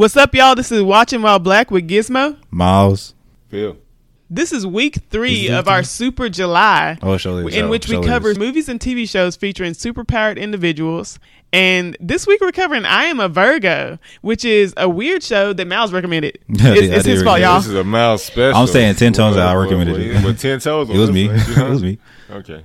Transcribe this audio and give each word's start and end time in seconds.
What's 0.00 0.16
up, 0.16 0.34
y'all? 0.34 0.54
This 0.54 0.72
is 0.72 0.82
Watching 0.82 1.20
While 1.20 1.38
Black 1.40 1.70
with 1.70 1.86
Gizmo. 1.86 2.38
Miles. 2.50 3.12
Phil. 3.50 3.76
This 4.30 4.50
is 4.50 4.66
week 4.66 4.96
three 5.10 5.48
Is 5.48 5.50
of 5.50 5.68
our? 5.68 5.82
Super 5.82 6.30
July, 6.30 6.96
Oh, 7.02 7.18
show 7.18 7.42
this. 7.42 7.54
in 7.54 7.68
which 7.68 7.86
we 7.86 8.02
cover 8.02 8.34
movies 8.34 8.70
and 8.70 8.80
TV 8.80 9.06
shows 9.06 9.36
featuring 9.36 9.72
superpowered 9.74 10.38
individuals. 10.38 11.18
And 11.52 11.98
this 12.00 12.26
week 12.26 12.40
we're 12.40 12.50
covering 12.50 12.86
I 12.86 13.04
Am 13.04 13.20
a 13.20 13.28
Virgo, 13.28 13.98
which 14.22 14.42
is 14.42 14.72
a 14.78 14.88
weird 14.88 15.22
show 15.22 15.52
that 15.52 15.66
Miles 15.66 15.92
recommended. 15.92 16.38
Yeah, 16.48 16.70
it's 16.70 16.80
did- 16.80 16.90
it's 16.94 17.04
his 17.04 17.22
fault, 17.22 17.40
y'all. 17.40 17.58
This 17.60 17.68
is 17.68 17.74
a 17.74 17.84
Miles 17.84 18.24
special. 18.24 18.58
I'm 18.58 18.68
saying 18.68 18.94
10 18.94 19.12
tones 19.12 19.36
that 19.36 19.48
I 19.48 19.54
recommended 19.54 19.96
But, 19.96 20.00
it. 20.00 20.22
but 20.22 20.38
10 20.38 20.60
toes. 20.60 20.88
It 20.94 20.96
was 20.96 21.12
me. 21.12 21.28
it 21.28 21.32
it 21.58 21.68
was 21.68 21.82
me. 21.82 21.98
Okay. 22.30 22.64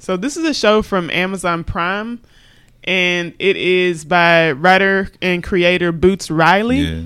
So 0.00 0.18
this 0.18 0.36
is 0.36 0.44
a 0.44 0.52
show 0.52 0.82
from 0.82 1.08
Amazon 1.08 1.64
Prime, 1.64 2.20
and 2.84 3.34
it 3.38 3.56
is 3.56 4.04
by 4.04 4.52
writer 4.52 5.08
and 5.22 5.42
creator 5.42 5.92
Boots 5.92 6.30
Riley. 6.30 6.80
Yeah. 6.80 7.02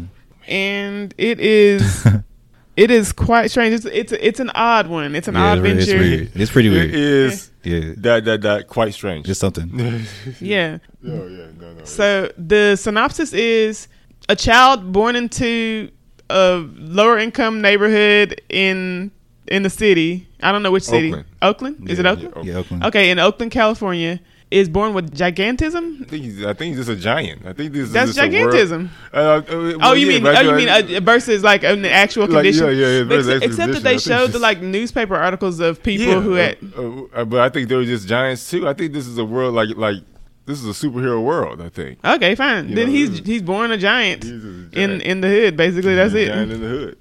and 0.47 1.15
it 1.19 1.41
is 1.41 2.07
it 2.77 2.91
is 2.91 3.13
quite 3.13 3.51
strange. 3.51 3.75
It's 3.75 3.85
it's, 3.87 4.13
it's 4.13 4.41
an 4.41 4.51
odd 4.55 4.87
one. 4.89 5.15
It's 5.15 5.29
an 5.29 5.35
yeah 5.35 5.53
odd 5.53 5.59
it's, 5.59 5.63
weird. 5.65 5.77
it's 5.79 5.87
venture. 5.87 5.99
weird. 6.01 6.31
It's 6.35 6.51
pretty 6.53 6.69
weird. 6.71 6.91
is 6.95 7.51
Yeah. 7.65 7.93
that, 7.99 8.25
that, 8.25 8.41
that 8.43 8.69
quite 8.69 8.95
strange. 8.95 9.27
Just 9.27 9.41
something. 9.41 9.69
Yeah. 10.41 10.79
oh, 11.07 11.27
yeah. 11.29 11.47
No, 11.61 11.73
no. 11.75 11.85
So 11.85 12.31
the 12.39 12.77
synopsis 12.77 13.33
is 13.33 13.89
a 14.29 14.37
child 14.37 14.93
born 14.93 15.17
into 15.17 15.91
a 16.31 16.65
lower 16.77 17.19
income 17.19 17.61
neighborhood 17.61 18.41
in 18.49 19.11
in 19.47 19.63
the 19.63 19.71
city. 19.71 20.29
I 20.43 20.53
don't 20.53 20.63
know 20.63 20.71
which 20.71 20.85
city. 20.85 21.09
Oakland. 21.09 21.27
Oakland? 21.41 21.91
Is 21.91 21.99
it 21.99 22.05
Yeah, 22.05 22.11
Oakland? 22.13 22.35
yeah, 22.37 22.53
Yeah, 22.53 22.59
Oakland. 22.59 22.85
Okay, 22.85 23.11
in 23.11 23.19
Oakland, 23.19 23.51
California, 23.51 24.21
is 24.51 24.69
born 24.69 24.95
with 24.95 25.15
gigantism. 25.15 26.01
I 26.01 26.05
think 26.05 26.25
he's, 26.25 26.45
I 26.45 26.55
think 26.55 26.77
he's 26.77 26.87
just 26.87 26.99
a 26.99 27.01
giant. 27.01 27.45
I 27.47 27.53
think 27.53 27.73
this 27.75 27.91
That's 27.91 28.11
is 28.11 28.17
just 28.17 28.27
a 28.35 28.43
world- 28.43 28.55
gigantism. 28.55 28.89
Uh, 29.13 29.17
uh, 29.17 29.43
Oh, 29.83 29.93
you 29.93 30.07
yeah, 30.07 30.19
mean 30.21 30.27
oh, 30.27 30.41
you 30.41 30.53
mean 30.55 30.69
uh, 30.97 31.01
versus 31.01 31.43
like 31.45 31.65
an 31.65 31.85
actual 31.85 32.23
Like, 32.25 32.31
condition? 32.33 32.65
yeah, 32.67 32.71
yeah, 32.73 32.87
yeah, 32.99 33.03
But 33.05 33.09
versus 33.17 33.29
ex- 33.29 33.37
actual 33.37 33.51
except 33.53 33.73
that 33.75 33.83
they 33.83 33.95
I 33.95 33.99
showed 33.99 34.31
the 34.33 34.39
like 34.39 34.61
newspaper 34.63 35.17
articles 35.17 35.61
of 35.61 35.83
people 35.83 36.07
yeah, 36.07 36.21
who 36.21 36.33
had 36.33 36.57
uh, 36.77 37.03
uh, 37.15 37.25
but 37.27 37.41
I 37.41 37.49
think 37.51 37.69
they 37.69 37.77
were 37.77 37.85
just 37.85 38.09
giants 38.09 38.49
too. 38.51 38.67
I 38.67 38.73
think 38.73 38.93
this 38.95 39.07
is 39.07 39.19
a 39.19 39.25
world 39.25 39.55
like 39.55 39.77
like 39.77 39.99
this 40.47 40.63
is 40.63 40.67
a 40.83 40.87
superhero 40.87 41.23
world. 41.23 41.61
I 41.61 41.69
think. 41.69 41.99
Okay, 42.03 42.35
fine. 42.35 42.71
You 42.71 42.75
then 42.75 42.87
know, 42.87 42.93
he's 42.93 43.19
he's 43.19 43.43
born 43.43 43.71
a 43.71 43.77
giant, 43.77 44.25
He's 44.25 44.33
a 44.33 44.49
in 44.49 44.71
giant. 44.73 45.03
in 45.03 45.21
the 45.21 45.29
hood. 45.29 45.57
Basically, 45.59 45.95
that's 45.95 46.15
He's 46.15 46.29
it. 46.29 46.33
Giant 46.33 46.53
in 46.53 46.61
the 46.63 46.69
hood. 46.69 46.99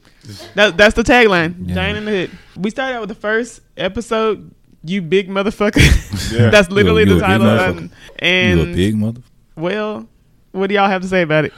That, 0.55 0.75
that's 0.75 0.93
the 0.95 1.03
tagline. 1.03 1.55
Yeah. 1.69 1.75
Giant 1.75 1.97
in 1.99 2.03
the 2.05 2.11
hood. 2.11 2.31
We 2.57 2.69
started 2.71 2.95
out 2.95 2.99
with 2.99 3.07
the 3.09 3.15
first 3.15 3.61
episode. 3.77 4.51
You 4.87 5.01
big 5.01 5.29
motherfucker. 5.29 6.31
Yeah. 6.31 6.49
that's 6.55 6.69
literally 6.69 7.03
You 7.03 7.11
a- 7.11 7.13
you 7.15 7.19
the 7.19 7.25
title. 7.25 7.45
motherfucker. 7.47 7.77
Um, 7.77 7.91
and 8.19 8.59
you 8.59 8.65
a 8.71 8.75
big 8.75 8.95
mother. 8.95 9.21
well, 9.55 10.07
what 10.51 10.67
do 10.67 10.73
y'all 10.75 10.87
have 10.89 11.01
to 11.01 11.07
say 11.07 11.21
about 11.21 11.45
it? 11.45 11.53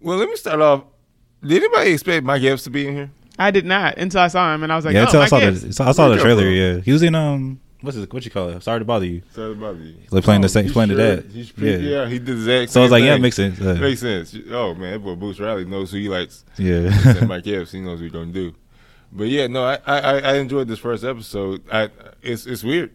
Well, 0.00 0.18
let 0.18 0.28
me 0.28 0.36
start 0.36 0.60
off. 0.60 0.84
Did 1.42 1.62
anybody 1.62 1.92
expect 1.92 2.24
Mike 2.24 2.42
Epps 2.42 2.64
to 2.64 2.70
be 2.70 2.86
in 2.86 2.94
here? 2.94 3.10
I 3.38 3.50
did 3.50 3.64
not 3.66 3.98
until 3.98 4.20
I 4.20 4.28
saw 4.28 4.54
him, 4.54 4.62
and 4.62 4.72
I 4.72 4.76
was 4.76 4.84
like, 4.84 4.94
yeah, 4.94 5.00
oh, 5.00 5.04
until 5.04 5.20
I 5.22 5.26
saw 5.26 5.38
Epps. 5.38 5.60
the 5.62 5.84
I 5.84 5.92
saw 5.92 6.08
the 6.08 6.16
Where'd 6.16 6.18
he 6.18 6.22
trailer. 6.24 6.42
come 6.42 6.52
Yeah, 6.52 6.80
he 6.80 6.92
was 6.92 7.02
in 7.02 7.14
um 7.14 7.60
what's 7.80 7.96
it 7.96 8.12
what 8.12 8.24
you 8.24 8.30
call 8.30 8.48
it? 8.50 8.62
Sorry 8.62 8.78
to 8.78 8.84
bother 8.84 9.06
you. 9.06 9.22
Sorry 9.32 9.52
about 9.52 9.76
you. 9.76 9.94
Like 10.10 10.24
playing 10.24 10.40
the 10.42 10.48
same- 10.48 10.64
he's 10.64 10.72
playing 10.72 10.90
the 10.90 10.96
dad. 10.96 11.24
He's 11.32 11.50
pretty, 11.50 11.84
Yeah. 11.84 12.02
yeah. 12.02 12.08
he 12.08 12.18
did 12.18 12.26
the 12.26 12.32
exact. 12.34 12.72
So 12.72 12.80
I 12.80 12.84
was 12.84 12.90
same 12.90 12.92
like, 13.00 13.04
yeah, 13.06 13.14
it 13.16 13.20
makes 13.20 13.36
sense. 13.36 13.60
Uh, 13.60 13.74
Makes 13.74 14.00
sense. 14.00 14.36
Oh 14.50 14.74
man, 14.74 14.92
that 14.92 14.98
boy 15.00 15.14
Boots 15.16 15.40
Riley 15.40 15.64
knows 15.64 15.90
who 15.90 15.98
he 15.98 16.08
likes. 16.08 16.44
yeah. 16.58 16.90
and 17.18 17.28
Mike 17.28 17.46
Epps, 17.46 17.72
he 17.72 17.80
knows 17.80 17.98
what 17.98 18.04
he's 18.04 18.12
gonna 18.12 18.26
do. 18.32 18.54
But 19.14 19.28
yeah, 19.28 19.46
no, 19.46 19.64
I, 19.64 19.78
I 19.86 20.18
I 20.18 20.34
enjoyed 20.36 20.66
this 20.68 20.78
first 20.80 21.04
episode. 21.04 21.62
I 21.72 21.88
it's 22.22 22.46
it's 22.46 22.64
weird. 22.64 22.90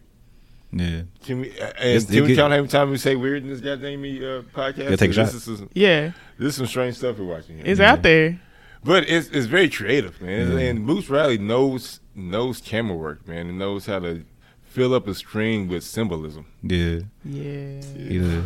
yeah. 0.72 1.02
Can 1.24 1.40
we 1.40 1.50
and 1.58 1.74
It's- 1.78 2.04
can 2.04 2.14
it 2.16 2.20
we 2.22 2.26
get- 2.28 2.36
count 2.36 2.52
how 2.52 2.58
many 2.58 2.68
times 2.68 2.90
we 2.90 2.98
say 2.98 3.16
weird 3.16 3.42
in 3.42 3.48
this 3.48 3.60
goddamn 3.60 4.00
uh, 4.00 4.42
podcast? 4.54 4.90
Yeah, 4.90 4.96
take 4.96 5.00
a 5.02 5.06
this 5.08 5.14
shot. 5.14 5.34
Is 5.34 5.44
some, 5.44 5.70
yeah, 5.72 6.12
this 6.38 6.48
is 6.48 6.56
some 6.56 6.66
strange 6.66 6.96
stuff 6.96 7.18
we're 7.18 7.24
watching 7.24 7.56
here. 7.56 7.64
it's 7.66 7.80
out 7.80 8.02
there. 8.02 8.38
But 8.84 9.08
it's 9.08 9.28
it's 9.28 9.46
very 9.46 9.68
creative, 9.70 10.20
man. 10.20 10.52
Yeah. 10.52 10.58
And 10.58 10.86
Boots 10.86 11.08
Riley 11.10 11.38
knows 11.38 12.00
knows 12.14 12.60
camera 12.60 12.96
work, 12.96 13.26
man, 13.26 13.48
and 13.48 13.58
knows 13.58 13.86
how 13.86 13.98
to 14.00 14.24
fill 14.62 14.94
up 14.94 15.08
a 15.08 15.14
screen 15.14 15.68
with 15.68 15.82
symbolism. 15.84 16.46
Yeah. 16.62 17.00
Yeah. 17.24 17.80
Yeah. 17.96 18.42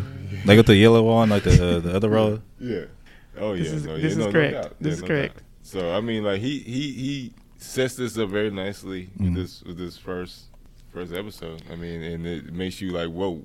Like 0.47 0.57
with 0.57 0.67
the 0.67 0.77
yellow 0.77 1.03
one, 1.03 1.29
like 1.31 1.43
the 1.45 1.77
uh, 1.77 1.81
the 1.81 1.95
other 1.95 2.09
row. 2.09 2.41
Yeah. 2.61 2.85
Oh 3.37 3.53
yeah. 3.53 3.63
This 3.65 3.73
is- 3.73 3.85
no, 3.85 3.95
this 3.95 4.03
yeah, 4.03 4.09
is 4.11 4.17
no, 4.17 4.25
no 4.27 4.33
correct. 4.33 4.53
doubt. 4.55 4.77
This 4.81 4.87
Yeah, 4.91 4.93
is 4.95 5.01
no 5.03 5.07
correct. 5.09 5.35
doubt. 5.37 5.45
So 5.63 5.97
I 5.97 6.01
mean, 6.01 6.23
like 6.25 6.41
he 6.41 6.59
he 6.61 6.93
he 6.93 7.33
sets 7.65 7.97
this 7.97 8.17
up 8.19 8.29
very 8.31 8.51
nicely 8.51 9.11
with 9.19 9.29
Mhm. 9.31 9.35
this 9.37 9.63
with 9.63 9.77
this 9.79 9.97
first 9.97 10.45
first 10.93 11.13
episode. 11.13 11.63
I 11.71 11.77
mean, 11.77 12.03
and 12.03 12.27
it 12.27 12.53
makes 12.53 12.81
you 12.81 12.91
like, 12.93 13.09
whoa, 13.09 13.45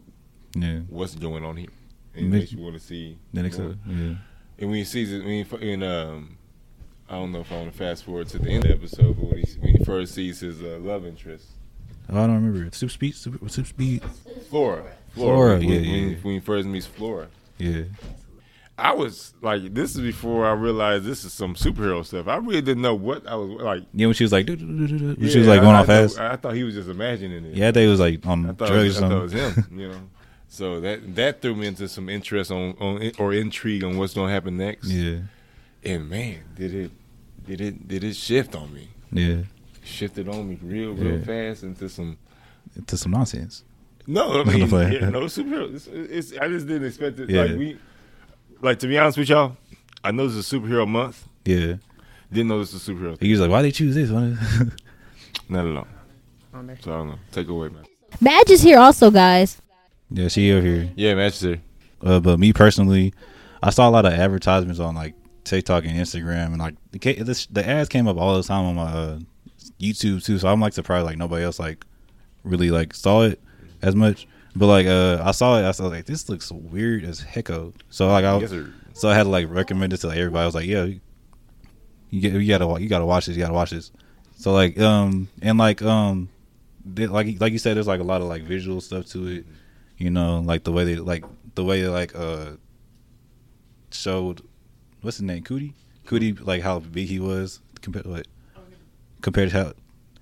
Yeah. 0.56 0.80
what's 0.90 1.16
going 1.16 1.44
on 1.44 1.58
here? 1.58 1.70
And 2.16 2.28
it 2.28 2.30
Makes- 2.30 2.52
you 2.52 2.60
want 2.60 2.76
to 2.76 2.80
see 2.80 3.18
The 3.34 3.44
next 3.44 3.58
one. 3.58 3.80
Yeah. 3.88 4.16
And 4.60 4.70
when 4.70 4.78
he 4.80 4.84
sees 4.84 5.12
it, 5.12 5.24
when 5.24 5.62
in 5.64 5.84
um, 5.84 6.38
I 7.10 7.14
don't 7.16 7.32
know 7.32 7.40
if 7.40 7.52
I 7.52 7.56
want 7.58 7.72
to 7.72 7.78
fast 7.78 8.04
forward 8.04 8.28
to 8.30 8.40
the 8.40 8.50
end 8.50 8.66
of 8.66 8.70
the 8.70 8.76
episode, 8.76 9.16
but 9.18 9.26
when 9.26 9.38
he 9.40 9.52
when 9.60 9.76
he 9.78 9.84
first 9.84 10.14
sees 10.14 10.42
his 10.42 10.62
uh, 10.62 10.78
love 10.82 11.06
interest, 11.06 11.48
Oh, 12.12 12.24
I 12.24 12.28
don't 12.28 12.36
remember 12.38 12.66
it. 12.66 12.74
Super 12.76 12.92
speed. 12.92 13.16
Super, 13.16 13.48
speed. 13.50 14.02
Flora, 14.50 14.84
Flora, 15.14 15.58
when, 15.60 15.62
yeah, 15.64 15.70
when, 15.76 15.84
yeah, 15.84 15.92
when, 15.92 16.10
yeah. 16.10 16.18
when 16.24 16.34
he 16.36 16.40
first 16.40 16.68
meets 16.68 16.86
Flora. 16.88 17.28
Yeah. 17.60 17.84
I 18.80 18.94
was 18.94 19.34
like, 19.42 19.74
this 19.74 19.96
is 19.96 20.02
before 20.02 20.46
I 20.48 20.54
realized 20.54 21.04
this 21.06 21.24
is 21.26 21.34
some 21.34 21.56
superhero 21.56 22.06
stuff. 22.06 22.28
I 22.28 22.38
really 22.38 22.62
didn't 22.62 22.82
know 22.82 22.96
what 22.96 23.28
I 23.28 23.36
was 23.36 23.50
like. 23.62 23.84
Yeah, 23.94 24.08
when 24.08 24.14
she 24.16 24.24
was 24.24 24.32
like, 24.32 24.48
when 24.48 25.18
Yeah, 25.20 25.30
she 25.30 25.40
was 25.40 25.48
like 25.48 25.62
going 25.62 25.76
I, 25.76 25.80
on 25.80 25.84
I 25.84 25.86
thought- 25.86 26.12
fast. 26.16 26.20
I 26.20 26.36
thought 26.36 26.56
he 26.56 26.64
was 26.64 26.76
just 26.76 26.90
imagining 26.90 27.46
it. 27.46 27.56
Yeah, 27.56 27.72
they 27.72 27.88
was 27.88 28.00
like 28.00 28.26
on 28.26 28.44
drugs 28.56 28.62
it 28.62 28.72
or 28.72 28.84
was, 28.84 28.98
I 28.98 29.00
thought 29.10 29.12
it 29.12 29.22
was 29.22 29.32
something. 29.34 29.64
him. 29.74 29.80
You 29.80 29.88
know, 29.90 30.02
so 30.48 30.80
that 30.82 31.16
that 31.16 31.42
threw 31.42 31.56
me 31.56 31.68
into 31.68 31.88
some 31.88 32.10
interest 32.10 32.52
on, 32.52 32.76
on 32.80 33.12
or 33.20 33.34
intrigue 33.34 33.84
on 33.84 33.98
what's 33.98 34.14
going 34.14 34.28
to 34.30 34.34
happen 34.34 34.58
next. 34.58 34.88
Yeah. 34.88 35.20
And 35.84 36.10
man, 36.10 36.40
did 36.56 36.74
it 36.74 36.92
did 37.46 37.62
it 37.62 37.88
did 37.88 38.04
it 38.04 38.16
shift 38.16 38.56
on 38.56 38.74
me? 38.74 38.90
Yeah. 39.12 39.44
Shifted 39.84 40.28
on 40.28 40.50
me 40.50 40.58
real 40.62 40.94
real 40.94 41.20
Yeah. 41.20 41.24
fast 41.26 41.64
into 41.64 41.88
some. 41.90 42.18
To 42.88 42.98
some 42.98 43.12
nonsense. 43.12 43.64
No, 44.08 44.42
I 44.42 44.44
No, 44.44 44.52
mean, 44.52 44.92
yeah, 44.92 45.10
no 45.10 45.22
superhero. 45.26 45.74
It's, 45.74 45.88
it's, 45.88 46.34
I 46.38 46.48
just 46.48 46.66
didn't 46.68 46.88
expect 46.88 47.20
it. 47.20 47.30
Yeah. 47.30 47.44
Like 47.44 47.52
we, 47.58 47.78
like 48.62 48.80
to 48.80 48.88
be 48.88 48.98
honest 48.98 49.18
with 49.18 49.30
y'all, 49.30 49.58
I 50.04 50.12
know 50.12 50.28
this 50.28 50.36
is 50.36 50.52
superhero 50.52 50.88
month. 50.88 51.28
Yeah. 51.46 51.76
Didn't 52.32 52.48
know 52.48 52.60
this 52.60 52.74
was 52.74 52.84
superhero. 52.84 53.20
He 53.20 53.32
was 53.32 53.40
like, 53.40 53.50
why 53.50 53.62
they 53.62 53.72
choose 53.72 53.96
this 53.96 54.10
one? 54.12 54.38
Not 55.50 55.66
at 55.66 55.78
all. 55.78 55.88
On 56.54 56.68
there. 56.68 56.78
So 56.82 56.94
I 56.94 56.98
don't 56.98 57.10
know. 57.10 57.20
Take 57.32 57.48
it 57.48 57.52
away, 57.52 57.70
man. 57.70 57.86
Madge 58.22 58.50
is 58.52 58.62
here 58.62 58.80
also, 58.80 59.12
guys. 59.12 59.62
yeah, 60.12 60.28
she 60.28 60.52
over 60.52 60.66
here. 60.66 60.90
Yeah, 60.96 61.16
match 61.16 61.40
there. 61.40 61.62
Uh, 62.02 62.20
but 62.20 62.40
me 62.40 62.54
personally, 62.54 63.14
I 63.62 63.70
saw 63.72 63.90
a 63.90 63.92
lot 63.92 64.06
of 64.06 64.14
advertisements 64.14 64.80
on 64.80 64.96
like 64.96 65.16
TikTok 65.44 65.86
and 65.86 65.94
Instagram, 65.94 66.48
and 66.48 66.60
like 66.60 66.76
the, 66.92 67.00
this, 67.24 67.46
the 67.48 67.68
ads 67.68 67.90
came 67.90 68.08
up 68.08 68.18
all 68.18 68.36
the 68.38 68.44
time 68.44 68.66
on 68.66 68.76
my 68.76 68.84
uh, 68.84 69.20
YouTube 69.80 70.24
too. 70.24 70.40
So 70.40 70.48
I'm 70.48 70.60
like 70.62 70.74
surprised 70.74 71.06
like 71.06 71.18
nobody 71.18 71.44
else 71.44 71.60
like 71.60 71.86
really 72.44 72.72
like 72.72 72.94
saw 72.94 73.24
it 73.24 73.40
as 73.82 73.96
much. 73.96 74.28
But 74.56 74.68
like 74.68 74.88
uh, 74.88 75.22
I 75.24 75.32
saw 75.32 75.58
it, 75.58 75.64
I 75.64 75.68
was 75.68 75.80
like, 75.80 76.06
this 76.06 76.30
looks 76.30 76.52
weird 76.52 77.04
as 77.04 77.20
hecko. 77.20 77.74
So 77.90 78.08
like 78.08 78.26
I, 78.26 78.38
Yes, 78.40 78.54
so 78.94 79.10
I 79.10 79.16
had 79.16 79.24
to 79.24 79.30
like 79.30 79.50
recommend 79.50 79.94
it 79.94 79.98
to 79.98 80.08
like, 80.08 80.18
everybody. 80.18 80.42
I 80.42 80.46
was 80.46 80.56
like, 80.56 80.66
yeah, 80.66 80.86
you, 80.86 81.00
you 82.10 82.22
get 82.22 82.34
you 82.34 82.48
gotta 82.48 82.82
you 82.82 82.90
gotta 82.90 83.06
watch 83.06 83.28
this. 83.28 83.36
You 83.36 83.44
gotta 83.44 83.54
watch 83.54 83.72
this. 83.72 83.92
So 84.38 84.54
like 84.54 84.80
um 84.80 85.30
and 85.42 85.58
like 85.58 85.82
um 85.82 86.30
they, 86.84 87.08
like 87.08 87.40
like 87.40 87.54
you 87.54 87.60
said, 87.60 87.78
there's 87.78 87.88
like 87.88 88.00
a 88.00 88.04
lot 88.04 88.22
of 88.22 88.28
like 88.28 88.44
visual 88.44 88.82
stuff 88.82 89.06
to 89.08 89.28
it. 89.28 89.46
You 89.98 90.10
know, 90.10 90.40
like 90.40 90.64
the 90.64 90.72
way 90.72 90.86
they 90.86 90.96
like 90.96 91.26
the 91.56 91.64
way 91.64 91.82
they 91.82 91.88
like 91.88 92.16
uh 92.16 92.52
showed 93.92 94.42
what's 95.02 95.18
his 95.18 95.24
name 95.24 95.44
Cootie 95.44 95.74
Cootie 96.06 96.34
like 96.34 96.62
how 96.62 96.80
big 96.80 97.08
he 97.08 97.20
was 97.20 97.60
compared 97.82 98.06
what 98.06 98.28
compared 99.22 99.50
to 99.50 99.64
how 99.64 99.74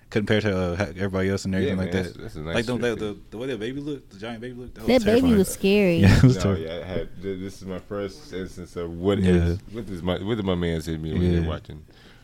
compared 0.10 0.44
to 0.44 0.58
uh, 0.58 0.86
everybody 0.96 1.30
else 1.30 1.46
and 1.46 1.54
everything 1.54 1.76
man, 1.78 1.86
like 1.86 1.94
that's, 1.94 2.12
that. 2.14 2.22
that's 2.22 2.36
a 2.36 2.40
nice 2.40 2.56
like 2.56 2.66
the, 2.66 2.78
the, 2.78 2.88
trick. 2.96 3.00
the 3.00 3.18
the 3.32 3.38
way 3.38 3.48
that 3.48 3.60
baby 3.60 3.82
looked, 3.82 4.12
the 4.12 4.20
giant 4.20 4.42
baby 4.42 4.54
looked. 4.56 4.76
That, 4.76 4.88
That 4.88 4.94
was 4.94 5.04
baby 5.04 5.34
was 5.34 5.48
scary. 5.50 5.98
Yeah, 5.98 6.18
it 6.18 6.24
was 6.24 6.44
No, 6.44 6.54
yeah, 6.56 6.82
I 6.84 6.88
had. 6.88 7.10
This 7.22 7.62
is 7.62 7.66
my 7.66 7.80
first 7.80 8.32
instance 8.34 8.76
of 8.76 8.92
what 8.92 9.20
Yeah. 9.20 9.32
is 9.34 9.60
what 9.72 9.90
is 9.90 10.02
my 10.04 10.18
what 10.24 10.36
did 10.36 10.46
my 10.46 10.56
man 10.56 10.82
say 10.82 10.94
to 10.94 10.98
me 10.98 11.14
when 11.14 11.22
he 11.22 11.38
Yeah. 11.38 11.48
watching? 11.48 11.84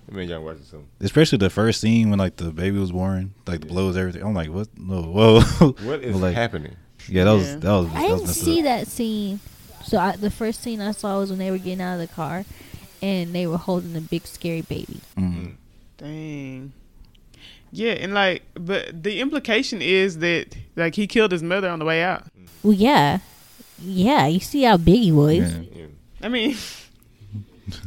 I 0.10 0.16
mean, 0.16 0.28
y'all 0.30 0.44
watching 0.44 0.64
something. 0.64 0.88
Especially 1.00 1.38
the 1.38 1.50
first 1.50 1.80
scene 1.80 2.10
when 2.10 2.20
like 2.20 2.36
the 2.36 2.52
baby 2.52 2.78
was 2.78 2.92
born, 2.92 3.34
like 3.48 3.62
the 3.62 3.68
blows 3.68 3.96
everything. 3.98 4.22
I'm 4.24 4.34
like, 4.34 4.50
what? 4.50 4.68
No, 4.78 5.02
whoa. 5.04 5.40
What 5.84 6.02
is 6.04 6.16
like, 6.22 6.36
happening? 6.36 6.76
Yeah, 7.08 7.26
that 7.26 7.32
was 7.32 7.48
Yeah. 7.48 7.56
that 7.58 7.72
was. 7.72 7.88
I 7.88 7.90
that 7.90 8.02
was 8.02 8.10
didn't 8.20 8.26
messed 8.28 8.42
see 8.42 8.60
up. 8.60 8.64
that 8.66 8.88
scene. 8.88 9.40
So 9.86 9.98
I, 9.98 10.16
the 10.16 10.32
first 10.32 10.62
scene 10.62 10.80
I 10.80 10.92
saw 10.92 11.20
was 11.20 11.30
when 11.30 11.40
they 11.40 11.52
were 11.52 11.58
getting 11.58 11.82
out 11.82 11.96
of 11.96 12.00
the 12.08 12.14
car, 12.14 12.46
and 13.02 13.34
they 13.36 13.46
were 13.48 13.58
holding 13.58 13.92
the 13.94 14.00
big 14.02 14.26
scary 14.26 14.62
baby. 14.62 15.02
Mm. 15.18 15.56
Dang. 15.98 16.72
Yeah, 17.76 17.94
and 17.94 18.14
like, 18.14 18.44
but 18.54 19.02
the 19.04 19.20
implication 19.20 19.82
is 19.82 20.20
that 20.20 20.56
like 20.76 20.94
he 20.96 21.08
killed 21.08 21.32
his 21.32 21.42
mother 21.42 21.70
on 21.70 21.80
the 21.80 21.86
way 21.86 22.04
out. 22.04 22.24
Well, 22.62 22.74
yeah, 22.74 23.20
yeah. 23.82 24.28
You 24.28 24.40
see 24.40 24.62
how 24.64 24.78
big 24.78 25.02
he 25.02 25.12
was. 25.12 25.40
Yeah. 25.54 25.62
Yeah. 25.74 25.86
I 26.22 26.28
mean, 26.30 26.56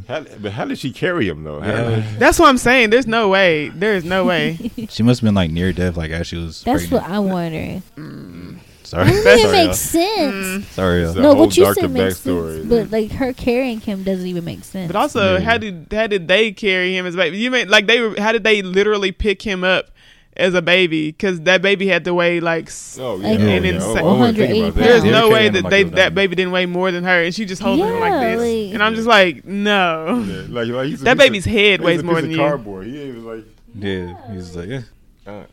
How, 0.07 0.21
but 0.41 0.51
how 0.51 0.65
did 0.65 0.77
she 0.79 0.91
carry 0.91 1.27
him 1.29 1.43
though? 1.43 1.61
How- 1.61 1.69
Yeah. 1.69 2.03
that's 2.17 2.37
what 2.39 2.49
I'm 2.49 2.57
saying. 2.57 2.89
There's 2.89 3.07
no 3.07 3.29
way. 3.29 3.69
There 3.69 3.93
is 3.95 4.03
no 4.03 4.25
way. 4.25 4.57
She 4.89 5.03
must 5.03 5.21
have 5.21 5.25
been 5.27 5.35
like 5.35 5.51
near 5.51 5.71
death, 5.71 5.95
like 5.95 6.11
as 6.11 6.27
she 6.27 6.35
was. 6.37 6.63
That's 6.63 6.87
pregnant. 6.87 7.03
what 7.03 7.11
I'm 7.11 7.29
wondering. 7.29 7.83
Mm. 7.95 8.57
Sorry, 8.87 9.05
That 9.11 9.23
doesn't 9.23 9.39
sorry, 9.41 9.51
make 9.57 9.65
y'all. 9.65 9.73
sense. 9.73 10.67
sorry. 10.69 11.01
y'all. 11.03 11.13
No, 11.15 11.33
what 11.33 11.57
you 11.57 11.73
said 11.73 11.91
makes 11.91 12.19
backstory. 12.21 12.55
sense, 12.59 12.67
but 12.69 12.91
like 12.91 13.11
her 13.11 13.33
carrying 13.33 13.81
him 13.81 14.03
doesn't 14.03 14.25
even 14.25 14.45
make 14.45 14.63
sense. 14.63 14.87
But 14.87 14.95
also, 14.95 15.33
Yeah. 15.33 15.39
how 15.41 15.57
did 15.57 15.87
how 15.91 16.07
did 16.07 16.27
they 16.29 16.51
carry 16.53 16.95
him 16.95 17.05
as 17.05 17.15
a 17.15 17.17
baby? 17.17 17.37
You 17.37 17.51
mean 17.51 17.67
like 17.69 17.87
they 17.87 17.99
were? 18.01 18.15
How 18.19 18.31
did 18.31 18.43
they 18.45 18.61
literally 18.61 19.11
pick 19.11 19.41
him 19.41 19.63
up 19.65 19.91
as 20.37 20.53
a 20.53 20.61
baby? 20.61 21.07
Because 21.11 21.41
that 21.41 21.61
baby 21.61 21.85
had 21.87 22.05
to 22.05 22.13
weigh 22.13 22.39
like. 22.39 22.67
s- 22.67 22.97
Oh 23.01 23.17
yeah, 23.19 23.27
Like, 23.27 23.39
oh, 23.39 23.43
and 23.43 23.65
yeah. 23.65 23.71
insane- 23.73 23.97
I 23.97 24.01
wasn't 24.03 24.37
thinking 24.37 24.63
about 24.63 24.75
that. 24.75 24.81
There's 24.83 25.03
Yeah. 25.03 25.11
no 25.11 25.27
They 25.27 25.33
way 25.33 25.39
carried 25.39 25.53
that 25.55 25.63
like 25.65 25.71
they 25.71 25.81
it 25.81 25.83
was 25.83 25.91
that 25.91 25.97
nothing. 25.99 26.15
baby 26.15 26.35
didn't 26.35 26.51
weigh 26.53 26.65
more 26.65 26.91
than 26.91 27.03
her, 27.03 27.23
and 27.23 27.35
she 27.35 27.43
just 27.45 27.61
holding 27.61 27.85
him 27.87 27.99
like 27.99 28.11
Yeah, 28.13 28.35
this. 28.37 28.39
like- 28.67 28.73
and 28.73 28.81
I'm 28.83 28.95
just 28.95 29.07
like, 29.07 29.45
no. 29.45 30.23
Yeah, 30.25 30.41
like, 30.47 30.67
like 30.69 30.87
he's 30.87 31.01
a 31.01 31.03
That 31.03 31.17
piece 31.17 31.27
baby's 31.27 31.45
of- 31.45 31.51
head 31.51 31.79
he's 31.81 31.85
weighs 31.85 31.99
a 31.99 32.03
more 32.03 32.15
piece 32.15 32.21
than 32.21 32.31
of 32.31 32.35
you. 32.37 32.41
Cardboard. 32.41 32.85
He 32.87 33.11
was 33.11 33.23
like, 33.25 33.43
Yeah, 33.77 34.15
he's 34.33 34.55
like, 34.55 34.69
yeah, 34.69 34.81
uh, 35.27 35.43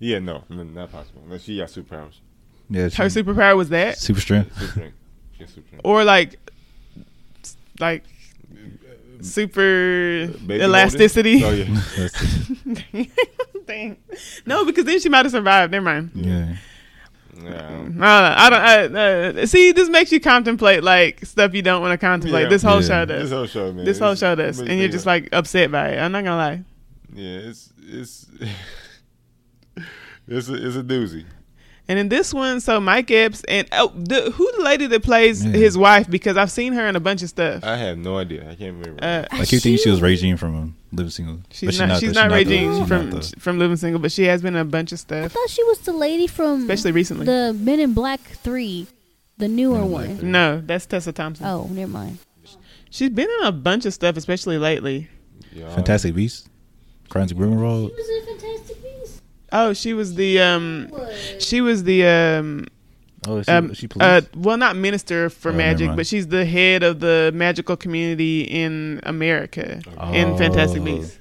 yeah, 0.00 0.18
no, 0.20 0.42
no, 0.48 0.62
not 0.64 0.90
possible. 0.90 1.20
Unless 1.26 1.42
she 1.42 1.58
got 1.58 1.68
superpowers. 1.68 2.14
Yeah. 2.70 2.82
Her 2.84 3.08
she- 3.10 3.22
superpower 3.22 3.56
was 3.56 3.68
that, 3.70 3.98
super 3.98 4.20
strength. 4.20 4.52
Super 4.58 4.70
strength. 4.72 4.94
She 5.32 5.38
got 5.40 5.48
super 5.50 5.66
strength. 5.66 5.80
or 5.84 6.04
like, 6.04 6.38
like 7.80 8.04
super 9.20 10.28
Baby 10.46 10.62
elasticity. 10.64 11.44
Oh 11.44 11.50
yeah. 11.50 12.08
Dang. 13.66 13.96
No, 14.46 14.64
because 14.64 14.84
then 14.84 15.00
she 15.00 15.08
might 15.08 15.24
have 15.24 15.32
survived. 15.32 15.72
Never 15.72 15.84
mind. 15.84 16.10
Yeah, 16.14 16.54
yeah. 17.36 17.42
No, 17.42 17.88
no, 17.90 18.34
I 18.36 18.50
don't. 18.50 18.96
I, 18.96 19.40
uh, 19.42 19.46
see, 19.46 19.72
this 19.72 19.88
makes 19.88 20.10
you 20.10 20.20
contemplate 20.20 20.82
like 20.82 21.24
stuff 21.24 21.54
you 21.54 21.62
don't 21.62 21.82
want 21.82 21.92
to 21.92 22.04
contemplate. 22.04 22.44
Yeah. 22.44 22.48
this 22.48 22.62
whole 22.62 22.80
Yeah. 22.80 22.88
show 22.88 23.04
This 23.04 23.20
does. 23.22 23.30
whole 23.30 23.46
show, 23.46 23.72
man. 23.72 23.84
This 23.84 23.98
whole 23.98 24.14
show 24.14 24.34
does, 24.34 24.58
and 24.58 24.68
you 24.70 24.76
you're 24.76 24.88
just 24.88 25.04
about 25.04 25.22
like 25.22 25.28
upset 25.32 25.70
by 25.70 25.90
it. 25.90 25.98
I'm 25.98 26.12
not 26.12 26.24
gonna 26.24 26.36
lie. 26.36 26.64
yeah, 27.14 27.38
it's 27.48 27.72
it's 27.86 28.26
it's 30.26 30.48
a, 30.48 30.54
it's 30.66 30.76
a 30.76 30.82
doozy. 30.82 31.24
And 31.90 31.98
in 31.98 32.10
this 32.10 32.34
one, 32.34 32.60
so 32.60 32.80
Mike 32.80 33.10
Epps 33.10 33.42
and 33.44 33.66
oh, 33.72 33.90
the, 33.94 34.30
who 34.32 34.52
the 34.58 34.62
lady 34.62 34.86
that 34.88 35.02
plays 35.02 35.42
Yeah. 35.44 35.52
his 35.52 35.78
wife? 35.78 36.08
Because 36.10 36.36
I've 36.36 36.50
seen 36.50 36.74
her 36.74 36.86
in 36.86 36.96
a 36.96 37.00
bunch 37.00 37.22
of 37.22 37.30
stuff. 37.30 37.64
I 37.64 37.76
have 37.76 37.96
no 37.96 38.18
idea. 38.18 38.42
I 38.42 38.54
can't 38.56 38.76
remember. 38.78 39.02
Uh, 39.02 39.24
like 39.32 39.50
you 39.52 39.58
think 39.58 39.80
she 39.80 39.88
was 39.90 40.02
Regine 40.02 40.36
from 40.36 40.54
um, 40.54 40.76
Living 40.92 41.08
Single? 41.10 41.38
she's 41.50 41.78
But 41.78 41.88
not. 41.88 42.00
She's 42.00 42.12
though. 42.12 42.22
not 42.22 42.28
the- 42.28 42.34
Regine 42.34 42.78
she's 42.78 42.88
from 42.88 43.10
not 43.10 43.22
the- 43.22 43.40
from 43.40 43.58
Living 43.58 43.76
Single, 43.78 44.00
but 44.00 44.12
she 44.12 44.24
has 44.24 44.42
been 44.42 44.54
in 44.54 44.60
a 44.60 44.64
bunch 44.66 44.92
of 44.92 44.98
stuff. 45.00 45.24
I 45.24 45.28
thought 45.28 45.48
she 45.48 45.64
was 45.64 45.78
the 45.78 45.92
lady 45.94 46.26
from 46.26 46.60
especially 46.60 46.92
recently. 46.92 47.24
the 47.24 47.54
Men 47.58 47.80
in 47.80 47.94
Black 47.94 48.20
Three, 48.20 48.86
the 49.38 49.48
newer 49.48 49.76
Men 49.78 49.84
in 49.84 49.90
Black 49.90 50.08
one. 50.08 50.18
3. 50.18 50.28
no, 50.28 50.60
that's 50.60 50.84
Tessa 50.84 51.12
Thompson. 51.12 51.46
Oh, 51.46 51.68
never 51.70 51.90
mind. 51.90 52.18
She's 52.90 53.08
been 53.10 53.28
in 53.40 53.46
a 53.46 53.52
bunch 53.52 53.86
of 53.86 53.94
stuff, 53.94 54.16
especially 54.18 54.58
lately. 54.58 55.08
Yeah, 55.52 55.74
Fantastic 55.74 56.14
Beasts, 56.14 56.48
Crimes 57.08 57.30
of 57.32 57.38
Grindelwald. 57.38 57.92
was 57.96 58.08
in 58.08 58.26
Fantastic 58.26 58.40
Beasts. 58.42 58.47
Oh, 59.52 59.72
she 59.72 59.94
was 59.94 60.14
the 60.14 60.40
um, 60.40 60.90
she 61.38 61.60
was 61.60 61.84
the 61.84 62.06
um, 62.06 62.66
Oh, 63.26 63.42
she, 63.42 63.50
um, 63.50 63.74
she 63.74 63.88
uh, 63.98 64.20
well, 64.36 64.56
not 64.56 64.76
minister 64.76 65.28
for 65.28 65.50
Oh, 65.50 65.54
magic, 65.54 65.94
but 65.96 66.06
she's 66.06 66.28
the 66.28 66.44
head 66.44 66.82
of 66.82 67.00
the 67.00 67.32
magical 67.34 67.76
community 67.76 68.42
in 68.42 69.00
America 69.02 69.80
in 70.12 70.36
Fantastic 70.38 70.82
Oh. 70.82 70.84
Beasts. 70.84 71.18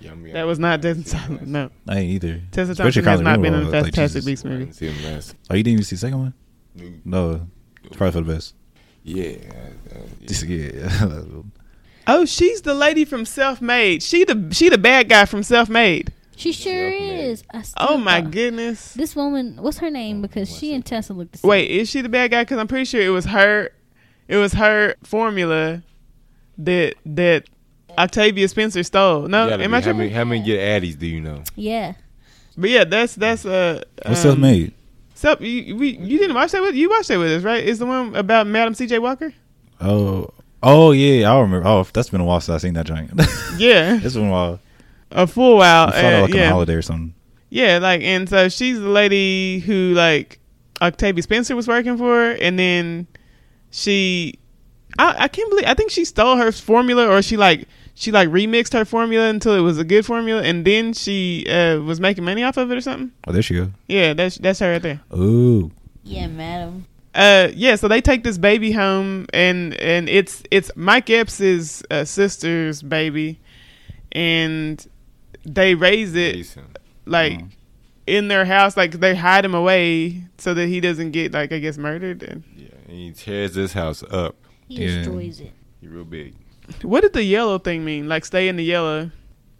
Yum, 0.00 0.24
yum. 0.26 0.32
That 0.32 0.44
was 0.44 0.58
not 0.58 0.80
Tessa 0.80 1.04
Thompson. 1.04 1.52
No, 1.52 1.70
I 1.88 1.98
ain't 1.98 2.10
either. 2.12 2.40
Tessa 2.52 2.72
Especially 2.72 3.02
Thompson 3.02 3.04
has 3.04 3.04
Crimes 3.04 3.20
of 3.20 3.24
not 3.24 3.42
been 3.42 3.54
in 3.54 3.60
Grindelwald, 3.60 3.74
a 3.74 3.82
like, 3.84 3.94
Fantastic 3.94 4.22
Jesus. 4.22 4.24
Beasts 4.24 4.44
movie. 4.44 4.64
didn't 4.64 5.22
see. 5.22 5.34
Oh, 5.50 5.54
you 5.56 5.62
didn't 5.62 5.72
even 5.74 5.84
see 5.84 5.96
the 5.96 6.00
second 6.00 6.18
one? 6.18 6.34
No, 7.04 7.46
it's 7.84 7.96
probably 7.96 8.12
for 8.12 8.26
the 8.26 8.32
best. 8.34 8.54
Yeah. 9.02 9.36
uh, 9.50 9.98
yeah. 10.20 10.46
yeah. 10.46 11.18
Oh, 12.06 12.24
she's 12.24 12.62
the 12.62 12.74
lady 12.74 13.04
from 13.04 13.24
Self 13.24 13.60
Made. 13.60 14.02
She 14.02 14.24
the 14.24 14.48
she 14.52 14.68
the 14.68 14.78
bad 14.78 15.08
guy 15.08 15.26
from 15.26 15.42
Self 15.42 15.68
Made. 15.68 16.12
She 16.40 16.52
sure 16.52 16.88
is. 16.90 17.44
Oh 17.76 17.98
my 17.98 18.22
thought- 18.22 18.30
goodness. 18.30 18.94
This 18.94 19.14
woman, 19.14 19.58
what's 19.60 19.78
her 19.78 19.90
name? 19.90 20.22
Because 20.22 20.48
what's 20.48 20.58
she 20.58 20.72
it? 20.72 20.76
and 20.76 20.86
Tessa 20.86 21.12
look 21.12 21.30
the 21.32 21.38
same. 21.38 21.48
Wait, 21.48 21.70
is 21.70 21.88
she 21.90 22.00
the 22.00 22.08
bad 22.08 22.30
guy? 22.30 22.42
Because 22.42 22.58
I'm 22.58 22.68
pretty 22.68 22.86
sure 22.86 23.02
it 23.02 23.10
was 23.10 23.26
her. 23.26 23.70
It 24.26 24.36
was 24.36 24.54
her 24.54 24.94
formula 25.02 25.82
that 26.58 26.94
that 27.04 27.44
Octavia 27.98 28.48
Spencer 28.48 28.82
stole. 28.82 29.28
No, 29.28 29.50
am 29.50 29.58
be. 29.58 29.64
I 29.64 29.68
how 29.68 29.80
tripping? 29.80 29.98
many 29.98 30.10
how 30.10 30.24
many 30.24 30.42
get 30.42 30.60
addies 30.82 30.98
do 30.98 31.06
you 31.06 31.20
know? 31.20 31.42
Yeah. 31.56 31.94
But 32.56 32.70
yeah, 32.70 32.84
that's 32.84 33.14
that's 33.14 33.44
uh. 33.44 33.82
What's 34.04 34.20
um, 34.20 34.30
self 34.30 34.38
made? 34.38 34.74
Self, 35.14 35.40
you, 35.42 35.76
we 35.76 35.98
you 35.98 36.18
didn't 36.18 36.34
watch 36.34 36.52
that 36.52 36.62
with 36.62 36.74
you 36.74 36.88
watched 36.88 37.08
that 37.08 37.18
with 37.18 37.30
us, 37.30 37.42
right? 37.42 37.62
Is 37.62 37.78
the 37.78 37.86
one 37.86 38.14
about 38.16 38.46
Madam 38.46 38.72
C.J. 38.74 38.98
Walker? 39.00 39.34
Oh, 39.80 40.30
oh 40.62 40.92
yeah, 40.92 41.30
I 41.30 41.38
remember. 41.40 41.68
Oh, 41.68 41.86
that's 41.92 42.08
been 42.08 42.22
a 42.22 42.24
while 42.24 42.40
since 42.40 42.54
I 42.54 42.66
seen 42.66 42.74
that 42.74 42.86
joint. 42.86 43.10
Yeah, 43.58 43.98
it's 44.02 44.14
been 44.14 44.28
a 44.28 44.30
while. 44.30 44.60
A 45.10 45.26
full 45.26 45.56
while. 45.58 45.88
I 45.88 45.90
thought 45.92 46.04
uh, 46.04 46.20
like 46.22 46.30
on 46.30 46.36
a 46.36 46.42
yeah, 46.42 46.50
holiday 46.50 46.74
or 46.74 46.82
something. 46.82 47.14
yeah, 47.48 47.78
like 47.78 48.02
and 48.02 48.28
so 48.28 48.48
she's 48.48 48.78
the 48.78 48.88
lady 48.88 49.60
who 49.60 49.92
like 49.94 50.38
Octavia 50.80 51.22
Spencer 51.22 51.54
was 51.56 51.68
working 51.68 51.96
for, 51.98 52.30
and 52.32 52.58
then 52.58 53.06
she, 53.70 54.38
I, 54.98 55.24
I 55.24 55.28
can't 55.28 55.50
believe 55.50 55.66
I 55.66 55.74
think 55.74 55.90
she 55.90 56.04
stole 56.04 56.36
her 56.36 56.52
formula, 56.52 57.06
or 57.08 57.22
she 57.22 57.36
like 57.36 57.66
she 57.94 58.10
like 58.12 58.28
remixed 58.28 58.72
her 58.72 58.84
formula 58.84 59.28
until 59.28 59.54
it 59.54 59.60
was 59.60 59.78
a 59.78 59.84
good 59.84 60.06
formula, 60.06 60.42
and 60.42 60.64
then 60.64 60.92
she 60.92 61.46
uh, 61.48 61.78
was 61.80 62.00
making 62.00 62.24
money 62.24 62.42
off 62.42 62.56
of 62.56 62.70
it 62.70 62.76
or 62.76 62.80
something. 62.80 63.12
Oh, 63.26 63.32
there 63.32 63.42
she 63.42 63.54
go. 63.56 63.70
Yeah, 63.88 64.14
that's 64.14 64.38
that's 64.38 64.58
her 64.60 64.72
right 64.72 64.82
there. 64.82 65.00
Ooh, 65.14 65.70
Yeah, 66.02 66.26
madam. 66.28 66.86
Uh, 67.14 67.48
yeah. 67.54 67.74
So 67.74 67.88
they 67.88 68.00
take 68.00 68.22
this 68.22 68.38
baby 68.38 68.70
home, 68.72 69.26
and 69.34 69.74
and 69.74 70.08
it's 70.08 70.42
it's 70.50 70.70
Mike 70.76 71.10
Epps's 71.10 71.82
uh, 71.90 72.04
sister's 72.04 72.80
baby, 72.82 73.38
and 74.12 74.86
they 75.44 75.74
raise 75.74 76.14
it 76.14 76.34
Jason. 76.34 76.64
like 77.06 77.38
Mhm. 77.38 77.50
in 78.06 78.28
their 78.28 78.44
house. 78.44 78.76
Like 78.76 78.92
they 78.92 79.14
hide 79.14 79.44
him 79.44 79.54
away 79.54 80.24
so 80.38 80.54
that 80.54 80.66
he 80.68 80.80
doesn't 80.80 81.10
get 81.12 81.32
like 81.32 81.52
I 81.52 81.58
guess 81.58 81.78
murdered. 81.78 82.22
And 82.22 82.42
Yeah, 82.56 82.68
and 82.88 82.96
he 82.96 83.12
tears 83.12 83.54
this 83.54 83.72
house 83.72 84.02
up. 84.10 84.36
He 84.68 84.84
Yeah. 84.84 84.96
destroys 84.98 85.40
it. 85.40 85.52
He 85.80 85.88
real 85.88 86.04
big. 86.04 86.34
what 86.82 87.00
did 87.02 87.12
the 87.14 87.24
yellow 87.24 87.58
thing 87.58 87.84
mean? 87.84 88.08
Like 88.08 88.24
stay 88.24 88.48
in 88.48 88.56
the 88.56 88.64
yellow. 88.64 89.10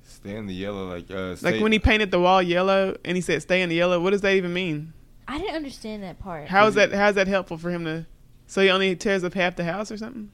Stay 0.04 0.36
in 0.36 0.46
the 0.46 0.54
yellow 0.54 0.88
like 0.88 1.10
uh. 1.10 1.36
Like 1.40 1.60
when 1.60 1.72
he 1.72 1.78
painted 1.78 2.10
the 2.10 2.20
wall 2.20 2.42
yellow 2.42 2.96
and 3.04 3.16
he 3.16 3.20
said 3.20 3.40
stay 3.42 3.62
in 3.62 3.68
the 3.68 3.74
yellow. 3.76 4.00
What 4.00 4.10
does 4.10 4.20
that 4.20 4.34
even 4.34 4.52
mean? 4.52 4.92
I 5.26 5.38
didn't 5.38 5.54
understand 5.54 6.02
that 6.02 6.18
part. 6.18 6.48
How 6.48 6.66
is 6.66 6.74
that? 6.74 6.92
How 6.92 7.08
is 7.08 7.14
that 7.14 7.26
helpful 7.28 7.56
for 7.56 7.70
him 7.70 7.84
to? 7.84 8.06
So 8.46 8.60
he 8.62 8.68
only 8.68 8.94
tears 8.96 9.22
up 9.24 9.32
half 9.34 9.54
the 9.56 9.64
house 9.64 9.90
or 9.92 9.96
something? 9.96 10.30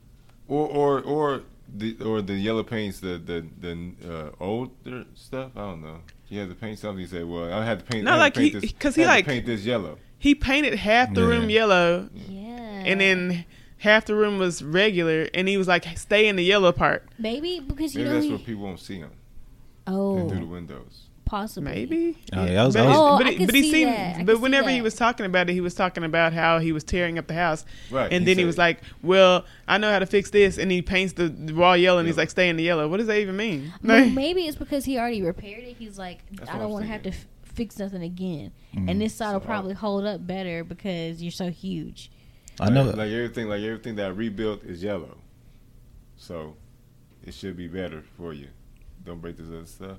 or 0.48 0.66
or 0.66 1.00
or 1.02 1.42
the 1.74 1.96
or 2.04 2.22
the 2.22 2.34
yellow 2.34 2.62
paints 2.62 3.00
the 3.00 3.18
the 3.18 3.44
the 3.60 3.92
uh, 4.08 4.30
older 4.44 5.04
stuff. 5.14 5.52
I 5.56 5.60
don't 5.60 5.82
know. 5.82 6.00
He 6.24 6.36
had 6.38 6.48
to 6.48 6.54
paint 6.54 6.78
something. 6.78 7.00
He 7.00 7.06
said, 7.06 7.24
"Well, 7.26 7.52
I 7.52 7.64
had 7.64 7.80
to 7.80 7.84
paint." 7.84 8.04
No, 8.04 8.12
to 8.12 8.16
like 8.18 8.34
paint 8.34 8.54
he- 8.54 8.60
this- 8.60 8.72
'cause 8.78 8.94
he 8.96 9.04
I 9.04 9.06
had 9.06 9.12
to 9.12 9.18
like- 9.18 9.26
paint 9.26 9.46
this 9.46 9.64
yellow. 9.64 9.98
He 10.18 10.34
painted 10.34 10.74
half 10.74 11.14
the 11.14 11.20
Yeah. 11.22 11.26
room 11.28 11.50
yellow 11.50 12.08
Yeah. 12.28 12.48
and 12.86 13.00
then 13.00 13.44
half 13.78 14.06
the 14.06 14.14
room 14.14 14.38
was 14.38 14.62
regular, 14.62 15.28
and 15.34 15.46
he 15.48 15.56
was 15.56 15.68
like, 15.68 15.86
"Stay 15.98 16.26
in 16.26 16.36
the 16.36 16.44
yellow 16.44 16.72
part." 16.72 17.06
maybe 17.18 17.60
because 17.60 17.94
you 17.94 18.00
Maybe 18.00 18.08
know 18.08 18.14
that's 18.14 18.24
he, 18.26 18.30
where 18.30 18.38
people 18.40 18.62
won't 18.64 18.80
see 18.80 18.96
him 18.98 19.10
oh 19.86 20.28
through 20.28 20.40
the 20.40 20.46
windows. 20.46 21.02
Possibly 21.26 21.70
Maybe. 21.70 22.16
Oh, 22.32 22.44
yeah, 22.46 22.62
I 22.62 22.64
was- 22.66 22.74
but, 22.74 22.82
I 22.84 22.86
was- 22.88 22.96
Oh, 22.96 23.18
but, 23.18 23.26
I 23.26 23.30
he- 23.32 23.36
could 23.36 23.46
but 23.48 23.54
he 23.54 23.62
see 23.62 23.70
seemed. 23.70 23.92
that. 23.92 24.24
But 24.24 24.40
whenever 24.40 24.70
he 24.70 24.80
was 24.80 24.94
talking 24.94 25.26
about 25.26 25.50
it, 25.50 25.52
he 25.52 25.60
was 25.60 25.74
talking 25.74 26.02
about 26.04 26.32
how 26.32 26.58
he 26.60 26.72
was 26.72 26.82
tearing 26.84 27.18
up 27.18 27.26
the 27.26 27.34
house, 27.34 27.64
Right. 27.90 28.10
and 28.10 28.26
then 28.26 28.36
he 28.38 28.42
said- 28.42 28.46
was 28.46 28.56
like, 28.58 28.80
"Well, 29.02 29.44
I 29.68 29.76
know 29.76 29.90
how 29.92 29.98
to 29.98 30.06
fix 30.06 30.30
this," 30.30 30.56
and 30.56 30.70
he 30.70 30.80
paints 30.80 31.12
the, 31.12 31.28
the 31.28 31.52
wall 31.52 31.76
yellow, 31.76 31.98
and 31.98 32.06
he's 32.08 32.16
like, 32.16 32.30
"Stay 32.30 32.48
in 32.48 32.56
the 32.56 32.62
yellow." 32.62 32.88
What 32.88 32.96
does 32.96 33.06
that 33.08 33.18
even 33.18 33.36
mean? 33.36 33.72
Well, 33.82 34.08
maybe 34.08 34.46
it's 34.46 34.56
because 34.56 34.86
he 34.86 34.98
already 34.98 35.22
repaired 35.22 35.64
it. 35.64 35.76
He's 35.78 35.98
like, 35.98 36.20
That's 36.32 36.50
I 36.50 36.58
don't 36.58 36.70
want 36.70 36.84
to 36.86 36.90
have 36.90 37.02
to 37.02 37.10
f- 37.10 37.26
fix 37.42 37.78
nothing 37.78 38.02
again. 38.02 38.52
Mhm. 38.74 38.90
And 38.90 39.00
this 39.00 39.14
side 39.14 39.32
will 39.34 39.40
So- 39.40 39.46
probably 39.46 39.74
hold 39.74 40.04
up 40.06 40.26
better 40.26 40.62
because 40.64 41.22
you're 41.22 41.30
so 41.32 41.50
huge. 41.50 42.10
I 42.60 42.70
know. 42.70 42.84
Like, 42.84 42.96
like 42.96 43.10
everything, 43.10 43.48
like 43.48 43.62
everything 43.62 43.96
that 43.96 44.06
I 44.06 44.08
rebuilt 44.10 44.62
is 44.64 44.82
yellow, 44.82 45.18
so 46.16 46.56
it 47.24 47.34
should 47.34 47.56
be 47.56 47.66
better 47.68 48.02
for 48.16 48.32
you. 48.32 48.48
Don't 49.04 49.20
break 49.20 49.36
this 49.36 49.48
other 49.48 49.66
stuff. 49.66 49.98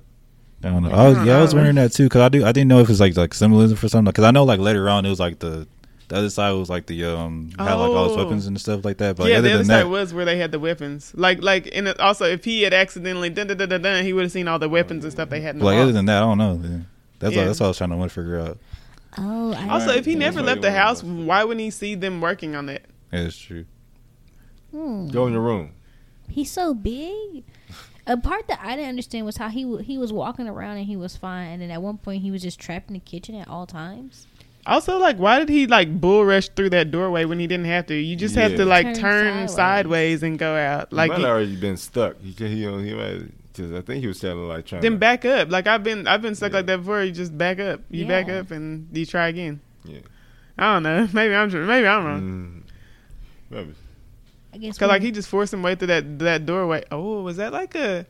I 0.64 0.68
don't 0.70 0.82
know. 0.82 0.90
I 0.90 1.08
was, 1.08 1.26
yeah, 1.26 1.38
I 1.38 1.40
was 1.42 1.54
wondering 1.54 1.76
that 1.76 1.92
too 1.92 2.04
because 2.04 2.20
I 2.20 2.28
do. 2.28 2.44
I 2.44 2.52
didn't 2.52 2.68
know 2.68 2.80
if 2.80 2.90
it's 2.90 3.00
like 3.00 3.16
like 3.16 3.32
symbolism 3.34 3.76
for 3.76 3.88
something. 3.88 4.10
Because 4.10 4.24
I 4.24 4.30
know 4.32 4.44
like 4.44 4.58
later 4.60 4.88
on 4.88 5.06
it 5.06 5.08
was 5.10 5.20
like 5.20 5.38
the 5.38 5.68
the 6.08 6.16
other 6.16 6.30
side 6.30 6.50
was 6.52 6.68
like 6.70 6.86
the 6.86 7.04
um 7.04 7.50
had 7.58 7.74
like 7.74 7.90
all 7.90 8.04
his 8.08 8.12
Oh. 8.14 8.24
weapons 8.24 8.46
and 8.46 8.60
stuff 8.60 8.84
like 8.84 8.96
that. 8.98 9.16
But 9.16 9.28
yeah, 9.30 9.38
other 9.38 9.48
the 9.48 9.54
other 9.54 9.58
than 9.58 9.66
side 9.66 9.76
that, 9.84 9.88
was 9.88 10.12
where 10.12 10.24
they 10.24 10.38
had 10.38 10.50
the 10.50 10.58
weapons. 10.58 11.12
Like, 11.14 11.42
like, 11.42 11.68
and 11.72 11.86
it- 11.86 12.00
also 12.00 12.24
if 12.24 12.44
he 12.44 12.62
had 12.62 12.74
accidentally 12.74 13.30
dun 13.30 13.46
dun 13.46 13.56
dun 13.58 13.68
dun, 13.68 13.82
dun 13.82 14.04
he 14.04 14.12
would 14.12 14.22
have 14.22 14.32
seen 14.32 14.48
all 14.48 14.58
the 14.58 14.68
weapons 14.68 15.04
and 15.04 15.12
stuff 15.12 15.28
they 15.28 15.40
had. 15.42 15.54
In 15.54 15.58
the 15.60 15.64
like 15.64 15.74
wall. 15.74 15.82
other 15.84 15.92
than 15.92 16.06
that, 16.06 16.16
I 16.16 16.20
don't 16.26 16.38
know. 16.38 16.60
Yeah. 16.62 16.78
That's 17.20 17.34
Yeah. 17.34 17.40
all, 17.42 17.46
that's 17.46 17.60
all 17.60 17.66
I 17.66 17.68
was 17.68 17.78
trying 17.78 17.90
to 17.90 17.96
want 17.96 18.10
to 18.10 18.14
figure 18.14 18.40
out. 18.40 18.58
Oh, 19.16 19.52
I 19.52 19.68
also, 19.68 19.90
if 19.92 20.04
he 20.06 20.14
never 20.16 20.42
left 20.42 20.62
the 20.62 20.70
house, 20.72 21.02
wanted. 21.02 21.26
why 21.26 21.44
wouldn't 21.44 21.60
he 21.62 21.70
see 21.70 21.94
them 21.94 22.20
working 22.20 22.54
on 22.56 22.66
that? 22.66 22.82
Yeah, 23.12 23.20
it's 23.20 23.38
true. 23.38 23.64
Hmm. 24.70 25.08
Go 25.08 25.26
in 25.26 25.32
your 25.32 25.42
room. 25.42 25.70
He's 26.28 26.50
so 26.50 26.74
big. 26.74 27.44
A 28.08 28.16
part 28.16 28.48
that 28.48 28.58
I 28.62 28.74
didn't 28.74 28.88
understand 28.88 29.26
was 29.26 29.36
how 29.36 29.48
he 29.50 29.62
w- 29.62 29.82
he 29.82 29.98
was 29.98 30.12
walking 30.12 30.48
around 30.48 30.78
and 30.78 30.86
he 30.86 30.96
was 30.96 31.16
fine, 31.16 31.48
and 31.50 31.62
then 31.62 31.70
at 31.70 31.82
one 31.82 31.98
point 31.98 32.22
he 32.22 32.30
was 32.30 32.42
just 32.42 32.58
trapped 32.58 32.88
in 32.88 32.94
the 32.94 33.00
kitchen 33.00 33.34
at 33.34 33.46
all 33.48 33.66
times. 33.66 34.26
Also, 34.66 34.98
like, 34.98 35.16
why 35.18 35.38
did 35.38 35.48
he 35.48 35.66
like 35.66 36.00
bull 36.00 36.24
rush 36.24 36.48
through 36.50 36.70
that 36.70 36.90
doorway 36.90 37.24
when 37.24 37.38
he 37.38 37.46
didn't 37.46 37.66
have 37.66 37.86
to? 37.86 37.94
You 37.94 38.16
just 38.16 38.34
have 38.34 38.52
Yeah. 38.52 38.56
to 38.58 38.64
like 38.64 38.86
Turn 38.86 38.94
turn, 38.96 39.48
sideways. 39.48 39.54
sideways. 39.54 40.22
and 40.22 40.38
go 40.38 40.56
out. 40.56 40.92
Like 40.92 41.10
Like, 41.10 41.16
he 41.18 41.22
he- 41.22 41.22
might 41.22 41.30
already 41.30 41.56
been 41.56 41.76
stuck. 41.76 42.20
He 42.20 42.30
he 42.32 42.46
he, 42.48 42.60
he 42.62 42.94
might 42.94 43.22
because 43.52 43.72
I 43.72 43.80
think 43.82 44.00
he 44.02 44.06
was 44.06 44.20
telling 44.20 44.46
like 44.48 44.66
trying. 44.66 44.82
then 44.82 44.92
to, 44.92 44.98
back 44.98 45.24
up. 45.24 45.50
Like 45.50 45.66
I've 45.66 45.82
been, 45.82 46.06
I've 46.06 46.22
been 46.22 46.34
stuck 46.34 46.52
Yeah. 46.52 46.58
like 46.58 46.66
that 46.66 46.78
before. 46.78 47.02
You 47.02 47.12
just 47.12 47.36
back 47.36 47.58
up. 47.60 47.80
You 47.90 48.06
back 48.06 48.28
Yeah. 48.28 48.34
up 48.40 48.50
and 48.52 48.88
you 48.96 49.04
try 49.06 49.28
again. 49.28 49.60
Yeah. 49.84 49.98
I 50.58 50.74
don't 50.74 50.82
know. 50.82 51.08
Maybe 51.12 51.34
I'm 51.34 51.50
maybe 51.66 51.86
I'm 51.86 52.04
wrong. 52.04 52.20
Mm. 52.20 52.62
Maybe. 53.50 53.74
I 54.58 54.60
guess. 54.60 54.78
Cause 54.78 54.88
like 54.88 55.02
he 55.02 55.12
just 55.12 55.28
forced 55.28 55.54
him 55.54 55.62
way 55.62 55.76
through 55.76 55.88
that 55.88 56.18
that 56.18 56.46
doorway. 56.46 56.82
Oh, 56.90 57.22
was 57.22 57.36
that 57.36 57.52
like 57.52 57.74
a? 57.76 58.06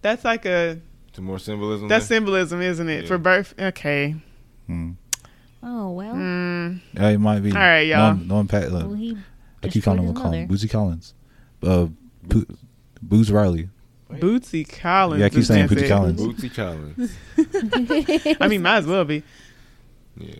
That's 0.00 0.24
like 0.24 0.44
a. 0.46 0.80
Some 1.14 1.26
more 1.26 1.38
symbolism. 1.38 1.88
That's 1.88 2.08
there? 2.08 2.16
symbolism, 2.16 2.60
isn't 2.60 2.88
it? 2.88 3.02
Yeah. 3.02 3.08
For 3.08 3.18
birth. 3.18 3.54
Okay. 3.58 4.16
Mm. 4.68 4.96
Oh 5.62 5.90
well. 5.90 6.14
Mm. 6.14 6.80
Yeah, 6.94 7.08
it 7.10 7.18
might 7.18 7.40
be. 7.40 7.52
All 7.52 7.58
right, 7.58 7.86
y'all. 7.86 8.14
No, 8.16 8.24
no 8.24 8.40
impact. 8.40 8.72
well. 8.72 8.96
I 9.62 9.68
keep 9.68 9.84
calling 9.84 10.00
him, 10.00 10.12
destroyed 10.12 10.32
call 10.32 10.56
Bootsy 10.56 10.70
Collins. 10.70 11.14
Uh, 11.62 11.86
Bo- 12.24 12.54
Boots 13.00 13.30
Riley. 13.30 13.68
Bootsy 14.10 14.68
Collins. 14.68 15.20
Yeah, 15.20 15.26
I 15.26 15.28
keep 15.28 15.44
saying 15.44 15.68
Bootsy. 15.68 15.88
Collins. 15.88 16.20
Bootsy 16.20 16.52
Collins. 16.52 18.36
I 18.40 18.48
mean, 18.48 18.62
might 18.62 18.78
as 18.78 18.86
well 18.86 19.04
be. 19.04 19.22
Yeah. 20.16 20.34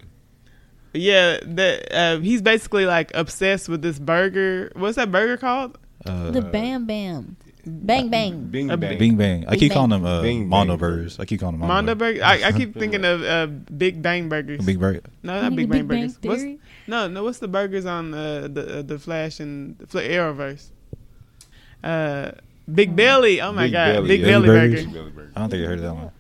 But 0.92 1.00
yeah, 1.00 1.38
that 1.42 1.94
uh, 1.94 2.18
he's 2.20 2.42
basically 2.42 2.86
like 2.86 3.10
obsessed 3.14 3.68
with 3.68 3.82
this 3.82 3.98
burger. 3.98 4.70
What's 4.76 4.96
that 4.96 5.10
burger 5.10 5.36
called? 5.36 5.78
Uh, 6.04 6.30
the 6.30 6.42
Bam 6.42 6.84
Bam, 6.84 7.36
Bang 7.64 8.08
Bang. 8.10 8.46
Bing 8.46 8.70
A 8.70 8.76
bang. 8.76 8.98
Bing 8.98 9.16
Bang. 9.16 9.44
I 9.46 9.56
keep 9.56 9.70
Bang. 9.70 9.76
calling 9.76 9.90
them 9.90 10.04
uh, 10.04 10.20
Bing 10.20 10.48
Mondo 10.48 10.72
Bang. 10.72 10.80
Burgers. 10.80 11.18
I 11.20 11.24
keep 11.24 11.40
calling 11.40 11.58
them 11.58 11.68
Mondo 11.68 11.94
Burgers. 11.94 12.20
Burger. 12.20 12.44
I, 12.44 12.48
I 12.48 12.52
keep 12.52 12.74
thinking 12.74 13.04
of 13.04 13.22
uh, 13.22 13.46
Big 13.46 14.02
Bang 14.02 14.28
Burgers. 14.28 14.64
Big 14.64 14.78
Burger. 14.80 15.02
no, 15.22 15.40
not 15.40 15.52
You 15.52 15.56
Big 15.56 15.70
mean 15.70 15.86
Bang 15.86 16.00
Burgers. 16.00 16.18
What's, 16.22 16.42
no, 16.86 17.08
no. 17.08 17.24
What's 17.24 17.38
the 17.38 17.48
burgers 17.48 17.86
on 17.86 18.12
uh, 18.12 18.48
the 18.52 18.78
uh, 18.78 18.82
the 18.82 18.98
Flash 18.98 19.40
and 19.40 19.78
the 19.78 19.86
Fl- 19.86 19.98
Arrowverse? 19.98 20.70
Uh, 21.82 22.32
Big 22.72 22.94
Belly. 22.94 23.40
Oh 23.40 23.52
my 23.52 23.64
Big 23.64 23.72
god, 23.72 23.92
Belly, 23.94 24.08
Big 24.08 24.20
yeah. 24.20 24.26
Belly 24.26 24.48
Big 24.48 24.54
Burger. 24.76 24.90
Belly 24.92 25.10
burger. 25.10 25.32
I 25.36 25.40
don't 25.40 25.50
think 25.50 25.62
I 25.62 25.66
heard 25.66 25.78
of 25.78 25.84
that 25.84 25.94
one. 25.94 26.10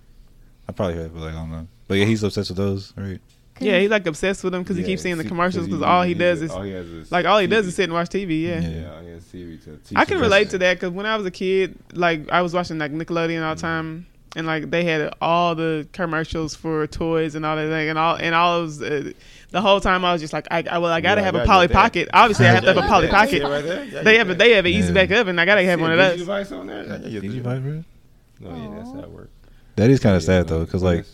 I 0.68 0.72
probably 0.72 0.94
heard, 0.94 1.06
it, 1.06 1.14
but 1.14 1.20
like, 1.20 1.34
I 1.34 1.36
don't 1.36 1.50
know. 1.50 1.66
But 1.88 1.94
yeah, 1.94 2.04
he's 2.04 2.22
obsessed 2.22 2.50
with 2.50 2.56
those, 2.56 2.94
right? 2.96 3.20
Yeah, 3.60 3.78
he's 3.78 3.90
like 3.90 4.06
obsessed 4.06 4.42
with 4.42 4.52
them 4.52 4.62
because 4.62 4.76
he 4.76 4.82
keeps 4.82 5.02
seeing 5.02 5.18
the 5.18 5.24
commercials 5.24 5.66
'cause 5.66 5.74
Because 5.74 5.82
all 5.82 6.02
he 6.02 6.14
does 6.14 6.42
is 6.42 6.50
all 6.50 6.62
he 6.62 6.72
is 6.72 7.12
like 7.12 7.26
all 7.26 7.38
he 7.38 7.46
does 7.46 7.66
is 7.66 7.74
sit 7.76 7.84
and 7.84 7.92
watch 7.92 8.08
TV. 8.08 8.42
Yeah. 8.42 8.60
Yeah. 8.60 8.68
Yeah, 8.68 8.92
all 8.94 9.02
he 9.02 9.10
has 9.10 9.22
TV 9.24 9.62
to 9.64 9.78
I 9.94 10.04
can 10.04 10.18
relate 10.18 10.50
to 10.50 10.58
that 10.58 10.74
because 10.74 10.90
when 10.90 11.06
I 11.06 11.16
was 11.16 11.26
a 11.26 11.30
kid, 11.30 11.76
like 11.92 12.30
I 12.30 12.42
was 12.42 12.54
watching 12.54 12.78
like 12.78 12.92
Nickelodeon 12.92 13.46
all 13.46 13.54
the 13.54 13.60
time, 13.60 14.06
and 14.34 14.46
like 14.46 14.70
they 14.70 14.82
had 14.84 15.12
all 15.20 15.54
the 15.54 15.86
commercials 15.92 16.54
for 16.56 16.86
toys 16.88 17.34
and 17.34 17.44
all 17.46 17.54
that 17.56 17.68
thing, 17.68 17.88
and 17.90 17.98
all 17.98 18.16
and 18.16 18.34
all 18.34 18.62
was 18.62 18.82
uh, 18.82 19.12
the 19.50 19.60
whole 19.60 19.80
time 19.80 20.04
I 20.04 20.12
was 20.12 20.20
just 20.22 20.32
like, 20.32 20.48
I, 20.50 20.64
I 20.68 20.78
well, 20.78 20.90
I 20.90 21.00
gotta 21.00 21.20
Yeah, 21.20 21.26
have 21.26 21.34
I 21.36 21.38
a 21.42 21.46
gotta 21.46 21.52
Polly. 21.52 21.68
Pocket. 21.68 22.08
Obviously, 22.12 22.46
I 22.46 22.52
have 22.52 22.64
to 22.64 22.72
have 22.74 22.84
a 22.84 22.88
Polly 22.88 23.08
Pocket. 23.08 23.42
right 23.42 23.62
there. 23.62 24.02
They 24.02 24.16
have 24.18 24.30
a, 24.30 24.34
they 24.34 24.52
have 24.52 24.64
an 24.64 24.72
Yeah. 24.72 24.78
Easy-Bake 24.78 25.10
Oven. 25.12 25.38
I 25.38 25.44
gotta 25.44 25.62
have 25.62 25.80
one 25.80 25.92
of 25.92 25.98
those. 25.98 26.18
device 26.18 26.50
on 26.52 26.66
there? 26.66 26.84
Yeah, 26.84 26.92
yeah, 27.02 27.20
Did 27.20 27.24
you 27.24 27.32
yeah. 27.34 27.42
buy? 27.42 27.58
No, 27.58 27.84
yeah, 28.40 28.76
that's 28.78 28.90
how 28.92 29.00
it 29.00 29.10
works. 29.10 29.28
That 29.76 29.90
is 29.90 30.00
kind 30.00 30.16
of 30.16 30.22
sad 30.22 30.48
though, 30.48 30.64
because 30.64 30.82
like 30.82 30.98
yes. 30.98 31.12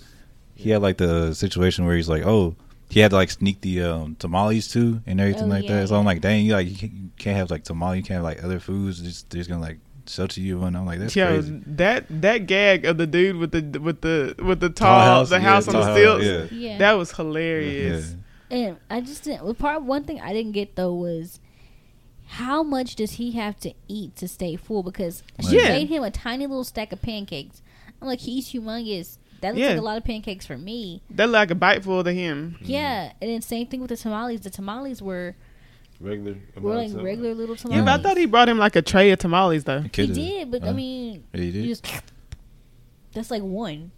He 0.58 0.70
had 0.70 0.82
like 0.82 0.96
the 0.98 1.32
situation 1.34 1.86
where 1.86 1.96
he's 1.96 2.08
like, 2.08 2.24
oh, 2.26 2.56
he 2.90 3.00
had 3.00 3.10
to 3.10 3.16
like 3.16 3.30
sneak 3.30 3.60
the 3.60 3.82
um, 3.82 4.16
tamales 4.18 4.68
too 4.68 5.00
and 5.06 5.20
everything 5.20 5.44
Oh, 5.44 5.46
like 5.46 5.64
yeah, 5.64 5.80
that. 5.80 5.88
So 5.88 5.96
I'm 5.96 6.04
like, 6.04 6.20
dang, 6.20 6.44
you 6.44 6.52
like 6.54 6.68
you 6.68 6.76
can't, 6.76 6.92
you 6.92 7.10
can't 7.18 7.36
have 7.36 7.50
like 7.50 7.64
tamale, 7.64 7.98
you 7.98 8.02
can't 8.02 8.16
have 8.16 8.24
like 8.24 8.42
other 8.42 8.58
foods. 8.60 9.00
Just 9.00 9.30
they're 9.30 9.38
just 9.40 9.48
gonna 9.50 9.62
like 9.62 9.78
sell 10.06 10.26
to 10.28 10.40
you, 10.40 10.62
and 10.64 10.76
I'm 10.76 10.86
like, 10.86 10.98
that's 10.98 11.14
Yo, 11.14 11.26
crazy. 11.26 11.60
that 11.66 12.04
that 12.22 12.46
gag 12.46 12.86
of 12.86 12.96
the 12.96 13.06
dude 13.06 13.36
with 13.36 13.52
the 13.52 13.78
with 13.78 14.00
the 14.00 14.34
with 14.42 14.60
the 14.60 14.70
Tall 14.70 14.88
tall, 14.88 15.00
house, 15.00 15.28
the 15.30 15.36
yeah, 15.36 15.40
house 15.42 15.68
on 15.68 15.74
tall 15.74 15.82
the 15.82 15.86
house, 15.88 15.96
stilts. 16.22 16.52
yeah. 16.52 16.70
Yeah. 16.70 16.78
That 16.78 16.92
was 16.94 17.10
Yeah. 17.10 17.16
hilarious. 17.16 18.14
And 18.50 18.76
I 18.88 19.00
just 19.02 19.24
didn't. 19.24 19.44
Well, 19.44 19.52
part 19.54 19.82
one 19.82 20.04
thing 20.04 20.20
I 20.20 20.32
didn't 20.32 20.52
get 20.52 20.74
though 20.74 20.94
was 20.94 21.38
how 22.26 22.62
much 22.62 22.96
does 22.96 23.12
he 23.12 23.32
have 23.32 23.58
to 23.60 23.72
eat 23.88 24.16
to 24.16 24.28
stay 24.28 24.56
full? 24.56 24.82
Because 24.82 25.22
she 25.48 25.56
Yeah. 25.56 25.68
made 25.70 25.88
him 25.88 26.02
a 26.02 26.10
tiny 26.10 26.46
little 26.46 26.64
stack 26.64 26.92
of 26.92 27.00
pancakes. 27.02 27.62
I'm 28.00 28.08
like, 28.08 28.20
he's 28.20 28.50
humongous. 28.52 29.18
That 29.40 29.50
looks 29.54 29.60
Yeah. 29.60 29.68
like 29.70 29.78
a 29.78 29.82
lot 29.82 29.96
of 29.98 30.04
pancakes 30.04 30.46
for 30.46 30.58
me. 30.58 31.02
That 31.10 31.28
like 31.28 31.50
a 31.50 31.54
bite 31.54 31.84
full 31.84 32.02
to 32.02 32.12
him. 32.12 32.56
Mm. 32.60 32.68
Yeah, 32.68 33.12
and 33.20 33.30
then 33.30 33.40
same 33.42 33.66
thing 33.68 33.80
with 33.80 33.90
the 33.90 33.96
tamales. 33.96 34.40
The 34.40 34.50
tamales 34.50 35.00
were 35.00 35.36
regular. 36.00 36.36
were 36.60 36.74
like 36.74 36.90
regular 36.94 37.34
little 37.34 37.54
Yeah, 37.56 37.62
tamales. 37.62 37.84
but 37.84 38.00
I 38.00 38.02
thought 38.02 38.16
he 38.16 38.26
brought 38.26 38.48
him 38.48 38.58
like 38.58 38.74
a 38.76 38.82
tray 38.82 39.10
of 39.12 39.18
tamales 39.20 39.64
though. 39.64 39.82
The 39.92 40.02
He 40.06 40.12
did, 40.12 40.50
but 40.50 40.64
I 40.64 40.72
mean, 40.72 41.24
yeah, 41.32 41.40
he 41.40 41.50
did. 41.52 41.64
just 41.66 41.86
that's 43.12 43.30
like 43.30 43.42
one. 43.42 43.90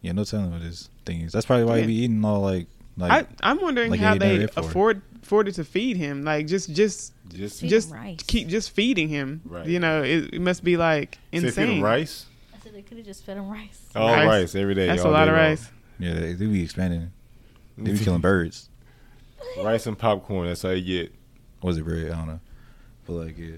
yeah, 0.00 0.12
no 0.12 0.24
telling 0.24 0.50
what 0.52 0.62
his 0.62 0.88
thing 1.06 1.22
is. 1.22 1.32
That's 1.32 1.46
probably 1.46 1.64
why 1.64 1.76
Yeah. 1.76 1.80
he 1.82 1.86
be 1.86 1.94
eating 2.04 2.24
all 2.24 2.40
like 2.40 2.66
like 2.96 3.10
I, 3.10 3.50
I'm 3.50 3.60
wondering 3.60 3.90
like 3.90 4.00
how 4.00 4.16
they 4.16 4.36
it 4.36 4.52
for. 4.54 4.60
afford 4.60 5.02
afforded 5.22 5.54
to 5.54 5.64
feed 5.64 5.96
him. 5.96 6.22
Like 6.24 6.46
just 6.46 6.72
just 6.74 7.12
Just 7.32 7.60
Feed 7.62 7.70
just 7.70 7.90
rice. 7.90 8.18
keep 8.26 8.48
just 8.48 8.70
feeding 8.72 9.08
him. 9.08 9.40
Right. 9.46 9.66
You 9.66 9.80
know, 9.80 10.02
it, 10.02 10.34
it 10.34 10.40
must 10.42 10.62
be 10.62 10.76
like 10.76 11.14
Say 11.32 11.40
feed 11.40 11.42
him 11.42 11.46
insane. 11.46 11.80
rice. 11.80 12.26
I 12.72 12.76
said 12.76 12.84
they 12.84 12.88
could 12.88 12.96
have 12.98 13.06
just 13.06 13.24
fed 13.24 13.36
him 13.36 13.48
rice. 13.48 13.80
All 13.94 14.08
Rice. 14.08 14.26
rice. 14.26 14.54
every 14.54 14.74
day. 14.74 14.86
That's 14.86 15.02
a 15.02 15.08
lot 15.08 15.24
day 15.26 15.30
of 15.30 15.36
long. 15.36 15.44
rice. 15.46 15.70
yeah, 15.98 16.14
they, 16.14 16.32
they 16.34 16.46
be 16.46 16.62
expanding. 16.62 17.10
They 17.78 17.92
be 17.92 17.98
killing 18.04 18.20
birds. 18.20 18.68
rice 19.62 19.86
and 19.86 19.98
popcorn. 19.98 20.48
That's 20.48 20.64
all 20.64 20.74
you 20.74 21.02
get. 21.02 21.14
Was 21.62 21.78
it 21.78 21.84
bread? 21.84 22.10
I 22.10 22.16
don't 22.16 22.26
know. 22.26 22.40
But 23.06 23.12
like 23.14 23.38
yeah, 23.38 23.56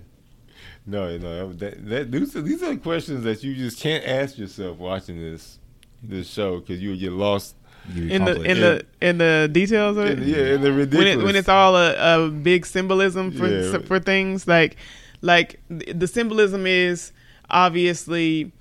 No, 0.87 1.16
no, 1.18 1.52
that, 1.54 1.87
that 1.88 2.11
these, 2.12 2.35
are, 2.37 2.42
these 2.42 2.62
are 2.62 2.75
questions 2.76 3.25
that 3.25 3.42
you 3.42 3.54
just 3.54 3.78
can't 3.80 4.04
ask 4.04 4.37
yourself 4.38 4.78
watching 4.78 5.18
this 5.18 5.59
this 6.02 6.28
show 6.28 6.61
because 6.61 6.83
you 6.83 6.90
would 6.90 7.00
get 7.00 7.12
lost. 7.12 7.54
In 7.94 8.25
the 8.25 8.33
complex. 8.35 8.49
in 8.49 8.61
the 8.61 8.87
in 9.02 9.18
the 9.18 9.49
details 9.52 9.97
of 9.99 10.06
In, 10.06 10.23
it. 10.23 10.26
yeah, 10.28 10.54
in 10.54 10.61
the 10.62 10.71
when 10.71 10.76
ridiculous. 10.78 11.14
it 11.16 11.23
when 11.25 11.37
it's 11.37 11.49
all 11.50 11.76
a, 11.76 12.25
a 12.26 12.30
big 12.30 12.64
symbolism 12.66 13.30
for 13.30 13.47
Yeah. 13.47 13.78
for 13.80 13.99
things 14.00 14.49
like 14.49 14.76
like 15.21 15.61
the 15.68 15.92
the 15.92 16.06
symbolism 16.09 16.66
is 16.66 17.12
obviously 17.50 18.52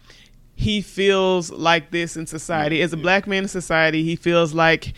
he 0.64 0.82
feels 0.82 1.52
like 1.52 1.92
this 1.92 2.16
in 2.16 2.26
society. 2.26 2.82
As 2.82 2.94
a 2.94 2.98
black 2.98 3.28
man 3.28 3.44
in 3.44 3.50
society 3.50 4.04
he 4.04 4.16
feels 4.16 4.54
like 4.54 4.94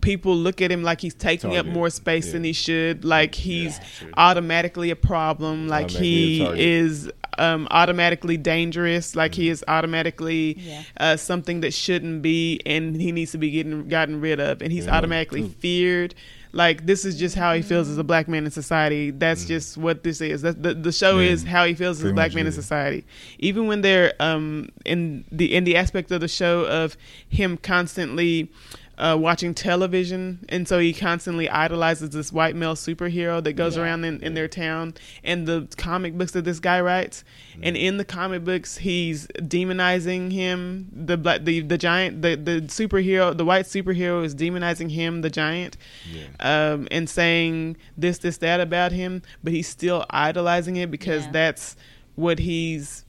people 0.00 0.36
look 0.36 0.60
at 0.60 0.70
him 0.70 0.82
like 0.82 1.00
he's 1.00 1.14
taking 1.14 1.56
up 1.56 1.66
more 1.66 1.90
space 1.90 2.26
Yeah. 2.26 2.32
than 2.32 2.44
he 2.44 2.52
should. 2.52 3.04
Like 3.04 3.34
he's 3.34 3.80
sure. 3.98 4.08
automatically 4.16 4.90
a 4.90 4.96
problem. 4.96 5.68
Like 5.68 5.90
he 5.90 6.42
is 6.42 7.10
um, 7.38 7.68
automatically 7.70 8.36
dangerous. 8.36 9.14
Like 9.14 9.34
he 9.34 9.48
is 9.48 9.64
automatically 9.68 10.56
Yeah. 10.58 10.82
uh, 10.98 11.16
something 11.16 11.60
that 11.60 11.72
shouldn't 11.72 12.20
be 12.22 12.60
and 12.66 13.00
he 13.00 13.12
needs 13.12 13.32
to 13.32 13.38
be 13.38 13.50
getting 13.50 13.88
gotten 13.88 14.20
rid 14.20 14.40
of. 14.40 14.60
And 14.62 14.72
he's 14.72 14.86
Yeah. 14.86 14.96
automatically 14.96 15.42
True. 15.42 15.50
feared. 15.60 16.14
Like 16.50 16.86
this 16.86 17.04
is 17.04 17.18
just 17.18 17.36
how 17.36 17.52
he 17.54 17.60
feels 17.62 17.90
as 17.90 17.98
a 17.98 18.02
black 18.04 18.26
man 18.26 18.44
in 18.46 18.50
society. 18.50 19.10
That's 19.10 19.44
just 19.44 19.76
what 19.76 20.02
this 20.02 20.20
is. 20.22 20.40
That 20.42 20.62
the, 20.62 20.72
the 20.74 20.92
show 20.92 21.18
Yeah. 21.18 21.30
is 21.30 21.44
how 21.44 21.66
he 21.66 21.74
feels 21.74 21.98
as 22.02 22.10
a 22.10 22.14
black 22.14 22.30
much, 22.30 22.36
man 22.36 22.46
in 22.46 22.52
society. 22.52 23.04
Even 23.38 23.66
when 23.66 23.82
they're 23.82 24.14
um 24.18 24.70
in 24.86 25.24
the 25.30 25.54
in 25.54 25.64
the 25.64 25.76
aspect 25.76 26.10
of 26.10 26.20
the 26.22 26.26
show 26.28 26.64
of 26.64 26.96
him 27.28 27.58
constantly 27.58 28.50
uh, 28.98 29.16
watching 29.16 29.54
television, 29.54 30.44
and 30.48 30.66
so 30.66 30.78
he 30.80 30.92
constantly 30.92 31.48
idolizes 31.48 32.10
this 32.10 32.32
white 32.32 32.56
male 32.56 32.74
superhero 32.74 33.42
that 33.44 33.52
goes 33.52 33.76
Yeah. 33.76 33.82
around 33.84 34.04
in, 34.04 34.20
in 34.22 34.34
their 34.34 34.48
town, 34.48 34.94
and 35.22 35.46
the 35.46 35.68
comic 35.76 36.18
books 36.18 36.32
that 36.32 36.44
this 36.44 36.58
guy 36.58 36.80
writes, 36.80 37.22
and 37.62 37.76
Mm. 37.76 37.80
in 37.80 37.96
the 37.96 38.04
comic 38.04 38.42
books 38.44 38.78
he's 38.78 39.28
demonizing 39.28 40.32
him, 40.32 40.88
the 40.92 41.16
black, 41.16 41.44
the 41.44 41.60
the 41.60 41.78
giant, 41.78 42.22
the 42.22 42.34
the 42.34 42.62
superhero, 42.62 43.36
the 43.36 43.44
white 43.44 43.66
superhero 43.66 44.24
is 44.24 44.34
demonizing 44.34 44.90
him, 44.90 45.20
the 45.22 45.30
giant, 45.30 45.76
Yeah. 46.12 46.72
um, 46.72 46.88
and 46.90 47.08
saying 47.08 47.76
this, 47.96 48.18
this, 48.18 48.38
that 48.38 48.60
about 48.60 48.90
him, 48.90 49.22
but 49.44 49.52
he's 49.52 49.68
still 49.68 50.04
idolizing 50.10 50.74
it 50.76 50.90
because 50.90 51.24
Yeah. 51.26 51.32
that's 51.32 51.76
what 52.16 52.40
he's 52.40 53.04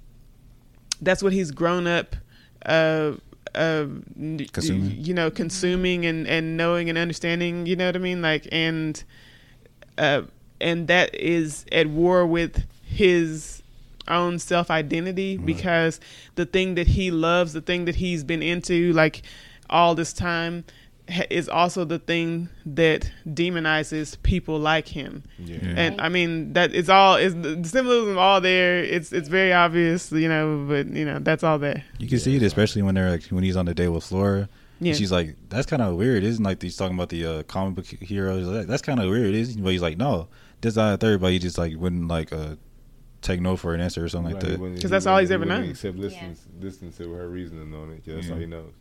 that's 1.01 1.23
what 1.23 1.33
he's 1.33 1.51
grown 1.51 1.87
up 1.87 2.15
uh 2.65 3.13
uh 3.55 3.85
Consuming. 4.51 4.95
you 5.03 5.13
know 5.13 5.31
consuming 5.31 6.05
and 6.05 6.27
and 6.27 6.57
knowing 6.57 6.89
and 6.89 6.97
understanding 6.97 7.65
you 7.65 7.75
know 7.75 7.87
what 7.87 7.95
i 7.95 7.99
mean 7.99 8.21
like 8.21 8.47
and 8.51 9.03
uh 9.97 10.21
and 10.61 10.87
that 10.87 11.13
is 11.15 11.65
at 11.71 11.87
war 11.87 12.25
with 12.25 12.65
his 12.83 13.61
own 14.07 14.39
self 14.39 14.71
identity 14.71 15.37
because 15.37 15.99
the 16.35 16.45
thing 16.45 16.75
that 16.75 16.87
he 16.87 17.11
loves 17.11 17.53
the 17.53 17.61
thing 17.61 17.85
that 17.85 17.95
he's 17.95 18.23
been 18.23 18.41
into 18.41 18.91
like 18.93 19.21
all 19.69 19.95
this 19.95 20.13
time 20.13 20.63
is 21.29 21.49
also 21.49 21.85
the 21.85 21.99
thing 21.99 22.49
that 22.65 23.11
demonizes 23.27 24.21
people 24.23 24.59
like 24.59 24.87
him 24.87 25.23
Yeah. 25.39 25.57
Yeah. 25.61 25.73
and 25.77 26.01
I 26.01 26.09
mean 26.09 26.53
that 26.53 26.73
it's 26.73 26.89
all 26.89 27.15
is 27.15 27.33
the 27.35 27.63
symbolism 27.63 28.17
all 28.17 28.41
there. 28.41 28.83
It's 28.83 29.11
it's 29.11 29.29
very 29.29 29.51
obvious, 29.53 30.11
you 30.11 30.29
know, 30.29 30.65
but 30.67 30.87
you 30.87 31.05
know 31.05 31.19
that's 31.19 31.43
all 31.43 31.57
there. 31.59 31.83
You 31.97 32.07
can 32.07 32.19
see 32.19 32.35
it, 32.35 32.43
especially 32.43 32.81
when 32.81 32.95
they're 32.95 33.09
like 33.11 33.23
when 33.25 33.43
he's 33.43 33.55
on 33.57 33.65
the 33.65 33.73
day 33.73 33.87
with 33.87 34.03
Flora. 34.03 34.49
Yeah. 34.81 34.89
And 34.91 34.97
she's 34.97 35.11
like, 35.11 35.35
"That's 35.49 35.65
kind 35.65 35.81
of 35.81 35.95
weird, 35.97 36.23
isn't 36.23 36.41
like 36.43 36.61
he's 36.61 36.77
talking 36.77 36.95
about 36.95 37.09
the 37.09 37.25
uh, 37.25 37.43
comic 37.43 37.75
book 37.75 37.85
heroes? 37.85 38.47
Like, 38.47 38.67
That's 38.67 38.81
kind 38.81 39.01
of 39.01 39.09
weird, 39.09 39.33
isn't?" 39.35 39.61
But 39.61 39.71
he's 39.73 39.81
like, 39.81 39.97
"No, 39.97 40.29
this 40.61 40.77
not 40.77 40.93
a 40.93 40.97
third, 40.97 41.19
but 41.19 41.33
he 41.33 41.39
just 41.39 41.57
like 41.57 41.75
wouldn't 41.75 42.07
like 42.07 42.31
uh, 42.31 42.55
take 43.21 43.41
no 43.41 43.57
for 43.57 43.73
an 43.73 43.81
answer 43.81 44.05
or 44.05 44.07
something 44.07 44.35
Right, 44.35 44.41
like 44.43 44.57
that." 44.57 44.81
'Cause 44.81 44.89
that's 44.89 45.05
all 45.05 45.17
he's 45.17 45.31
wouldn't- 45.31 45.51
ever 45.51 45.61
known. 45.63 45.69
Except 45.71 45.97
listens, 45.97 46.47
listens 46.61 46.95
to 46.97 47.11
her 47.11 47.27
reasoning 47.27 47.73
on 47.73 47.91
it. 47.91 48.05
'cause 48.05 48.15
That's 48.15 48.27
Yeah. 48.27 48.33
all 48.35 48.39
he 48.39 48.45
knows. 48.45 48.71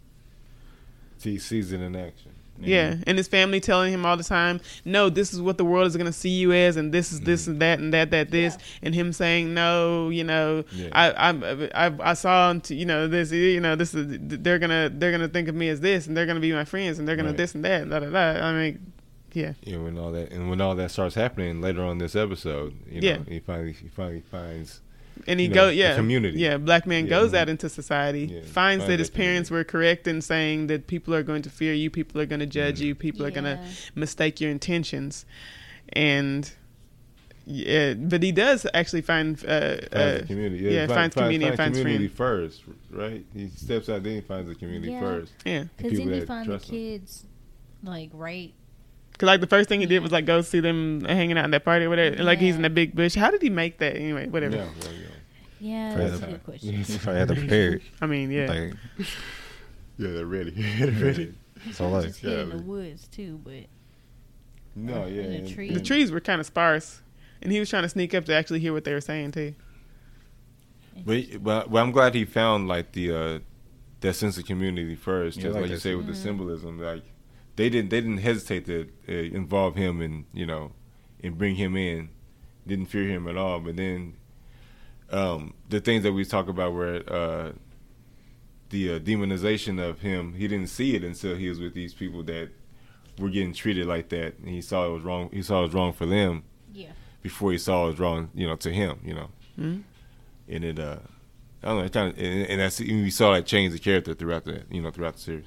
He 1.20 1.38
sees 1.38 1.72
it 1.72 1.80
in 1.80 1.96
action. 1.96 2.32
Yeah, 2.60 2.96
and 3.06 3.16
his 3.16 3.28
family 3.28 3.60
telling 3.60 3.92
him 3.92 4.04
all 4.04 4.16
the 4.16 4.24
time, 4.24 4.60
"No, 4.84 5.08
this 5.10 5.32
is 5.32 5.40
what 5.40 5.58
the 5.58 5.64
world 5.64 5.86
is 5.86 5.96
going 5.96 6.06
to 6.08 6.12
see 6.12 6.30
you 6.30 6.52
as, 6.52 6.76
and 6.76 6.92
this 6.92 7.12
is 7.12 7.20
this 7.20 7.42
mm-hmm. 7.42 7.52
and 7.52 7.62
that 7.62 7.78
and 7.78 7.94
that 7.94 8.10
that 8.10 8.30
this," 8.32 8.58
and 8.82 8.94
him 8.96 9.12
saying, 9.12 9.54
"No, 9.54 10.08
you 10.08 10.24
know, 10.24 10.64
Yeah. 10.72 10.88
I 10.92 11.30
I 11.30 11.86
I, 11.86 12.10
I 12.10 12.14
saw 12.14 12.50
him, 12.50 12.60
to, 12.62 12.74
you 12.74 12.84
know, 12.84 13.06
this, 13.06 13.30
you 13.30 13.60
know, 13.60 13.76
this 13.76 13.94
is 13.94 14.06
they're 14.20 14.58
gonna 14.58 14.90
they're 14.92 15.12
gonna 15.12 15.28
think 15.28 15.46
of 15.46 15.54
me 15.54 15.68
as 15.68 15.80
this, 15.80 16.08
and 16.08 16.16
they're 16.16 16.26
gonna 16.26 16.40
be 16.40 16.52
my 16.52 16.64
friends, 16.64 16.98
and 16.98 17.06
they're 17.06 17.14
gonna 17.14 17.28
Right. 17.28 17.36
this 17.36 17.54
and 17.54 17.64
that, 17.64 17.88
da 17.88 18.00
da 18.00 18.10
da." 18.10 18.44
I 18.44 18.52
mean, 18.52 18.92
Yeah. 19.34 19.52
you 19.64 19.76
know, 19.78 19.84
when 19.84 19.96
all 19.96 20.10
that 20.10 20.32
and 20.32 20.50
when 20.50 20.60
all 20.60 20.74
that 20.74 20.90
starts 20.90 21.14
happening 21.14 21.60
later 21.60 21.84
on 21.84 21.98
this 21.98 22.16
episode, 22.16 22.74
you 22.90 23.00
know, 23.00 23.06
Yeah. 23.08 23.18
he 23.28 23.38
finally 23.38 23.72
he 23.72 23.86
finally 23.86 24.22
finds 24.28 24.80
and 25.26 25.40
he 25.40 25.46
you 25.46 25.52
go 25.54 25.66
know, 25.66 25.70
yeah 25.70 25.96
community. 25.96 26.38
yeah 26.38 26.56
black 26.56 26.86
man 26.86 27.04
Yeah. 27.04 27.10
goes 27.10 27.34
out 27.34 27.48
into 27.48 27.68
society 27.68 28.24
Yeah, 28.26 28.40
finds 28.40 28.52
finds 28.52 28.86
that 28.86 28.98
his 28.98 29.10
that 29.10 29.16
parents 29.16 29.50
were 29.50 29.64
correct 29.64 30.06
in 30.06 30.20
saying 30.22 30.68
that 30.68 30.86
people 30.86 31.14
are 31.14 31.22
going 31.22 31.42
to 31.42 31.50
fear 31.50 31.72
you 31.74 31.90
people 31.90 32.20
are 32.20 32.26
going 32.26 32.40
to 32.40 32.46
judge 32.46 32.76
Mm-hmm. 32.76 32.86
you 32.86 32.94
people 32.94 33.24
are 33.26 33.30
going 33.30 33.44
to 33.44 33.58
mistake 33.94 34.40
your 34.40 34.50
intentions 34.50 35.24
and 35.94 36.52
yeah 37.46 37.94
but 37.94 38.22
he 38.22 38.30
does 38.30 38.66
actually 38.74 39.00
find 39.00 39.38
uh, 39.46 39.76
finds 39.76 39.94
uh 39.94 40.24
community. 40.26 40.64
yeah, 40.64 40.82
he 40.82 40.86
finds 40.88 41.14
community 41.14 41.46
and 41.48 41.56
finds 41.56 41.78
community 41.78 42.08
friends. 42.08 42.58
first, 42.58 42.76
right? 42.90 43.24
He 43.34 43.48
steps 43.48 43.88
out, 43.88 44.02
then 44.02 44.16
he 44.16 44.20
finds 44.20 44.48
the 44.48 44.54
community 44.54 44.92
Yeah. 44.92 45.00
first. 45.00 45.32
yeah 45.46 45.64
Because 45.78 45.98
then 45.98 46.08
he 46.12 46.18
that 46.20 46.26
find 46.28 46.44
the 46.46 46.52
trust 46.52 46.66
him. 46.68 46.70
kids, 46.76 47.24
like, 47.82 48.10
right. 48.12 48.52
because 49.12 49.26
like 49.28 49.40
the 49.40 49.46
first 49.46 49.68
thing 49.70 49.80
he 49.80 49.86
did 49.86 50.02
was 50.02 50.12
like 50.12 50.26
go 50.26 50.42
see 50.42 50.60
them 50.60 51.04
hanging 51.06 51.38
out 51.38 51.46
in 51.46 51.50
that 51.52 51.64
party 51.64 51.86
or 51.86 51.88
whatever 51.88 52.16
and 52.16 52.26
like 52.26 52.38
he's 52.38 52.54
in 52.56 52.60
Yeah. 52.60 52.68
the 52.68 52.74
big 52.74 52.94
bush 52.94 53.14
how 53.14 53.30
did 53.30 53.40
he 53.40 53.48
make 53.50 53.78
that 53.78 53.96
anyway 53.96 54.26
whatever 54.28 54.56
Yeah, 54.56 54.64
well, 54.82 54.92
yeah. 55.60 55.88
Yeah, 55.90 55.94
Probably 55.94 56.10
that's 56.10 56.22
a 56.22 56.26
good 56.26 56.44
question. 56.44 56.74
Yes. 56.74 56.90
If 56.90 57.08
I 57.08 57.12
had 57.14 57.28
to 57.28 57.34
prepare 57.34 57.72
it, 57.74 57.82
i 58.00 58.06
mean 58.06 58.30
yeah 58.30 58.46
like 58.46 58.74
Yeah, 59.98 60.10
they're 60.12 60.26
ready. 60.26 60.50
they're 60.52 60.90
ready. 60.92 61.34
so 61.72 61.88
like 61.88 62.04
just 62.06 62.20
hid 62.20 62.38
in 62.38 62.50
the 62.50 62.58
woods 62.62 63.08
too, 63.08 63.40
but 63.42 63.64
No, 64.76 65.06
yeah. 65.06 65.22
In 65.22 65.44
a 65.46 65.48
tree. 65.48 65.72
the 65.72 65.80
trees 65.80 66.10
were 66.12 66.20
kind 66.20 66.40
of 66.40 66.46
sparse 66.46 67.02
and 67.42 67.50
he 67.52 67.58
was 67.60 67.68
trying 67.70 67.82
to 67.82 67.88
sneak 67.88 68.14
up 68.14 68.24
to 68.26 68.34
actually 68.34 68.60
hear 68.60 68.72
what 68.72 68.84
they 68.84 68.92
were 68.92 69.00
saying 69.00 69.32
too 69.32 69.54
But, 71.04 71.42
but, 71.42 71.70
but 71.70 71.78
I'm 71.78 71.92
glad 71.92 72.14
he 72.14 72.24
found 72.24 72.68
like 72.68 72.92
the 72.92 73.12
uh, 73.12 73.38
that 74.00 74.14
sense 74.14 74.38
of 74.38 74.44
community 74.46 74.94
first, 74.94 75.36
Yeah, 75.38 75.44
just 75.44 75.54
like 75.54 75.62
like, 75.62 75.70
you 75.70 75.76
that 75.76 75.82
say 75.82 75.94
with 75.96 76.06
the 76.06 76.14
symbolism. 76.14 76.78
Like 76.80 77.02
they 77.56 77.68
didn't 77.68 77.90
they 77.90 78.00
didn't 78.00 78.18
hesitate 78.18 78.66
to 78.66 78.88
uh, 79.08 79.12
involve 79.12 79.74
him 79.74 80.00
and 80.00 80.24
you 80.32 80.46
know 80.46 80.72
and 81.22 81.36
bring 81.36 81.56
him 81.56 81.76
in. 81.76 82.10
Didn't 82.66 82.86
fear 82.86 83.08
him 83.08 83.26
at 83.26 83.36
all. 83.36 83.58
But 83.60 83.76
then 83.76 84.14
um, 85.10 85.54
the 85.68 85.80
things 85.80 86.02
that 86.02 86.12
we 86.12 86.24
talk 86.24 86.48
about 86.48 86.74
where 86.74 87.02
uh, 87.12 87.52
the 88.70 88.94
uh, 88.94 88.98
demonization 88.98 89.80
of 89.82 90.00
him, 90.00 90.34
he 90.34 90.46
didn't 90.48 90.68
see 90.68 90.94
it 90.94 91.02
until 91.04 91.34
he 91.36 91.48
was 91.48 91.58
with 91.60 91.74
these 91.74 91.94
people 91.94 92.22
that 92.24 92.50
were 93.18 93.30
getting 93.30 93.52
treated 93.52 93.86
like 93.86 94.10
that, 94.10 94.38
and 94.38 94.48
he 94.48 94.60
saw 94.60 94.86
it 94.86 94.92
was 94.92 95.02
wrong. 95.02 95.30
He 95.32 95.42
saw 95.42 95.60
it 95.60 95.62
was 95.66 95.74
wrong 95.74 95.92
for 95.92 96.06
them 96.06 96.44
yeah. 96.72 96.90
before 97.22 97.52
he 97.52 97.58
saw 97.58 97.84
it 97.86 97.90
was 97.90 97.98
wrong, 97.98 98.30
you 98.34 98.46
know, 98.46 98.56
to 98.56 98.70
him, 98.72 99.00
you 99.04 99.14
know 99.14 99.30
Mhm. 99.58 99.82
and 100.48 100.64
it 100.64 100.78
uh 100.78 100.98
I 101.62 101.66
don't 101.68 101.78
know, 101.78 101.84
it 101.84 101.92
kind 101.92 102.12
of, 102.12 102.18
and, 102.18 102.46
and 102.50 102.60
that's 102.60 102.78
we 102.78 103.10
saw 103.10 103.32
that 103.34 103.44
change 103.46 103.72
the 103.72 103.80
character 103.80 104.14
throughout 104.14 104.44
the 104.44 104.62
you 104.70 104.80
know 104.80 104.90
throughout 104.92 105.14
the 105.14 105.20
series. 105.20 105.46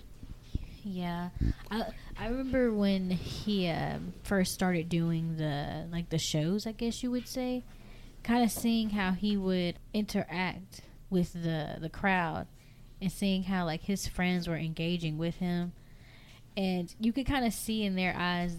Yeah, 0.83 1.29
I 1.69 1.85
I 2.19 2.27
remember 2.27 2.73
when 2.73 3.11
he 3.11 3.69
um, 3.69 4.13
first 4.23 4.53
started 4.53 4.89
doing 4.89 5.37
the 5.37 5.87
like 5.91 6.09
the 6.09 6.17
shows, 6.17 6.67
I 6.67 6.73
guess 6.73 7.01
you 7.03 7.11
would 7.11 7.27
say, 7.27 7.63
kind 8.23 8.43
of 8.43 8.51
seeing 8.51 8.91
how 8.91 9.11
he 9.11 9.35
would 9.37 9.75
interact 9.93 10.81
with 11.09 11.33
the 11.33 11.77
the 11.79 11.89
crowd, 11.89 12.47
and 13.01 13.11
seeing 13.11 13.43
how 13.43 13.65
like 13.65 13.83
his 13.83 14.07
friends 14.07 14.47
were 14.47 14.55
engaging 14.57 15.17
with 15.17 15.35
him, 15.37 15.73
and 16.55 16.93
you 16.99 17.11
could 17.13 17.25
kind 17.25 17.45
of 17.45 17.53
see 17.53 17.83
in 17.83 17.95
their 17.95 18.15
eyes 18.17 18.55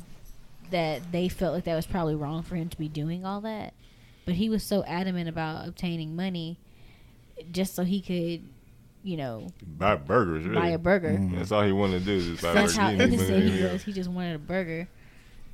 that 0.70 1.12
they 1.12 1.28
felt 1.28 1.54
like 1.54 1.64
that 1.64 1.76
was 1.76 1.86
probably 1.86 2.14
wrong 2.14 2.42
for 2.42 2.56
him 2.56 2.68
to 2.68 2.76
be 2.78 2.88
doing 2.88 3.24
all 3.26 3.40
that, 3.42 3.74
but 4.24 4.34
he 4.34 4.48
was 4.48 4.62
so 4.62 4.82
adamant 4.84 5.28
about 5.28 5.68
obtaining 5.68 6.16
money, 6.16 6.58
just 7.50 7.74
so 7.74 7.84
he 7.84 8.00
could, 8.00 8.42
you 9.04 9.16
know, 9.16 9.48
Buy 9.78 9.96
burgers, 9.96 10.44
really. 10.44 10.60
buy 10.60 10.68
a 10.68 10.78
burger. 10.78 11.10
Mhm. 11.10 11.36
That's 11.36 11.52
all 11.52 11.62
he 11.62 11.72
wanted 11.72 12.00
to 12.00 12.04
do 12.06 12.32
is 12.32 12.40
buy 12.40 12.52
That's 12.54 12.74
burgers. 12.74 12.76
how 12.76 12.90
innocent 12.90 13.50
he 13.52 13.62
was. 13.64 13.82
He 13.82 13.92
just 13.92 14.08
wanted 14.10 14.36
a 14.36 14.38
burger. 14.38 14.88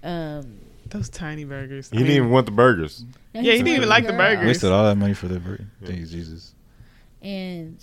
Um, 0.04 0.58
those 0.90 1.08
tiny 1.08 1.44
burgers 1.44 1.90
He 1.90 1.96
I 1.96 1.98
didn't 1.98 2.08
mean, 2.08 2.16
even 2.18 2.30
want 2.30 2.46
the 2.46 2.52
burgers. 2.52 3.04
no, 3.34 3.40
Yeah, 3.40 3.52
he 3.52 3.58
didn't 3.58 3.68
even 3.68 3.80
wanted 3.80 3.88
like 3.88 4.04
the 4.04 4.08
a 4.08 4.12
girl. 4.12 4.18
burgers. 4.36 4.46
wasted 4.46 4.70
all 4.72 4.84
that 4.84 4.96
money 4.96 5.14
for 5.14 5.28
the 5.28 5.38
burger. 5.40 5.66
Yeah. 5.80 5.86
Thank 5.88 6.00
you, 6.00 6.06
Jesus. 6.06 6.54
and 7.22 7.82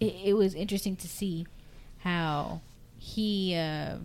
it, 0.00 0.14
it 0.24 0.34
was 0.34 0.54
interesting 0.54 0.96
to 0.96 1.08
see 1.08 1.46
how 1.98 2.60
he, 2.98 3.54
uh, 3.54 3.96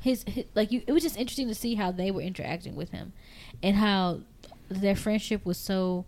his, 0.00 0.24
his 0.26 0.44
like 0.54 0.70
you. 0.72 0.82
It 0.86 0.92
was 0.92 1.02
just 1.02 1.16
interesting 1.18 1.48
to 1.48 1.54
see 1.54 1.74
how 1.74 1.90
they 1.92 2.10
were 2.10 2.20
interacting 2.20 2.74
with 2.76 2.90
him, 2.90 3.12
and 3.62 3.76
how 3.76 4.20
their 4.68 4.96
friendship 4.96 5.44
was 5.44 5.58
so. 5.58 6.04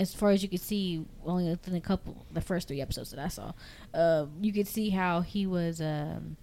As 0.00 0.14
far 0.14 0.30
as 0.30 0.42
you 0.42 0.48
could 0.48 0.60
see, 0.60 1.04
only 1.24 1.48
within 1.48 1.74
a 1.76 1.80
couple, 1.80 2.26
the 2.32 2.40
first 2.40 2.66
three 2.66 2.80
episodes 2.80 3.10
that 3.10 3.20
I 3.20 3.28
saw, 3.28 3.52
uh, 3.94 4.26
you 4.40 4.52
could 4.52 4.66
see 4.66 4.90
how 4.90 5.20
he 5.20 5.46
was, 5.46 5.80
um, 5.80 6.36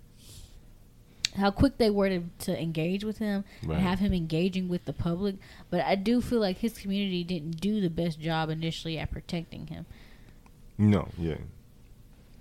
how 1.39 1.51
quick 1.51 1.77
they 1.77 1.89
were 1.89 2.09
to, 2.09 2.23
to 2.39 2.61
engage 2.61 3.03
with 3.03 3.17
him 3.17 3.43
Right. 3.63 3.75
and 3.77 3.87
have 3.87 3.99
him 3.99 4.13
engaging 4.13 4.69
with 4.69 4.85
the 4.85 4.93
public. 4.93 5.35
But 5.69 5.81
I 5.81 5.95
do 5.95 6.21
feel 6.21 6.39
like 6.39 6.57
his 6.57 6.77
community 6.77 7.23
didn't 7.23 7.59
do 7.61 7.81
the 7.81 7.89
best 7.89 8.19
job 8.19 8.49
initially 8.49 8.97
at 8.99 9.11
protecting 9.11 9.67
him. 9.67 9.85
No, 10.77 11.09
yeah, 11.17 11.37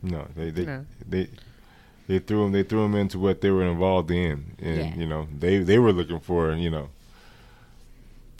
no. 0.03 0.27
They 0.37 0.51
they 0.51 0.65
No. 0.65 0.87
they 1.09 1.29
they 2.07 2.19
threw 2.21 2.45
him. 2.47 2.53
They 2.53 2.63
threw 2.63 2.85
him 2.85 2.95
into 2.95 3.19
what 3.19 3.41
they 3.41 3.51
were 3.51 3.65
involved 3.65 4.11
in, 4.11 4.55
and 4.61 4.77
Yeah. 4.79 4.95
you 4.97 5.07
know 5.07 5.27
they 5.39 5.59
they 5.59 5.79
were 5.79 5.93
looking 5.93 6.21
for 6.21 6.53
you 6.55 6.71
know 6.71 6.89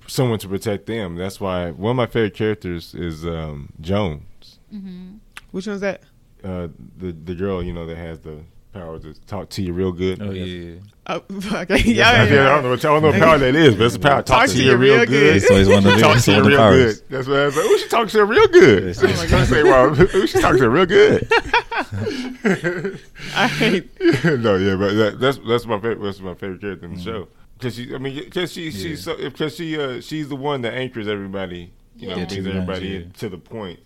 someone 0.07 0.38
to 0.38 0.49
protect 0.49 0.87
them. 0.87 1.16
That's 1.16 1.40
why 1.40 1.71
one 1.71 1.90
of 1.90 1.97
my 1.97 2.07
favorite 2.07 2.35
characters 2.35 2.94
is 2.94 3.27
um, 3.27 3.71
Jones. 3.81 4.59
Mm-hmm. 4.73 5.16
which 5.51 5.66
one's 5.66 5.81
that 5.81 6.03
Uh, 6.44 6.68
the 6.97 7.11
the 7.12 7.35
girl 7.35 7.62
you 7.62 7.73
know 7.73 7.87
that 7.87 7.97
has 7.97 8.21
the 8.21 8.38
power 8.72 8.98
to 8.98 9.14
talk 9.26 9.48
to 9.50 9.62
you 9.62 9.72
real 9.72 9.92
good. 9.92 10.20
Oh 10.22 10.31
yeah, 10.31 10.44
yeah. 10.44 10.74
oh 11.07 11.22
okay 11.62 11.78
Yeah, 11.85 12.24
yeah, 12.24 12.35
yeah, 12.35 12.40
I 12.40 12.54
don't 12.54 12.62
know 12.64 12.70
what, 12.70 12.78
I 12.85 12.88
don't 12.88 13.02
know 13.02 13.09
what 13.11 13.18
power 13.18 13.38
that 13.38 13.54
is, 13.54 13.74
but 13.76 13.85
it's 13.87 13.94
a 13.96 13.98
power. 13.98 14.22
Talk, 14.22 14.48
to, 14.48 14.62
you 14.62 14.76
real 14.76 15.07
good. 15.07 15.37
It's 15.37 15.50
always 15.50 15.68
one 15.68 15.78
of 15.78 15.85
the, 15.94 15.98
Talk 16.00 16.18
to 16.20 16.31
you 16.31 16.37
one 16.37 16.38
of 16.38 16.44
the 16.44 16.50
real 16.50 16.59
powers. 16.59 17.00
good. 17.00 17.09
That's 17.11 17.28
what 17.28 17.38
I 17.38 17.44
was 17.46 17.57
like. 17.57 17.64
Oh, 17.66 17.76
she 17.78 17.88
talks 17.88 18.12
to 18.12 18.18
her 18.18 18.26
real 18.26 18.48
good. 18.48 18.85
Yes, 18.85 19.02
I'm 19.02 19.09
yes. 19.09 19.18
like, 19.18 19.33
I 19.33 19.44
say, 19.44 19.62
well, 19.62 20.00
ooh, 20.16 20.26
she 20.26 20.40
talks 20.40 20.59
to 20.59 20.64
her 20.64 20.70
real 20.70 20.87
good. 20.87 21.28
I 23.35 23.48
hate 23.48 24.00
no, 24.24 24.57
yeah, 24.57 24.76
but 24.76 24.94
that, 24.94 25.16
that's 25.20 25.38
that's 25.46 25.66
my 25.66 25.76
favorite. 25.81 26.02
That's 26.02 26.20
my 26.20 26.35
favorite 26.35 26.61
character 26.61 26.87
in 26.87 26.94
the 26.94 27.00
show. 27.00 27.28
Because 27.59 27.74
she, 27.76 27.94
I 27.94 27.98
mean, 27.98 28.14
because 28.24 28.52
she, 28.52 28.64
Yeah. 28.68 28.70
she's 28.70 29.02
so, 29.04 29.16
because 29.16 29.57
she, 29.57 29.81
uh, 29.81 30.00
she's 30.00 30.28
the 30.28 30.37
one 30.37 30.62
that 30.62 30.74
anchors 30.74 31.09
everybody. 31.09 31.72
You 31.96 32.09
know, 32.11 32.16
Yeah. 32.16 32.24
brings 32.26 32.46
Yeah. 32.46 32.52
everybody 32.52 32.88
Yeah. 32.88 33.00
to 33.18 33.28
the 33.28 33.38
point, 33.38 33.81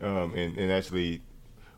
um, 0.00 0.32
and 0.34 0.56
and 0.56 0.72
actually 0.72 1.20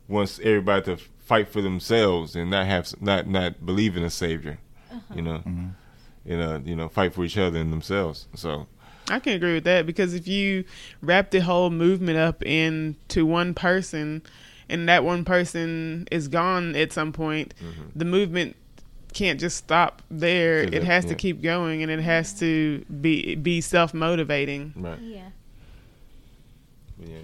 wants 0.09 0.39
everybody 0.43 0.85
to 0.97 1.03
fight 1.27 1.49
for 1.49 1.61
themselves 1.61 2.35
and 2.35 2.51
not 2.51 2.67
have 2.67 2.95
not 3.03 3.27
not 3.27 3.67
believe 3.67 3.97
in 3.97 4.03
a 4.03 4.11
savior. 4.11 4.59
You 5.15 5.23
know, 5.23 5.43
Mhm. 5.47 5.71
and 6.25 6.41
uh, 6.43 6.61
you 6.65 6.75
know, 6.75 6.89
fight 6.89 7.13
for 7.15 7.25
each 7.25 7.37
other 7.37 7.59
and 7.61 7.71
themselves. 7.73 8.27
So 8.35 8.67
I 9.11 9.19
can 9.21 9.35
agree 9.35 9.55
with 9.55 9.65
that 9.65 9.85
because 9.87 10.15
if 10.15 10.27
you 10.27 10.65
wrap 11.03 11.31
the 11.31 11.41
whole 11.41 11.71
movement 11.71 12.17
up 12.19 12.43
into 12.45 13.27
one 13.27 13.53
person 13.55 14.23
and 14.69 14.89
that 14.89 15.05
one 15.05 15.25
person 15.25 16.09
is 16.11 16.27
gone 16.29 16.75
at 16.75 16.93
some 16.93 17.13
point, 17.13 17.55
the 17.95 18.05
movement 18.05 18.57
can't 19.13 19.39
just 19.41 19.57
stop 19.57 20.03
there. 20.11 20.63
So 20.63 20.69
It 20.69 20.71
that- 20.73 20.85
has 20.85 21.05
to 21.07 21.15
keep 21.15 21.41
going 21.43 21.83
and 21.83 21.91
it 21.91 22.01
has 22.01 22.33
to 22.41 22.85
be 23.01 23.35
be 23.37 23.61
self 23.61 23.93
motivating. 23.95 24.73
right. 24.77 24.99
Yeah. 25.01 25.29
Yeah. 26.99 27.19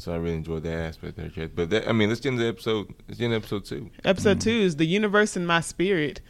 So 0.00 0.14
I 0.14 0.16
really 0.16 0.36
enjoyed 0.36 0.62
that 0.62 0.72
aspect 0.72 1.16
there, 1.16 1.28
Chad. 1.28 1.54
But 1.54 1.68
that, 1.70 1.86
I 1.86 1.92
mean, 1.92 2.08
let's 2.08 2.22
get 2.22 2.30
into 2.32 2.48
episode. 2.48 2.94
Let's 3.06 3.18
get 3.18 3.26
into 3.26 3.36
episode 3.36 3.66
two. 3.66 3.90
Episode 4.02 4.38
mm-hmm. 4.38 4.50
two 4.50 4.60
is 4.62 4.76
the 4.76 4.86
universe 4.86 5.36
in 5.36 5.44
my 5.44 5.60
spirit, 5.60 6.22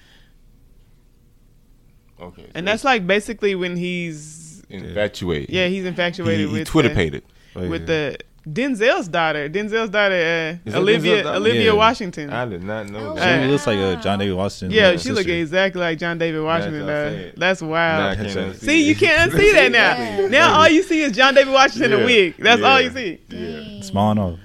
Okay. 2.20 2.42
so 2.42 2.48
and 2.54 2.66
that's 2.66 2.84
like 2.84 3.06
basically 3.06 3.54
when 3.54 3.76
he's 3.76 4.62
infatuated. 4.68 5.50
yeah 5.50 5.66
he's 5.66 5.84
infatuated 5.84 6.46
he, 6.46 6.52
he 6.52 6.58
with 6.60 6.68
Twitter 6.68 6.88
the, 6.88 6.94
pated. 6.94 7.22
Oh, 7.56 7.68
with 7.68 7.82
yeah. 7.82 7.86
the 7.86 8.18
Denzel's 8.48 9.06
daughter. 9.08 9.48
Denzel's 9.50 9.90
daughter, 9.90 10.58
uh, 10.66 10.76
Olivia 10.78 11.22
Denzel's? 11.22 11.36
Olivia 11.36 11.64
Yeah. 11.64 11.72
Washington. 11.72 12.30
I 12.30 12.46
did 12.46 12.62
not 12.62 12.88
know. 12.88 13.10
Oh, 13.10 13.14
She 13.14 13.20
that. 13.20 13.42
Uh, 13.44 13.46
looks 13.48 13.66
like 13.66 13.78
a 13.78 13.96
John 14.02 14.18
David 14.18 14.34
Washington. 14.34 14.70
yeah, 14.76 14.88
uh, 14.88 14.98
she 14.98 15.10
looks 15.12 15.26
exactly 15.26 15.80
like 15.80 15.98
John 15.98 16.16
David 16.16 16.42
Washington. 16.42 16.86
what 16.86 16.90
I'm 16.94 17.06
Uh, 17.06 17.10
saying. 17.10 17.32
that's 17.36 17.60
Nah, 17.62 17.68
I 17.68 17.70
wild. 17.70 18.16
can't 18.18 18.54
See, 18.56 18.66
See, 18.66 18.82
it. 18.82 18.88
you 18.88 18.96
can't 18.96 19.30
unsee 19.32 19.52
that 19.52 19.72
now. 19.72 19.92
Exactly. 19.92 20.28
Now 20.30 20.54
all 20.58 20.68
you 20.68 20.82
see 20.82 21.02
is 21.02 21.12
John 21.12 21.34
David 21.34 21.52
Washington 21.52 21.92
in 21.92 21.98
Yeah. 21.98 22.04
a 22.04 22.06
wig. 22.06 22.34
That's 22.38 22.62
all 22.62 22.80
you 22.80 22.90
see. 22.90 23.18
Yeah. 23.28 23.82
Small 23.82 24.12
enough. 24.12 24.38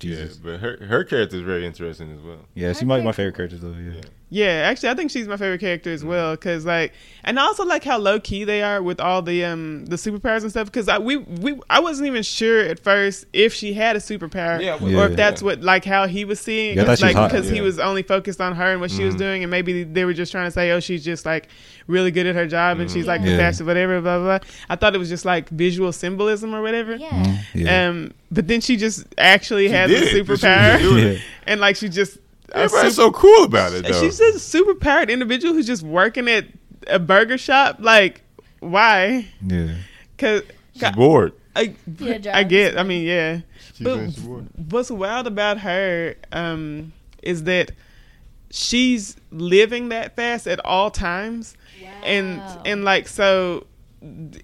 Yeah, 0.00 0.14
Jesus. 0.16 0.36
but 0.36 0.58
her 0.60 0.76
her 0.84 1.04
character 1.04 1.36
is 1.36 1.42
very 1.42 1.66
interesting 1.66 2.12
as 2.12 2.20
well. 2.20 2.38
Yeah, 2.54 2.72
she 2.72 2.84
might 2.84 2.98
be 2.98 3.04
my 3.04 3.12
favorite 3.12 3.36
character 3.36 3.56
though. 3.58 3.74
Yeah. 3.78 4.00
Yeah. 4.30 4.44
Yeah, 4.48 4.68
actually, 4.68 4.90
I 4.90 4.94
think 4.94 5.10
she's 5.10 5.26
my 5.26 5.36
favorite 5.38 5.60
character 5.60 5.90
as 5.90 6.04
well. 6.04 6.36
Cause 6.36 6.64
like, 6.66 6.92
and 7.24 7.38
I 7.40 7.44
also 7.44 7.64
like 7.64 7.82
how 7.82 7.96
low 7.98 8.20
key 8.20 8.44
they 8.44 8.62
are 8.62 8.82
with 8.82 9.00
all 9.00 9.22
the 9.22 9.44
um 9.44 9.86
the 9.86 9.96
superpowers 9.96 10.42
and 10.42 10.50
stuff. 10.50 10.70
Cause 10.70 10.86
I 10.88 10.98
we 10.98 11.16
we 11.16 11.58
I 11.70 11.80
wasn't 11.80 12.08
even 12.08 12.22
sure 12.22 12.60
at 12.60 12.78
first 12.80 13.24
if 13.32 13.54
she 13.54 13.72
had 13.72 13.96
a 13.96 14.00
superpower. 14.00 14.60
Yeah, 14.62 14.76
Yeah. 14.82 14.98
Or 15.00 15.06
if 15.06 15.16
that's 15.16 15.42
what 15.42 15.62
like 15.62 15.84
how 15.84 16.06
he 16.06 16.24
was 16.26 16.40
seeing, 16.40 16.76
Yeah, 16.76 16.82
I 16.82 16.86
thought 16.86 17.00
like 17.00 17.14
was 17.14 17.22
hot. 17.22 17.30
because 17.32 17.48
he 17.50 17.60
was 17.62 17.78
only 17.78 18.02
focused 18.02 18.40
on 18.40 18.54
her 18.56 18.72
and 18.72 18.80
what 18.82 18.90
she 18.90 19.04
was 19.04 19.14
Mhm. 19.14 19.18
doing, 19.18 19.42
and 19.44 19.50
maybe 19.50 19.82
they 19.84 20.04
were 20.04 20.12
just 20.14 20.30
trying 20.30 20.46
to 20.46 20.50
say, 20.50 20.70
oh, 20.72 20.80
she's 20.80 21.04
just 21.04 21.24
like 21.24 21.48
really 21.86 22.10
good 22.10 22.26
at 22.26 22.34
her 22.34 22.46
job 22.46 22.80
and 22.80 22.90
she's 22.90 23.06
like 23.06 23.22
Yeah. 23.22 23.28
compassionate, 23.28 23.66
whatever, 23.66 24.00
blah 24.02 24.18
blah. 24.18 24.38
blah. 24.38 24.48
I 24.68 24.76
thought 24.76 24.94
it 24.94 24.98
was 24.98 25.08
just 25.08 25.24
like 25.24 25.48
visual 25.48 25.90
symbolism 25.92 26.54
or 26.54 26.60
whatever. 26.62 26.96
Yeah. 26.96 27.08
Mhm. 27.10 27.38
Yeah. 27.54 27.88
Um, 27.88 28.10
but 28.30 28.46
then 28.46 28.60
she 28.60 28.76
just 28.76 29.06
actually 29.16 29.68
She 29.68 29.72
had 29.72 29.86
did 29.88 30.02
the 30.02 30.18
it. 30.20 30.26
Superpower, 30.26 31.02
yeah. 31.14 31.18
and 31.46 31.60
like 31.62 31.76
she 31.76 31.88
just 31.88 32.18
a 32.18 32.20
Everybody's 32.52 32.94
super- 32.96 33.12
so 33.12 33.12
cool 33.12 33.44
about 33.44 33.72
it 33.72 33.84
though. 33.86 34.00
she's 34.00 34.18
just 34.18 34.36
a 34.36 34.38
super 34.40 34.74
powered 34.74 35.10
individual 35.10 35.54
who's 35.54 35.66
just 35.66 35.82
working 35.82 36.28
at 36.28 36.46
a 36.86 36.98
burger 36.98 37.36
shop. 37.38 37.76
Like, 37.80 38.22
why? 38.60 39.26
Yeah. 39.44 39.74
Cause 40.16 40.42
She's 40.74 40.90
bored. 40.92 41.32
I, 41.56 41.74
Yeah, 41.98 42.18
I 42.36 42.44
get. 42.44 42.78
I 42.78 42.82
mean, 42.84 43.04
yeah. 43.04 43.40
She's 43.74 43.84
But 43.84 43.96
saying 43.96 44.10
she's 44.12 44.22
bored. 44.24 44.46
what's 44.70 44.90
wild 44.90 45.26
about 45.26 45.58
her 45.58 46.14
um, 46.32 46.92
is 47.22 47.44
that 47.44 47.72
she's 48.50 49.16
living 49.30 49.88
that 49.90 50.14
fast 50.16 50.46
at 50.46 50.64
all 50.64 50.90
times, 50.90 51.54
and 52.04 52.40
and 52.64 52.84
like 52.84 53.08
so, 53.08 53.66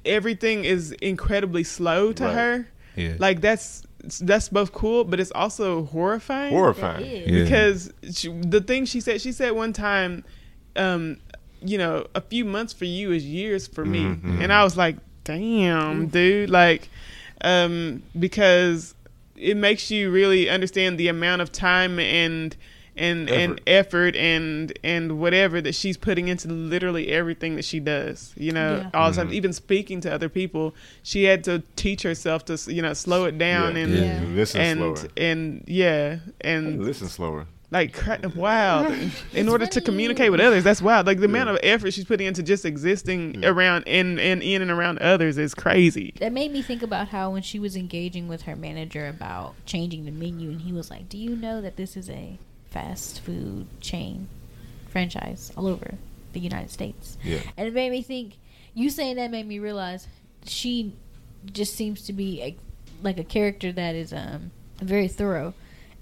everything 0.05 0.64
is 0.64 0.93
incredibly 0.93 1.64
slow 1.64 2.12
to 2.12 2.25
Right. 2.25 2.35
her. 2.35 2.69
Yeah. 2.97 3.14
Like 3.19 3.40
that's 3.40 3.83
that's 4.21 4.49
both 4.49 4.73
cool, 4.73 5.05
but 5.05 5.21
it's 5.21 5.33
also 5.33 5.85
horrifying. 5.85 6.53
Horrifying. 6.53 7.05
Yeah. 7.29 7.45
because 7.45 7.93
she, 8.12 8.29
the 8.29 8.61
thing 8.61 8.85
she 8.85 9.01
said, 9.01 9.21
she 9.21 9.33
said 9.33 9.53
one 9.53 9.73
time, 9.73 10.25
um, 10.77 11.19
you 11.62 11.79
know, 11.79 12.07
a 12.14 12.21
few 12.21 12.45
months 12.45 12.73
for 12.73 12.85
you 12.85 13.12
is 13.12 13.25
years 13.25 13.67
for 13.67 13.85
me, 13.85 14.01
Mhm. 14.01 14.43
and 14.43 14.53
I 14.53 14.62
was 14.64 14.77
like, 14.77 14.97
damn, 15.25 16.09
dude, 16.09 16.51
like, 16.51 16.88
um, 17.43 18.03
because 18.19 18.95
it 19.37 19.57
makes 19.57 19.90
you 19.90 20.11
really 20.11 20.49
understand 20.49 20.99
the 20.99 21.09
amount 21.09 21.43
of 21.43 21.51
time 21.51 21.99
and 21.99 22.57
and 22.97 23.29
and 23.29 23.61
Effort. 23.67 24.15
effort 24.15 24.17
and 24.17 24.79
and 24.85 25.19
whatever 25.19 25.61
that 25.61 25.75
she's 25.75 25.97
putting 25.97 26.29
into 26.29 26.49
literally 26.49 27.09
everything 27.09 27.57
that 27.57 27.65
she 27.65 27.81
does 27.81 28.33
you 28.37 28.53
know 28.53 28.83
Yeah. 28.83 28.91
all 29.01 29.11
the 29.11 29.17
time 29.17 29.31
Mhm. 29.31 29.35
even 29.35 29.53
speaking 29.53 30.01
to 30.03 30.13
other 30.15 30.29
people 30.29 30.75
she 31.03 31.25
had 31.25 31.43
to 31.45 31.63
teach 31.77 32.03
herself 32.03 32.45
to 32.47 32.59
you 32.73 32.83
know 32.83 32.93
slow 32.95 33.25
it 33.25 33.37
down 33.37 33.75
Yeah. 33.77 33.83
and 33.83 33.95
Yeah. 33.97 34.21
Listen 34.35 34.61
and 34.61 34.79
slower. 34.99 35.11
and 35.17 35.65
yeah 35.67 36.19
and 36.41 36.85
Listen 36.85 37.09
slower. 37.09 37.47
like 37.73 37.93
cra- 37.95 38.21
wild 38.37 38.95
in 39.33 39.49
order 39.49 39.67
to 39.67 39.81
communicate 39.81 40.31
with 40.31 40.39
others 40.41 40.63
that's 40.63 40.81
wild 40.81 41.07
like 41.07 41.19
the 41.19 41.25
amount 41.25 41.49
of 41.49 41.59
effort 41.65 41.93
she's 41.93 42.05
putting 42.05 42.29
into 42.29 42.45
just 42.45 42.65
existing 42.65 43.43
Yeah. 43.43 43.49
around 43.49 43.89
and 43.89 44.21
and 44.21 44.41
in 44.43 44.63
and 44.63 44.71
around 44.71 44.99
others 45.01 45.37
is 45.37 45.53
crazy 45.55 46.15
That 46.21 46.33
made 46.33 46.53
me 46.53 46.63
think 46.63 46.83
about 46.83 47.09
how 47.09 47.31
when 47.33 47.43
she 47.43 47.59
was 47.59 47.75
engaging 47.75 48.29
with 48.29 48.43
her 48.43 48.55
manager 48.55 49.09
about 49.09 49.55
changing 49.67 50.05
the 50.05 50.13
menu, 50.13 50.51
and 50.51 50.61
he 50.61 50.73
was 50.73 50.91
like, 50.91 51.09
"Do 51.09 51.19
you 51.19 51.35
know 51.35 51.61
that 51.61 51.77
this 51.77 51.97
is 51.97 52.09
a 52.09 52.39
fast 52.75 53.21
food 53.21 53.67
chain 53.81 54.29
franchise 54.89 55.53
all 55.57 55.67
over 55.67 55.95
the 56.35 56.41
United 56.41 56.71
States?" 56.71 57.17
Yeah. 57.25 57.39
And 57.57 57.67
it 57.69 57.75
made 57.75 57.91
me 57.91 58.03
think. 58.03 58.37
You 58.77 58.91
saying 58.91 59.17
that 59.17 59.31
made 59.31 59.47
me 59.47 59.59
realize 59.61 60.09
she 60.45 60.93
just 61.53 61.75
seems 61.75 62.03
to 62.07 62.13
be 62.13 62.43
a, 62.43 62.57
like 63.03 63.19
a 63.19 63.25
character 63.25 63.71
that 63.73 63.95
is 63.95 64.13
um 64.13 64.51
very 64.83 65.07
thorough, 65.09 65.55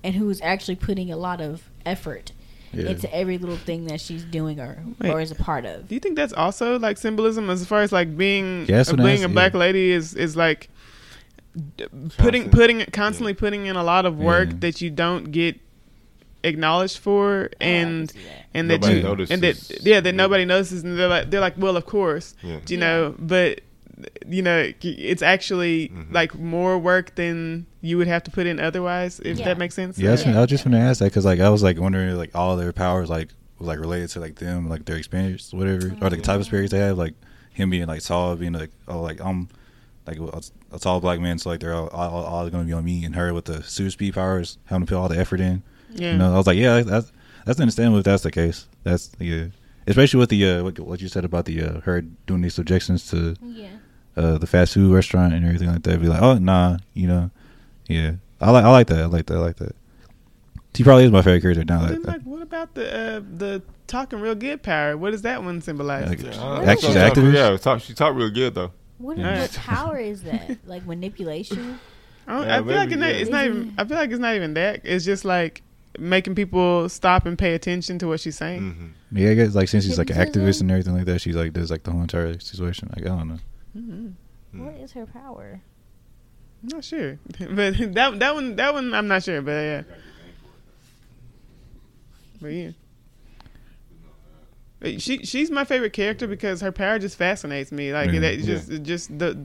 and 0.02 0.14
who 0.14 0.28
is 0.30 0.40
actually 0.42 0.76
putting 0.76 1.12
a 1.12 1.16
lot 1.16 1.40
of 1.42 1.68
effort 1.84 2.32
Yeah. 2.72 2.88
into 2.92 3.12
every 3.14 3.36
little 3.36 3.58
thing 3.58 3.84
that 3.90 4.00
she's 4.00 4.24
doing 4.24 4.58
or 4.58 4.82
Wait. 5.00 5.10
or 5.12 5.20
is 5.20 5.30
a 5.30 5.34
part 5.34 5.66
of. 5.66 5.86
do 5.88 5.94
you 5.94 6.00
think 6.00 6.16
that's 6.16 6.32
also 6.32 6.78
like 6.78 6.96
symbolism 6.96 7.50
as 7.50 7.66
far 7.66 7.82
as 7.82 7.92
like 7.92 8.16
being 8.16 8.64
Yeah, 8.66 8.84
uh, 8.88 8.96
being 8.96 9.22
a 9.24 9.28
black 9.28 9.52
yeah. 9.52 9.58
lady 9.66 9.90
is 9.92 10.14
is 10.14 10.34
like 10.44 10.70
d- 11.76 11.84
putting 12.16 12.48
putting 12.48 12.78
constantly 12.86 13.34
putting 13.34 13.66
in 13.66 13.76
a 13.76 13.84
lot 13.84 14.06
of 14.06 14.16
work 14.16 14.48
Yeah. 14.50 14.56
that 14.60 14.80
you 14.80 14.88
don't 14.88 15.30
get 15.32 15.60
acknowledged 16.44 16.98
for 16.98 17.48
Oh, 17.52 17.56
and 17.60 18.12
can 18.12 18.20
and 18.54 18.70
that 18.70 18.80
Nobody 18.80 18.96
you 18.98 19.02
notices. 19.02 19.30
and 19.32 19.42
that 19.42 19.84
yeah 19.84 20.00
that 20.00 20.08
Yeah. 20.10 20.16
nobody 20.16 20.44
notices 20.44 20.82
and 20.84 20.98
they're 20.98 21.08
like 21.08 21.30
they're 21.30 21.40
like 21.40 21.54
well 21.56 21.76
of 21.76 21.86
course 21.86 22.34
Yeah. 22.42 22.58
you 22.68 22.76
know 22.78 23.14
but 23.18 23.60
you 24.26 24.42
know 24.42 24.72
it's 24.82 25.22
actually 25.22 25.88
Mhm. 25.90 26.12
like 26.12 26.34
more 26.36 26.78
work 26.78 27.14
than 27.14 27.66
you 27.82 27.98
would 27.98 28.08
have 28.08 28.24
to 28.24 28.30
put 28.30 28.46
in 28.46 28.58
otherwise 28.58 29.20
if 29.24 29.38
Yeah. 29.38 29.44
that 29.46 29.58
makes 29.58 29.74
sense 29.74 29.98
Yeah, 29.98 30.08
I 30.08 30.12
was, 30.12 30.26
I 30.26 30.40
was 30.40 30.50
just 30.50 30.64
gonna 30.64 30.78
ask 30.80 30.98
that 30.98 31.06
because 31.06 31.24
like 31.24 31.40
I 31.40 31.48
was 31.50 31.62
like 31.62 31.78
wondering 31.78 32.16
like 32.16 32.30
all 32.34 32.56
their 32.56 32.72
powers 32.72 33.08
like 33.10 33.28
was 33.58 33.68
like 33.68 33.78
related 33.78 34.08
to 34.10 34.20
like 34.20 34.36
them 34.36 34.68
like 34.68 34.84
their 34.86 34.96
experience 34.96 35.52
whatever 35.52 35.94
or 36.00 36.10
the 36.10 36.16
type 36.16 36.36
of 36.36 36.40
experience 36.40 36.72
they 36.72 36.78
have 36.80 36.98
like 36.98 37.14
him 37.52 37.70
being 37.70 37.86
like 37.86 38.02
tall 38.02 38.34
being 38.34 38.52
like 38.54 38.70
oh 38.88 39.00
like 39.02 39.20
I'm 39.20 39.48
like 40.06 40.18
a, 40.18 40.40
a 40.72 40.78
tall 40.80 41.00
black 41.00 41.20
man 41.20 41.38
so 41.38 41.50
like 41.50 41.60
they're 41.60 41.74
all, 41.74 41.86
all, 41.88 42.24
all 42.24 42.50
gonna 42.50 42.64
be 42.64 42.72
on 42.72 42.84
me 42.84 43.04
and 43.04 43.14
her 43.14 43.32
with 43.32 43.44
the 43.44 43.62
super 43.62 43.90
speed 43.90 44.14
powers 44.14 44.58
having 44.64 44.84
to 44.86 44.90
put 44.92 44.98
all 44.98 45.08
the 45.08 45.18
effort 45.18 45.38
in 45.40 45.62
yeah 45.94 46.12
you 46.12 46.18
know 46.18 46.32
I 46.34 46.36
was 46.36 46.46
like 46.46 46.58
yeah 46.58 46.82
that's 46.82 47.12
that's 47.44 47.60
understandable 47.60 47.98
if 47.98 48.04
that's 48.04 48.22
the 48.22 48.30
case 48.30 48.66
that's 48.84 49.10
yeah 49.18 49.46
especially 49.86 50.20
with 50.20 50.30
the 50.30 50.48
uh 50.48 50.62
what, 50.64 50.78
what 50.80 51.00
you 51.00 51.08
said 51.08 51.24
about 51.24 51.44
the 51.44 51.62
uh 51.62 51.80
her 51.80 52.00
doing 52.26 52.42
these 52.42 52.54
subjections 52.54 53.10
to 53.10 53.36
Yeah. 53.42 53.68
uh 54.16 54.38
the 54.38 54.46
fast 54.46 54.74
food 54.74 54.92
restaurant 54.94 55.32
and 55.34 55.44
everything 55.44 55.68
like 55.68 55.82
that 55.82 56.00
be 56.00 56.06
like 56.08 56.22
oh 56.22 56.38
nah 56.38 56.78
you 56.94 57.06
know 57.08 57.30
yeah 57.88 58.12
I 58.40 58.50
like 58.50 58.64
I 58.64 58.70
like 58.70 58.86
that 58.88 58.98
I 59.00 59.06
like 59.06 59.26
that 59.26 59.34
I 59.36 59.40
like 59.40 59.56
that 59.56 59.74
he 60.74 60.82
probably 60.84 61.04
is 61.04 61.10
my 61.10 61.20
favorite 61.20 61.42
character 61.42 61.64
now. 61.64 61.84
then 61.86 62.00
That, 62.02 62.08
like 62.08 62.22
what 62.22 62.40
about 62.40 62.74
the 62.74 62.86
uh, 63.18 63.20
the 63.36 63.62
talking 63.86 64.20
real 64.20 64.34
good 64.34 64.62
power 64.62 64.96
what 64.96 65.10
does 65.10 65.22
that 65.22 65.42
one 65.44 65.60
symbolize 65.60 66.08
Like, 66.08 66.22
Yeah, 66.22 66.58
What 66.60 66.68
I- 66.68 66.74
she's 66.76 66.94
that? 66.94 67.12
activist. 67.14 67.34
Yeah, 67.34 67.56
talk, 67.58 67.80
she 67.80 67.92
talked 67.92 68.16
real 68.16 68.30
good 68.30 68.54
though. 68.54 68.72
What, 68.98 69.18
Yeah. 69.18 69.40
what 69.42 69.52
power 69.56 69.98
is 69.98 70.22
that? 70.22 70.56
Like 70.66 70.86
manipulation? 70.86 71.78
I, 72.26 72.36
don't, 72.38 72.46
Yeah, 72.46 72.54
I 72.54 72.62
feel 72.62 72.76
like 72.76 72.88
maybe, 72.90 72.94
it's 72.94 73.00
not, 73.00 73.10
it's 73.10 73.30
not 73.30 73.44
even. 73.46 73.74
I 73.76 73.84
feel 73.84 73.96
like 73.98 74.10
it's 74.10 74.18
not 74.20 74.34
even 74.36 74.54
that. 74.54 74.80
It's 74.84 75.04
just 75.04 75.24
like 75.26 75.62
making 75.98 76.34
people 76.34 76.88
stop 76.88 77.26
and 77.26 77.38
pay 77.38 77.54
attention 77.54 77.98
to 77.98 78.08
what 78.08 78.20
she's 78.20 78.36
saying. 78.36 78.60
hmm 79.10 79.18
yeah, 79.18 79.30
I 79.30 79.34
guess 79.34 79.54
like 79.54 79.68
since 79.68 79.84
she's 79.84 79.98
like 79.98 80.10
an 80.10 80.16
activist 80.16 80.60
and 80.62 80.70
everything 80.70 80.94
like 80.96 81.04
that, 81.04 81.20
she's 81.20 81.36
like 81.36 81.52
does 81.52 81.70
like 81.70 81.82
the 81.82 81.90
whole 81.92 82.00
entire 82.02 82.38
situation. 82.40 82.88
Like 82.96 83.04
I 83.04 83.08
don't 83.08 83.28
know. 83.28 83.38
Mm-hmm. 83.76 84.64
What 84.64 84.74
is 84.76 84.92
her 84.92 85.06
power? 85.06 85.60
I'm 86.62 86.68
not 86.68 86.84
sure, 86.84 87.18
but 87.38 87.76
that 87.94 88.18
that 88.18 88.34
one 88.34 88.56
that 88.56 88.72
one 88.74 88.94
I'm 88.94 89.08
not 89.08 89.22
sure, 89.22 89.42
but 89.42 89.50
yeah. 89.52 89.82
But 92.40 92.48
yeah. 92.48 92.70
She 94.98 95.24
she's 95.24 95.48
my 95.50 95.64
favorite 95.64 95.92
character 95.92 96.26
because 96.26 96.60
her 96.60 96.72
power 96.72 96.98
just 96.98 97.16
fascinates 97.16 97.70
me. 97.70 97.92
Like 97.92 98.10
Yeah. 98.12 98.20
that 98.20 98.38
just 98.40 98.68
it 98.70 98.82
just 98.82 99.16
the 99.16 99.38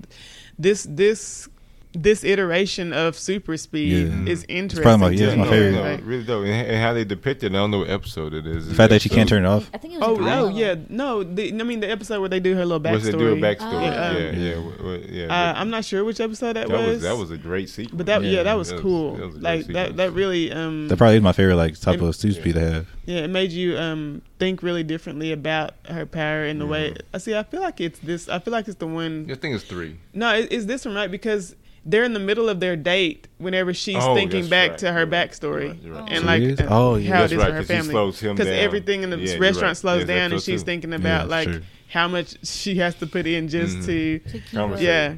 this 0.58 0.88
this 0.90 1.48
this 1.94 2.24
iteration 2.24 2.94
of 2.94 3.18
super 3.18 3.58
speed 3.58 4.08
Yeah. 4.08 4.32
is 4.32 4.46
interesting. 4.50 4.84
probably 4.84 5.16
my- 5.16 5.22
yeah, 5.22 5.28
it's 5.30 5.38
my 5.38 5.50
favorite. 5.50 5.72
no, 5.72 5.82
Like- 5.82 6.02
really 6.06 6.24
dope. 6.24 6.46
And, 6.46 6.68
and 6.68 6.82
how 6.84 6.94
they 6.94 7.04
depict 7.06 7.44
it, 7.44 7.48
I 7.52 7.56
don't 7.56 7.72
know 7.72 7.80
what 7.80 7.90
episode 7.90 8.34
it 8.36 8.46
is. 8.46 8.68
The 8.68 8.76
fact 8.76 8.92
that 8.92 9.02
she 9.02 9.10
can't 9.10 9.28
turn 9.28 9.46
it 9.46 9.48
off. 9.48 9.70
I 9.74 9.78
think 9.78 9.96
it 9.96 10.00
was. 10.00 10.08
Oh, 10.10 10.16
an 10.18 10.28
oh 10.28 10.48
yeah, 10.50 10.76
no. 10.90 11.24
The, 11.24 11.50
I 11.50 11.64
mean, 11.64 11.80
the 11.80 11.90
episode 11.90 12.20
where 12.20 12.30
they 12.30 12.40
do 12.40 12.54
her 12.56 12.66
little 12.66 12.80
backstory. 12.82 12.94
Was 12.94 13.08
it 13.08 13.18
do 13.18 13.28
a 13.34 13.36
backstory? 13.36 13.74
Oh. 13.74 13.82
Yeah, 13.82 14.12
Yeah, 14.12 14.20
yeah, 14.20 14.30
um, 14.30 14.40
yeah, 14.42 14.54
w- 14.56 14.78
w- 14.78 15.08
yeah. 15.10 15.26
Uh, 15.28 15.54
I'm 15.60 15.70
not 15.70 15.86
sure 15.86 16.04
which 16.04 16.20
episode 16.20 16.54
that, 16.56 16.68
that 16.68 16.78
was. 16.78 16.88
was 16.88 17.02
that 17.04 17.18
was 17.18 17.32
a 17.32 17.38
great 17.38 17.70
sequence. 17.70 17.98
But 17.98 18.06
that 18.06 18.22
yeah, 18.24 18.30
Yeah, 18.30 18.44
that 18.44 18.54
was 18.56 18.68
that 18.70 18.76
was- 18.76 18.82
cool. 18.84 19.16
that 19.16 19.26
was 19.28 19.36
a 19.36 19.40
great 19.40 19.44
like 19.44 19.68
that 19.68 19.68
sequence. 19.88 19.98
that 19.98 20.12
really 20.14 20.52
um 20.52 20.88
That 20.90 20.98
probably 20.98 21.16
is 21.18 21.24
my 21.24 21.32
favorite 21.32 21.56
like 21.56 21.80
type 21.80 21.96
It- 22.00 22.04
of 22.04 22.16
super 22.16 22.34
speed 22.40 22.54
to 22.56 22.60
have. 22.60 22.88
yeah 23.06 23.20
it 23.20 23.30
made 23.30 23.52
you 23.52 23.78
um 23.78 24.22
think 24.40 24.62
really 24.62 24.84
differently 24.84 25.32
about 25.32 25.72
her 25.90 26.06
power 26.06 26.46
in 26.46 26.60
the 26.60 26.66
way. 26.68 26.94
I 27.14 27.18
see. 27.18 27.34
I 27.36 27.42
feel 27.44 27.62
like 27.62 27.82
it's 27.82 27.98
this. 28.00 28.30
I 28.30 28.38
feel 28.40 28.52
like 28.52 28.68
it's 28.68 28.78
the 28.78 28.86
one. 28.88 29.28
I 29.32 29.36
think 29.36 29.56
it's 29.56 29.64
three. 29.64 29.96
No, 30.14 30.36
it, 30.36 30.50
it's 30.52 30.66
this 30.66 30.86
one 30.86 30.94
right 30.94 31.10
because 31.10 31.56
they're 31.90 32.04
in 32.04 32.14
the 32.14 32.20
middle 32.20 32.50
of 32.50 32.60
their 32.60 32.76
date 32.76 33.28
whenever 33.38 33.74
she's 33.74 33.96
Oh, 33.98 34.14
thinking 34.14 34.50
back 34.50 34.72
right. 34.72 34.80
to 34.80 34.92
her 34.92 35.00
You're 35.00 35.08
right. 35.08 35.30
backstory. 35.32 35.62
You're 35.62 35.70
right, 35.70 35.84
you're 35.84 35.94
right. 35.96 36.12
And 36.12 36.26
like 36.26 36.62
uh, 36.62 36.68
Oh, 36.70 36.96
yeah. 36.96 37.14
how 37.16 37.22
That's 37.22 37.32
it 37.32 37.36
is 37.36 37.40
right, 37.42 37.48
for 37.48 37.54
her 37.54 37.60
'cause 37.62 37.68
he 37.70 37.76
family. 37.92 38.34
Because 38.36 38.48
everything 38.48 39.04
in 39.04 39.10
the 39.10 39.18
Yeah, 39.18 39.38
restaurant 39.40 39.62
right. 39.70 39.78
slows 39.78 40.00
Yes, 40.00 40.08
down, 40.08 40.32
and 40.34 40.42
she's 40.42 40.62
too. 40.62 40.66
thinking 40.66 40.94
about 40.94 41.26
Yeah, 41.28 41.32
like 41.32 41.50
sure. 41.50 41.62
how 41.90 42.08
much 42.10 42.36
she 42.46 42.76
has 42.76 42.96
to 42.96 43.08
put 43.08 43.26
in 43.26 43.48
just 43.48 43.78
Mhm. 43.80 43.86
to 43.86 44.20
To 44.20 44.30
keep 44.32 44.52
Conversation. 44.52 44.72
up. 44.74 44.82
yeah. 44.82 45.14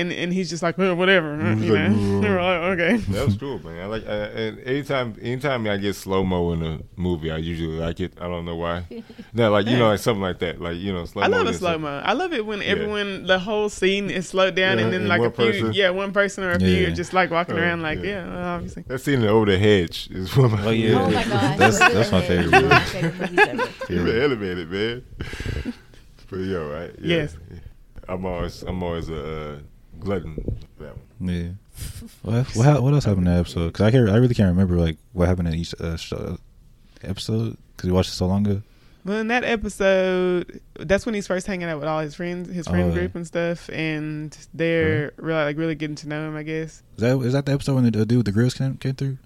And 0.00 0.12
and 0.12 0.32
he's 0.32 0.48
just 0.50 0.62
like 0.62 0.78
well, 0.78 0.94
whatever, 0.96 1.36
He's 1.54 1.64
you 1.64 1.74
like, 1.74 1.90
know. 1.92 2.20
We're 2.20 2.42
like, 2.42 2.60
okay. 2.80 2.96
That 3.12 3.26
was 3.26 3.36
cool, 3.36 3.58
man. 3.64 3.82
I 3.82 3.86
like. 3.86 4.06
I, 4.06 4.14
and 4.14 4.58
anytime, 4.60 5.16
anytime 5.20 5.66
I 5.66 5.76
get 5.76 5.94
slow 5.94 6.24
mo 6.24 6.52
in 6.52 6.62
a 6.64 6.80
movie, 6.96 7.30
I 7.30 7.36
usually 7.36 7.78
like 7.78 8.00
it. 8.00 8.14
I 8.20 8.26
don't 8.28 8.44
know 8.44 8.56
why. 8.56 8.84
No, 9.32 9.50
like 9.52 9.66
you 9.66 9.78
know, 9.78 9.88
like 9.90 10.00
something 10.00 10.22
like 10.22 10.40
that. 10.40 10.60
Like 10.60 10.76
you 10.78 10.92
know, 10.92 11.04
slow 11.04 11.22
I 11.22 11.28
mo. 11.28 11.36
love 11.36 11.46
a 11.46 11.54
slow 11.54 11.78
mo. 11.78 12.02
I 12.04 12.14
love 12.14 12.32
it 12.32 12.44
when 12.44 12.60
Yeah. 12.60 12.66
everyone, 12.68 13.26
the 13.26 13.38
whole 13.38 13.68
scene 13.68 14.10
is 14.10 14.28
slowed 14.28 14.56
down, 14.56 14.78
Yeah, 14.78 14.84
and 14.84 14.92
then 14.92 15.00
and 15.02 15.08
like 15.08 15.20
a 15.20 15.22
one 15.22 15.32
few, 15.32 15.46
person- 15.52 15.72
yeah, 15.72 15.90
one 15.90 16.12
person 16.12 16.42
or 16.44 16.50
a 16.52 16.58
few 16.58 16.68
Yeah. 16.68 16.88
are 16.88 16.94
just 16.94 17.12
like 17.12 17.30
walking 17.30 17.54
Oh, 17.56 17.60
around, 17.60 17.82
like 17.82 17.98
yeah. 18.00 18.24
yeah, 18.24 18.26
well, 18.34 18.44
obviously. 18.56 18.82
That 18.88 18.98
scene 18.98 19.22
over 19.24 19.46
the 19.46 19.58
hedge 19.58 20.08
is 20.10 20.34
one 20.36 20.46
of 20.46 20.52
my. 20.52 20.66
Oh, 20.66 20.70
yeah. 20.70 20.98
Oh 21.00 21.06
my 21.06 21.12
gosh. 21.12 21.58
That's- 21.58 21.78
that's 21.78 22.10
my 22.12 22.22
favorite 22.22 22.50
One 22.52 22.68
my 22.68 22.78
movie. 22.78 22.90
favorite 22.90 23.20
movies 23.20 23.38
ever. 23.38 23.68
You've 23.92 24.04
been 24.06 24.22
elevated, 24.22 24.70
man. 24.70 25.02
but 26.30 26.36
yeah, 26.38 26.56
right. 26.58 26.90
Yeah. 27.00 27.16
Yes. 27.16 27.36
I'm 28.08 28.24
always, 28.26 28.62
I'm 28.64 28.82
always 28.82 29.08
a 29.08 29.52
uh, 29.52 29.58
glutton. 29.98 30.58
for 30.76 30.84
That 30.84 30.94
one. 31.18 31.28
Yeah. 31.34 31.48
What 32.22 32.46
what, 32.56 32.82
what 32.82 32.94
else 32.94 33.04
happened 33.04 33.26
in 33.26 33.32
that 33.34 33.40
episode? 33.40 33.68
Because 33.68 33.86
I 33.86 33.90
can't 33.90 34.08
I 34.10 34.16
really 34.16 34.34
can't 34.34 34.48
remember 34.50 34.76
like 34.76 34.98
what 35.12 35.28
happened 35.28 35.48
in 35.48 35.54
each 35.54 35.74
uh, 35.80 35.96
show, 35.96 36.38
episode 37.02 37.56
because 37.76 37.88
we 37.88 37.92
watched 37.94 38.10
it 38.10 38.14
so 38.14 38.26
long 38.26 38.46
ago. 38.46 38.62
Well, 39.04 39.18
in 39.18 39.28
that 39.28 39.44
episode, 39.44 40.60
that's 40.78 41.06
when 41.06 41.14
he's 41.14 41.26
first 41.26 41.46
hanging 41.46 41.68
out 41.68 41.78
with 41.78 41.88
all 41.88 42.00
his 42.00 42.14
friends, 42.14 42.50
his 42.52 42.66
friend 42.68 42.84
Oh, 42.84 42.88
yeah. 42.88 42.94
group 42.94 43.14
and 43.14 43.26
stuff, 43.26 43.70
and 43.70 44.36
they're 44.52 45.12
really 45.16 45.42
like 45.44 45.56
really 45.56 45.74
getting 45.74 45.96
to 45.96 46.08
know 46.08 46.28
him, 46.28 46.36
I 46.36 46.42
guess. 46.42 46.82
Is 46.96 47.00
that 47.02 47.18
is 47.20 47.32
that 47.32 47.46
the 47.46 47.52
episode 47.52 47.76
when 47.76 47.84
the 47.84 47.90
dude 47.90 48.12
with 48.18 48.26
the 48.26 48.32
grills 48.32 48.52
came, 48.54 48.76
came 48.76 48.94
through? 48.94 49.16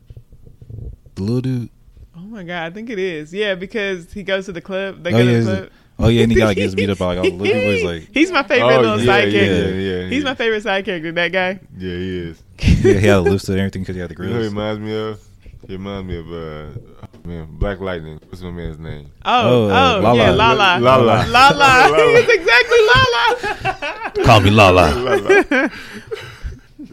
The 1.17 1.23
little 1.23 1.41
dude. 1.41 1.71
Oh 2.17 2.21
my 2.21 2.45
god, 2.45 2.65
I 2.67 2.71
think 2.71 2.89
it 2.91 3.01
is. 3.01 3.35
Yeah, 3.35 3.57
because 3.57 4.13
he 4.13 4.23
goes 4.23 4.47
to 4.47 4.53
the 4.53 4.61
club. 4.61 5.03
They 5.03 5.11
Oh, 5.13 5.19
go 5.19 5.19
yeah, 5.25 5.39
to 5.41 5.45
the 5.45 5.53
it- 5.53 5.59
club. 5.59 5.71
Oh 5.99 6.09
yeah, 6.09 6.23
and 6.23 6.33
he 6.33 6.37
got 6.39 6.47
like 6.47 6.57
gets 6.57 6.75
beat 6.75 6.91
up 6.91 6.99
by 6.99 7.07
like 7.15 7.19
all 7.19 7.23
the 7.25 7.31
little 7.31 7.45
people. 7.55 7.71
He's 7.71 7.85
like 7.85 8.09
he's 8.13 8.31
my 8.33 8.43
favorite 8.43 8.75
Oh, 8.75 8.81
little 8.81 8.99
yeah, 9.01 9.05
side 9.07 9.33
yeah, 9.33 9.41
character. 9.41 9.75
yeah, 9.81 10.09
He's 10.09 10.23
yeah. 10.25 10.31
my 10.31 10.35
favorite 10.35 10.63
side 10.63 10.85
character. 10.85 11.13
That 11.13 11.29
guy. 11.33 11.61
Yeah, 11.79 11.97
he 11.97 12.19
is. 12.19 12.43
yeah, 12.59 12.95
he 12.99 13.07
had 13.07 13.17
the 13.17 13.21
lifts 13.23 13.49
and 13.49 13.59
everything 13.59 13.83
because 13.83 13.95
he 13.95 14.01
had 14.01 14.11
the 14.11 14.23
You 14.23 14.29
know, 14.31 14.35
who 14.37 14.41
he 14.43 14.49
reminds 14.49 14.81
me 14.81 14.97
of. 14.97 15.21
He 15.67 15.73
reminds 15.75 16.07
me 16.09 16.17
of 16.19 16.27
uh, 16.31 16.79
Man, 17.27 17.47
Black 17.53 17.81
Lightning. 17.81 18.21
What's 18.29 18.43
my 18.43 18.51
man's 18.51 18.79
name? 18.79 19.11
Oh, 19.25 19.65
Oh, 19.65 19.65
oh, 19.65 20.01
Lala. 20.03 20.17
yeah, 20.17 20.31
Lala. 20.33 20.79
Lala. 20.81 21.27
Lala. 21.27 21.27
Lala. 21.31 21.97
he 21.97 22.15
was 22.15 22.29
exactly 22.29 22.79
Lala. 22.95 24.13
Call 24.27 24.41
me 24.41 24.51
Lala. 24.51 24.95
Lala. 24.95 25.71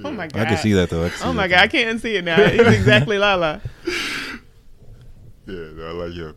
oh 0.05 0.11
my 0.11 0.27
god. 0.27 0.41
I 0.41 0.45
can 0.45 0.57
see 0.57 0.71
that 0.73 0.89
though. 0.89 1.03
I 1.05 1.09
see 1.09 1.25
Oh 1.25 1.33
my 1.33 1.47
that. 1.47 1.55
god, 1.55 1.63
I 1.63 1.67
can't 1.67 1.99
unsee 1.99 2.13
it 2.19 2.23
now. 2.23 2.37
He's 2.47 2.61
exactly 2.61 3.17
Lala. 3.17 3.59
Yeah, 5.47 5.55
no, 5.75 5.87
I 5.87 5.91
like 6.05 6.13
him. 6.13 6.35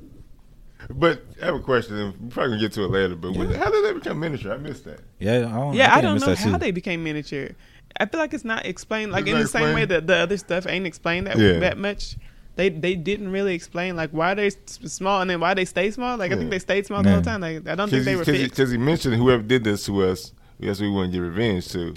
But 0.91 1.25
I 1.43 1.47
have 1.47 1.55
a 1.55 1.61
question. 1.61 1.97
and 1.97 2.21
We're 2.21 2.29
probably 2.31 2.51
gonna 2.53 2.61
get 2.63 2.73
to 2.73 2.85
it 2.85 2.91
later. 2.91 3.15
But 3.17 3.33
when, 3.37 3.53
how 3.55 3.71
did 3.71 3.85
they 3.85 3.93
become 3.93 4.21
miniature? 4.21 4.53
I 4.53 4.57
missed 4.59 4.85
that. 4.85 5.01
Yeah, 5.19 5.37
I 5.37 5.41
don't. 5.41 5.75
Yeah, 5.75 5.91
I, 5.91 5.95
think 6.01 6.03
don't 6.03 6.21
know 6.21 6.35
how 6.35 6.53
too. 6.53 6.59
they 6.59 6.71
became 6.71 7.03
miniature. 7.05 7.51
I 7.99 8.07
feel 8.07 8.21
like 8.21 8.35
it's 8.35 8.45
not 8.45 8.67
explained 8.67 9.13
like 9.13 9.23
It's 9.23 9.29
in 9.31 9.35
not 9.37 9.43
the 9.43 9.49
same 9.49 9.75
way 9.75 9.85
that 9.85 10.07
the 10.07 10.17
other 10.17 10.37
stuff 10.37 10.67
ain't 10.67 10.87
explained 10.87 11.27
that 11.29 11.39
Yeah. 11.39 11.61
that 11.61 11.79
much. 11.79 12.17
They 12.57 12.69
they 12.69 12.95
didn't 12.95 13.31
really 13.31 13.55
explain 13.55 13.97
like 13.97 14.11
why 14.11 14.35
they 14.35 14.47
s- 14.47 14.57
small 14.85 15.21
and 15.21 15.29
then 15.31 15.41
why 15.41 15.55
they 15.55 15.65
stay 15.65 15.91
small. 15.91 16.17
Like 16.17 16.33
I 16.33 16.37
think 16.37 16.51
they 16.51 16.59
stayed 16.59 16.87
small 16.87 17.03
the 17.03 17.11
whole 17.13 17.23
time. 17.23 17.41
Like 17.41 17.67
I 17.69 17.75
don't 17.75 17.89
think 17.89 18.05
they 18.05 18.13
he, 18.13 18.17
were 18.17 18.25
'cause 18.25 18.35
he- 18.35 18.43
fixed. 18.45 18.57
'cause 18.57 18.71
he 18.71 18.79
mentioned 18.79 19.15
whoever 19.17 19.43
did 19.43 19.65
this 19.65 19.85
to 19.87 20.05
us, 20.05 20.33
yes, 20.59 20.81
we 20.81 20.89
want 20.91 21.13
to 21.13 21.19
get 21.19 21.25
revenge 21.25 21.69
too. 21.69 21.95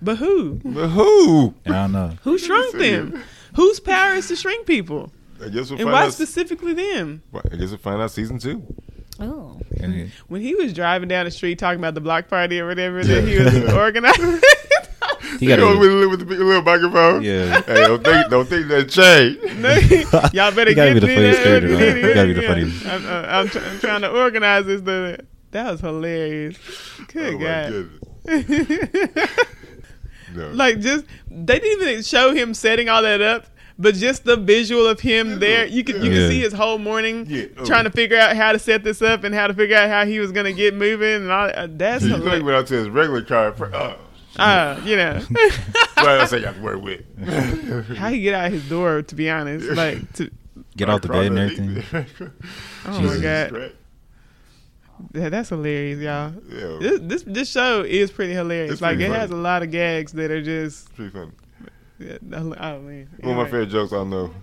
But 0.00 0.16
who? 0.16 0.60
But 0.64 0.88
who? 0.88 1.54
I 1.66 1.70
don't 1.70 1.92
know. 1.92 2.12
Who 2.22 2.38
shrunk 2.38 2.72
them? 2.78 3.22
Whose 3.56 3.80
power 3.80 4.14
is 4.14 4.28
to 4.28 4.36
shrink 4.36 4.64
people? 4.66 5.10
I 5.44 5.48
guess 5.48 5.70
we'll 5.70 5.78
And 5.78 5.86
find 5.86 5.92
why 5.92 6.04
out. 6.06 6.12
specifically 6.12 6.74
them? 6.74 7.22
I 7.34 7.56
guess 7.56 7.68
we'll 7.70 7.78
find 7.78 8.00
out 8.02 8.10
season 8.10 8.38
two. 8.38 8.62
Oh. 9.20 9.60
And 9.80 9.94
it- 9.94 10.10
When 10.28 10.40
he 10.40 10.54
was 10.54 10.72
driving 10.72 11.08
down 11.08 11.24
the 11.24 11.30
street 11.30 11.58
talking 11.58 11.78
about 11.80 11.94
the 11.94 12.00
block 12.00 12.28
party 12.28 12.60
or 12.60 12.66
whatever 12.68 13.02
that 13.04 13.24
he 13.26 13.38
was 13.38 13.72
organizing. 13.72 14.40
he 15.40 15.46
got 15.46 15.58
know, 15.58 15.76
with, 15.78 16.10
with 16.10 16.28
the 16.28 16.34
little 16.36 16.62
microphone. 16.62 17.22
Yeah. 17.22 17.60
Hey, 17.62 17.74
don't 17.74 18.02
think, 18.04 18.30
don't 18.30 18.48
think 18.48 18.68
that 18.68 18.88
change. 18.88 19.38
Y'all 20.34 20.52
better 20.52 20.70
He 20.70 20.74
get 20.74 20.94
be 20.94 21.00
the 21.00 21.06
me 21.06 21.14
funniest 21.14 21.42
character, 21.42 21.68
man. 21.68 21.96
He 21.96 22.02
gotta 22.14 22.26
be 22.28 22.32
the 22.34 22.42
Yeah. 22.42 22.48
funniest. 22.48 22.86
I'm, 22.86 23.06
uh, 23.06 23.26
I'm, 23.28 23.48
try- 23.48 23.62
I'm 23.68 23.78
trying 23.80 24.00
to 24.02 24.10
organize 24.10 24.66
this. 24.66 24.80
The, 24.82 25.24
that 25.50 25.70
was 25.72 25.80
hilarious. 25.80 26.56
Good 27.08 27.34
oh 27.34 27.38
God. 27.38 27.90
No. 30.34 30.50
like 30.50 30.80
just 30.80 31.06
they 31.30 31.58
didn't 31.58 31.88
even 31.88 32.02
show 32.02 32.34
him 32.34 32.52
setting 32.52 32.90
all 32.90 33.00
that 33.02 33.22
up. 33.22 33.46
But 33.80 33.94
just 33.94 34.24
the 34.24 34.36
visual 34.36 34.86
of 34.88 34.98
him 35.00 35.38
there, 35.38 35.64
you 35.66 35.84
could 35.84 36.02
you 36.02 36.10
Yeah. 36.10 36.16
could 36.18 36.30
see 36.30 36.40
his 36.40 36.52
whole 36.52 36.78
morning 36.78 37.26
Yeah. 37.28 37.44
Oh. 37.58 37.64
trying 37.64 37.84
to 37.84 37.90
figure 37.90 38.18
out 38.18 38.34
how 38.36 38.50
to 38.52 38.58
set 38.58 38.82
this 38.82 39.00
up 39.02 39.22
and 39.24 39.32
how 39.34 39.46
to 39.46 39.54
figure 39.54 39.76
out 39.76 39.88
how 39.88 40.04
he 40.04 40.18
was 40.18 40.32
gonna 40.32 40.52
get 40.52 40.74
moving 40.74 41.14
and 41.22 41.30
all. 41.30 41.48
Uh, 41.54 41.68
that's 41.70 42.02
he 42.02 42.10
like 42.10 42.18
hilarious. 42.22 42.42
went 42.44 42.56
out 42.56 42.66
to 42.68 42.74
his 42.74 42.88
regular 42.88 43.22
car. 43.22 43.52
For, 43.52 43.72
uh, 43.74 43.94
Uh, 44.36 44.80
you 44.84 44.96
know, 44.96 45.20
well, 45.96 46.20
I 46.20 46.24
say 46.26 46.38
you 46.40 46.46
have 46.46 46.56
to 46.56 46.62
work 46.62 46.82
with. 46.82 47.02
how 47.96 48.08
he 48.10 48.20
get 48.20 48.34
out 48.34 48.50
his 48.50 48.68
door? 48.68 49.02
To 49.02 49.14
be 49.14 49.30
honest, 49.30 49.66
like 49.70 50.12
to 50.14 50.30
Get 50.76 50.88
off 50.90 51.02
the 51.02 51.08
bed 51.08 51.26
and 51.26 51.38
everything. 51.38 51.82
oh 52.86 53.00
my 53.00 53.18
god, 53.18 53.72
Yeah, 55.14 55.28
that's 55.28 55.48
hilarious, 55.50 56.00
y'all. 56.00 56.32
Yeah, 56.50 56.78
This, 56.80 57.00
this 57.00 57.22
this 57.22 57.50
show 57.50 57.82
is 57.82 58.10
pretty 58.10 58.32
hilarious. 58.32 58.72
It's 58.72 58.80
like 58.82 58.96
pretty 58.96 59.04
it 59.04 59.08
funny. 59.08 59.20
has 59.20 59.30
a 59.30 59.36
lot 59.36 59.62
of 59.62 59.70
gags 59.70 60.12
that 60.12 60.30
are 60.32 60.42
just. 60.42 60.92
pretty 60.96 61.10
funny. 61.12 61.30
Yeah, 61.98 62.16
oh 62.22 62.26
man. 62.30 62.54
One 62.54 62.54
of 62.54 63.24
my 63.24 63.30
Anyway. 63.30 63.44
favorite 63.46 63.66
jokes. 63.70 63.92
I 63.92 63.96
don't 63.96 64.10
know. 64.10 64.34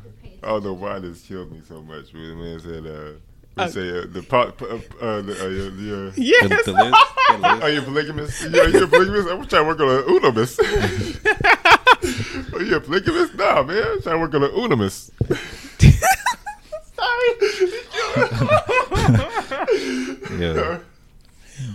I 0.44 0.48
don't 0.48 0.64
know 0.64 0.74
why 0.74 1.00
this 1.00 1.22
killed 1.24 1.52
me 1.52 1.62
so 1.68 1.82
much. 1.82 2.12
But 2.12 2.20
the 2.20 2.36
man 2.36 2.60
said, 2.60 2.86
uh, 2.86 3.12
he 3.56 3.62
Uh, 3.64 3.68
say 3.70 3.90
uh, 4.00 4.06
the 4.12 4.22
pot, 4.22 4.62
uh, 4.62 4.66
uh, 4.66 5.22
the, 5.22 5.34
uh, 5.34 5.48
the, 5.48 5.72
the, 5.78 6.08
uh, 6.08 6.12
Yes. 6.18 6.42
The- 6.66 6.72
the 6.72 6.74
list- 6.74 7.14
the 7.30 7.38
list. 7.38 7.64
Are 7.64 7.70
you 7.72 7.82
polygamous? 7.82 8.44
Yeah, 8.44 8.62
are 8.62 8.70
you 8.70 8.84
a 8.84 8.88
polygamist? 8.88 9.28
I'm 9.30 9.46
trying 9.48 9.64
to 9.64 9.68
work 9.68 9.80
on 9.80 9.90
an 9.90 10.04
unomus. 10.04 10.60
Are 12.54 12.62
you 12.64 12.76
a 12.76 12.82
polygamist? 12.86 13.36
Nah, 13.36 13.64
man. 13.64 13.84
I'm 13.84 14.02
trying 14.02 14.16
to 14.16 14.20
work 14.20 14.34
on 14.36 14.44
an 14.44 14.52
unomus. 14.52 15.12
Yeah. 20.38 20.80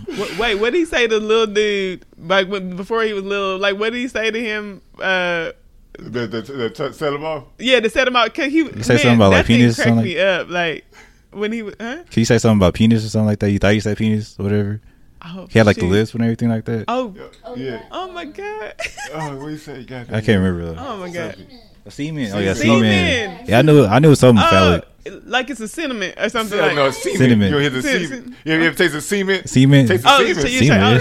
Wait, 0.07 0.37
wait, 0.37 0.55
what 0.55 0.71
did 0.73 0.79
he 0.79 0.85
say 0.85 1.07
to 1.07 1.19
the 1.19 1.25
little 1.25 1.47
dude? 1.47 2.05
Like 2.17 2.47
when, 2.47 2.75
before 2.75 3.01
he 3.03 3.13
was 3.13 3.23
little, 3.23 3.57
like 3.57 3.79
what 3.79 3.91
did 3.93 3.99
he 3.99 4.07
say 4.07 4.29
to 4.29 4.39
him? 4.39 4.81
Uh, 4.99 5.51
The, 5.99 6.25
the, 6.27 6.41
the, 6.41 6.69
t- 6.69 6.93
set 6.93 7.13
him 7.13 7.23
off? 7.25 7.43
yeah, 7.59 7.79
to 7.79 7.89
set 7.89 8.07
him 8.07 8.15
out. 8.15 8.33
Cause 8.33 8.51
he, 8.51 8.65
say 8.81 8.97
something 8.97 9.15
about, 9.15 9.31
like, 9.31 9.45
penis 9.45 9.73
or 9.77 9.83
Cracked 9.83 9.89
something 9.89 10.05
me 10.05 10.19
up, 10.19 10.49
like 10.49 10.85
when 11.31 11.51
he 11.51 11.61
was, 11.61 11.75
huh? 11.79 12.03
Can 12.09 12.21
you 12.21 12.25
say 12.25 12.37
something 12.37 12.57
about 12.59 12.73
penis 12.73 13.05
or 13.05 13.09
something 13.09 13.25
like 13.27 13.39
that? 13.39 13.51
You 13.51 13.59
thought 13.59 13.69
you 13.75 13.81
said 13.81 13.97
penis 13.97 14.39
or 14.39 14.43
whatever? 14.43 14.81
Oh, 15.23 15.47
He 15.51 15.59
had 15.59 15.67
like 15.67 15.75
the 15.75 15.81
shoot. 15.83 15.89
lisp 15.91 16.15
and 16.15 16.23
everything 16.23 16.49
like 16.49 16.65
that. 16.65 16.85
Oh, 16.87 17.13
Oh, 17.43 17.55
Yeah. 17.55 17.71
yeah. 17.73 17.81
oh 17.91 18.11
my 18.11 18.25
god. 18.25 18.73
Oh, 19.13 19.35
what 19.37 19.47
you 19.49 19.57
say? 19.57 19.83
God 19.83 20.07
I 20.11 20.21
can't 20.21 20.41
remember 20.41 20.73
though. 20.73 20.81
Oh 20.81 20.97
my 20.97 21.09
god. 21.11 21.35
Semen. 21.89 22.31
Oh 22.33 22.39
yeah, 22.39 22.53
Semen. 22.53 22.79
semen. 22.79 23.45
Yeah, 23.47 23.59
I 23.59 23.61
knew. 23.61 23.85
I 23.85 23.99
knew 23.99 24.07
it 24.07 24.11
was 24.11 24.19
something 24.19 24.41
uh, 24.43 24.47
Oh, 24.47 24.49
phallic. 25.03 25.23
like 25.25 25.49
it's 25.49 25.59
a 25.59 25.67
cinnamon 25.67 26.13
or 26.17 26.29
something 26.29 26.57
Yeah, 26.57 26.67
like. 26.67 26.75
no, 26.75 26.91
semen. 26.91 27.17
Cinnamon. 27.17 27.47
You 27.47 27.51
don't 27.53 27.61
hear 27.61 27.69
the 27.69 27.81
Cin- 27.81 28.07
semen. 28.07 28.23
cin- 28.23 28.35
You 28.45 28.53
ever 28.63 28.75
taste 28.77 28.93
the 28.93 29.01
semen? 29.01 29.45
Semen. 29.47 29.87
Taste 29.87 30.03
the 30.03 30.09
Oh, 30.11 30.17
semen. 30.19 30.35
so 30.41 30.47
you 30.47 30.59
say, 30.67 30.79
oh, 30.81 30.97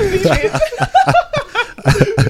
semen. 1.87 2.27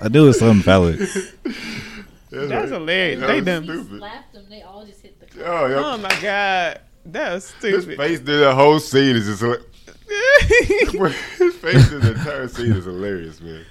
I 0.00 0.08
knew 0.08 0.24
it 0.24 0.28
was 0.28 0.38
something 0.38 0.62
phallic. 0.62 0.98
That's 2.30 2.50
right. 2.50 2.68
hilarious. 2.68 3.20
That 3.20 3.26
They 3.26 3.34
was 3.36 3.44
done. 3.44 3.64
stupid. 3.64 3.98
slapped 3.98 4.32
them. 4.32 4.44
They 4.48 4.62
all 4.62 4.84
just 4.86 5.02
hit 5.02 5.18
the 5.20 5.44
Oh, 5.44 5.66
yeah. 5.66 5.76
Oh 5.84 5.98
my 5.98 6.08
god, 6.20 6.80
that 7.06 7.32
was 7.34 7.50
His 7.60 7.82
stupid. 7.82 7.96
face 7.98 8.20
through 8.20 8.38
the 8.40 8.54
whole 8.54 8.78
scene 8.78 9.16
is 9.16 9.26
just 9.26 9.42
like, 9.42 9.58
his 11.38 11.54
face 11.56 11.88
through 11.88 12.00
the 12.00 12.12
entire 12.12 12.48
scene 12.48 12.72
is 12.72 12.84
hilarious, 12.84 13.40
man. 13.40 13.64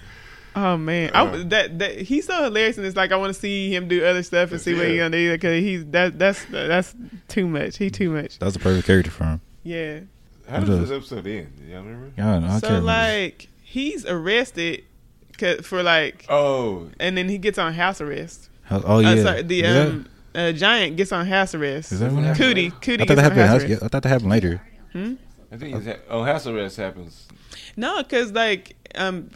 Oh 0.56 0.78
man, 0.78 1.12
Uh. 1.13 1.26
I, 1.26 1.44
that 1.44 1.80
that 1.80 2.02
he's 2.02 2.26
so 2.26 2.44
hilarious, 2.44 2.78
and 2.78 2.86
it's 2.86 2.96
like 2.96 3.12
I 3.12 3.15
want 3.18 3.34
to 3.34 3.39
see 3.39 3.74
him 3.74 3.88
do 3.88 4.04
other 4.04 4.24
stuff 4.24 4.52
and 4.52 4.60
see 4.60 4.74
what 4.74 4.88
he's 4.88 4.98
gonna 4.98 5.12
do 5.12 5.32
because 5.32 5.62
he's 5.62 5.86
that 5.88 6.18
that's 6.20 6.44
that's 6.46 6.96
too 7.28 7.48
much. 7.48 7.78
He 7.78 7.89
too 7.89 8.10
much. 8.12 8.39
That's 8.39 8.46
was 8.46 8.54
the 8.56 8.60
perfect 8.60 8.88
character 8.88 9.12
for 9.12 9.26
him. 9.26 9.42
Yeah. 9.63 10.00
How 10.50 10.60
does 10.62 10.70
does? 10.70 10.89
this 10.89 10.98
episode 10.98 11.28
end? 11.28 11.54
Do 11.58 11.63
y'all 11.72 11.84
remember? 11.84 12.12
Yeah, 12.18 12.30
I 12.30 12.32
don't 12.34 12.42
know. 12.44 12.48
I 12.50 12.60
so 12.60 12.68
can't 12.68 12.84
remember. 12.84 12.86
like 12.86 13.48
he's 13.63 14.06
arrested 14.06 14.78
'cause- 14.80 14.86
for 15.63 15.84
like, 15.84 16.25
Oh, 16.30 16.89
and 16.99 17.17
then 17.17 17.30
he 17.30 17.38
gets 17.38 17.58
on 17.58 17.73
house 17.73 18.02
arrest. 18.02 18.49
How- 18.63 18.82
oh 18.86 18.99
yeah. 18.99 19.10
Uh, 19.12 19.23
sorry, 19.23 19.41
the 19.43 19.62
Is 19.62 19.73
that- 19.73 19.88
um 19.88 20.08
uh, 20.36 20.52
giant 20.52 20.95
gets 20.95 21.12
on 21.12 21.25
house 21.25 21.56
arrest. 21.56 21.91
is 21.91 21.99
that 22.02 22.12
what 22.12 22.23
happened? 22.23 22.38
Cootie, 22.38 22.69
Cootie 22.69 22.93
I 23.04 23.06
thought 23.06 23.08
gets 23.08 23.15
that 23.15 23.17
on 23.17 23.23
happened. 23.23 23.49
house 23.49 23.62
I, 23.63 23.65
arrest. 23.65 23.84
I 23.84 23.88
thought 23.88 24.04
that 24.04 24.10
happened 24.10 24.30
later. 24.30 24.62
Hmm? 24.93 25.13
I 25.52 25.58
think 25.58 25.84
ha- 25.84 25.95
oh 26.10 26.23
house 26.23 26.45
arrest 26.45 26.78
happens 26.78 27.28
No, 27.75 28.04
because 28.04 28.32
like 28.34 28.75
um, 28.95 29.30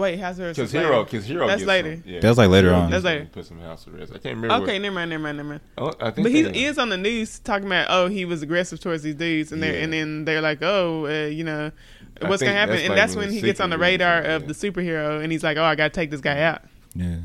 wait, 0.00 0.18
house 0.18 0.38
arrest. 0.38 0.56
because 0.56 0.72
hero 0.72 1.04
because 1.04 1.24
hero 1.24 1.46
That's 1.46 1.60
gets 1.60 1.68
later. 1.68 1.96
Some, 1.96 2.04
yeah. 2.06 2.20
That 2.20 2.28
was, 2.28 2.38
like, 2.38 2.50
later 2.50 2.74
on. 2.74 2.90
That's 2.90 3.04
later. 3.04 3.28
Put 3.30 3.46
some 3.46 3.60
house 3.60 3.86
arrest. 3.86 4.12
I 4.14 4.18
can't 4.18 4.36
remember. 4.36 4.64
Okay, 4.64 4.78
never 4.78 4.94
mind, 4.94 5.10
never 5.10 5.22
mind, 5.22 5.36
never 5.36 5.48
mind. 5.48 5.60
What, 5.76 5.96
oh, 6.00 6.06
I 6.06 6.10
think 6.10 6.24
But 6.24 6.32
he 6.32 6.64
is 6.64 6.78
on 6.78 6.88
the 6.88 6.96
news 6.96 7.38
talking 7.38 7.66
about 7.66 7.86
oh 7.90 8.08
he 8.08 8.24
was 8.24 8.42
aggressive 8.42 8.80
towards 8.80 9.02
these 9.02 9.14
dudes 9.14 9.52
and 9.52 9.62
they 9.62 9.76
Yeah. 9.76 9.84
and 9.84 9.92
then 9.92 10.24
they're 10.24 10.40
like 10.40 10.62
oh 10.62 11.06
uh, 11.06 11.28
you 11.28 11.44
know 11.44 11.70
what's 12.22 12.42
gonna 12.42 12.54
happen 12.54 12.74
that's 12.74 12.82
and 12.82 12.90
like 12.90 12.96
that's 12.96 13.16
when 13.16 13.26
when 13.26 13.34
he 13.34 13.40
gets 13.40 13.60
on 13.60 13.70
the 13.70 13.76
secret 13.76 13.86
is, 13.86 13.92
radar 13.92 14.22
yeah. 14.22 14.36
of 14.36 14.48
the 14.48 14.54
superhero 14.54 15.22
and 15.22 15.32
he's 15.32 15.42
like 15.42 15.56
oh 15.56 15.64
I 15.64 15.74
gotta 15.74 15.90
take 15.90 16.10
this 16.10 16.20
guy 16.20 16.40
out. 16.42 16.62
Yeah. 16.94 17.18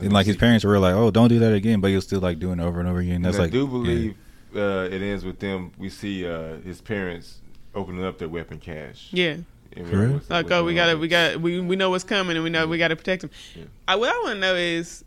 And 0.00 0.12
like 0.12 0.26
his 0.26 0.36
parents 0.36 0.64
were 0.64 0.78
like, 0.78 0.94
"Oh, 0.94 1.10
don't 1.10 1.28
do 1.28 1.38
that 1.38 1.54
again," 1.54 1.80
but 1.80 1.88
he 1.88 1.94
was 1.94 2.04
still 2.04 2.20
like 2.20 2.38
doing 2.38 2.60
it 2.60 2.62
over 2.62 2.80
and 2.80 2.88
over 2.88 2.98
again. 2.98 3.22
That's 3.22 3.36
and 3.36 3.44
like 3.44 3.50
I 3.50 3.52
do 3.52 3.64
yeah. 3.64 3.70
believe 3.70 4.16
uh, 4.54 4.88
it 4.90 5.02
ends 5.02 5.24
with 5.24 5.38
them. 5.38 5.72
We 5.78 5.88
see 5.88 6.26
uh, 6.26 6.56
his 6.56 6.80
parents 6.80 7.38
opening 7.74 8.04
up 8.04 8.18
their 8.18 8.28
weapon 8.28 8.58
cache. 8.58 9.08
Yeah, 9.12 9.36
And 9.76 9.86
For 9.88 10.20
like 10.32 10.50
oh 10.50 10.64
we 10.64 10.74
gotta 10.74 10.96
we 10.96 11.08
got 11.08 11.40
we 11.40 11.60
we 11.60 11.76
know 11.76 11.90
what's 11.90 12.04
coming 12.04 12.36
and 12.36 12.44
we 12.44 12.50
know 12.50 12.66
we 12.66 12.78
gotta 12.78 12.96
protect 12.96 13.24
him. 13.24 13.30
Yeah. 13.54 13.64
I, 13.88 13.96
what 13.96 14.08
I 14.08 14.18
want 14.20 14.34
to 14.36 14.40
know 14.40 14.54
is 14.54 15.04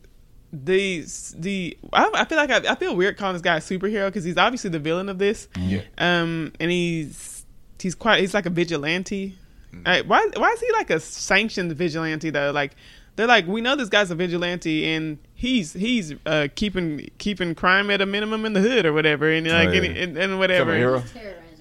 the 0.51 1.05
the 1.37 1.77
I, 1.93 2.09
I 2.13 2.25
feel 2.25 2.37
like 2.37 2.49
I, 2.51 2.71
I 2.71 2.75
feel 2.75 2.95
weird 2.95 3.17
calling 3.17 3.33
this 3.33 3.41
guy 3.41 3.57
a 3.57 3.59
superhero 3.59 4.07
because 4.07 4.23
he's 4.23 4.37
obviously 4.37 4.69
the 4.69 4.79
villain 4.79 5.09
of 5.09 5.17
this. 5.19 5.47
Yeah. 5.57 5.81
Um, 5.97 6.53
and 6.59 6.71
he's 6.71 7.45
he's 7.79 7.95
quite 7.95 8.19
he's 8.21 8.33
like 8.33 8.45
a 8.45 8.49
vigilante. 8.49 9.35
Mm. 9.73 9.85
Like, 9.85 10.05
why 10.05 10.27
why 10.35 10.49
is 10.51 10.59
he 10.59 10.71
like 10.73 10.89
a 10.89 10.99
sanctioned 10.99 11.71
vigilante 11.73 12.29
though? 12.31 12.51
Like 12.51 12.71
they're 13.15 13.27
like 13.27 13.47
we 13.47 13.61
know 13.61 13.75
this 13.75 13.89
guy's 13.89 14.09
a 14.11 14.15
vigilante 14.15 14.91
and 14.93 15.17
he's 15.35 15.73
he's 15.73 16.13
uh, 16.25 16.47
keeping 16.55 17.09
keeping 17.19 17.53
crime 17.53 17.89
at 17.91 18.01
a 18.01 18.05
minimum 18.05 18.45
in 18.45 18.53
the 18.53 18.61
hood 18.61 18.85
or 18.85 18.93
whatever 18.93 19.29
and 19.29 19.47
like 19.47 19.69
Oh, 19.69 19.71
yeah. 19.73 19.81
and, 19.83 19.97
and, 19.97 20.17
and 20.17 20.39
whatever. 20.39 21.03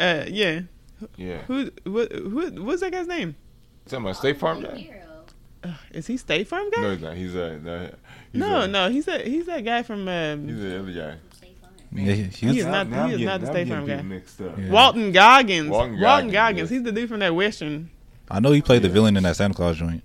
Uh, 0.00 0.24
yeah. 0.28 0.60
Yeah. 1.16 1.38
Who 1.42 1.70
what 1.84 2.10
who 2.12 2.50
what's 2.64 2.80
that 2.80 2.92
guy's 2.92 3.06
name? 3.06 3.36
Talking 3.86 4.04
about 4.04 4.16
State 4.16 4.38
Farm 4.38 4.60
guy? 4.62 4.90
Uh, 5.64 5.72
is 5.92 6.06
he 6.06 6.16
State 6.16 6.46
Farm 6.48 6.70
guy? 6.70 6.80
No, 6.82 6.90
he's 6.92 7.00
not. 7.02 7.16
He's 7.16 7.34
a 7.34 7.58
no. 7.58 7.90
He's 8.32 8.40
no, 8.40 8.60
a, 8.62 8.68
no, 8.68 8.90
he's 8.90 9.04
that 9.06 9.26
he's 9.26 9.46
that 9.46 9.64
guy 9.64 9.82
from 9.82 10.06
um, 10.08 10.46
He's 10.48 10.58
the 10.60 10.78
other 10.78 10.92
guy. 10.92 11.16
State 11.32 11.56
Yeah, 11.92 12.12
he, 12.12 12.22
he 12.24 12.46
He 12.52 12.58
is 12.60 12.66
not- 12.66 12.88
Now 12.88 13.06
he 13.06 13.12
is 13.14 13.18
getting- 13.18 13.26
not 13.26 13.40
the 13.40 13.46
State 13.46 13.68
Farm 13.68 13.86
guy. 13.86 14.02
Mixed 14.02 14.40
up. 14.40 14.58
Yeah. 14.58 14.70
Walton 14.70 15.10
Goggins. 15.12 15.68
Walton 15.70 15.92
Walton 15.92 16.00
Goggins, 16.00 16.32
Goggins. 16.32 16.60
yes. 16.60 16.70
He's 16.70 16.82
the 16.84 16.92
dude 16.92 17.08
from 17.08 17.20
that 17.20 17.34
western 17.34 17.90
I 18.30 18.40
know 18.40 18.52
he 18.52 18.60
played 18.62 18.82
the 18.82 18.88
villain 18.88 19.16
in 19.16 19.22
that 19.24 19.36
Santa 19.36 19.54
Claus 19.54 19.76
joint. 19.78 20.02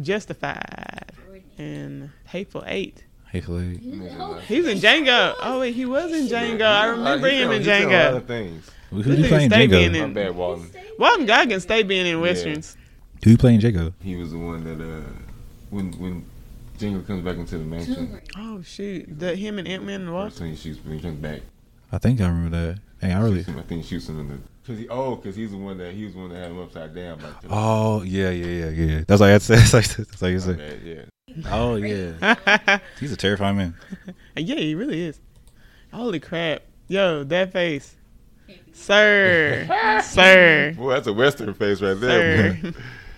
Justified 0.00 1.12
and 1.58 2.10
Hateful 2.26 2.62
Eight. 2.66 3.04
Hateful 3.32 3.60
Eight. 3.60 3.80
Oh, 4.18 4.34
He 4.46 4.60
was 4.60 4.68
in 4.68 4.78
Django. 4.78 5.34
Oh 5.42 5.60
wait, 5.60 5.74
he 5.74 5.84
was 5.84 6.12
in 6.12 6.26
Django. 6.28 6.64
I 6.66 6.86
remember 6.86 7.26
Uh, 7.26 7.30
he's 7.30 7.40
him 7.42 7.50
in 7.50 7.62
done- 7.62 7.80
he's 7.80 7.88
done 7.88 7.92
A 7.92 8.12
lot 8.14 8.22
Django. 8.22 8.62
Of 8.92 9.04
things. 9.04 9.04
Who 9.04 9.10
This 9.10 9.18
he 9.18 9.24
nigga 9.24 9.28
playing 9.28 9.50
stay 9.50 9.66
being 9.66 9.90
Django? 9.92 9.94
in- 10.04 10.08
My 10.14 10.14
bad, 10.22 10.36
Walton. 10.36 10.70
Walton 10.98 11.26
Goggins 11.26 11.62
stay 11.62 11.82
being 11.82 12.06
in 12.06 12.20
westerns. 12.20 12.76
Who 13.24 13.30
he 13.30 13.36
playing 13.36 13.60
Django? 13.60 13.92
He 14.02 14.16
was 14.16 14.32
the 14.32 14.38
one 14.38 14.64
that 14.64 14.80
uh, 14.82 15.02
when 15.70 15.92
when 15.92 16.24
Django 16.78 17.06
comes 17.06 17.24
back 17.24 17.36
into 17.36 17.58
the 17.58 17.64
mansion. 17.64 18.20
Oh 18.36 18.62
shoot, 18.62 19.18
the 19.18 19.34
him 19.34 19.58
and 19.58 19.66
Ant 19.66 19.84
Man 19.84 20.00
and 20.02 20.08
the 20.08 20.12
Wasp. 20.12 20.42
He 20.42 20.54
shoots 20.56 20.78
when 20.84 20.96
he 20.96 21.00
comes 21.02 21.18
back. 21.18 21.40
I 21.92 21.98
think 21.98 22.20
I 22.20 22.26
remember 22.28 22.56
that. 22.56 22.78
Dang, 23.00 23.12
I 23.12 23.20
really. 23.22 23.40
I 23.40 23.62
think 23.62 23.82
he 23.82 23.88
shoots 23.88 24.08
him 24.08 24.20
in 24.20 24.28
the. 24.28 24.38
Cause 24.66 24.78
he, 24.78 24.88
oh, 24.88 25.14
cause 25.16 25.36
he's 25.36 25.52
the 25.52 25.56
one 25.56 25.78
that 25.78 25.92
he 25.94 26.04
was 26.04 26.14
the 26.14 26.18
one 26.20 26.30
that 26.30 26.38
had 26.38 26.50
him 26.50 26.58
upside 26.60 26.92
down. 26.94 27.20
Like, 27.20 27.34
Oh 27.50 28.02
yeah, 28.02 28.30
yeah, 28.30 28.46
yeah, 28.46 28.68
yeah. 28.70 29.00
That's 29.06 29.20
like 29.20 29.32
I 29.32 29.38
said. 29.38 29.58
That's 29.60 29.72
like 29.74 29.86
that's 29.88 30.22
like 30.22 30.32
you 30.32 30.40
said. 30.40 30.58
bad, 30.58 30.80
yeah. 30.84 31.02
Oh 31.52 31.76
yeah, 31.76 32.78
he's 33.00 33.12
a 33.12 33.16
terrifying 33.16 33.56
man. 33.56 33.74
yeah, 34.36 34.56
he 34.56 34.74
really 34.74 35.02
is. 35.02 35.20
Holy 35.92 36.18
crap. 36.20 36.62
Yo, 36.88 37.24
that 37.24 37.52
face. 37.52 37.94
Sir. 38.76 40.00
Sir. 40.04 40.74
Boy, 40.76 40.92
that's 40.92 41.06
a 41.06 41.12
western 41.12 41.54
face 41.54 41.80
right 41.80 41.98
there. 41.98 42.56
Sir. 42.60 42.72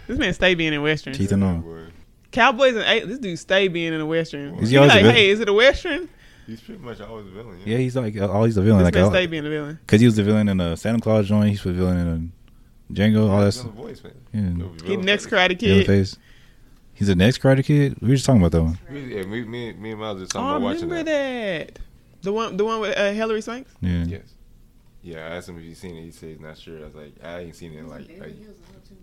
this 0.07 0.19
man 0.19 0.33
stay 0.33 0.55
being 0.55 0.73
in 0.73 0.83
Western. 0.83 1.13
Teeth 1.15 1.33
and 1.33 1.43
all. 1.45 1.57
Boy. 1.59 1.85
Cowboys 2.31 2.75
and 2.77 2.85
hey, 2.85 3.05
this 3.05 3.19
dude 3.19 3.39
stay 3.39 3.69
being 3.69 3.93
in 3.93 4.01
a 4.01 4.07
Western. 4.07 4.55
Is 4.59 4.69
he 4.71 4.75
You 4.77 4.81
always 4.83 4.95
a 4.95 5.03
like, 5.03 5.15
hey, 5.15 5.29
is 5.31 5.41
it 5.41 5.49
a 5.49 5.53
Western? 5.53 6.09
He's 6.47 6.61
pretty 6.61 6.81
much 6.83 7.01
always 7.01 7.27
a 7.27 7.31
villain. 7.31 7.61
Yeah, 7.65 7.77
he's 7.79 7.97
like 7.97 8.17
uh, 8.17 8.31
always 8.31 8.55
the 8.55 8.63
villain. 8.63 8.79
This 8.79 8.85
Like 8.87 8.95
man 8.95 9.05
uh, 9.05 9.11
stay 9.11 9.27
being 9.27 9.45
a 9.47 9.51
villain. 9.51 9.79
Cause 9.87 10.01
he 10.01 10.07
was 10.07 10.17
the 10.17 10.23
villain 10.23 10.49
in 10.49 10.61
a 10.61 10.77
Santa 10.77 11.01
Claus 11.01 11.27
joint. 11.29 11.51
He's 11.51 11.63
the 11.63 11.73
villain 11.73 11.99
in 11.99 12.33
a 12.91 12.93
Django. 12.95 13.29
All 13.29 13.41
that 13.41 13.53
stuff. 13.53 13.73
voice, 13.73 14.03
man. 14.03 14.15
Yeah. 14.83 14.87
He 14.89 14.97
the 14.97 15.03
next 15.03 15.27
Karate 15.27 15.59
Kid. 15.59 15.87
face. 15.87 16.17
He's 16.95 17.09
the 17.09 17.15
next 17.15 17.39
Karate 17.43 17.65
Kid. 17.65 17.97
We 18.01 18.09
were 18.09 18.15
just 18.15 18.25
talking 18.27 18.41
about 18.43 18.53
that 18.53 18.63
one. 18.63 18.79
Yeah, 18.91 19.23
me, 19.25 19.43
me, 19.45 19.73
me 19.73 19.91
and 19.93 20.01
Miles 20.01 20.21
just 20.21 20.35
Oh, 20.35 20.39
talking 20.41 20.49
I 20.49 20.57
about 20.57 20.63
watching 20.63 20.89
remember 20.89 21.11
that. 21.11 21.75
that. 21.75 21.79
The 22.23 22.33
one, 22.33 22.57
the 22.57 22.65
one 22.65 22.81
with 22.81 22.97
uh, 22.97 23.13
Hilary 23.13 23.41
Swanks. 23.41 23.71
Yeah. 23.81 24.05
Yes. 24.05 24.23
Yeah, 25.03 25.19
I 25.27 25.37
asked 25.37 25.49
him 25.49 25.57
if 25.59 25.65
he's 25.65 25.79
seen 25.79 25.97
it. 25.97 26.03
He 26.03 26.11
said 26.11 26.31
he's 26.31 26.41
not 26.41 26.59
sure. 26.59 26.79
I 26.81 26.85
was 26.85 26.95
like, 26.95 27.13
I 27.23 27.41
ain't 27.41 27.55
seen 27.57 27.73
it 27.75 27.79
in 27.79 27.89
like 27.89 28.09
a 28.09 28.33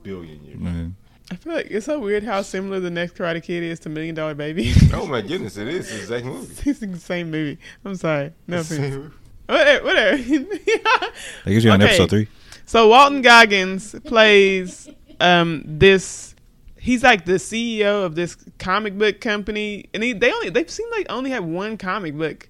billion 0.03 0.43
years. 0.43 0.57
Yeah. 0.59 0.87
I 1.31 1.35
feel 1.37 1.53
like 1.53 1.67
it's 1.71 1.85
so 1.87 1.99
weird 1.99 2.23
how 2.23 2.41
similar 2.43 2.79
the 2.79 2.91
next 2.91 3.15
Karate 3.15 3.41
Kid 3.41 3.63
is 3.63 3.79
to 3.81 3.89
Million 3.89 4.13
Dollar 4.13 4.35
Baby. 4.35 4.73
oh 4.93 5.07
my 5.07 5.21
goodness, 5.21 5.57
it 5.57 5.67
is. 5.67 5.79
It's 5.87 5.89
the 5.89 5.99
exact 6.17 6.25
movie. 6.33 6.69
it's 6.69 6.79
the 6.79 6.97
same 6.99 7.31
movie. 7.31 7.57
I'm 7.83 7.95
sorry. 7.95 8.33
No 8.47 8.59
offense. 8.59 8.93
Same- 8.93 9.13
Whatever. 9.47 9.85
whatever. 9.85 10.17
That 10.23 11.13
gives 11.51 11.63
you 11.65 11.71
on 11.71 11.81
Okay. 11.81 11.89
episode 11.91 12.09
three. 12.09 12.27
so 12.65 12.87
Walton 12.89 13.21
Goggins 13.21 13.95
plays 14.05 14.89
um, 15.19 15.63
this. 15.65 16.35
He's 16.79 17.03
like 17.03 17.25
the 17.25 17.33
CEO 17.33 18.03
of 18.05 18.15
this 18.15 18.37
comic 18.59 18.97
book 18.97 19.21
company, 19.21 19.85
and 19.93 20.03
he, 20.03 20.13
they 20.13 20.31
only 20.31 20.49
they 20.49 20.65
seem 20.67 20.87
like 20.91 21.05
only 21.09 21.29
have 21.31 21.43
one 21.45 21.77
comic 21.77 22.15
book, 22.15 22.49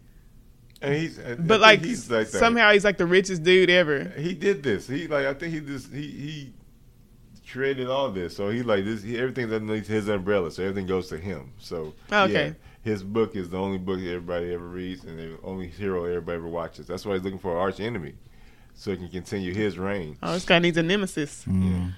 And 0.85 0.95
he's, 0.95 1.19
I 1.19 1.35
but 1.35 1.47
think 1.47 1.61
like, 1.61 1.83
he's 1.83 2.09
like 2.11 2.27
somehow 2.27 2.71
he's 2.71 2.83
like 2.85 2.97
the 2.97 3.05
richest 3.05 3.43
dude 3.43 3.69
ever. 3.69 4.05
he 4.17 4.33
did 4.33 4.63
this. 4.63 4.87
He 4.87 5.07
like 5.07 5.25
I 5.25 5.33
think 5.33 5.53
he 5.53 5.59
just 5.61 5.91
he 5.93 6.01
he 6.07 6.53
created 7.51 7.89
all 7.89 8.11
this. 8.11 8.35
So 8.35 8.49
he 8.49 8.63
like 8.63 8.85
this. 8.85 9.03
He, 9.03 9.17
everything's 9.17 9.53
underneath 9.53 9.87
his 9.87 10.07
umbrella. 10.09 10.51
So 10.51 10.63
everything 10.63 10.87
goes 10.87 11.07
to 11.09 11.17
him. 11.17 11.51
So 11.59 11.93
Okay. 12.11 12.47
yeah, 12.47 12.53
his 12.83 13.03
book 13.03 13.35
is 13.35 13.49
the 13.49 13.57
only 13.57 13.77
book 13.77 13.99
everybody 13.99 14.53
ever 14.53 14.67
reads 14.67 15.03
and 15.03 15.17
the 15.17 15.37
only 15.43 15.67
hero 15.67 16.05
everybody 16.05 16.37
ever 16.37 16.47
watches. 16.47 16.87
That's 16.87 17.05
why 17.05 17.13
he's 17.13 17.23
looking 17.23 17.39
for 17.39 17.51
an 17.51 17.57
arch 17.57 17.79
enemy, 17.79 18.15
so 18.73 18.91
he 18.91 18.97
can 18.97 19.09
continue 19.09 19.53
his 19.53 19.77
reign. 19.77 20.17
Oh, 20.23 20.33
this 20.33 20.45
guy 20.45 20.59
needs 20.59 20.77
a 20.77 20.83
nemesis, 20.83 21.45
Mm. 21.47 21.93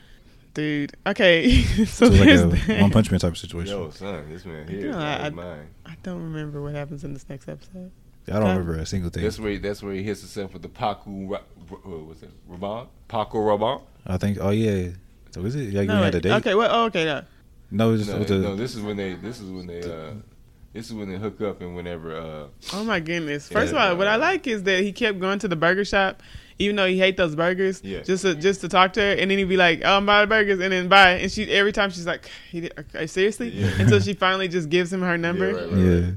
dude. 0.53 0.93
Okay, 1.07 1.61
so, 1.85 1.85
So 1.85 2.05
it's 2.07 2.17
there's 2.19 2.45
like 2.45 2.69
a. 2.69 2.81
One 2.81 2.91
Punch 2.91 3.09
Man 3.11 3.19
type 3.19 3.31
of 3.31 3.37
situation. 3.37 3.75
Yo, 3.75 3.89
son, 3.89 4.29
this 4.29 4.45
man 4.45 4.67
here 4.67 4.79
You 4.79 4.91
know, 4.91 4.97
out 4.99 5.21
I- 5.21 5.29
mine. 5.31 5.67
I 5.85 5.95
don't 6.03 6.21
remember 6.21 6.61
what 6.61 6.75
happens 6.75 7.03
in 7.03 7.13
this 7.13 7.27
next 7.29 7.47
episode. 7.47 7.91
I 8.27 8.33
don't 8.33 8.43
Okay. 8.43 8.51
remember 8.57 8.75
a 8.75 8.85
single 8.85 9.09
thing. 9.09 9.23
That's 9.23 9.39
where 9.39 9.51
he, 9.51 9.57
that's 9.57 9.81
where 9.81 9.93
he 9.93 10.03
hits 10.03 10.21
himself 10.21 10.53
with 10.53 10.61
the 10.61 10.67
Paku. 10.69 11.29
Ra- 11.29 11.39
Ra- 11.69 11.97
What's 11.99 12.23
it? 12.23 12.29
Rabanne? 12.49 12.87
Paco 13.07 13.37
Rabanne? 13.37 13.81
I 14.05 14.17
think. 14.17 14.37
Oh 14.41 14.49
yeah. 14.51 14.89
So 15.31 15.41
is 15.45 15.55
it? 15.55 15.73
Like 15.73 15.87
No, 15.87 15.97
you 15.97 16.03
had 16.03 16.15
a 16.15 16.19
date? 16.21 16.31
Okay, 16.33 16.55
well, 16.55 16.69
oh, 16.71 16.85
okay, 16.85 17.05
no. 17.05 17.23
No, 17.71 17.93
it's 17.93 18.03
just 18.05 18.13
No, 18.13 18.19
with 18.19 18.27
the, 18.29 18.37
no, 18.39 18.55
this 18.55 18.75
is 18.75 18.81
when 18.81 18.97
they. 18.97 19.13
This 19.15 19.39
is 19.39 19.49
when 19.49 19.67
they. 19.67 19.81
Uh, 19.81 20.11
this 20.73 20.87
is 20.87 20.93
when 20.93 21.09
they 21.11 21.17
hook 21.17 21.41
up 21.41 21.61
and 21.61 21.75
whenever. 21.75 22.15
Uh, 22.17 22.47
Oh 22.73 22.83
my 22.83 22.99
goodness! 22.99 23.47
First 23.49 23.73
Yeah. 23.73 23.85
of 23.85 23.91
all, 23.91 23.97
what 23.97 24.07
I 24.07 24.15
like 24.17 24.45
is 24.47 24.63
that 24.63 24.83
he 24.83 24.91
kept 24.91 25.19
going 25.19 25.39
to 25.39 25.47
the 25.47 25.55
burger 25.55 25.83
shop, 25.83 26.21
even 26.59 26.75
though 26.75 26.85
he 26.87 26.97
hate 26.99 27.17
those 27.17 27.35
burgers. 27.35 27.81
Yeah. 27.83 28.01
Just 28.03 28.21
to, 28.23 28.35
just 28.35 28.61
to 28.61 28.69
talk 28.69 28.93
to 28.93 29.01
her, 29.01 29.11
and 29.13 29.31
then 29.31 29.37
he'd 29.39 29.45
be 29.49 29.57
like, 29.57 29.81
"Oh, 29.83 29.97
I'm 29.97 30.05
buying 30.05 30.29
burgers," 30.29 30.59
and 30.59 30.71
then 30.71 30.87
buy. 30.87 31.11
And 31.13 31.31
she 31.31 31.49
every 31.51 31.71
time 31.73 31.89
she's 31.89 32.05
like, 32.05 32.29
"He 32.51 32.61
did, 32.61 32.73
okay, 32.77 33.07
seriously?" 33.07 33.49
Yeah. 33.49 33.71
Until 33.79 33.99
she 33.99 34.13
finally 34.13 34.47
just 34.47 34.69
gives 34.69 34.91
him 34.93 35.01
her 35.01 35.17
number. 35.17 35.51
Yeah, 35.51 35.57
right, 35.57 35.71
right. 35.71 35.77
yeah. 35.79 36.11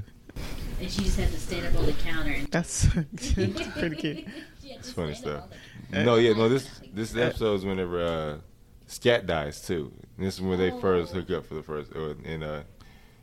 And 0.81 0.89
she 0.89 1.03
just 1.03 1.19
had 1.19 1.29
to 1.31 1.39
stand 1.39 1.67
up 1.67 1.79
on 1.79 1.85
the 1.85 1.93
counter. 1.93 2.31
And 2.31 2.47
That's 2.47 2.87
pretty 3.75 3.95
cute. 3.95 4.25
It's 4.63 4.91
funny 4.91 5.13
stuff. 5.13 5.43
no, 5.91 6.15
yeah, 6.15 6.33
no. 6.33 6.49
This 6.49 6.67
this 6.93 7.15
episode 7.15 7.53
is 7.55 7.65
whenever 7.65 8.01
uh, 8.01 8.37
Scat 8.87 9.27
dies 9.27 9.61
too. 9.65 9.91
And 10.17 10.25
this 10.25 10.35
is 10.35 10.41
when 10.41 10.57
they 10.57 10.71
first 10.81 11.13
hook 11.13 11.29
up 11.29 11.45
for 11.45 11.53
the 11.53 11.61
first, 11.63 11.91
or, 11.95 12.15
and 12.25 12.43
uh, 12.43 12.61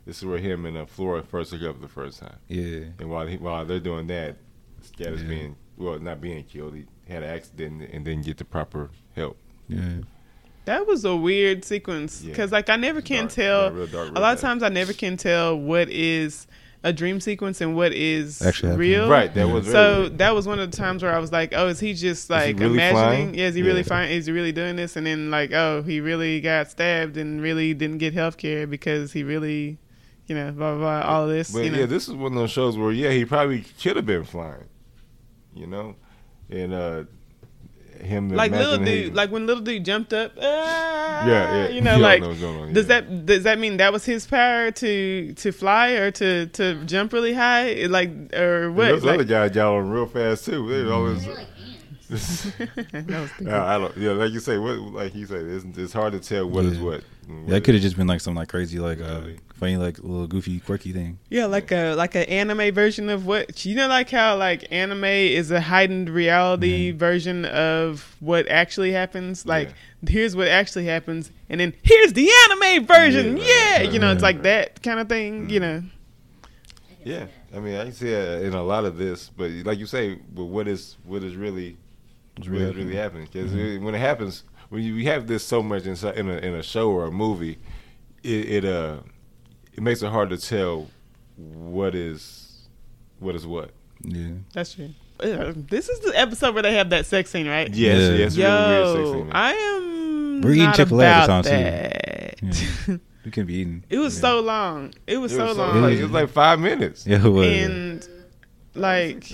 this 0.05 0.19
is 0.19 0.25
where 0.25 0.37
him 0.37 0.65
and 0.65 0.77
uh, 0.77 0.85
Flora 0.85 1.21
first 1.21 1.51
hook 1.51 1.61
up 1.63 1.75
for 1.75 1.81
the 1.81 1.87
first 1.89 2.19
time. 2.21 2.37
Yeah. 2.47 2.85
And 2.97 3.09
while 3.09 3.27
he, 3.27 3.35
while 3.37 3.65
they're 3.65 3.79
doing 3.81 4.07
that, 4.07 4.37
Scat 4.81 5.07
is 5.13 5.23
being 5.23 5.57
well, 5.77 5.99
not 5.99 6.21
being 6.21 6.43
killed. 6.45 6.75
He 6.75 6.85
had 7.09 7.23
an 7.23 7.29
accident 7.29 7.89
and 7.91 8.05
didn't 8.05 8.25
get 8.25 8.37
the 8.37 8.45
proper 8.45 8.89
help. 9.15 9.37
Yeah. 9.67 9.97
That 10.65 10.87
was 10.87 11.03
a 11.03 11.15
weird 11.15 11.65
sequence 11.65 12.21
Yeah. 12.21 12.29
because, 12.29 12.51
like, 12.51 12.69
I 12.69 12.75
never 12.75 13.01
can 13.01 13.23
Dark. 13.23 13.31
tell. 13.33 13.63
Yeah, 13.63 13.69
real 13.77 13.87
dark, 13.87 14.09
a 14.09 14.11
real 14.13 14.21
lot 14.21 14.33
of 14.35 14.39
times, 14.39 14.61
I 14.63 14.69
never 14.69 14.93
can 14.93 15.17
tell 15.17 15.57
what 15.59 15.89
is 15.89 16.47
a 16.83 16.93
dream 16.93 17.19
sequence 17.19 17.59
and 17.61 17.75
what 17.75 17.91
is 17.93 18.41
Actually 18.41 18.69
happened. 18.69 18.79
real. 18.79 19.09
Right, 19.09 19.33
that 19.33 19.47
was 19.49 19.69
So 19.69 20.01
weird. 20.01 20.17
that 20.19 20.33
was 20.33 20.47
one 20.47 20.59
of 20.59 20.71
the 20.71 20.77
times 20.77 21.03
where 21.03 21.13
I 21.13 21.19
was 21.19 21.31
like, 21.31 21.53
"Oh, 21.53 21.67
is 21.67 21.79
he 21.79 21.93
just 21.93 22.29
like 22.29 22.57
really 22.57 22.73
imagining? 22.75 22.93
flying? 22.93 23.35
Yeah, 23.35 23.47
is 23.47 23.55
he 23.55 23.61
really 23.63 23.79
Yeah. 23.79 23.83
fine? 23.83 24.09
Is 24.11 24.25
he 24.27 24.31
really 24.31 24.51
doing 24.53 24.75
this?" 24.77 24.95
And 24.95 25.05
then 25.05 25.29
like, 25.29 25.51
"Oh, 25.51 25.81
he 25.81 25.99
really 25.99 26.39
got 26.41 26.71
stabbed 26.71 27.17
and 27.17 27.41
really 27.41 27.73
didn't 27.73 27.97
get 27.97 28.13
health 28.13 28.37
care 28.37 28.65
because 28.65 29.11
he 29.11 29.23
really, 29.23 29.77
you 30.27 30.35
know, 30.35 30.51
blah 30.51 30.75
blah 30.75 31.01
blah, 31.01 31.09
all 31.09 31.23
of 31.23 31.29
this." 31.29 31.51
But 31.51 31.65
you 31.65 31.71
know? 31.71 31.79
yeah, 31.79 31.85
this 31.85 32.07
is 32.07 32.13
one 32.13 32.31
of 32.31 32.37
those 32.37 32.51
shows 32.51 32.77
where 32.77 32.91
yeah, 32.93 33.11
he 33.11 33.25
probably 33.25 33.65
should 33.77 33.97
have 33.97 34.05
been 34.05 34.23
flying. 34.23 34.65
You 35.53 35.67
know, 35.67 35.95
and 36.49 36.73
uh, 36.73 37.03
him 38.01 38.29
like 38.29 38.51
little 38.51 38.75
imagining 38.75 38.95
he- 38.95 39.03
dude, 39.05 39.15
like 39.15 39.31
when 39.31 39.45
little 39.47 39.63
dude 39.63 39.85
jumped 39.85 40.13
up, 40.13 40.33
ah, 40.41 41.27
yeah, 41.27 41.55
yeah, 41.65 41.69
you 41.69 41.81
know, 41.81 41.91
don't 41.99 42.01
like 42.01 42.21
know 42.21 42.61
on, 42.61 42.73
does 42.73 42.87
yeah. 42.87 43.01
that 43.01 43.25
does 43.25 43.43
that 43.43 43.59
mean 43.59 43.77
that 43.77 43.91
was 43.93 44.05
his 44.05 44.25
power 44.27 44.71
to 44.71 45.33
to 45.33 45.51
fly 45.51 45.89
or 45.91 46.11
to 46.11 46.47
to 46.47 46.83
jump 46.85 47.13
really 47.13 47.33
high, 47.33 47.85
like 47.89 48.11
or 48.33 48.65
And 48.67 48.75
what? 48.75 48.87
Those 48.89 49.05
other 49.05 49.17
Like, 49.19 49.27
guys 49.27 49.51
jolling 49.51 49.89
real 49.89 50.05
fast 50.05 50.45
too. 50.45 50.67
They 50.69 50.89
always. 50.91 51.25
they're 51.25 51.45
like 52.09 52.19
that 53.07 53.07
was 53.07 53.31
stupid. 53.31 53.47
Yeah, 53.47 53.65
I 53.65 53.77
don't. 53.77 53.97
Yeah, 53.97 54.11
like 54.11 54.31
you 54.31 54.39
say, 54.39 54.57
what 54.57 54.79
like 54.79 55.15
you 55.15 55.25
said, 55.25 55.45
it's, 55.45 55.77
it's 55.77 55.93
hard 55.93 56.13
to 56.13 56.19
tell 56.19 56.49
what 56.49 56.65
is 56.65 56.77
Yeah. 56.77 56.83
what. 56.83 57.03
That 57.47 57.63
could 57.63 57.75
have 57.75 57.83
just 57.83 57.95
been 57.95 58.07
like 58.07 58.21
some 58.21 58.33
like 58.33 58.49
crazy, 58.49 58.79
like 58.79 58.99
uh, 58.99 59.21
funny, 59.53 59.77
like 59.77 59.99
little 59.99 60.25
goofy, 60.25 60.59
quirky 60.59 60.91
thing. 60.91 61.19
Yeah, 61.29 61.45
like 61.45 61.71
uh, 61.71 61.75
a 61.75 61.95
like 61.95 62.15
an 62.15 62.23
anime 62.23 62.73
version 62.73 63.07
of 63.09 63.27
what 63.27 63.65
you 63.65 63.75
know, 63.75 63.87
like 63.87 64.09
how 64.09 64.35
like 64.35 64.65
anime 64.71 65.03
is 65.03 65.51
a 65.51 65.61
heightened 65.61 66.09
reality 66.09 66.89
mm-hmm. 66.89 66.97
version 66.97 67.45
of 67.45 68.15
what 68.19 68.47
actually 68.47 68.93
happens. 68.93 69.45
Like 69.45 69.73
here's 70.07 70.35
what 70.35 70.47
actually 70.47 70.85
happens, 70.85 71.31
and 71.49 71.61
then 71.61 71.75
here's 71.83 72.13
the 72.13 72.29
anime 72.45 72.87
version. 72.87 73.37
Yeah, 73.37 73.43
Yeah, 73.43 73.77
right, 73.77 73.91
you 73.91 73.99
know, 73.99 74.07
right, 74.07 74.13
it's 74.13 74.23
like 74.23 74.41
that 74.41 74.81
kind 74.81 74.99
of 74.99 75.07
thing. 75.07 75.51
You 75.51 75.59
mm-hmm. 75.59 75.85
know, 75.85 76.47
Yeah, 77.03 77.27
I 77.55 77.59
mean, 77.59 77.75
I 77.75 77.83
can 77.83 77.93
see 77.93 78.09
it 78.09 78.43
in 78.43 78.55
a 78.55 78.63
lot 78.63 78.85
of 78.85 78.97
this, 78.97 79.29
but 79.29 79.51
like 79.51 79.77
you 79.77 79.85
say, 79.85 80.15
but 80.15 80.45
what 80.45 80.67
is 80.67 80.97
what 81.05 81.23
is 81.23 81.35
really 81.35 81.77
It's 82.39 82.47
what 82.49 82.61
is 82.61 82.75
really 82.75 82.95
happening? 82.95 83.27
Because 83.31 83.51
when 83.53 83.93
it 83.95 83.99
happens, 83.99 84.43
when 84.69 84.81
you 84.83 84.95
we 84.95 85.05
have 85.05 85.27
this 85.27 85.43
so 85.43 85.61
much 85.61 85.85
inside 85.85 86.17
in 86.17 86.29
a 86.29 86.37
in 86.37 86.53
a 86.55 86.63
show 86.63 86.89
or 86.91 87.05
a 87.05 87.11
movie, 87.11 87.59
it, 88.23 88.63
it 88.63 88.65
uh 88.65 88.97
it 89.73 89.81
makes 89.83 90.01
it 90.01 90.09
hard 90.09 90.29
to 90.31 90.37
tell 90.37 90.87
what 91.37 91.95
is 91.95 92.67
what 93.19 93.35
is 93.35 93.45
what. 93.45 93.71
Yeah. 94.03 94.29
that's 94.53 94.73
true. 94.73 94.89
Uh, 95.19 95.51
This 95.55 95.89
is 95.89 95.99
the 95.99 96.13
episode 96.17 96.53
where 96.53 96.63
they 96.63 96.73
have 96.75 96.89
that 96.91 97.05
sex 97.05 97.29
scene, 97.29 97.47
right? 97.47 97.69
Yes, 97.73 97.99
Yeah. 97.99 98.17
yes, 98.17 98.37
really 98.37 98.49
weird 98.49 98.85
sex 98.87 98.97
Yo, 98.97 99.13
scene. 99.13 99.31
I 99.33 99.51
am. 99.53 100.41
We're 100.41 100.53
eating 100.53 100.71
Chick-fil-A 100.71 101.05
at 101.05 101.17
the 101.17 101.23
about 101.25 101.43
time, 101.43 101.43
too. 101.43 101.49
that. 101.49 102.87
Yeah. 102.87 102.97
We 103.25 103.31
can 103.31 103.45
be 103.45 103.55
eating. 103.55 103.83
it 103.89 103.97
was 103.97 104.15
yeah. 104.15 104.21
so 104.21 104.39
long. 104.39 104.93
It 105.05 105.17
was 105.17 105.33
it 105.33 105.35
so 105.35 105.47
was 105.47 105.57
so- 105.57 105.65
long. 105.67 105.81
like, 105.81 105.97
it 105.97 106.03
was 106.03 106.11
like 106.11 106.29
five 106.29 106.57
minutes. 106.61 107.05
Yeah, 107.05 107.25
it 107.25 107.29
was. 107.29 107.47
and 107.47 108.07
like 108.75 109.25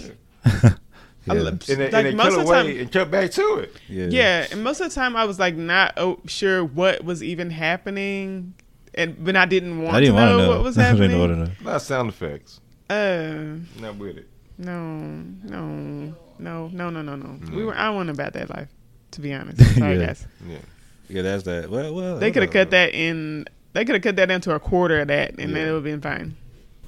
yeah. 1.26 1.34
I 1.34 1.38
love- 1.38 1.54
And 1.54 1.62
they, 1.80 1.92
Like, 1.92 1.94
and 1.94 2.06
they 2.08 2.14
most 2.14 2.30
cut 2.32 2.40
of 2.40 2.46
the 2.48 2.52
away 2.54 2.74
time- 2.74 2.80
and 2.82 2.92
cut 2.92 3.12
back 3.12 3.32
to 3.32 3.56
it. 3.60 3.76
yeah. 3.90 4.06
yeah 4.08 4.48
and 4.52 4.64
most 4.64 4.80
of 4.82 4.90
the 4.90 4.96
time 4.96 5.16
i 5.16 5.26
was 5.26 5.40
like 5.40 5.56
not 5.56 5.94
oh, 5.98 6.19
sure 6.26 6.63
what 6.63 7.04
was 7.04 7.23
even 7.23 7.50
happening 7.50 8.54
and 8.94 9.23
but 9.23 9.36
i 9.36 9.46
didn't 9.46 9.82
want 9.82 9.96
I 9.96 10.00
didn't 10.02 10.15
to 10.15 10.21
know, 10.21 10.38
know 10.38 10.50
what 10.50 10.63
was 10.63 10.78
I 10.78 10.94
didn't 10.94 11.12
happening 11.12 11.44
know. 11.46 11.52
Not 11.63 11.82
sound 11.82 12.10
effects. 12.10 12.60
uh 12.90 13.56
Not 13.80 13.96
with 13.98 14.17
it. 14.17 14.28
no 14.58 14.98
no 15.44 16.13
no 16.40 16.67
no 16.67 16.90
no 16.90 17.02
no 17.02 17.15
no 17.15 17.40
we 17.56 17.63
were 17.63 17.76
i 17.76 17.90
wasn't 17.90 18.12
about 18.12 18.34
that 18.34 18.50
life 18.50 18.69
to 19.12 19.21
be 19.21 19.34
honest 19.34 19.60
sorry 19.78 19.98
Yeah. 20.00 20.06
guys 20.08 20.26
Yeah. 20.48 20.58
Yeah, 21.08 21.21
that's 21.21 21.44
that. 21.44 21.69
Well, 21.69 21.94
well. 21.94 22.17
they 22.17 22.32
could 22.32 22.42
have 22.42 22.52
cut 22.52 22.71
that 22.71 22.96
in 22.96 23.46
they 23.73 23.86
could 23.86 23.94
have 23.94 24.02
cut 24.02 24.15
that 24.15 24.26
down 24.26 24.42
to 24.42 24.56
a 24.56 24.60
quarter 24.60 25.02
of 25.02 25.10
that 25.10 25.36
and 25.38 25.56
then 25.56 25.67
it 25.67 25.71
would 25.71 25.76
have 25.76 25.84
been 25.84 26.02
fine 26.02 26.36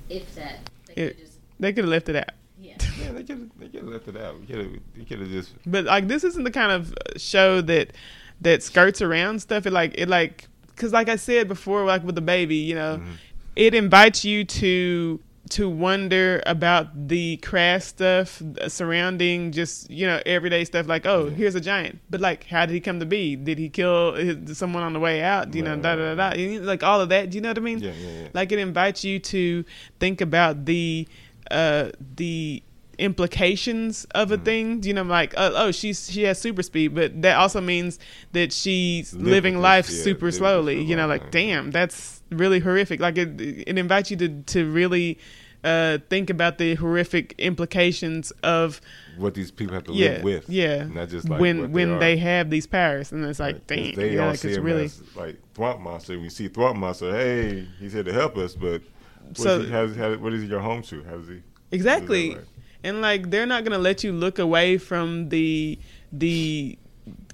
If 0.09 0.33
that. 0.35 0.57
They 0.87 0.95
could 0.95 1.17
they 1.59 1.73
could 1.73 1.83
have 1.83 1.91
left 1.91 2.09
it 2.09 2.15
out 2.15 2.29
yeah. 2.59 2.75
Yeah, 2.99 3.11
they 3.11 3.23
could 3.23 3.51
they 3.59 3.67
could 3.67 3.81
have 3.83 3.89
left 3.89 4.07
it 4.07 4.17
out. 4.17 4.35
They 4.41 4.53
could 4.53 4.65
have 4.65 4.79
they 4.95 5.03
could 5.05 5.19
have 5.19 5.29
just 5.29 5.53
but 5.65 5.85
like 5.85 6.07
this 6.07 6.23
isn't 6.23 6.43
the 6.43 6.51
kind 6.51 6.71
of 6.71 6.93
show 7.17 7.61
that 7.61 7.93
that 8.41 8.63
skirts 8.63 9.01
around 9.01 9.39
stuff. 9.41 9.65
It 9.65 9.71
like 9.71 9.93
it 9.97 10.09
like 10.09 10.47
because 10.67 10.93
like 10.93 11.09
i 11.09 11.15
said 11.15 11.47
before 11.47 11.85
like 11.85 12.03
with 12.03 12.13
the 12.13 12.21
baby 12.21 12.55
you 12.57 12.75
know 12.75 12.97
Mhm. 13.01 13.13
it 13.55 13.73
invites 13.73 14.23
you 14.23 14.43
to 14.45 15.19
to 15.49 15.69
wonder 15.69 16.43
about 16.45 17.07
the 17.07 17.37
crass 17.37 17.85
stuff 17.85 18.41
surrounding 18.67 19.51
just 19.51 19.89
you 19.89 20.05
know 20.05 20.21
everyday 20.25 20.63
stuff 20.65 20.87
like 20.87 21.05
oh 21.05 21.29
here's 21.29 21.55
a 21.55 21.61
giant. 21.61 21.99
But 22.09 22.21
like 22.21 22.43
how 22.45 22.65
did 22.65 22.73
he 22.73 22.79
come 22.81 22.99
to 22.99 23.05
be? 23.05 23.35
Did 23.35 23.57
he 23.57 23.69
kill 23.69 24.13
his, 24.15 24.57
someone 24.57 24.83
on 24.83 24.93
the 24.93 24.99
way 24.99 25.21
out? 25.23 25.53
You 25.55 25.63
know 25.63 25.73
Right, 25.73 25.81
da 25.81 25.95
da 25.95 26.15
da 26.15 26.29
da. 26.35 26.59
like 26.65 26.83
all 26.83 27.01
of 27.01 27.09
that. 27.09 27.29
Do 27.29 27.37
you 27.37 27.41
know 27.41 27.49
what 27.49 27.57
I 27.57 27.61
mean? 27.61 27.79
Yeah, 27.79 27.91
yeah, 27.97 28.21
yeah. 28.23 28.27
like 28.33 28.51
it 28.51 28.59
invites 28.59 29.03
you 29.03 29.19
to 29.19 29.63
think 29.99 30.21
about 30.21 30.65
the 30.65 31.07
uh 31.51 31.89
the 32.15 32.63
implications 32.99 34.05
of 34.15 34.31
a 34.31 34.37
thing 34.37 34.81
you 34.83 34.93
know 34.93 35.03
like 35.03 35.33
uh, 35.37 35.51
oh 35.55 35.71
she's 35.71 36.09
she 36.11 36.23
has 36.23 36.39
super 36.39 36.63
speed 36.63 36.93
but 36.95 37.21
that 37.21 37.37
also 37.37 37.61
means 37.61 37.99
that 38.33 38.51
she's 38.51 39.13
Live 39.13 39.25
living 39.25 39.59
life 39.59 39.89
yeah, 39.89 40.03
super 40.03 40.31
slowly 40.31 40.81
you 40.81 40.95
know 40.95 41.07
like 41.07 41.31
damn 41.31 41.71
that's 41.71 42.21
really 42.31 42.59
horrific 42.59 42.99
like 42.99 43.17
it 43.17 43.39
it 43.39 43.77
invites 43.77 44.09
you 44.11 44.17
to 44.17 44.41
to 44.43 44.69
really 44.71 45.17
uh 45.63 45.97
think 46.09 46.29
about 46.29 46.57
the 46.57 46.75
horrific 46.75 47.33
implications 47.37 48.31
of 48.43 48.81
what 49.17 49.33
these 49.33 49.49
people 49.51 49.73
have 49.73 49.83
to 49.85 49.93
yeah 49.93 50.09
live 50.09 50.23
with. 50.23 50.49
yeah 50.49 50.83
Not 50.85 51.09
just 51.09 51.27
like 51.29 51.39
when 51.39 51.71
when 51.71 51.91
are. 51.93 51.99
they 51.99 52.17
have 52.17 52.49
these 52.49 52.67
powers 52.67 53.11
and 53.11 53.25
it's 53.25 53.39
like 53.39 53.55
Right, 53.55 53.67
damn 53.67 53.95
they 53.95 54.15
yeah, 54.15 54.21
all 54.23 54.29
like 54.29 54.39
see 54.39 54.49
it's 54.49 54.57
really 54.59 54.85
as 54.85 55.01
like 55.15 55.37
Thwomp 55.55 55.81
Monster. 55.81 56.13
When 56.13 56.23
you 56.23 56.29
see 56.29 56.49
Thwomp 56.49 56.75
Monster, 56.75 57.11
hey, 57.11 57.67
he's 57.79 57.93
here 57.93 58.03
to 58.03 58.13
help 58.13 58.37
us, 58.37 58.53
but 58.53 58.83
what, 59.27 59.37
So- 59.37 59.61
he, 59.61 59.69
how's, 59.69 59.95
how, 59.95 60.15
what 60.15 60.33
is 60.33 60.41
he 60.41 60.47
your 60.47 60.59
home 60.59 60.81
to? 60.83 61.03
How's 61.03 61.27
he? 61.27 61.41
Exactly. 61.71 62.35
Right. 62.35 62.45
And 62.83 63.01
like 63.01 63.29
they're 63.29 63.45
not 63.45 63.63
gonna 63.63 63.77
let 63.79 64.03
you 64.03 64.13
look 64.13 64.39
away 64.39 64.77
from 64.77 65.29
the 65.29 65.77
the 66.11 66.77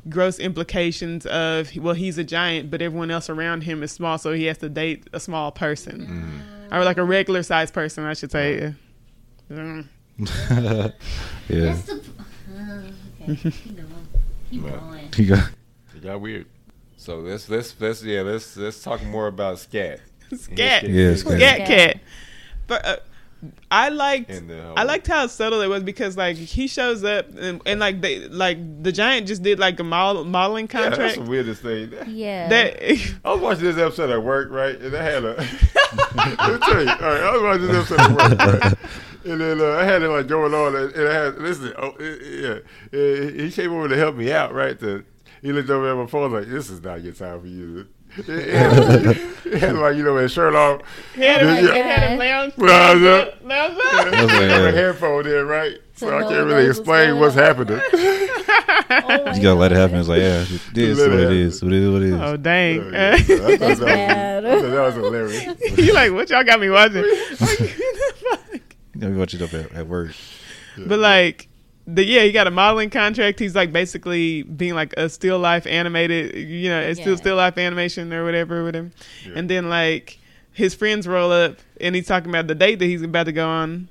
gross 0.09 0.39
implications 0.39 1.25
of 1.27 1.73
well 1.77 1.93
he's 1.93 2.17
a 2.17 2.23
giant 2.23 2.69
but 2.71 2.81
everyone 2.81 3.09
else 3.11 3.29
around 3.29 3.61
him 3.61 3.81
is 3.83 3.91
small 3.91 4.17
so 4.17 4.33
he 4.33 4.45
has 4.45 4.57
to 4.57 4.67
date 4.67 5.07
a 5.13 5.19
small 5.19 5.49
person 5.51 6.41
or 6.73 6.83
like 6.83 6.97
a 6.97 7.03
regular 7.03 7.41
sized 7.43 7.73
person 7.73 8.03
I 8.03 8.13
should 8.13 8.31
say 8.31 8.73
Mm. 9.51 9.87
yeah. 11.49 11.73
That's 11.73 11.83
the. 11.83 12.01
Uh, 12.55 12.83
okay, 13.21 13.35
keep 13.51 13.75
going. 13.75 14.07
Keep 14.51 14.63
going. 14.63 15.09
You 15.17 15.25
got 15.27 15.49
It 15.95 16.03
got 16.03 16.21
weird. 16.21 16.47
So 16.97 17.19
let's 17.19 17.49
let's 17.49 17.75
let's 17.79 18.03
yeah 18.03 18.21
let's 18.21 18.55
let's 18.57 18.81
talk 18.81 19.03
more 19.03 19.27
about 19.27 19.59
scat. 19.59 19.99
Scat 20.35 20.83
Yeah, 20.89 21.15
scat, 21.15 21.37
Scat. 21.39 21.67
cat 21.67 21.97
but 22.67 22.85
uh, 22.85 22.95
I 23.69 23.89
liked 23.89 24.29
the 24.47 24.61
whole- 24.63 24.73
I 24.79 24.83
liked 24.83 25.05
how 25.07 25.27
subtle 25.27 25.59
it 25.61 25.67
was 25.67 25.83
because 25.83 26.15
like 26.15 26.37
he 26.37 26.67
shows 26.67 27.03
up 27.03 27.27
and, 27.37 27.61
and 27.65 27.79
like 27.79 27.99
they 27.99 28.19
like 28.29 28.57
the 28.83 28.91
giant 28.93 29.27
just 29.27 29.43
did 29.43 29.59
like 29.59 29.77
a 29.81 29.83
model, 29.83 30.23
modeling 30.23 30.69
Yeah, 30.73 30.81
that's 30.89 30.95
contract 30.95 31.25
the 31.25 31.29
weirdest 31.29 31.61
thing. 31.61 31.91
Yeah. 32.07 32.47
that 32.47 32.81
I 33.25 33.33
was 33.33 33.41
watching 33.41 33.65
this 33.65 33.77
episode 33.77 34.11
at 34.11 34.23
work, 34.23 34.49
right? 34.49 34.79
And 34.79 34.95
I 34.95 35.03
had 35.03 35.25
a. 35.25 35.33
let 36.15 36.27
me 36.27 36.35
tell 36.35 36.83
you, 36.83 36.89
all 36.89 36.95
right, 36.99 37.21
I 37.21 37.31
was 37.33 37.41
watching 37.41 37.67
this 37.67 37.91
episode 37.91 37.99
at 37.99 38.11
work, 38.39 38.63
right? 38.63 38.77
And 39.25 39.41
then 39.41 39.59
uh, 39.61 39.71
I 39.77 39.83
had 39.83 40.01
it 40.03 40.09
like 40.09 40.27
going 40.27 40.53
on, 40.53 40.75
and, 40.75 40.93
and 40.93 41.07
I 41.09 41.13
had 41.13 41.37
listen. 41.37 41.73
Oh, 41.77 41.93
yeah, 41.99 42.59
yeah, 42.91 43.43
he 43.43 43.51
came 43.51 43.73
over 43.73 43.87
to 43.89 43.95
help 43.97 44.15
me 44.15 44.31
out, 44.31 44.53
right? 44.53 44.79
To, 44.79 45.03
he 45.41 45.51
looked 45.51 45.69
over 45.69 45.89
at 45.91 45.97
my 45.97 46.07
phone 46.07 46.31
like, 46.31 46.47
"This 46.47 46.69
is 46.69 46.81
not 46.81 47.03
your 47.03 47.13
time 47.13 47.41
for 47.41 47.47
you." 47.47 47.87
He 48.15 49.57
had, 49.59 49.75
like 49.75 49.95
you 49.97 50.03
know 50.03 50.17
his 50.17 50.31
shirt 50.31 50.53
off, 50.55 50.81
He 51.15 51.21
had 51.23 51.41
him, 51.41 51.65
Yeah. 51.65 51.73
he 51.73 51.79
had 51.79 52.09
him 52.11 52.19
lounge, 52.19 52.53
uh, 52.57 52.63
Lounge 52.63 53.01
lounge 53.01 53.03
up. 53.03 53.27
up, 53.33 53.43
lounge 53.43 53.77
up. 53.77 54.11
was 54.21 54.31
a 54.33 54.47
yeah. 54.47 54.71
headphone 54.71 55.27
in, 55.27 55.45
right? 55.47 55.77
So, 55.95 56.07
So 56.07 56.17
I 56.17 56.21
can't 56.21 56.31
really 56.31 56.45
knows 56.47 56.67
what's 56.67 56.79
explain 56.79 57.19
what's 57.19 57.35
happening. 57.35 57.81
Oh 58.95 59.25
my 59.25 59.33
You 59.35 59.41
gotta 59.41 59.53
let 59.55 59.71
it 59.71 59.75
happen. 59.75 59.97
It's 59.97 60.07
like, 60.09 60.19
yeah, 60.21 60.41
it 60.71 60.77
is 60.77 60.99
Let 60.99 61.09
what 61.09 61.19
it 61.19 61.23
happen. 61.23 61.37
is. 61.37 61.63
What 61.63 61.73
it 61.73 61.79
is. 61.81 61.89
What 61.91 62.01
it 62.03 62.07
is. 62.09 62.13
Oh 62.21 62.37
dang! 62.37 62.75
Yeah, 62.93 63.15
yeah. 63.15 63.15
I 63.15 63.17
thought 63.17 63.59
that 63.59 63.59
was- 63.69 63.79
bad. 63.79 64.45
I 64.45 64.61
thought 64.61 64.69
that 64.69 64.85
was 64.85 64.95
hilarious. 64.95 65.77
you 65.79 65.93
like 65.93 66.11
what 66.11 66.29
y'all 66.29 66.43
got 66.43 66.59
me 66.59 66.69
watching? 66.69 67.03
You 67.03 68.99
know, 68.99 69.09
we 69.09 69.17
watch 69.17 69.33
it 69.33 69.41
up 69.41 69.53
at, 69.53 69.71
at 69.73 69.87
work. 69.87 70.11
but 70.77 70.99
like, 70.99 71.47
the 71.85 72.03
yeah, 72.05 72.21
he 72.23 72.31
got 72.31 72.47
a 72.47 72.51
modeling 72.51 72.89
contract. 72.89 73.39
He's 73.39 73.55
like 73.55 73.71
basically 73.73 74.43
being 74.43 74.73
like 74.73 74.93
a 74.97 75.09
still 75.09 75.39
life 75.39 75.65
animated. 75.67 76.35
You 76.35 76.69
know, 76.69 76.79
it's 76.79 76.99
still 76.99 77.13
Yeah. 77.13 77.17
still 77.17 77.35
life 77.35 77.57
animation 77.57 78.11
or 78.13 78.23
whatever 78.23 78.63
with 78.63 78.75
him. 78.75 78.91
Yeah. 79.25 79.33
And 79.35 79.49
then 79.49 79.69
like 79.69 80.19
his 80.51 80.73
friends 80.75 81.07
roll 81.07 81.31
up 81.31 81.57
and 81.81 81.95
he's 81.95 82.07
talking 82.07 82.29
about 82.29 82.47
the 82.47 82.55
date 82.55 82.79
that 82.79 82.85
he's 82.85 83.01
about 83.01 83.25
to 83.25 83.31
go 83.31 83.47
on. 83.47 83.89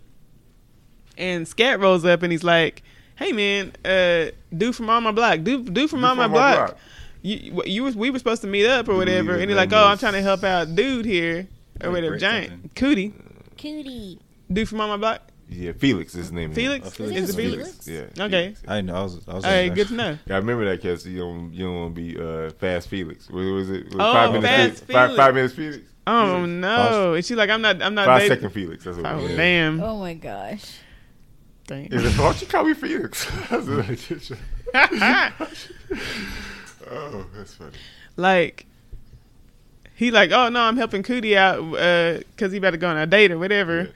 And 1.18 1.46
Scat 1.46 1.80
rolls 1.80 2.04
up 2.04 2.22
and 2.22 2.32
he's 2.32 2.44
like, 2.44 2.82
"Hey 3.16 3.32
man, 3.32 3.72
uh, 3.84 4.30
dude 4.56 4.74
from 4.74 4.88
on 4.88 5.02
my 5.02 5.10
block, 5.12 5.42
dude, 5.42 5.72
dude 5.74 5.90
from 5.90 6.00
Dude 6.00 6.04
on 6.10 6.16
my 6.16 6.24
from 6.24 6.32
my 6.32 6.54
block." 6.54 6.68
block. 6.68 6.78
You, 7.24 7.62
you 7.66 7.82
was 7.84 7.94
we 7.94 8.10
were 8.10 8.18
supposed 8.18 8.42
to 8.42 8.48
meet 8.48 8.66
up 8.66 8.88
or 8.88 8.96
whatever, 8.96 9.34
his 9.34 9.42
and 9.42 9.50
he's 9.50 9.56
like, 9.56 9.72
"Oh, 9.72 9.84
I'm 9.86 9.98
trying 9.98 10.14
to 10.14 10.22
help 10.22 10.42
out 10.42 10.74
dude 10.74 11.04
here 11.04 11.46
or 11.80 11.88
Like 11.88 11.92
whatever, 11.96 12.10
Brett 12.12 12.20
giant 12.20 12.48
something. 12.50 12.70
cootie, 12.74 13.14
Cootie. 13.58 14.18
dude 14.52 14.68
from 14.68 14.80
on 14.80 14.88
my 14.88 14.96
block, 14.96 15.20
Yeah, 15.54 15.72
Felix 15.72 16.12
is 16.14 16.24
his 16.26 16.32
name. 16.32 16.52
Felix, 16.52 16.86
Oh, 16.86 16.90
Felix. 16.90 17.16
is 17.16 17.18
it 17.18 17.22
Is 17.22 17.30
it 17.30 17.36
Felix? 17.36 17.70
Felix? 17.84 17.88
Yeah. 18.16 18.24
Okay. 18.24 18.30
Felix, 18.44 18.62
yeah. 18.64 18.72
I 18.72 18.76
didn't 18.76 18.86
know. 18.86 18.94
I 18.96 19.02
was. 19.02 19.28
I 19.28 19.34
was. 19.34 19.44
All 19.44 19.50
right, 19.50 19.74
good 19.74 19.88
to 19.88 19.94
know. 19.94 20.18
I 20.30 20.36
remember 20.36 20.64
that 20.66 20.82
because 20.82 21.06
you 21.06 21.18
don't 21.18 21.52
you 21.52 21.64
don't 21.66 21.76
want 21.80 21.94
to 21.94 22.00
be 22.00 22.18
uh, 22.18 22.50
fast 22.58 22.88
Felix. 22.88 23.28
What 23.30 23.40
was 23.40 23.70
it? 23.70 23.86
Was 23.86 23.94
Oh, 23.98 24.12
five 24.12 24.32
minutes 24.32 24.46
Fast 24.80 24.84
Felix. 24.84 24.92
Five, 24.92 25.08
Felix. 25.08 25.16
five 25.16 25.34
minutes 25.34 25.54
Felix. 25.54 25.82
Oh 26.06 26.26
Felix. 26.34 26.48
no! 26.48 27.14
And 27.14 27.24
she's 27.24 27.36
like, 27.36 27.50
"I'm 27.50 27.62
not, 27.62 27.80
I'm 27.82 27.94
not 27.94 28.06
Five 28.06 28.20
dating." 28.22 28.36
second 28.36 28.50
Felix. 28.50 28.84
That's 28.84 28.96
what 28.96 29.06
Oh 29.06 29.18
it 29.18 29.22
was. 29.22 29.32
damn! 29.36 29.80
Oh 29.82 29.98
my 29.98 30.14
gosh. 30.14 30.78
Damn. 31.68 31.92
Is 31.92 32.04
it, 32.04 32.18
why 32.18 32.24
don't 32.24 32.40
you 32.40 32.46
call 32.48 32.64
me 32.64 32.74
Felix? 32.74 33.24
oh, 36.90 37.26
that's 37.36 37.54
funny. 37.54 37.70
like 38.16 38.66
he 39.94 40.10
like, 40.10 40.32
oh 40.32 40.48
no, 40.48 40.60
I'm 40.60 40.76
helping 40.76 41.02
Cootie 41.02 41.36
out 41.36 41.60
because 42.34 42.50
he 42.52 42.58
about 42.58 42.70
to 42.72 42.76
go 42.78 42.88
on 42.88 42.96
a 42.96 43.06
date 43.06 43.30
or 43.30 43.38
whatever. 43.38 43.90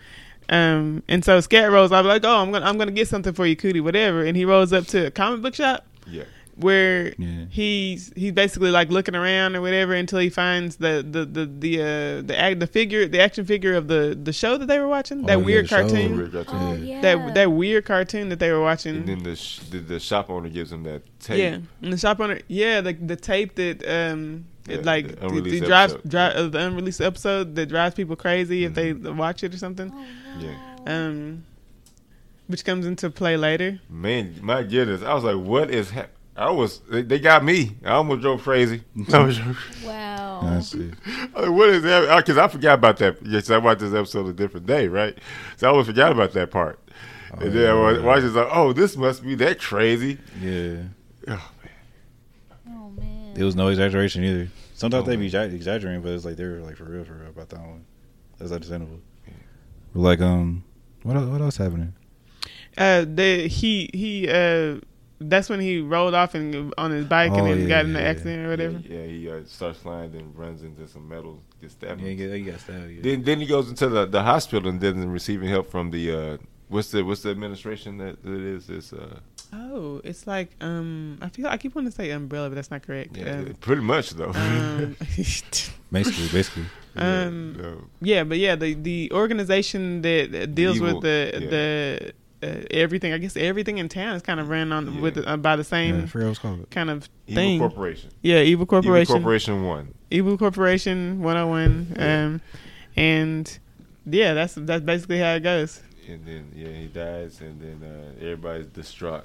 Um, 0.48 1.02
and 1.08 1.24
so 1.24 1.40
Scat 1.40 1.70
rolls 1.70 1.92
up 1.92 2.04
like, 2.06 2.24
oh, 2.24 2.36
I'm 2.38 2.52
gonna 2.52 2.64
I'm 2.66 2.78
gonna 2.78 2.90
get 2.92 3.08
something 3.08 3.32
for 3.32 3.46
you, 3.46 3.56
Cootie, 3.56 3.80
whatever. 3.80 4.24
And 4.24 4.36
he 4.36 4.44
rolls 4.44 4.72
up 4.72 4.86
to 4.88 5.06
a 5.06 5.10
comic 5.10 5.42
book 5.42 5.54
shop 5.54 5.84
Yeah. 6.06 6.22
where 6.54 7.12
Yeah. 7.18 7.46
he's 7.50 8.12
he's 8.14 8.32
basically 8.32 8.70
like 8.70 8.88
looking 8.90 9.14
around 9.16 9.56
or 9.56 9.60
whatever 9.60 9.92
until 9.94 10.20
he 10.20 10.30
finds 10.30 10.76
the 10.76 11.04
the 11.08 11.24
the 11.24 11.46
the 11.46 11.80
uh, 11.82 12.22
the 12.22 12.34
act 12.38 12.60
the 12.60 12.66
figure 12.68 13.06
the 13.08 13.20
action 13.20 13.44
figure 13.44 13.74
of 13.74 13.88
the 13.88 14.16
the 14.22 14.32
show 14.32 14.56
that 14.56 14.66
they 14.66 14.78
were 14.78 14.86
watching 14.88 15.22
that 15.22 15.36
Oh, 15.36 15.40
yeah, 15.40 15.44
weird 15.44 15.68
cartoon 15.68 16.16
Weird 16.16 16.32
cartoon. 16.32 16.54
Oh 16.56 16.72
Yeah. 16.74 16.94
yeah. 16.94 17.00
that 17.02 17.34
that 17.34 17.50
weird 17.52 17.84
cartoon 17.84 18.28
that 18.28 18.38
they 18.38 18.52
were 18.52 18.62
watching. 18.62 18.96
And 18.96 19.06
then 19.08 19.22
the, 19.24 19.34
sh- 19.36 19.58
the 19.70 19.78
the 19.78 19.98
shop 20.00 20.30
owner 20.30 20.48
gives 20.48 20.70
him 20.70 20.84
that 20.84 21.02
tape. 21.20 21.38
Yeah, 21.38 21.58
and 21.82 21.92
the 21.92 21.98
shop 21.98 22.20
owner. 22.20 22.38
Yeah, 22.46 22.80
the 22.82 22.92
the 22.92 23.16
tape 23.16 23.56
that 23.56 23.84
um, 23.88 24.44
Yeah, 24.68 24.78
like 24.82 25.06
the 25.06 25.12
it, 25.12 25.22
unreleased 25.22 25.62
it 25.62 25.66
drives 25.66 25.94
episode. 25.94 26.10
dri- 26.10 26.20
uh, 26.20 26.48
the 26.48 26.58
unreleased 26.58 27.00
episode 27.00 27.54
that 27.54 27.66
drives 27.66 27.94
people 27.94 28.16
crazy 28.16 28.64
if 28.64 28.74
they 28.74 28.92
watch 28.92 29.44
it 29.44 29.54
or 29.54 29.58
something. 29.58 29.92
Oh, 29.94 30.40
no. 30.40 30.46
Yeah. 30.46 31.06
Um, 31.06 31.44
which 32.46 32.64
comes 32.64 32.86
into 32.86 33.10
play 33.10 33.36
later. 33.36 33.80
Man, 33.88 34.38
my 34.42 34.62
goodness, 34.62 35.02
I 35.02 35.14
was 35.14 35.24
like, 35.24 35.36
what 35.36 35.70
is 35.70 35.90
hap 35.90 36.10
I 36.36 36.50
was 36.50 36.80
they, 36.80 37.02
they 37.02 37.18
got 37.18 37.42
me. 37.44 37.76
I 37.84 37.92
almost 37.92 38.20
drove 38.20 38.42
crazy. 38.42 38.82
Wow. 39.84 40.40
I 40.42 40.60
see. 40.60 40.90
Was 40.90 41.34
like, 41.34 41.50
what 41.50 41.68
is 41.70 41.82
that? 41.84 42.16
Because 42.18 42.36
I 42.36 42.48
forgot 42.48 42.74
about 42.74 42.98
that. 42.98 43.24
Yes, 43.24 43.48
I 43.50 43.56
watched 43.56 43.80
this 43.80 43.94
episode 43.94 44.26
a 44.26 44.32
different 44.34 44.66
day, 44.66 44.86
right? 44.86 45.16
So 45.56 45.66
I 45.66 45.70
almost 45.70 45.86
forgot 45.86 46.12
about 46.12 46.32
that 46.32 46.50
part. 46.50 46.78
Oh, 47.32 47.38
and 47.38 47.52
then 47.52 47.64
I 47.70 47.92
yeah. 47.92 48.00
watched 48.00 48.24
it 48.24 48.32
like, 48.32 48.48
oh, 48.50 48.72
this 48.74 48.96
must 48.96 49.22
be 49.22 49.34
that 49.36 49.60
crazy. 49.60 50.18
Yeah. 50.42 50.82
Oh, 51.28 51.30
man. 51.32 51.40
It 53.38 53.44
was 53.44 53.54
no 53.56 53.68
exaggeration 53.68 54.24
either. 54.24 54.48
Sometimes 54.74 55.04
Oh, 55.04 55.06
they 55.10 55.16
be 55.16 55.26
exaggerating, 55.26 56.02
but 56.02 56.12
it's 56.12 56.24
like 56.24 56.36
they 56.36 56.44
were 56.44 56.60
like 56.60 56.76
for 56.76 56.84
real, 56.84 57.04
for 57.04 57.14
real 57.14 57.28
about 57.30 57.48
that 57.50 57.60
one. 57.60 57.84
That's 58.38 58.52
understandable. 58.52 59.00
But 59.94 60.00
like, 60.00 60.20
um, 60.20 60.64
what 61.02 61.16
else, 61.16 61.28
what 61.28 61.40
else 61.40 61.56
happening? 61.56 61.94
Uh, 62.76 63.04
the 63.08 63.48
he 63.48 63.88
he 63.94 64.28
uh, 64.28 64.80
that's 65.18 65.48
when 65.48 65.60
he 65.60 65.80
rolled 65.80 66.14
off 66.14 66.34
and 66.34 66.74
on 66.76 66.90
his 66.90 67.06
bike 67.06 67.32
and 67.32 67.40
Oh, 67.40 67.44
then 67.44 67.62
yeah, 67.62 67.68
got 67.68 67.84
in 67.86 67.94
the 67.94 68.00
yeah, 68.00 68.06
accident 68.06 68.46
or 68.46 68.50
whatever. 68.50 68.78
Yeah, 68.86 68.98
yeah, 69.00 69.06
he 69.06 69.30
uh, 69.30 69.40
starts 69.46 69.78
flying, 69.78 70.12
then 70.12 70.32
runs 70.34 70.62
into 70.62 70.86
some 70.86 71.08
metal, 71.08 71.40
gets 71.60 71.72
stabbed. 71.72 72.02
Yeah, 72.02 72.08
you 72.10 72.28
got, 72.28 72.34
you 72.36 72.50
got 72.50 72.60
stabbed. 72.60 72.90
Yeah. 72.90 73.00
Then 73.02 73.22
then 73.22 73.40
he 73.40 73.46
goes 73.46 73.70
into 73.70 73.88
the, 73.88 74.04
the 74.06 74.22
hospital 74.22 74.68
and 74.68 74.78
then 74.80 75.08
receiving 75.08 75.48
help 75.48 75.70
from 75.70 75.90
the 75.90 76.12
uh, 76.12 76.36
what's 76.68 76.90
the 76.90 77.02
what's 77.04 77.22
the 77.22 77.30
administration 77.30 77.98
that, 77.98 78.22
that 78.22 78.32
it 78.32 78.40
is 78.56 78.66
this 78.66 78.92
uh 78.92 79.18
Oh, 79.52 80.00
it's 80.02 80.26
like 80.26 80.50
um, 80.60 81.18
I 81.22 81.28
feel 81.28 81.46
I 81.46 81.56
keep 81.56 81.74
wanting 81.76 81.90
to 81.92 81.96
say 81.96 82.10
umbrella, 82.10 82.48
but 82.48 82.56
that's 82.56 82.70
not 82.70 82.82
correct. 82.82 83.16
yeah, 83.16 83.36
Um, 83.38 83.54
pretty 83.60 83.80
much 83.82 84.10
though. 84.10 84.32
um, 84.34 84.96
basically, 85.92 86.28
basically. 86.32 86.64
Yeah, 86.96 87.22
um, 87.26 87.52
no. 87.56 87.84
Yeah, 88.00 88.24
but 88.24 88.38
yeah, 88.38 88.56
the 88.56 88.74
the 88.74 89.10
organization 89.14 90.02
that 90.02 90.32
that 90.32 90.54
deals 90.54 90.76
Evil, 90.76 90.94
with 90.94 91.02
the 91.04 91.30
yeah. 91.32 91.48
the 91.50 92.12
uh, 92.42 92.64
everything, 92.72 93.12
I 93.12 93.18
guess 93.18 93.36
everything 93.36 93.78
in 93.78 93.88
town 93.88 94.16
is 94.16 94.22
kind 94.22 94.40
of 94.40 94.48
ran 94.48 94.72
on 94.72 94.94
Yeah. 94.94 95.00
with 95.00 95.26
uh, 95.26 95.36
by 95.36 95.54
the 95.56 95.60
Yeah, 95.62 95.66
I 95.66 95.70
same 95.70 96.06
forgot 96.08 96.28
what 96.28 96.40
called. 96.40 96.70
kind 96.70 96.90
of 96.90 97.08
Evil 97.28 97.42
thing. 97.42 97.58
Corporation. 97.60 98.10
yeah, 98.22 98.40
Evil 98.40 98.66
Corporation. 98.66 99.02
Evil 99.02 99.14
Corporation, 99.14 99.54
Corporation 99.54 99.64
One. 99.64 99.94
Evil 100.10 100.38
Corporation 100.38 101.22
101, 101.22 101.94
Yeah. 101.96 102.24
um, 102.24 102.40
and 102.96 103.58
yeah, 104.06 104.34
that's 104.34 104.54
that's 104.54 104.82
basically 104.84 105.18
how 105.20 105.34
it 105.34 105.40
goes. 105.44 105.80
And 106.08 106.24
then 106.24 106.52
yeah, 106.54 106.68
he 106.68 106.86
dies, 106.86 107.40
and 107.40 107.60
then 107.60 107.82
uh, 107.88 108.12
everybody's 108.20 108.66
distraught. 108.66 109.24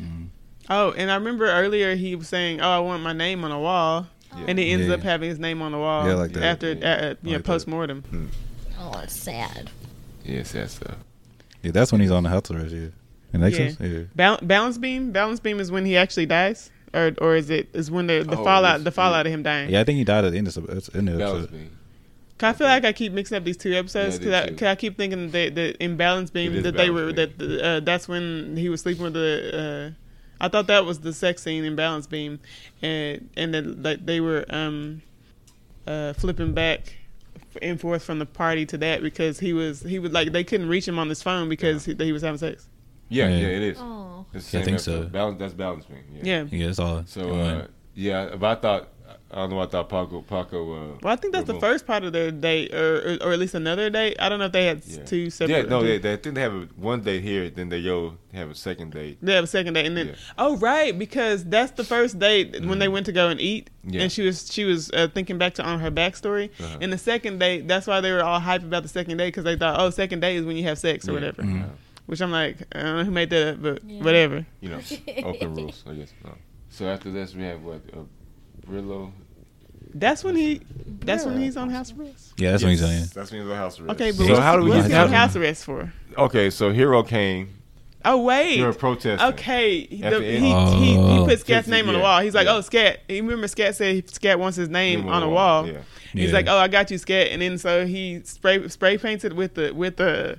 Mhm. 0.00 0.28
Oh, 0.68 0.90
and 0.92 1.10
I 1.10 1.14
remember 1.14 1.46
earlier 1.46 1.94
he 1.94 2.16
was 2.16 2.28
saying, 2.28 2.60
"Oh, 2.60 2.68
I 2.68 2.78
want 2.80 3.02
my 3.02 3.12
name 3.12 3.44
on 3.44 3.52
a 3.52 3.60
wall," 3.60 4.08
Yeah. 4.36 4.44
and 4.48 4.58
he 4.58 4.72
ends 4.72 4.86
Yeah. 4.88 4.94
up 4.94 5.00
having 5.02 5.28
his 5.30 5.38
name 5.38 5.62
on 5.62 5.72
the 5.72 5.78
wall 5.78 6.06
Yeah, 6.08 6.14
like 6.14 6.32
that. 6.32 6.42
after 6.42 6.72
Yeah. 6.72 6.84
uh, 6.84 6.88
uh, 6.88 7.14
you 7.22 7.32
Like 7.34 7.38
that. 7.38 7.44
post 7.44 7.68
mortem. 7.68 8.30
Oh, 8.80 8.98
it's 9.02 9.14
sad. 9.16 9.70
Yeah, 10.24 10.42
sad 10.42 10.70
stuff. 10.70 10.96
Yeah, 11.62 11.70
that's 11.70 11.92
when 11.92 12.00
he's 12.00 12.10
on 12.10 12.24
the 12.24 12.28
house 12.28 12.50
arrest. 12.50 12.74
Yeah, 12.74 12.88
and 13.32 13.42
Yeah. 13.42 13.46
Exodus. 13.48 13.76
Yeah. 13.80 14.00
Bal- 14.16 14.40
balance 14.42 14.78
beam. 14.78 15.12
Balance 15.12 15.38
beam 15.40 15.60
is 15.60 15.70
when 15.70 15.84
he 15.84 15.96
actually 15.96 16.26
dies, 16.26 16.70
or 16.92 17.12
or 17.20 17.36
is 17.36 17.48
it 17.50 17.68
is 17.72 17.90
when 17.90 18.08
the 18.08 18.24
the 18.24 18.36
Oh, 18.36 18.42
fallout 18.44 18.82
the 18.82 18.90
fallout 18.90 19.26
of 19.26 19.32
him 19.32 19.44
dying? 19.44 19.70
Yeah, 19.70 19.80
I 19.80 19.84
think 19.84 19.98
he 19.98 20.04
died 20.04 20.24
at 20.24 20.32
the 20.32 20.38
end 20.38 20.48
of 20.48 20.54
the, 20.54 20.60
end 20.98 21.08
of 21.08 21.14
the 21.14 21.18
Balance 21.24 21.44
episode. 21.44 21.52
beam. 21.52 21.70
'Cause 22.38 22.54
I 22.54 22.58
feel 22.58 22.66
like 22.66 22.84
I 22.84 22.92
keep 22.92 23.12
mixing 23.12 23.36
up 23.38 23.44
these 23.44 23.56
two 23.56 23.72
episodes 23.72 24.16
Yeah, 24.16 24.18
because 24.18 24.34
I 24.34 24.38
I, 24.38 24.44
do 24.44 24.50
too. 24.50 24.56
'cause 24.56 24.68
I 24.68 24.74
keep 24.74 24.96
thinking 24.98 25.30
that, 25.30 25.54
that 25.54 25.76
in 25.82 25.96
balance 25.96 26.30
beam 26.30 26.62
that 26.62 26.76
they 26.76 26.90
were 26.90 27.06
Beam. 27.06 27.16
that 27.16 27.38
the, 27.38 27.64
uh, 27.64 27.80
that's 27.80 28.08
when 28.08 28.56
he 28.56 28.68
was 28.68 28.80
sleeping 28.82 29.04
with 29.04 29.14
the. 29.14 29.94
Uh, 29.98 30.44
I 30.44 30.48
thought 30.48 30.66
that 30.66 30.84
was 30.84 31.00
the 31.00 31.14
sex 31.14 31.42
scene 31.42 31.64
in 31.64 31.76
balance 31.76 32.06
beam, 32.06 32.40
and 32.82 33.30
and 33.38 33.54
that 33.54 33.82
like 33.82 34.04
they 34.04 34.20
were 34.20 34.44
um, 34.50 35.00
uh, 35.86 36.12
flipping 36.12 36.52
back 36.52 36.98
and 37.62 37.80
forth 37.80 38.02
from 38.02 38.18
the 38.18 38.26
party 38.26 38.66
to 38.66 38.76
that 38.76 39.02
because 39.02 39.38
he 39.38 39.54
was 39.54 39.80
he 39.82 39.98
was 39.98 40.12
like 40.12 40.32
they 40.32 40.44
couldn't 40.44 40.68
reach 40.68 40.86
him 40.86 40.98
on 40.98 41.08
his 41.08 41.22
phone 41.22 41.48
because 41.48 41.86
he, 41.86 41.94
he 41.94 42.12
was 42.12 42.20
having 42.20 42.36
sex. 42.38 42.68
Yeah, 43.08 43.28
Yeah. 43.30 43.36
yeah, 43.38 43.46
it 43.46 43.62
is. 43.62 43.78
Oh. 43.80 44.26
It's 44.34 44.50
the 44.50 44.58
Yeah, 44.58 44.60
I 44.60 44.64
same 44.66 44.70
think 44.76 44.80
so. 44.80 45.04
Balance, 45.04 45.38
that's 45.38 45.54
balance 45.54 45.84
beam. 45.86 45.98
Yeah. 46.12 46.22
Yeah. 46.22 46.44
Yeah, 46.50 46.66
that's 46.66 46.78
all. 46.80 47.04
So 47.06 47.30
uh, 47.34 47.66
yeah, 47.94 48.34
but 48.36 48.58
I 48.58 48.60
thought 48.60 48.88
I 49.28 49.36
don't 49.38 49.50
know. 49.50 49.58
I 49.60 49.66
thought 49.66 49.88
Paco 49.88 50.22
Paco. 50.22 50.72
Uh, 50.72 50.98
Well, 51.02 51.12
I 51.12 51.16
think 51.16 51.32
that's 51.34 51.46
the 51.48 51.58
first 51.58 51.84
part 51.84 52.04
of 52.04 52.12
their 52.12 52.30
date, 52.30 52.72
or, 52.72 53.16
or 53.20 53.28
or 53.28 53.32
at 53.32 53.38
least 53.40 53.54
another 53.54 53.90
date. 53.90 54.16
I 54.20 54.28
don't 54.28 54.38
know 54.38 54.44
if 54.46 54.52
they 54.52 54.66
had 54.66 54.82
yeah. 54.86 55.02
two 55.04 55.30
separate. 55.30 55.56
Yeah, 55.56 55.62
no, 55.62 55.82
they, 55.82 55.98
they 55.98 56.12
I 56.12 56.16
think 56.16 56.36
they 56.36 56.40
have 56.42 56.54
a, 56.54 56.68
one 56.76 57.00
date 57.02 57.22
here, 57.24 57.50
then 57.50 57.68
they 57.68 57.82
go 57.82 58.18
have 58.32 58.50
a 58.50 58.54
second 58.54 58.92
date. 58.92 59.18
They 59.20 59.34
have 59.34 59.42
a 59.44 59.48
second 59.48 59.74
date, 59.74 59.86
and 59.86 59.96
then 59.96 60.08
Yeah. 60.08 60.14
oh 60.38 60.56
right, 60.58 60.96
because 60.96 61.44
that's 61.44 61.72
the 61.72 61.82
first 61.84 62.18
date 62.20 62.64
when 62.64 62.78
they 62.78 62.86
went 62.88 63.06
to 63.06 63.12
go 63.12 63.28
and 63.28 63.40
eat, 63.40 63.68
Yeah. 63.84 64.02
and 64.02 64.12
she 64.12 64.22
was 64.22 64.48
she 64.52 64.62
was 64.64 64.90
uh, 64.92 65.08
thinking 65.12 65.38
back 65.38 65.54
to 65.54 65.64
on 65.64 65.80
her 65.80 65.90
backstory. 65.90 66.50
Uh-huh. 66.60 66.78
And 66.80 66.92
the 66.92 66.98
second 66.98 67.40
date, 67.40 67.66
that's 67.66 67.88
why 67.88 68.00
they 68.00 68.12
were 68.12 68.22
all 68.22 68.38
hype 68.38 68.62
about 68.62 68.84
the 68.84 68.88
second 68.88 69.16
date 69.16 69.28
because 69.28 69.44
they 69.44 69.56
thought, 69.56 69.80
oh, 69.80 69.90
second 69.90 70.20
date 70.20 70.36
is 70.36 70.44
when 70.44 70.56
you 70.56 70.62
have 70.64 70.78
sex 70.78 71.08
or 71.08 71.10
Yeah. 71.12 71.14
whatever. 71.16 71.42
Mhm. 71.42 71.64
Uh, 71.64 71.68
Which 72.06 72.20
I'm 72.22 72.30
like, 72.30 72.58
I 72.72 72.82
don't 72.82 72.96
know 72.98 73.04
who 73.04 73.10
made 73.10 73.30
that 73.30 73.54
up, 73.54 73.62
but 73.62 73.82
Yeah. 73.84 74.04
whatever. 74.04 74.46
you 74.60 74.68
know, 74.68 74.80
open 75.24 75.54
rules. 75.56 75.82
I 75.84 75.94
guess. 75.94 76.12
No. 76.24 76.30
So 76.70 76.86
after 76.86 77.10
this, 77.10 77.34
we 77.34 77.42
have 77.42 77.62
what 77.64 77.80
uh, 77.92 78.02
Brillo. 78.68 79.12
That's 79.94 80.22
when 80.24 80.36
he. 80.36 80.60
That's 81.00 81.24
when 81.24 81.40
he's 81.40 81.56
on 81.56 81.70
house 81.70 81.92
arrest. 81.96 82.34
yeah, 82.36 82.50
that's 82.50 82.62
what 82.62 82.70
he's 82.70 82.80
saying. 82.80 83.04
That's 83.14 83.30
when 83.30 83.40
he's 83.42 83.50
on 83.50 83.56
house 83.56 83.78
arrest. 83.80 83.94
Okay, 84.00 84.10
but 84.10 84.24
so 84.26 84.32
what's, 84.32 84.38
how 84.40 84.56
do 84.56 84.64
we 84.64 84.70
what's 84.70 84.82
get 84.88 84.90
he 84.90 84.96
on 84.96 85.08
how- 85.08 85.16
house 85.26 85.36
arrest 85.36 85.64
for? 85.64 85.92
Okay, 86.18 86.50
so 86.50 86.70
Hero 86.72 87.02
came. 87.02 87.50
Oh 88.04 88.22
wait. 88.22 88.56
Hero 88.56 88.72
protesting. 88.74 89.26
Okay, 89.34 89.86
the, 89.86 90.02
At 90.04 90.10
the 90.12 90.20
he, 90.20 90.50
end. 90.50 90.74
he 90.74 90.92
he 90.92 90.96
Oh. 90.98 91.24
put 91.26 91.40
Scat's 91.40 91.66
Yeah, 91.68 91.74
name 91.74 91.88
on 91.88 91.94
the 91.94 91.98
yeah, 92.00 92.04
wall. 92.04 92.20
He's 92.20 92.34
like, 92.34 92.46
yeah. 92.46 92.54
"Oh, 92.54 92.60
Scat." 92.60 93.00
You 93.08 93.22
remember 93.22 93.48
Scat 93.48 93.74
said 93.74 94.08
Scat 94.10 94.38
wants 94.38 94.56
his 94.56 94.68
name 94.68 95.00
Name 95.00 95.08
on 95.08 95.22
the 95.22 95.28
wall. 95.28 95.66
Yeah. 95.66 95.78
He's 96.12 96.28
Yeah. 96.30 96.34
like, 96.36 96.46
"Oh, 96.48 96.56
I 96.58 96.68
got 96.68 96.90
you, 96.90 96.98
Scat," 96.98 97.28
and 97.28 97.40
then 97.42 97.58
so 97.58 97.86
he 97.86 98.20
spray 98.24 98.68
spray 98.68 98.98
painted 98.98 99.32
with 99.32 99.54
the 99.54 99.72
with 99.72 99.96
the 99.96 100.38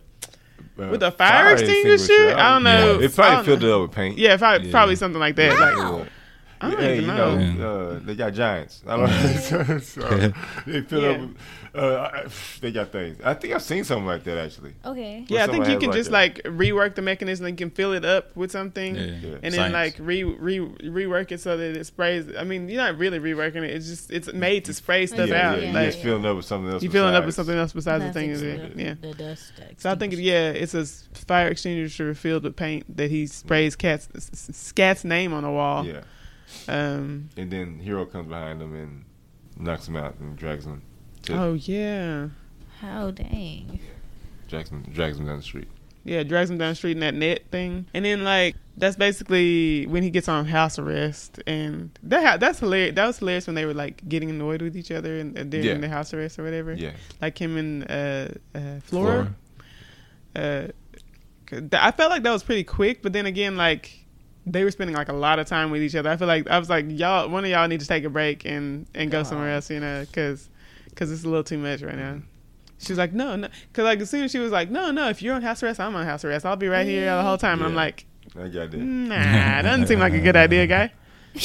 Uh, 0.80 0.88
with 0.90 1.02
a 1.04 1.12
fire 1.12 1.54
extinguisher? 1.54 2.36
I 2.38 2.54
don't 2.54 2.64
know. 2.64 3.00
It 3.00 3.12
I 3.12 3.16
probably 3.16 3.36
don't 3.36 3.46
filled 3.46 3.62
know. 3.64 3.68
it 3.68 3.74
up 3.76 3.82
with 3.82 3.92
paint. 3.96 4.18
yeah, 4.20 4.38
probably, 4.38 4.68
Yeah. 4.68 4.72
probably 4.72 4.96
something 4.96 5.20
like 5.20 5.36
that. 5.38 5.60
Like, 5.60 5.76
Yeah. 5.76 6.06
I 6.60 6.72
don't 6.72 6.80
hey, 6.80 6.98
even 6.98 7.10
you 7.10 7.16
know. 7.16 7.38
know, 7.38 7.90
uh, 7.92 8.00
they 8.04 8.16
got 8.16 8.34
giants. 8.34 8.82
I 8.88 8.98
don't 8.98 9.10
know. 9.10 9.78
so 9.80 10.04
they 10.68 10.82
fill 10.82 11.02
Yeah. 11.02 11.10
up. 11.24 11.30
Uh, 11.76 12.30
they 12.62 12.72
got 12.72 12.92
things. 12.92 13.20
I 13.24 13.36
think 13.36 13.54
I've 13.54 13.62
seen 13.62 13.84
something 13.84 14.06
like 14.08 14.24
that 14.24 14.38
actually. 14.38 14.74
Okay. 14.84 15.26
yeah, 15.28 15.44
I 15.44 15.48
think 15.48 15.68
you 15.68 15.78
can 15.78 15.90
like 15.90 15.98
just 15.98 16.10
that. 16.10 16.18
like 16.18 16.42
rework 16.44 16.96
the 16.96 17.02
mechanism 17.04 17.46
and 17.46 17.58
can 17.58 17.70
fill 17.70 17.94
it 17.94 18.04
up 18.04 18.36
with 18.36 18.52
something. 18.52 18.96
Yeah. 18.96 19.02
Yeah. 19.04 19.36
And 19.44 19.54
then 19.54 19.72
Science. 19.72 19.74
like 19.74 19.96
re, 20.00 20.24
re 20.24 20.60
rework 20.60 21.32
it 21.32 21.40
so 21.42 21.56
that 21.58 21.78
it 21.78 21.86
sprays. 21.86 22.26
I 22.38 22.44
mean, 22.44 22.70
you're 22.70 22.82
not 22.82 22.98
really 22.98 23.20
reworking 23.20 23.58
it. 23.64 23.72
It's 23.72 23.88
just 23.88 24.10
it's 24.12 24.32
made 24.34 24.66
to 24.66 24.74
spray 24.74 25.06
stuff 25.06 25.30
yeah, 25.30 25.52
out. 25.52 25.62
yeah, 25.62 25.68
like 25.68 25.74
you're 25.74 25.92
just 25.92 26.00
filling 26.04 26.26
up 26.26 26.36
with 26.38 26.46
something 26.46 26.72
else. 26.74 26.82
you 26.82 26.90
filling 26.90 27.14
up 27.14 27.26
with 27.26 27.36
something 27.36 27.56
else 27.58 27.74
besides 27.74 28.04
the 28.04 28.14
thing. 28.14 28.30
That's 28.30 28.42
Is 28.42 28.60
ex- 28.60 28.74
it? 28.74 28.80
Yeah. 28.80 28.94
The 29.00 29.14
dust. 29.14 29.52
So 29.78 29.92
I 29.92 29.96
think 29.96 30.14
yeah, 30.18 30.50
it's 30.50 30.74
a 30.74 30.86
fire 30.86 31.48
extinguisher 31.50 32.14
filled 32.16 32.44
with 32.44 32.56
paint 32.56 32.98
that 32.98 33.12
he 33.12 33.28
sprays 33.28 33.76
cat's 33.76 34.08
s- 34.16 34.30
s- 34.34 34.56
Scat's 34.58 35.04
name 35.04 35.34
on 35.34 35.44
the 35.44 35.52
wall. 35.52 35.86
Yeah, 35.86 36.02
Um. 36.68 37.30
and 37.38 37.52
then 37.52 37.80
Hero 37.80 38.06
comes 38.06 38.28
behind 38.28 38.62
him 38.62 38.74
and 38.74 39.04
knocks 39.58 39.88
him 39.88 39.96
out 39.96 40.16
and 40.20 40.36
drags 40.38 40.66
him. 40.66 40.82
To, 41.24 41.34
Oh 41.34 41.54
yeah. 41.54 42.28
How 42.80 43.12
dang. 43.12 43.80
drags 44.48 44.70
him, 44.70 44.84
drags 44.94 45.18
him 45.20 45.26
down 45.26 45.38
the 45.38 45.44
street. 45.44 45.68
Yeah, 46.04 46.24
drags 46.24 46.50
him 46.50 46.58
down 46.58 46.70
the 46.70 46.76
street 46.76 46.92
in 46.94 47.00
that 47.02 47.16
net 47.16 47.44
thing, 47.52 47.86
and 47.94 48.06
then 48.06 48.24
like 48.24 48.56
that's 48.78 48.96
basically 48.96 49.86
when 49.88 50.04
he 50.04 50.10
gets 50.10 50.30
on 50.30 50.46
house 50.46 50.80
arrest, 50.80 51.42
and 51.46 51.90
that 52.04 52.40
that's 52.40 52.60
hilarious. 52.60 52.96
That 52.96 53.08
was 53.08 53.18
hilarious 53.20 53.46
when 53.48 53.56
they 53.56 53.66
were 53.66 53.74
like 53.74 54.08
getting 54.08 54.30
annoyed 54.30 54.62
with 54.62 54.78
each 54.78 54.90
other 54.92 55.20
and 55.20 55.38
uh, 55.38 55.44
during 55.44 55.66
Yeah. 55.66 55.74
the 55.80 55.90
house 55.90 56.14
arrest 56.14 56.40
or 56.40 56.44
whatever. 56.44 56.72
Yeah, 56.74 56.92
Like 57.22 57.38
him 57.38 57.58
and 57.58 57.84
uh, 57.92 58.28
uh, 58.58 58.80
Flora. 58.84 59.36
Uh, 60.36 60.68
'cause 61.46 61.62
th- 61.62 61.74
I 61.74 61.92
felt 61.92 62.10
like 62.12 62.24
that 62.24 62.32
was 62.32 62.44
pretty 62.44 62.64
quick, 62.64 63.02
but 63.02 63.12
then 63.12 63.26
again, 63.26 63.58
like 63.58 64.06
they 64.48 64.64
were 64.64 64.72
spending 64.72 64.96
like 64.96 65.10
a 65.10 65.14
lot 65.14 65.40
of 65.40 65.48
time 65.48 65.72
with 65.72 65.82
each 65.84 65.96
other. 65.96 66.10
I 66.10 66.18
feel 66.18 66.28
like 66.28 66.48
I 66.50 66.58
was 66.58 66.70
like, 66.70 66.86
y'all, 66.88 67.30
one 67.30 67.44
of 67.44 67.50
y'all 67.52 67.68
need 67.68 67.82
to 67.82 67.88
take 67.88 68.04
a 68.04 68.10
break 68.10 68.46
and 68.46 68.88
and 68.96 69.12
go 69.12 69.24
somewhere 69.24 69.54
else, 69.54 69.70
you 69.70 69.80
know, 69.80 70.06
because 70.06 70.50
because 70.90 71.12
it's 71.12 71.24
a 71.24 71.28
little 71.28 71.44
too 71.44 71.58
much 71.58 71.82
right 71.82 71.96
now. 71.96 72.14
Mm-hmm. 72.14 72.26
She 72.80 72.92
was 72.92 72.98
like, 72.98 73.12
no, 73.14 73.36
no, 73.36 73.50
because 73.72 73.84
like 73.84 74.00
as 74.00 74.10
soon 74.10 74.24
as 74.24 74.32
she 74.32 74.40
was 74.40 74.52
like, 74.52 74.70
no, 74.70 74.92
no, 74.92 75.10
if 75.10 75.22
you're 75.22 75.36
on 75.36 75.42
house 75.42 75.62
arrest, 75.64 75.80
I'm 75.80 75.96
on 75.96 76.06
house 76.06 76.24
arrest. 76.24 76.46
I'll 76.46 76.56
be 76.56 76.68
right 76.68 76.86
here 76.86 77.16
the 77.16 77.24
whole 77.24 77.38
time. 77.38 77.60
And 77.60 77.68
I'm 77.68 77.76
like, 77.76 78.06
I 78.40 78.48
got 78.48 78.72
that. 78.72 78.78
nah, 78.78 79.62
doesn't 79.64 79.88
seem 79.88 80.00
like 80.00 80.14
a 80.14 80.20
good 80.20 80.36
idea, 80.36 80.68
guy. 80.68 80.94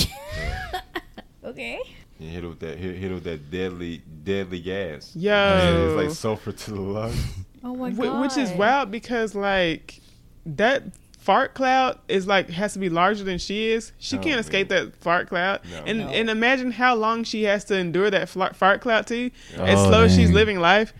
Okay. 1.44 1.80
He 2.18 2.28
hit 2.28 2.44
it 2.44 2.46
with 2.46 2.60
that. 2.60 2.78
Hit, 2.78 2.96
hit 2.96 3.10
it 3.10 3.14
with 3.14 3.24
that 3.24 3.50
deadly, 3.50 4.00
deadly 4.22 4.60
gas. 4.60 5.14
Yo, 5.16 5.96
It's 5.98 6.06
like 6.06 6.14
sulfur 6.16 6.52
to 6.52 6.70
the 6.70 6.80
lungs. 6.80 7.26
Oh 7.64 7.74
my 7.74 7.90
god. 7.90 8.20
which 8.22 8.36
is 8.36 8.50
wild 8.52 8.90
because 8.90 9.34
like 9.34 10.00
that 10.46 10.84
fart 11.22 11.54
cloud 11.54 11.98
is 12.08 12.26
like 12.26 12.50
has 12.50 12.72
to 12.72 12.78
be 12.80 12.88
larger 12.88 13.22
than 13.24 13.38
she 13.38 13.68
is. 13.68 13.92
She 13.98 14.16
Oh, 14.18 14.20
can't 14.20 14.40
escape 14.40 14.68
that 14.70 14.96
fart 14.96 15.28
cloud, 15.28 15.60
No. 15.70 15.82
and 15.86 15.98
No. 16.00 16.08
and 16.08 16.28
imagine 16.28 16.72
how 16.72 16.94
long 16.96 17.22
she 17.24 17.44
has 17.44 17.64
to 17.66 17.76
endure 17.76 18.10
that 18.10 18.28
fart 18.28 18.80
cloud 18.80 19.06
too. 19.06 19.30
as 19.54 19.78
Oh, 19.78 19.88
slow 19.88 20.02
as 20.04 20.14
she's 20.16 20.30
living 20.30 20.58
life, 20.58 20.92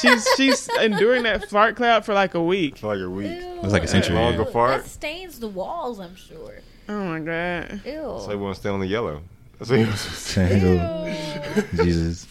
she's 0.00 0.26
she's 0.36 0.68
enduring 0.80 1.22
that 1.22 1.48
fart 1.48 1.74
cloud 1.76 2.04
for 2.04 2.12
like 2.12 2.34
a 2.34 2.42
week. 2.42 2.76
For 2.76 2.94
like 2.94 3.04
a 3.04 3.08
week. 3.10 3.30
Ew. 3.40 3.58
That's 3.62 3.72
like 3.72 3.84
a 3.84 3.88
century, 3.88 4.14
Longer 4.14 4.44
That 4.44 4.52
fart. 4.52 4.86
stains 4.86 5.38
the 5.40 5.48
walls, 5.48 5.98
I'm 6.00 6.16
sure. 6.16 6.60
Oh 6.88 7.04
my 7.04 7.20
god. 7.20 7.80
Ew. 7.86 8.18
So 8.20 8.28
he 8.30 8.36
want 8.36 8.54
to 8.54 8.60
stay 8.60 8.68
on 8.68 8.80
the 8.80 8.86
yellow. 8.86 9.22
That's 9.58 9.70
what 9.70 9.78
he 9.80 9.86
was 9.86 10.00
saying. 10.00 10.62
Ew. 10.76 11.62
Jesus. 11.84 12.26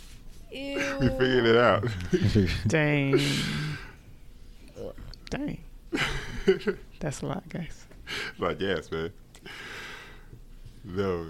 Ew. 0.52 0.78
We 1.02 1.08
figured 1.10 1.46
it 1.48 1.58
out. 1.58 1.86
Dang. 2.68 3.20
Dang. 5.32 5.60
That's 7.00 7.22
a 7.22 7.26
lot, 7.26 7.48
guys. 7.50 7.86
like 8.40 8.60
yes, 8.60 8.92
man. 8.92 9.12
No. 10.84 11.28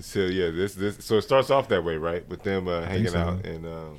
so 0.00 0.20
yeah, 0.20 0.50
this 0.50 0.74
this 0.74 1.04
so 1.04 1.16
it 1.16 1.22
starts 1.22 1.50
off 1.50 1.68
that 1.68 1.84
way, 1.84 1.96
right? 1.96 2.28
With 2.28 2.42
them 2.42 2.68
uh, 2.68 2.82
hanging 2.82 3.08
so. 3.08 3.18
out 3.18 3.44
and 3.44 3.66
um, 3.66 3.98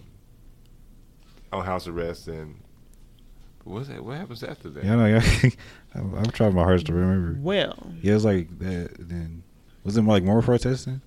on 1.51 1.65
house 1.65 1.87
arrest 1.87 2.27
and 2.27 2.59
what's 3.63 3.87
that? 3.87 4.03
What 4.03 4.17
happens 4.17 4.43
after 4.43 4.69
that? 4.69 4.83
Yeah, 4.83 4.95
no, 4.95 5.05
yeah. 5.05 5.49
I'm, 5.95 6.13
I'm 6.15 6.25
trying 6.31 6.53
my 6.55 6.63
hardest 6.63 6.87
to 6.87 6.93
remember. 6.93 7.39
Well, 7.41 7.91
Yeah, 8.01 8.15
it's 8.15 8.25
like 8.25 8.57
that. 8.59 8.95
Then 8.99 9.43
was 9.83 9.97
it 9.97 10.01
more 10.01 10.15
like 10.15 10.23
more 10.23 10.41
protesting? 10.41 11.01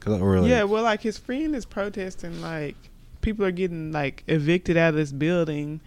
Cause 0.00 0.20
or 0.20 0.40
like, 0.40 0.50
yeah, 0.50 0.64
well, 0.64 0.82
like 0.82 1.00
his 1.00 1.16
friend 1.16 1.54
is 1.54 1.64
protesting, 1.64 2.42
like 2.42 2.76
people 3.22 3.44
are 3.44 3.50
getting 3.50 3.90
like 3.90 4.22
evicted 4.26 4.76
out 4.76 4.90
of 4.90 4.96
this 4.96 5.12
building 5.12 5.80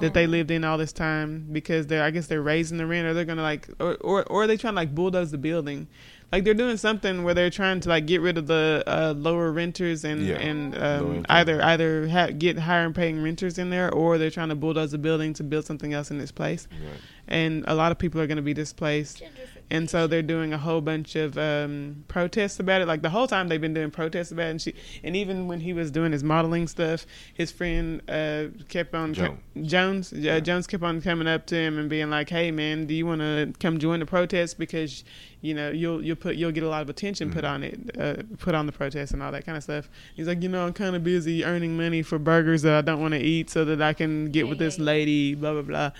that 0.00 0.14
they 0.14 0.26
Oh. 0.26 0.30
lived 0.30 0.50
in 0.50 0.64
all 0.64 0.78
this 0.78 0.92
time 0.92 1.46
because 1.52 1.86
they're, 1.86 2.02
I 2.02 2.10
guess 2.10 2.26
they're 2.26 2.42
raising 2.42 2.78
the 2.78 2.86
rent, 2.86 3.06
or 3.06 3.14
they're 3.14 3.24
gonna 3.24 3.42
like, 3.42 3.68
or 3.80 3.96
or 4.00 4.24
or 4.24 4.42
are 4.42 4.46
they 4.46 4.56
trying 4.56 4.74
to 4.74 4.76
like 4.76 4.94
bulldoze 4.94 5.30
the 5.30 5.38
building? 5.38 5.88
Like 6.30 6.44
they're 6.44 6.52
doing 6.52 6.76
something 6.76 7.24
where 7.24 7.32
they're 7.32 7.48
trying 7.48 7.80
to 7.80 7.88
like 7.88 8.04
get 8.06 8.20
rid 8.20 8.36
of 8.36 8.46
the 8.46 8.84
uh, 8.86 9.14
lower 9.16 9.50
renters 9.50 10.04
and 10.04 10.26
Yeah, 10.26 10.36
and 10.36 10.76
um, 10.76 11.26
either 11.30 11.62
either 11.64 12.06
ha- 12.08 12.30
get 12.36 12.58
higher 12.58 12.84
and 12.84 12.94
paying 12.94 13.22
renters 13.22 13.56
in 13.58 13.70
there, 13.70 13.90
or 13.90 14.18
they're 14.18 14.30
trying 14.30 14.50
to 14.50 14.54
bulldoze 14.54 14.90
the 14.90 14.98
building 14.98 15.32
to 15.34 15.42
build 15.42 15.64
something 15.64 15.94
else 15.94 16.10
in 16.10 16.20
its 16.20 16.30
place. 16.32 16.68
Right. 16.70 17.00
And 17.28 17.64
a 17.66 17.74
lot 17.74 17.92
of 17.92 17.98
people 17.98 18.20
are 18.20 18.26
going 18.26 18.36
to 18.36 18.42
be 18.42 18.54
displaced. 18.54 19.22
And 19.70 19.90
so 19.90 20.06
they're 20.06 20.22
doing 20.22 20.54
a 20.54 20.58
whole 20.58 20.80
bunch 20.80 21.14
of 21.14 21.36
um, 21.36 22.04
protests 22.08 22.58
about 22.58 22.80
it. 22.80 22.88
Like 22.88 23.02
the 23.02 23.10
whole 23.10 23.26
time 23.26 23.48
they've 23.48 23.60
been 23.60 23.74
doing 23.74 23.90
protests 23.90 24.32
about 24.32 24.46
it. 24.46 24.50
And, 24.50 24.62
she, 24.62 24.74
and 25.04 25.14
even 25.14 25.46
when 25.46 25.60
he 25.60 25.74
was 25.74 25.90
doing 25.90 26.12
his 26.12 26.24
modeling 26.24 26.66
stuff, 26.68 27.04
his 27.34 27.52
friend 27.52 28.00
uh, 28.08 28.44
kept 28.68 28.94
on 28.94 29.12
Joan. 29.12 29.38
Jones 29.62 30.12
uh, 30.12 30.16
Yeah. 30.16 30.40
Jones 30.40 30.66
kept 30.66 30.82
on 30.82 31.02
coming 31.02 31.28
up 31.28 31.44
to 31.46 31.54
him 31.54 31.78
and 31.78 31.90
being 31.90 32.08
like, 32.08 32.30
"Hey 32.30 32.50
man, 32.50 32.86
do 32.86 32.94
you 32.94 33.04
want 33.04 33.20
to 33.20 33.52
come 33.60 33.78
join 33.78 34.00
the 34.00 34.06
protest 34.06 34.58
because 34.58 35.04
you 35.42 35.52
know 35.52 35.68
you'll 35.70 36.02
you'll 36.02 36.16
put 36.16 36.36
you'll 36.36 36.50
get 36.52 36.62
a 36.62 36.68
lot 36.68 36.80
of 36.80 36.88
attention 36.88 37.30
put 37.30 37.44
Mhm. 37.44 37.50
on 37.50 37.62
it, 37.62 37.78
uh, 38.00 38.22
put 38.38 38.54
on 38.54 38.64
the 38.64 38.72
protest 38.72 39.12
and 39.12 39.22
all 39.22 39.32
that 39.32 39.44
kind 39.44 39.56
of 39.58 39.62
stuff." 39.62 39.90
He's 40.14 40.26
like, 40.26 40.42
"You 40.42 40.48
know, 40.48 40.64
I'm 40.66 40.72
kind 40.72 40.96
of 40.96 41.04
busy 41.04 41.44
earning 41.44 41.76
money 41.76 42.00
for 42.02 42.18
burgers 42.18 42.62
that 42.62 42.72
I 42.74 42.80
don't 42.80 43.00
want 43.02 43.12
to 43.12 43.20
eat 43.20 43.50
so 43.50 43.66
that 43.66 43.82
I 43.82 43.92
can 43.92 44.30
get 44.30 44.48
with 44.48 44.58
this 44.58 44.78
lady, 44.78 45.34
blah 45.34 45.52
blah 45.52 45.60
blah." 45.62 45.90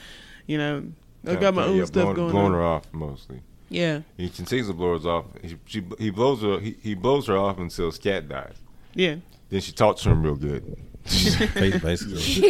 You 0.47 0.57
know, 0.57 0.85
I 1.27 1.35
got 1.35 1.53
my 1.53 1.63
Kinda, 1.65 1.65
own 1.65 1.77
yeah, 1.77 1.85
stuff 1.85 2.03
blowing, 2.05 2.17
going 2.17 2.31
blowing 2.31 2.47
on. 2.47 2.53
her 2.53 2.63
off 2.63 2.85
mostly. 2.93 3.41
Yeah, 3.71 4.01
He 4.17 4.31
continues 4.31 4.69
to 4.69 4.73
blow 4.73 4.99
her 4.99 5.09
off. 5.09 5.27
He, 5.43 5.57
she, 5.67 5.83
he 5.99 6.11
blows 6.11 6.41
her. 6.43 6.59
He, 6.59 6.77
he 6.83 6.95
blows 6.95 7.27
her 7.27 7.37
off 7.37 7.59
until 7.59 7.93
Scat 7.93 8.29
dies. 8.29 8.57
yeah. 8.95 9.17
Then 9.51 9.61
she 9.61 9.73
talks 9.73 10.03
to 10.03 10.11
him 10.11 10.23
real 10.23 10.37
good. 10.37 10.65
Ba- 11.55 11.79
Basically, 11.83 12.21
she 12.21 12.43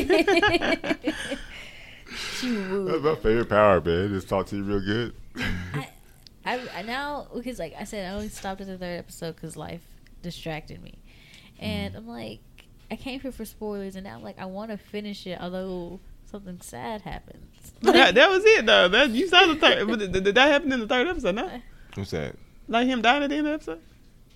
wooed. 2.53 2.89
That's 2.89 3.03
my 3.03 3.15
favorite 3.17 3.49
power, 3.49 3.81
man. 3.81 4.09
Just 4.09 4.29
talk 4.29 4.47
to 4.49 4.57
you 4.57 4.65
real 4.65 4.81
good. 4.81 5.15
I, 6.45 6.61
I 6.75 6.83
now 6.83 7.29
because 7.35 7.59
like 7.61 7.75
I 7.79 7.85
said, 7.85 8.11
I 8.11 8.15
only 8.15 8.29
stopped 8.29 8.61
at 8.61 8.67
the 8.67 8.77
third 8.79 8.99
episode 8.99 9.37
because 9.37 9.57
life 9.57 9.83
distracted 10.23 10.83
me, 10.83 10.95
and 11.61 11.95
mm. 11.95 11.99
I'm 11.99 12.09
like, 12.09 12.41
I 12.91 12.97
came 12.97 13.21
here 13.21 13.31
for 13.31 13.45
spoilers, 13.45 13.95
and 13.95 14.05
now 14.05 14.17
I'm 14.17 14.25
like, 14.25 14.41
I 14.41 14.47
want 14.47 14.73
to 14.73 14.77
finish 14.77 15.27
it, 15.27 15.39
although 15.41 16.01
something 16.31 16.61
sad 16.61 17.03
happens. 17.03 17.73
that, 17.83 18.15
that 18.15 18.31
was 18.31 18.45
it 18.45 18.67
though. 18.67 18.89
That 18.89 19.11
you 19.11 19.27
saw 19.29 19.47
the 19.47 19.57
third. 19.57 19.87
Did, 19.99 20.13
did 20.25 20.35
that 20.35 20.49
happen 20.51 20.73
in 20.73 20.81
the 20.81 20.87
third 20.87 21.07
episode? 21.09 21.35
No, 21.35 21.51
What's 21.95 22.11
that? 22.13 22.37
like 22.69 22.87
him 22.87 23.03
dying 23.03 23.23
at 23.23 23.31
the 23.31 23.37
end 23.37 23.47
of 23.47 23.51
the 23.65 23.73
episode. 23.73 23.81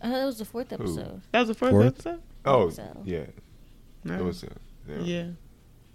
Uh, 0.00 0.10
that 0.10 0.24
was 0.24 0.38
the 0.38 0.44
fourth 0.44 0.72
episode. 0.72 1.20
That 1.30 1.40
was 1.40 1.48
the 1.48 1.54
fourth, 1.54 1.70
Fourth? 1.72 1.86
episode. 1.86 2.22
Oh, 2.44 2.70
so. 2.70 3.02
yeah. 3.04 3.24
No. 4.04 4.14
It 4.18 4.24
was. 4.24 4.42
Uh, 4.42 4.48
yeah. 4.88 4.96
yeah, 4.98 5.24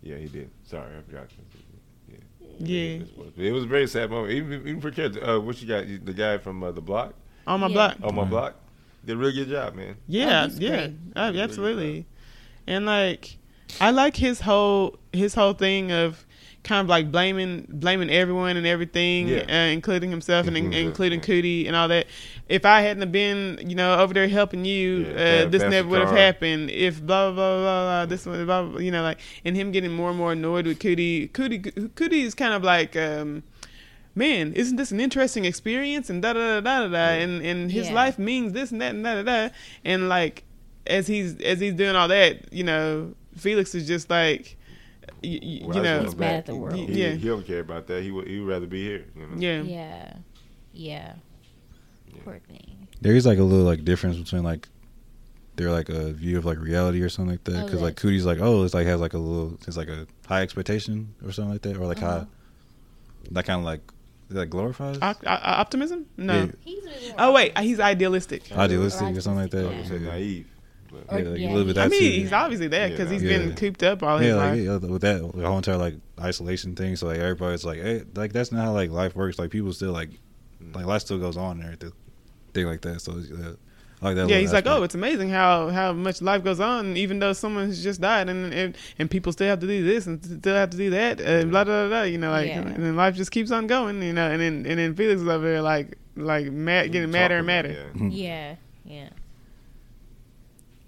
Yeah, 0.02 0.16
he 0.18 0.28
did. 0.28 0.50
Sorry, 0.64 0.90
I 0.98 1.02
forgot. 1.02 1.28
yeah. 2.60 3.00
It 3.38 3.52
was 3.52 3.64
a 3.64 3.68
very 3.68 3.88
sad 3.88 4.10
moment, 4.10 4.32
even 4.34 4.62
even 4.68 4.82
for 4.82 4.92
kids. 4.92 5.18
Uh, 5.18 5.40
what 5.40 5.62
you 5.62 5.68
got? 5.68 5.86
The 6.06 6.14
guy 6.14 6.38
from 6.38 6.64
uh, 6.64 6.72
the 6.72 6.82
block, 6.82 7.14
On 7.46 7.60
my 7.60 7.68
Yeah. 7.68 7.74
block. 7.74 7.98
on 8.04 8.16
my 8.16 8.22
Right. 8.22 8.30
block, 8.30 8.56
did 9.06 9.14
a 9.14 9.18
real 9.18 9.32
good 9.32 9.50
job, 9.50 9.76
man. 9.76 9.98
Yeah, 10.08 10.46
he's 10.46 10.60
yeah, 10.60 10.70
great. 10.70 10.94
Uh, 11.16 11.22
Really 11.32 11.42
absolutely. 11.42 12.06
And 12.66 12.86
like, 12.86 13.38
I 13.82 13.92
like 13.92 14.16
his 14.16 14.42
whole 14.42 14.98
his 15.14 15.34
whole 15.36 15.54
thing 15.54 15.92
of 15.92 16.26
kind 16.64 16.82
of 16.82 16.90
like 16.90 17.12
blaming 17.12 17.66
blaming 17.70 18.10
everyone 18.10 18.58
and 18.58 18.68
everything, 18.68 19.30
Yeah. 19.30 19.46
uh, 19.50 19.72
including 19.72 20.10
himself 20.12 20.48
and 20.48 20.58
in, 20.58 20.66
Including 20.66 20.88
including 20.88 21.22
Cootie 21.22 21.68
and 21.68 21.76
all 21.76 21.88
that. 21.88 22.08
If 22.50 22.66
I 22.66 22.82
hadn't 22.82 23.02
have 23.02 23.12
been, 23.12 23.60
you 23.66 23.76
know, 23.76 23.98
over 24.00 24.14
there 24.14 24.28
helping 24.28 24.66
you, 24.66 25.06
Yeah, 25.16 25.44
uh, 25.46 25.50
this 25.50 25.64
never 25.64 25.88
would 25.88 26.02
have 26.02 26.12
happened. 26.16 26.70
If 26.72 27.02
blah 27.06 27.32
blah 27.32 27.34
blah 27.34 27.62
blah, 27.62 27.84
blah 27.84 28.06
this 28.06 28.26
one, 28.26 28.46
blah, 28.46 28.64
blah, 28.64 28.80
you 28.80 28.92
know, 28.92 29.04
like, 29.04 29.20
and 29.46 29.56
him 29.56 29.72
getting 29.72 29.92
more 29.92 30.10
and 30.10 30.18
more 30.18 30.34
annoyed 30.34 30.66
with 30.68 30.80
Cootie. 30.80 31.28
Cootie, 31.30 31.60
Cootie 31.96 32.22
is 32.22 32.34
kind 32.36 32.54
of 32.54 32.64
like. 32.64 32.96
um 32.96 33.44
Man, 34.16 34.54
isn't 34.54 34.78
this 34.78 34.90
an 34.90 35.00
interesting 35.00 35.46
experience? 35.46 36.10
And 36.10 36.24
da 36.24 36.34
da 36.34 36.40
da 36.40 36.62
da 36.62 36.80
da, 36.82 36.88
da 36.88 36.98
and 37.22 37.40
and 37.46 37.72
his 37.72 37.90
Yeah. 37.90 37.94
life 37.94 38.18
means 38.18 38.52
this 38.54 38.72
and 38.72 38.82
that 38.82 38.96
and 38.96 39.04
da 39.04 39.22
da 39.22 39.22
da, 39.22 39.50
and 39.86 40.10
like 40.10 40.44
as 40.88 41.06
he's 41.06 41.40
as 41.42 41.60
he's 41.60 41.76
doing 41.76 41.96
all 41.96 42.08
that, 42.08 42.52
you 42.52 42.64
know, 42.64 43.14
Felix 43.38 43.74
is 43.76 43.88
just 43.88 44.10
like, 44.10 44.58
y- 45.24 45.40
y- 45.42 45.60
Well, 45.66 45.78
you 45.78 45.84
know, 45.84 46.00
just 46.04 46.14
He's 46.14 46.20
mad 46.20 46.36
at 46.36 46.46
the 46.46 46.54
He- 46.54 46.60
world. 46.60 46.76
He, 46.76 47.02
Yeah. 47.04 47.12
he 47.14 47.28
don't 47.28 47.46
care 47.46 47.60
about 47.60 47.88
that. 47.88 48.04
He 48.04 48.12
would 48.12 48.28
he 48.28 48.40
would 48.40 48.50
rather 48.50 48.68
be 48.68 48.84
here. 48.84 49.06
You 49.16 49.22
know? 49.28 49.36
yeah, 49.38 49.62
Yeah, 49.62 50.14
yeah. 50.74 51.14
Yeah. 52.08 52.20
Poor 52.24 52.40
thing. 52.48 52.88
there 53.02 53.16
is 53.16 53.26
like 53.26 53.38
a 53.40 53.44
little 53.44 53.66
like 53.66 53.86
difference 53.86 54.18
between 54.18 54.44
like 54.44 54.68
their 55.56 55.72
like 55.72 55.90
a 55.90 56.12
view 56.14 56.38
of 56.38 56.46
like 56.46 56.60
reality 56.60 57.02
or 57.02 57.10
something 57.10 57.32
like 57.32 57.44
that. 57.46 57.56
Oh, 57.62 57.66
Because 57.66 57.82
like 57.82 57.96
that's- 57.96 58.02
Cootie's 58.02 58.26
like, 58.26 58.40
oh, 58.42 58.64
it's 58.64 58.74
like 58.74 58.86
has 58.88 59.00
like 59.02 59.14
a 59.14 59.18
little, 59.18 59.58
it's 59.68 59.78
like 59.78 59.88
a 59.88 60.06
high 60.28 60.42
expectation 60.42 61.14
or 61.26 61.32
something 61.32 61.52
like 61.54 61.62
that, 61.64 61.78
or 61.78 61.86
like 61.88 62.02
Uh-huh. 62.02 62.20
high, 62.22 62.26
that 63.32 63.46
kind 63.46 63.60
of 63.60 63.66
like 63.66 63.82
that 64.30 64.48
glorifies 64.48 64.98
Op- 65.02 65.24
o- 65.26 65.30
optimism? 65.30 66.06
No. 66.18 66.34
Yeah. 66.46 66.52
He's 66.66 66.86
a 66.86 67.14
Oh 67.18 67.34
wait, 67.34 67.58
he's 67.60 67.80
idealistic. 67.80 68.52
idealistic 68.52 69.16
or 69.16 69.22
something 69.22 69.44
like 69.44 69.54
I 69.56 69.58
that. 69.62 69.76
would 69.78 69.88
say 69.88 70.00
naive. 70.00 70.48
But 70.92 71.14
Or- 71.14 71.20
Yeah, 71.20 71.30
like 71.30 71.40
yeah, 71.40 71.48
a 71.48 71.52
little 71.52 71.66
bit 71.66 71.76
that 71.76 71.86
I 71.86 71.88
mean, 71.90 72.00
too. 72.00 72.06
he's 72.22 72.34
obviously 72.34 72.68
that 72.70 72.92
because 72.92 73.08
Yeah. 73.12 73.14
he's 73.20 73.24
Yeah. 73.24 73.38
been 73.40 73.56
cooped 73.56 73.84
up 73.84 74.04
all 74.04 74.18
his 74.18 74.28
yeah, 74.30 74.36
life. 74.36 74.58
yeah, 74.60 74.78
with 74.78 75.02
that 75.02 75.20
the 75.36 75.46
whole 75.48 75.58
entire 75.58 75.78
like 75.78 75.96
isolation 76.20 76.76
thing. 76.76 76.96
So 76.96 77.08
like 77.08 77.20
everybody's 77.20 77.66
like, 77.66 77.82
hey, 77.82 78.04
like 78.16 78.34
that's 78.34 78.52
not 78.52 78.66
how 78.66 78.74
like 78.74 78.92
life 78.92 79.16
works. 79.16 79.38
Like 79.40 79.52
people 79.52 79.74
still 79.74 79.92
like, 79.92 80.10
like 80.74 80.86
life 80.86 81.02
still 81.02 81.20
goes 81.20 81.38
on 81.38 81.58
and 81.58 81.64
everything, 81.64 81.92
thing 82.54 82.66
like 82.66 82.82
that. 82.82 83.02
So 83.02 83.12
uh, 83.14 83.16
like 84.00 84.16
that. 84.16 84.22
yeah, 84.22 84.36
little 84.36 84.40
he's 84.40 84.54
like, 84.54 84.68
oh, 84.68 84.84
it's 84.84 84.94
amazing 84.96 85.30
how 85.30 85.70
how 85.70 85.92
much 85.92 86.22
life 86.22 86.44
goes 86.44 86.60
on, 86.60 86.96
even 86.98 87.20
though 87.20 87.34
someone 87.34 87.66
has 87.68 87.82
just 87.84 88.00
died, 88.00 88.30
and 88.30 88.54
and, 88.54 88.78
and 89.00 89.10
people 89.10 89.32
still 89.32 89.48
have 89.48 89.60
to 89.60 89.68
do 89.68 89.84
this 89.84 90.06
and 90.08 90.24
still 90.24 90.56
have 90.56 90.70
to 90.70 90.78
do 90.78 90.90
that, 90.92 91.20
uh, 91.20 91.44
blah 91.46 91.64
blah 91.64 91.88
blah. 91.88 91.88
blah, 91.90 92.02
You 92.04 92.18
know, 92.20 92.30
like, 92.32 92.48
Yeah. 92.48 92.60
and 92.62 92.84
then 92.84 92.96
life 92.96 93.16
just 93.16 93.32
keeps 93.32 93.50
on 93.52 93.66
going. 93.68 94.02
You 94.04 94.14
know, 94.14 94.30
and 94.30 94.40
then 94.42 94.66
and 94.68 94.80
then 94.80 94.96
Felix 94.96 95.22
is 95.22 95.28
over 95.28 95.46
there 95.48 95.62
like 95.64 95.98
like 96.16 96.52
mad, 96.52 96.92
getting 96.92 97.12
madder 97.12 97.38
and 97.38 97.48
madder. 97.48 97.76
Yeah. 97.96 98.08
Yeah, 98.10 98.56
yeah. 98.86 99.10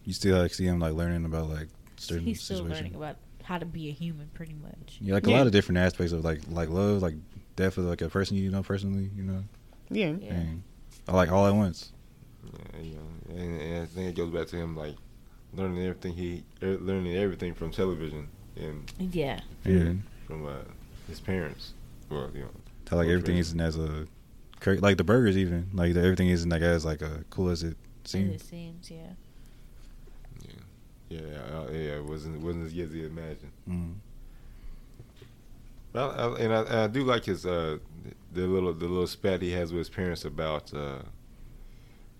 You 0.09 0.13
still 0.13 0.39
like 0.41 0.51
see 0.55 0.65
him 0.65 0.79
like 0.79 0.93
learning 0.93 1.23
about 1.23 1.49
like 1.49 1.67
certain 1.97 2.25
He's 2.25 2.41
still 2.41 2.57
situations. 2.57 2.79
learning 2.81 2.95
about 2.95 3.17
how 3.43 3.59
to 3.59 3.65
be 3.67 3.89
a 3.89 3.91
human, 3.91 4.27
pretty 4.33 4.55
much. 4.55 4.97
Yeah, 4.99 5.13
like 5.13 5.27
a 5.27 5.29
Yeah. 5.29 5.37
lot 5.37 5.45
of 5.45 5.53
different 5.53 5.77
aspects 5.77 6.11
of 6.13 6.23
like 6.25 6.41
like 6.49 6.69
love, 6.69 7.03
like 7.03 7.13
death 7.55 7.77
of 7.77 7.85
like 7.85 8.01
a 8.01 8.09
person 8.09 8.35
you 8.37 8.49
know 8.49 8.63
personally, 8.63 9.11
you 9.15 9.21
know. 9.23 9.43
Yeah, 9.91 10.13
Yeah. 10.19 10.33
And 10.33 10.63
I 11.07 11.11
like 11.13 11.31
all 11.31 11.45
at 11.45 11.53
once. 11.53 11.91
Yeah, 12.73 12.81
you 12.81 12.95
know, 12.95 13.35
and, 13.41 13.61
and 13.61 13.83
I 13.83 13.85
think 13.85 14.09
it 14.09 14.15
goes 14.15 14.31
back 14.33 14.47
to 14.47 14.55
him 14.55 14.75
like 14.75 14.95
learning 15.53 15.83
everything 15.85 16.13
he 16.13 16.43
er, 16.63 16.77
learning 16.79 17.15
everything 17.15 17.53
from 17.53 17.69
television 17.71 18.27
and 18.55 18.91
Yeah. 18.99 19.41
Yeah. 19.63 19.93
from 20.25 20.47
uh, 20.47 20.53
his 21.07 21.19
parents. 21.19 21.73
Well, 22.09 22.31
you 22.33 22.41
know, 22.41 22.49
How 22.89 22.97
like 22.97 23.09
everything 23.09 23.35
ways. 23.35 23.49
isn't 23.49 23.61
as 23.61 23.77
a 23.77 24.07
like 24.81 24.97
the 24.97 25.03
burgers 25.03 25.37
even 25.37 25.69
like 25.73 25.93
the, 25.93 26.01
everything 26.01 26.29
isn't 26.29 26.49
like 26.49 26.61
as 26.61 26.83
like 26.83 27.01
a 27.01 27.23
cool 27.29 27.49
as 27.49 27.61
it 27.63 27.77
As 28.05 28.11
seems. 28.11 28.41
It 28.41 28.45
seems, 28.47 28.89
yeah. 28.91 29.13
Yeah, 31.09 31.19
uh, 31.19 31.67
yeah, 31.71 31.97
it 31.97 32.05
wasn't 32.05 32.41
wasn't 32.41 32.65
as 32.67 32.73
easy 32.73 32.83
as 32.83 32.91
he 32.93 33.05
imagined. 33.05 33.51
Mm. 33.67 33.93
Well, 35.93 36.35
I, 36.37 36.39
and 36.43 36.53
I, 36.53 36.83
I 36.83 36.87
do 36.87 37.03
like 37.03 37.25
his 37.25 37.45
uh, 37.45 37.77
the 38.33 38.41
little 38.47 38.73
the 38.73 38.85
little 38.87 39.07
spat 39.07 39.41
he 39.41 39.51
has 39.51 39.71
with 39.71 39.79
his 39.79 39.89
parents 39.89 40.23
about 40.25 40.71
uh, 40.73 40.99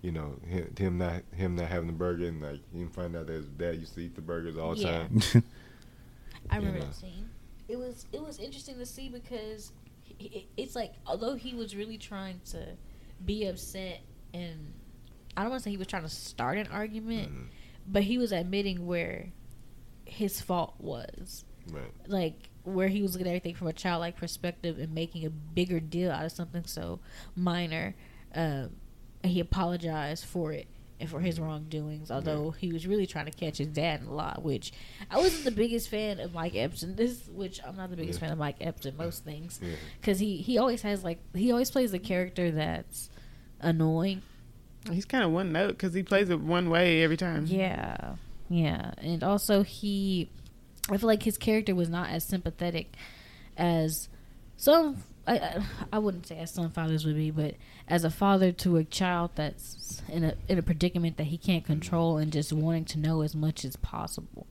you 0.02 0.10
know 0.10 0.34
him, 0.46 0.74
him 0.76 0.98
not 0.98 1.22
him 1.34 1.54
not 1.56 1.66
having 1.68 1.86
the 1.86 1.92
burger 1.92 2.26
and 2.26 2.42
like 2.42 2.60
he 2.74 2.84
find 2.86 3.14
out 3.16 3.26
that 3.28 3.32
his 3.34 3.46
dad 3.46 3.76
used 3.76 3.94
to 3.94 4.00
eat 4.00 4.14
the 4.16 4.20
burgers 4.20 4.56
all 4.58 4.74
the 4.74 4.80
Yeah. 4.80 4.98
time. 4.98 5.20
I 6.50 6.56
remember 6.56 6.78
Yeah. 6.80 6.84
that 6.86 6.94
scene. 6.94 7.28
It 7.68 7.78
was 7.78 8.06
it 8.12 8.20
was 8.20 8.38
interesting 8.40 8.76
to 8.78 8.86
see 8.86 9.08
because 9.08 9.70
he- 10.18 10.28
he- 10.28 10.48
it's 10.56 10.74
like 10.74 10.94
although 11.06 11.36
he 11.36 11.54
was 11.54 11.76
really 11.76 11.98
trying 11.98 12.40
to 12.50 12.74
be 13.24 13.46
upset 13.46 14.00
and 14.34 14.72
I 15.36 15.42
don't 15.42 15.50
want 15.50 15.60
to 15.62 15.64
say 15.64 15.70
he 15.70 15.76
was 15.76 15.86
trying 15.86 16.02
to 16.02 16.08
start 16.08 16.58
an 16.58 16.66
argument, 16.72 17.30
Mhm. 17.32 17.46
But 17.90 18.02
he 18.04 18.18
was 18.18 18.32
admitting 18.32 18.86
where 18.86 19.32
his 20.04 20.40
fault 20.40 20.74
was. 20.78 21.44
Right. 21.70 21.92
Like 22.06 22.48
where 22.64 22.88
he 22.88 23.02
was 23.02 23.12
looking 23.12 23.26
at 23.26 23.30
everything 23.30 23.54
from 23.54 23.68
a 23.68 23.72
childlike 23.72 24.16
perspective 24.16 24.78
and 24.78 24.92
making 24.94 25.24
a 25.24 25.30
bigger 25.30 25.80
deal 25.80 26.10
out 26.10 26.24
of 26.24 26.32
something 26.32 26.64
so 26.64 27.00
minor. 27.34 27.94
Um, 28.34 28.70
he 29.24 29.40
apologized 29.40 30.24
for 30.24 30.52
it 30.52 30.66
and 30.98 31.08
for 31.08 31.20
his 31.20 31.40
wrongdoings, 31.40 32.10
although 32.10 32.50
he 32.50 32.72
was 32.72 32.86
really 32.86 33.06
trying 33.06 33.24
to 33.26 33.30
catch 33.32 33.56
his 33.58 33.68
dad 33.68 34.00
in 34.02 34.06
a 34.06 34.12
lot. 34.14 34.42
Which 34.42 34.72
I 35.10 35.16
wasn't 35.18 35.44
the 35.44 35.50
biggest 35.50 35.88
fan 35.88 36.20
of 36.20 36.34
Mike 36.34 36.54
Epps, 36.54 36.82
in 36.82 36.94
This, 36.96 37.26
which 37.28 37.60
I'm 37.64 37.76
not 37.76 37.90
the 37.90 37.96
biggest 37.96 38.18
Yeah. 38.18 38.26
fan 38.26 38.32
of 38.32 38.38
Mike 38.38 38.56
Epps 38.60 38.84
in 38.84 38.96
most 38.96 39.24
things, 39.24 39.58
Yeah. 39.62 39.76
because 40.00 40.18
he 40.18 40.36
he 40.38 40.58
always 40.58 40.82
has 40.82 41.02
like 41.02 41.18
he 41.34 41.50
always 41.52 41.70
plays 41.70 41.92
a 41.94 41.98
character 41.98 42.50
that's 42.50 43.08
annoying. 43.60 44.22
He's 44.90 45.04
kind 45.04 45.24
of 45.24 45.30
one 45.30 45.52
note 45.52 45.68
because 45.68 45.94
he 45.94 46.02
plays 46.02 46.30
it 46.30 46.40
one 46.40 46.70
way 46.70 47.02
every 47.02 47.16
time. 47.16 47.46
Yeah, 47.46 48.14
yeah, 48.48 48.92
and 48.98 49.22
also 49.22 49.62
he, 49.62 50.30
I 50.90 50.96
feel 50.96 51.06
like 51.06 51.22
his 51.22 51.38
character 51.38 51.74
was 51.74 51.88
not 51.88 52.10
as 52.10 52.24
sympathetic 52.24 52.94
as 53.56 54.08
some. 54.56 55.04
I, 55.26 55.62
I, 55.92 55.98
wouldn't 55.98 56.26
say 56.26 56.38
as 56.38 56.50
some 56.50 56.70
fathers 56.70 57.04
would 57.04 57.14
be, 57.14 57.30
but 57.30 57.54
as 57.86 58.04
a 58.04 58.10
father 58.10 58.50
to 58.52 58.78
a 58.78 58.84
child 58.84 59.32
that's 59.34 60.02
in 60.08 60.24
a 60.24 60.34
in 60.48 60.58
a 60.58 60.62
predicament 60.62 61.18
that 61.18 61.24
he 61.24 61.36
can't 61.38 61.64
control 61.64 62.16
and 62.16 62.32
just 62.32 62.52
wanting 62.52 62.86
to 62.86 62.98
know 62.98 63.20
as 63.20 63.36
much 63.36 63.64
as 63.64 63.76
possible. 63.76 64.46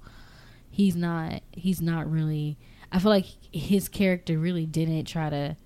He's 0.69 0.95
not. 0.95 1.41
He's 1.51 1.82
not 1.82 2.09
really. 2.09 2.57
I 2.91 2.99
feel 2.99 3.09
like 3.09 3.25
his 3.51 3.89
character 3.89 4.38
really 4.38 4.65
didn't 4.65 5.05
try 5.05 5.30
to 5.30 5.57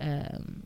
um, 0.00 0.64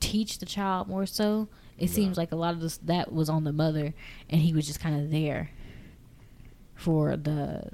teach 0.00 0.38
the 0.38 0.46
child 0.46 0.88
more 0.88 1.06
so. 1.06 1.48
It 1.78 1.88
No. 1.90 1.92
seems 1.94 2.16
like 2.16 2.30
a 2.32 2.36
lot 2.36 2.54
of 2.54 2.60
this 2.60 2.76
that 2.78 3.12
was 3.12 3.28
on 3.28 3.44
the 3.44 3.52
mother, 3.52 3.94
and 4.30 4.40
he 4.40 4.52
was 4.52 4.66
just 4.66 4.80
kind 4.80 5.00
of 5.00 5.10
there 5.10 5.50
for 6.74 7.16
the. 7.16 7.70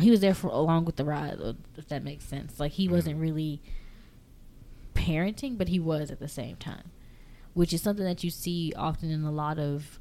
He 0.00 0.10
was 0.10 0.20
there 0.20 0.34
for 0.34 0.48
along 0.48 0.84
with 0.84 0.96
the 0.96 1.04
ride, 1.04 1.38
if 1.78 1.88
that 1.88 2.02
makes 2.04 2.24
sense. 2.24 2.60
Like 2.60 2.72
he 2.72 2.88
wasn't 2.88 3.18
really 3.18 3.62
parenting, 4.94 5.56
but 5.56 5.68
he 5.68 5.78
was 5.80 6.10
at 6.10 6.20
the 6.20 6.28
same 6.28 6.56
time, 6.56 6.90
which 7.54 7.72
is 7.72 7.80
something 7.80 8.04
that 8.04 8.22
you 8.22 8.30
see 8.30 8.72
often 8.76 9.10
in 9.10 9.24
a 9.24 9.32
lot 9.32 9.58
of 9.58 9.98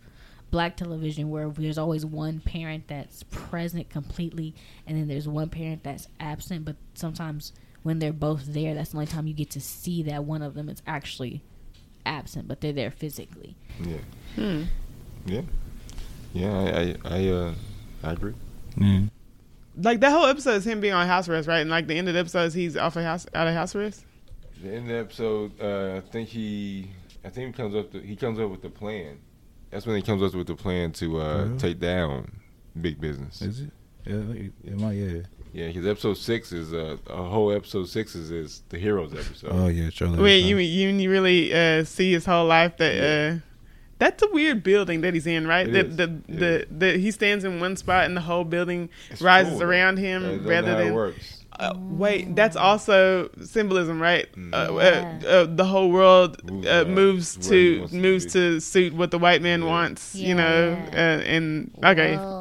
black 0.50 0.76
television 0.76 1.30
where 1.30 1.50
there's 1.50 1.78
always 1.78 2.06
one 2.06 2.42
parent 2.42 2.86
that's 2.90 3.24
present 3.32 3.90
completely 3.90 4.54
and 4.86 4.98
then 4.98 5.08
there's 5.08 5.26
one 5.26 5.48
parent 5.48 5.82
that's 5.82 6.10
absent 6.20 6.66
but 6.66 6.76
sometimes 6.94 7.54
when 7.84 8.00
they're 8.00 8.12
both 8.12 8.48
there 8.48 8.76
that's 8.76 8.90
the 8.90 8.98
only 8.98 9.08
time 9.08 9.26
you 9.28 9.34
get 9.34 9.50
to 9.50 9.62
see 9.62 10.04
that 10.04 10.26
one 10.26 10.42
of 10.42 10.54
them 10.54 10.68
is 10.68 10.82
actually 10.86 11.42
absent 12.06 12.48
but 12.48 12.62
they're 12.62 12.74
there 12.74 12.92
physically 12.92 13.56
Yeah. 13.80 13.98
Hmm. 14.36 14.64
Yeah. 15.26 15.42
Yeah. 16.34 16.54
I 16.54 16.80
I, 17.10 17.16
I 17.18 17.28
uh 17.30 17.54
I 18.04 18.12
agree. 18.14 18.34
Yeah. 18.78 19.02
Like 19.78 20.00
that 20.02 20.12
whole 20.12 20.26
episode 20.26 20.56
is 20.56 20.66
him 20.68 20.82
being 20.82 20.94
on 20.94 21.06
house 21.08 21.30
arrest, 21.30 21.48
right? 21.48 21.60
And 21.60 21.70
like 21.70 21.88
the 21.88 21.96
end 21.98 22.08
of 22.08 22.14
the 22.16 22.20
episode 22.20 22.46
is 22.46 22.54
he's 22.54 22.76
off 22.76 22.96
of 22.96 23.04
house 23.04 23.26
out 23.36 23.48
of 23.48 23.54
house 23.54 23.76
arrest. 23.76 24.04
The 24.62 24.70
end 24.70 24.78
of 24.84 24.88
the 24.88 24.98
episode, 25.00 25.52
uh, 25.62 25.98
I 25.98 26.00
think 26.12 26.30
he, 26.30 26.90
I 27.26 27.30
think 27.30 27.48
he 27.56 27.62
comes 27.62 27.76
up. 27.76 27.92
To, 27.92 28.00
he 28.00 28.16
comes 28.16 28.40
up 28.40 28.50
with 28.52 28.62
the 28.62 28.70
plan. 28.70 29.20
That's 29.72 29.86
when 29.86 29.96
he 29.96 30.02
comes 30.02 30.22
up 30.22 30.34
with 30.36 30.48
the 30.48 30.56
plan 30.56 30.92
to 30.94 31.22
uh, 31.22 31.44
Really? 31.46 31.58
take 31.58 31.80
down 31.80 32.32
big 32.80 33.00
business. 33.02 33.42
Is 33.42 33.62
it? 33.62 33.70
Yeah, 34.06 34.16
it, 34.16 34.52
it 34.64 34.80
might. 34.80 34.94
Yeah. 34.94 35.22
Yeah, 35.54 35.68
because 35.68 35.86
episode 35.86 36.18
six 36.18 36.52
is 36.54 36.74
uh, 36.74 36.98
a 37.08 37.24
whole 37.24 37.52
episode 37.52 37.90
six 37.90 38.16
is, 38.16 38.32
is 38.32 38.62
the 38.70 38.78
heroes 38.78 39.14
episode. 39.14 39.52
Oh 39.52 39.68
yeah, 39.68 39.90
Charlie. 39.90 40.20
Wait, 40.22 40.40
you 40.46 40.58
you 40.58 40.90
you 40.90 41.12
really 41.12 41.54
uh, 41.54 41.84
see 41.84 42.14
his 42.14 42.26
whole 42.26 42.46
life 42.46 42.78
that 42.78 42.96
Yeah. 42.96 43.36
uh, 43.36 43.40
that's 44.00 44.24
a 44.24 44.28
weird 44.32 44.64
building 44.64 45.02
that 45.02 45.14
he's 45.14 45.28
in, 45.28 45.46
right? 45.46 45.68
It 45.68 45.74
That 45.74 45.86
is. 45.88 45.96
the, 45.98 46.04
It 46.04 46.40
the 46.40 46.68
the 46.94 46.98
he 46.98 47.12
stands 47.12 47.44
in 47.44 47.60
one 47.60 47.76
spot 47.76 48.06
and 48.06 48.16
the 48.16 48.22
whole 48.22 48.46
building 48.46 48.90
It's 49.10 49.22
rises 49.22 49.54
cool, 49.54 49.64
around 49.64 49.98
him 50.00 50.24
I 50.24 50.28
don't 50.30 50.46
rather 50.46 50.68
know 50.68 50.74
how 50.76 50.80
it 50.82 50.86
than. 50.86 50.94
works. 50.94 51.38
Uh, 51.60 51.74
wait, 51.78 52.34
that's 52.36 52.56
also 52.56 53.30
symbolism, 53.44 54.02
right? 54.02 54.26
Mm. 54.36 54.54
Uh, 54.54 54.58
uh, 54.58 55.28
uh, 55.28 55.46
the 55.54 55.66
whole 55.66 55.92
world 55.92 56.42
Moves 56.50 56.66
uh, 56.68 56.86
moves 56.86 57.38
to 57.50 57.80
wants 57.80 57.92
to 57.92 58.00
moves 58.00 58.26
to 58.34 58.60
suit 58.62 58.94
what 58.94 59.12
the 59.12 59.20
white 59.20 59.42
man 59.44 59.62
Yeah. 59.62 59.68
wants, 59.68 60.16
Yeah, 60.16 60.28
you 60.30 60.36
know. 60.36 60.78
Uh, 60.94 60.96
and 61.36 61.70
okay, 61.84 62.16
Whoa. 62.16 62.41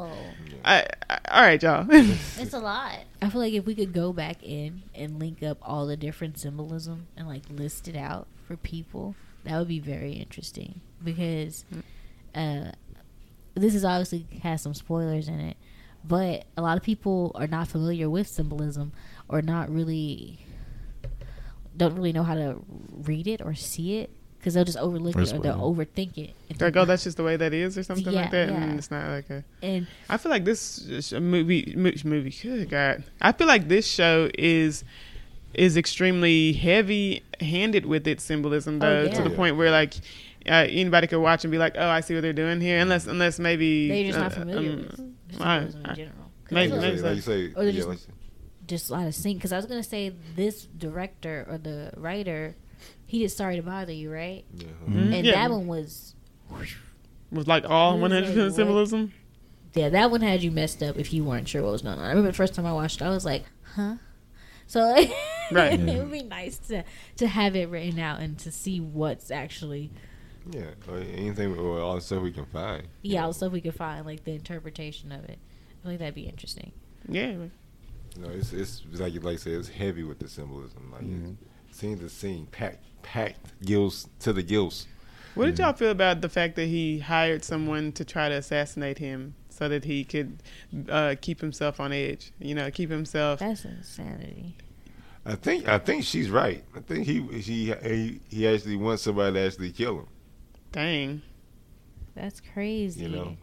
I, 0.63 0.85
I, 1.09 1.19
all 1.29 1.41
right, 1.41 1.61
y'all. 1.61 1.85
It's 1.91 2.53
a 2.53 2.59
lot. 2.59 2.99
I 3.21 3.29
feel 3.29 3.41
like 3.41 3.53
if 3.53 3.65
we 3.65 3.75
could 3.75 3.93
go 3.93 4.13
back 4.13 4.43
in 4.43 4.83
and 4.93 5.19
link 5.19 5.43
up 5.43 5.57
all 5.61 5.85
the 5.85 5.97
different 5.97 6.37
symbolism 6.37 7.07
and 7.15 7.27
like 7.27 7.43
list 7.49 7.87
it 7.87 7.95
out 7.95 8.27
for 8.47 8.57
people, 8.57 9.15
that 9.43 9.57
would 9.57 9.67
be 9.67 9.79
very 9.79 10.13
interesting 10.13 10.81
because 11.03 11.65
uh, 12.35 12.71
this 13.55 13.75
is 13.75 13.83
obviously 13.83 14.27
has 14.43 14.61
some 14.61 14.73
spoilers 14.73 15.27
in 15.27 15.39
it, 15.39 15.57
but 16.03 16.45
a 16.57 16.61
lot 16.61 16.77
of 16.77 16.83
people 16.83 17.31
are 17.35 17.47
not 17.47 17.67
familiar 17.67 18.09
with 18.09 18.27
symbolism 18.27 18.91
or 19.27 19.41
not 19.41 19.69
really 19.69 20.45
don't 21.75 21.95
really 21.95 22.11
know 22.11 22.23
how 22.23 22.35
to 22.35 22.61
read 22.91 23.27
it 23.27 23.41
or 23.41 23.55
see 23.55 23.99
it 23.99 24.09
because 24.41 24.55
they'll 24.55 24.65
just 24.65 24.77
overlook 24.79 25.15
Or 25.15 25.21
it 25.21 25.31
or 25.33 25.39
they'll 25.39 25.53
spoil 25.53 25.75
overthink 25.75 26.17
it. 26.17 26.33
and 26.49 26.49
like, 26.49 26.57
think, 26.59 26.75
oh, 26.77 26.85
that's 26.85 27.03
just 27.03 27.15
the 27.17 27.23
way 27.23 27.37
that 27.37 27.53
is, 27.53 27.77
or 27.77 27.83
something 27.83 28.11
Yeah, 28.11 28.21
like 28.21 28.31
that. 28.31 28.49
yeah. 28.49 28.55
And 28.63 28.77
it's 28.79 28.89
not 28.91 29.07
like 29.09 29.29
a. 29.29 29.43
and 29.61 29.85
I 30.09 30.17
feel 30.17 30.31
like 30.31 30.43
this 30.45 31.11
movie, 31.13 31.73
mo- 31.77 31.91
movie. 32.03 32.31
Good 32.41 32.69
God, 32.69 33.03
I 33.21 33.31
feel 33.31 33.47
like 33.47 33.67
this 33.67 33.87
show 33.87 34.29
is 34.37 34.83
is 35.53 35.75
extremely 35.77 36.53
heavy 36.53 37.23
handed 37.41 37.85
with 37.85 38.07
its 38.07 38.23
symbolism, 38.23 38.79
though, 38.79 39.07
Oh, 39.11 39.13
to 39.13 39.21
the 39.23 39.29
yeah. 39.29 39.35
point 39.35 39.57
where 39.57 39.69
like 39.69 39.93
uh, 40.47 40.65
anybody 40.69 41.05
could 41.07 41.19
watch 41.19 41.43
and 41.43 41.51
be 41.51 41.57
like, 41.59 41.73
"Oh, 41.77 41.87
I 41.89 41.99
see 42.01 42.15
what 42.15 42.21
they're 42.21 42.33
doing 42.33 42.59
here," 42.61 42.79
unless 42.79 43.05
unless 43.05 43.37
maybe 43.37 43.89
they're 43.89 44.05
just 44.11 44.19
not 44.19 44.31
uh, 44.31 44.39
familiar 44.39 44.71
um, 44.71 44.77
with 45.29 45.41
I- 45.41 45.59
symbolism 45.59 45.81
I- 45.85 45.89
in 45.91 45.95
general. 45.95 46.15
'Cause 46.45 46.51
maybe- 46.55 46.73
I 46.73 46.79
feel 46.79 46.89
like, 46.95 47.03
like 47.03 47.15
you 47.15 47.21
say, 47.21 47.53
Or 47.55 47.63
yeah, 47.63 47.71
just- 47.71 47.87
like, 47.87 47.99
just 48.67 48.89
a 48.89 48.93
lot 48.93 49.05
of 49.07 49.13
sync 49.13 49.37
because 49.37 49.51
I 49.53 49.57
was 49.57 49.65
gonna 49.65 49.83
say 49.83 50.13
this 50.35 50.65
director 50.77 51.45
or 51.49 51.57
the 51.57 51.91
writer, 51.97 52.55
he 53.11 53.19
did 53.19 53.29
"Sorry 53.29 53.57
to 53.57 53.61
Bother 53.61 53.91
You," 53.93 54.11
right? 54.11 54.45
yeah. 54.55 54.67
Mhm. 54.87 55.13
And 55.13 55.25
Yeah. 55.25 55.33
that 55.33 55.51
one 55.51 55.67
was, 55.67 56.15
was 57.31 57.47
like 57.47 57.65
all 57.69 57.91
It 57.91 57.95
was 57.95 58.01
one 58.01 58.11
hundred 58.11 58.25
like, 58.27 58.33
percent 58.35 58.47
what? 58.49 58.55
symbolism. 58.55 59.13
yeah, 59.73 59.89
that 59.89 60.11
one 60.11 60.21
had 60.21 60.41
you 60.43 60.51
messed 60.51 60.81
up 60.83 60.97
if 60.97 61.13
you 61.13 61.23
weren't 61.23 61.47
sure 61.47 61.61
what 61.63 61.71
was 61.71 61.81
going 61.81 61.97
on. 61.99 62.03
I 62.05 62.09
remember 62.09 62.29
the 62.31 62.35
first 62.37 62.53
time 62.53 62.65
I 62.65 62.73
watched, 62.73 63.01
it, 63.01 63.05
I 63.05 63.09
was 63.09 63.25
like, 63.25 63.43
huh. 63.75 63.95
So 64.67 64.81
Right. 65.51 65.77
it 65.79 65.97
would 65.97 66.11
be 66.11 66.23
nice 66.23 66.57
to 66.69 66.83
to 67.17 67.27
have 67.27 67.55
it 67.57 67.67
written 67.69 67.99
out 67.99 68.21
and 68.21 68.37
to 68.39 68.51
see 68.51 68.79
what's 68.79 69.29
actually 69.29 69.91
Yeah, 70.49 70.71
anything, 70.89 71.57
or 71.57 71.79
all 71.81 71.95
the 71.95 72.01
stuff 72.01 72.21
we 72.23 72.31
can 72.31 72.45
find. 72.45 72.87
yeah 73.01 73.23
all 73.23 73.29
the 73.29 73.33
stuff 73.33 73.51
we 73.51 73.59
can 73.61 73.73
find 73.73 74.05
like 74.05 74.23
the 74.23 74.31
interpretation 74.31 75.11
of 75.11 75.25
it. 75.25 75.39
I 75.83 75.87
think 75.87 75.99
that'd 75.99 76.15
be 76.15 76.27
interesting. 76.27 76.71
Yeah, 77.09 77.31
You 77.31 77.51
know, 78.21 78.29
it's 78.29 78.53
it's 78.53 78.83
like 78.93 79.13
you 79.13 79.19
like 79.19 79.33
I 79.33 79.37
said, 79.37 79.53
it's 79.53 79.67
heavy 79.69 80.03
with 80.03 80.19
the 80.19 80.27
symbolism. 80.29 80.91
Like 80.91 81.03
Mhm. 81.03 81.35
it's 81.67 81.77
scene 81.79 81.97
to 81.99 82.07
scene, 82.09 82.45
packed, 82.45 82.85
packed 83.03 83.53
gills 83.65 84.07
to 84.19 84.33
the 84.33 84.43
gills. 84.43 84.87
What 85.35 85.45
did 85.45 85.59
y'all 85.59 85.73
feel 85.73 85.91
about 85.91 86.21
the 86.21 86.27
fact 86.29 86.55
that 86.57 86.65
he 86.65 86.99
hired 86.99 87.43
someone 87.45 87.93
to 87.93 88.03
try 88.03 88.27
to 88.29 88.35
assassinate 88.35 88.97
him 88.97 89.35
so 89.49 89.69
that 89.69 89.85
he 89.85 90.03
could 90.03 90.43
uh, 90.89 91.15
keep 91.21 91.39
himself 91.39 91.79
on 91.79 91.93
edge? 91.93 92.33
You 92.39 92.53
know, 92.55 92.69
keep 92.69 92.89
himself. 92.89 93.39
That's 93.39 93.63
insanity. 93.63 94.57
I 95.25 95.35
think 95.35 95.67
I 95.69 95.77
think 95.77 96.03
she's 96.03 96.29
right. 96.29 96.63
I 96.75 96.79
think 96.81 97.05
he 97.05 97.21
he 97.39 97.73
he, 97.83 98.19
he 98.27 98.47
actually 98.47 98.75
wants 98.75 99.03
somebody 99.03 99.33
to 99.35 99.39
actually 99.45 99.71
kill 99.71 99.99
him. 99.99 100.07
Dang. 100.71 101.21
That's 102.15 102.41
crazy. 102.41 103.03
You 103.03 103.09
know, 103.09 103.37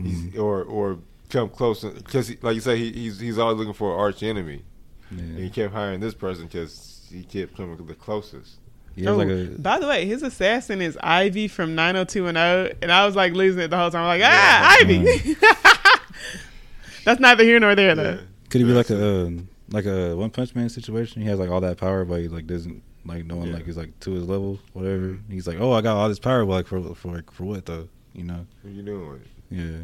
Mhm. 0.00 0.06
He's, 0.06 0.36
or 0.38 0.64
or 0.64 0.98
come 1.28 1.48
close 1.50 1.84
because 1.84 2.30
like 2.42 2.54
you 2.56 2.60
say 2.60 2.76
he, 2.78 2.90
he's 2.92 3.20
he's 3.20 3.38
always 3.38 3.58
looking 3.58 3.74
for 3.74 3.92
an 3.94 4.00
arch 4.00 4.22
enemy. 4.24 4.64
And 5.10 5.38
he 5.38 5.44
Yeah. 5.44 5.48
kept 5.50 5.72
hiring 5.74 6.00
this 6.00 6.14
person 6.14 6.46
because 6.46 6.93
he 7.14 7.22
kept 7.24 7.56
coming 7.56 7.76
the 7.86 7.94
closest. 7.94 8.56
Yeah, 8.96 9.10
oh, 9.10 9.16
like 9.16 9.28
a, 9.28 9.46
by 9.58 9.78
the 9.80 9.88
way, 9.88 10.06
his 10.06 10.22
assassin 10.22 10.80
is 10.80 10.96
Ivy 11.02 11.48
from 11.48 11.74
90210, 11.74 12.78
and 12.80 12.92
I 12.92 13.04
was 13.06 13.16
like 13.16 13.32
losing 13.32 13.62
it 13.62 13.68
the 13.68 13.76
whole 13.76 13.90
time. 13.90 14.02
I'm 14.02 14.06
like, 14.06 14.22
ah, 14.24 14.76
Ivy. 14.80 15.36
That's 17.04 17.20
neither 17.20 17.42
here 17.44 17.58
nor 17.60 17.74
there, 17.74 17.94
though. 17.94 18.18
could 18.50 18.60
he 18.60 18.66
be 18.66 18.72
like 18.72 18.90
a 18.90 19.26
um, 19.26 19.48
like 19.70 19.84
a 19.86 20.14
One 20.16 20.30
Punch 20.30 20.54
Man 20.54 20.68
situation? 20.68 21.22
He 21.22 21.28
has 21.28 21.38
like 21.38 21.50
all 21.50 21.60
that 21.60 21.76
power, 21.76 22.04
but 22.04 22.20
he 22.20 22.28
like 22.28 22.46
doesn't 22.46 22.82
like 23.04 23.24
no 23.26 23.36
one 23.36 23.48
Yeah. 23.48 23.54
like 23.54 23.66
he's 23.66 23.76
like 23.76 23.98
to 24.00 24.12
his 24.12 24.24
level, 24.28 24.58
whatever. 24.72 25.18
He's 25.28 25.46
like, 25.46 25.58
oh, 25.60 25.72
I 25.72 25.80
got 25.80 25.96
all 25.96 26.08
this 26.08 26.18
power, 26.20 26.44
but 26.44 26.52
like 26.52 26.66
for 26.66 26.94
for 26.94 27.16
like, 27.16 27.30
for 27.32 27.44
what 27.44 27.66
though? 27.66 27.88
You 28.12 28.24
know? 28.24 28.46
What 28.62 28.72
you 28.72 28.82
doing? 28.82 29.22
Yeah, 29.50 29.78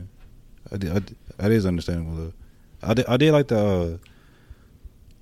I 0.72 0.76
did. 0.76 0.90
I 0.90 0.94
did 1.00 1.16
that 1.36 1.50
is 1.50 1.66
understandable 1.66 2.14
though. 2.16 2.32
I 2.82 2.94
did. 2.94 3.06
I 3.06 3.16
did 3.16 3.32
like 3.32 3.48
the 3.48 3.58
uh, 3.58 4.09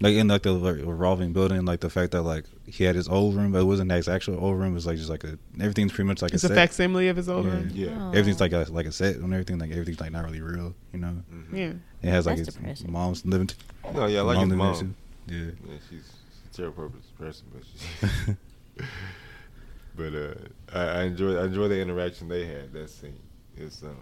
like 0.00 0.14
in 0.14 0.28
like 0.28 0.42
the 0.42 0.52
like, 0.52 0.76
revolving 0.76 1.32
building, 1.32 1.64
like 1.64 1.80
the 1.80 1.90
fact 1.90 2.12
that 2.12 2.22
like 2.22 2.44
he 2.66 2.84
had 2.84 2.94
his 2.94 3.08
old 3.08 3.34
room, 3.34 3.52
but 3.52 3.58
it 3.60 3.64
wasn't 3.64 3.90
his 3.90 4.08
actual 4.08 4.38
old 4.42 4.56
room. 4.58 4.70
It 4.72 4.74
was 4.74 4.86
like 4.86 4.96
just 4.96 5.10
like 5.10 5.24
a 5.24 5.38
everything's 5.60 5.92
pretty 5.92 6.06
much 6.06 6.22
like 6.22 6.32
It's 6.32 6.44
a 6.44 6.46
a 6.46 6.48
set. 6.48 6.54
facsimile 6.56 7.08
of 7.08 7.16
his 7.16 7.28
old 7.28 7.46
Yeah. 7.46 7.52
room. 7.52 7.70
Yeah. 7.74 7.88
Aw. 8.02 8.08
Everything's 8.10 8.40
like 8.40 8.52
a 8.52 8.66
like 8.70 8.86
a 8.86 8.92
set 8.92 9.16
and 9.16 9.32
everything. 9.32 9.58
Like 9.58 9.70
everything's 9.72 10.00
like 10.00 10.12
not 10.12 10.24
really 10.24 10.40
real. 10.40 10.74
You 10.92 11.00
know, 11.00 11.22
Mhm. 11.32 11.52
Yeah. 11.56 11.72
it 12.08 12.10
has 12.12 12.26
like 12.26 12.36
That's 12.36 12.46
his 12.48 12.54
depressing. 12.56 12.92
mom's 12.92 13.24
living. 13.26 13.48
T- 13.48 13.56
No, 13.92 14.06
yeah, 14.06 14.20
I 14.20 14.22
like 14.22 14.36
mom 14.36 14.50
his 14.50 14.58
living 14.58 14.58
mom. 14.58 14.78
too. 14.78 15.34
Yeah. 15.34 15.50
Yeah, 15.72 15.78
she's, 15.90 15.98
she's 16.00 16.50
a 16.52 16.56
terrible 16.56 16.92
person, 17.18 17.46
but 17.52 17.62
she, 17.64 18.36
but 19.96 20.14
uh, 20.14 20.34
I, 20.72 21.00
I 21.00 21.02
enjoy 21.04 21.36
I 21.40 21.44
enjoy 21.46 21.68
the 21.68 21.80
interaction 21.80 22.28
they 22.28 22.46
had. 22.46 22.72
That 22.72 22.88
scene. 22.90 23.18
It's 23.56 23.82
um, 23.82 23.96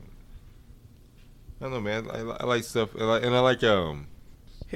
I 1.60 1.64
don't 1.64 1.72
know, 1.72 1.80
man. 1.80 2.10
I, 2.10 2.18
I 2.20 2.44
like 2.44 2.64
stuff, 2.64 2.94
and 2.94 3.04
I, 3.04 3.18
and 3.20 3.34
I 3.34 3.40
like 3.40 3.62
um 3.64 4.06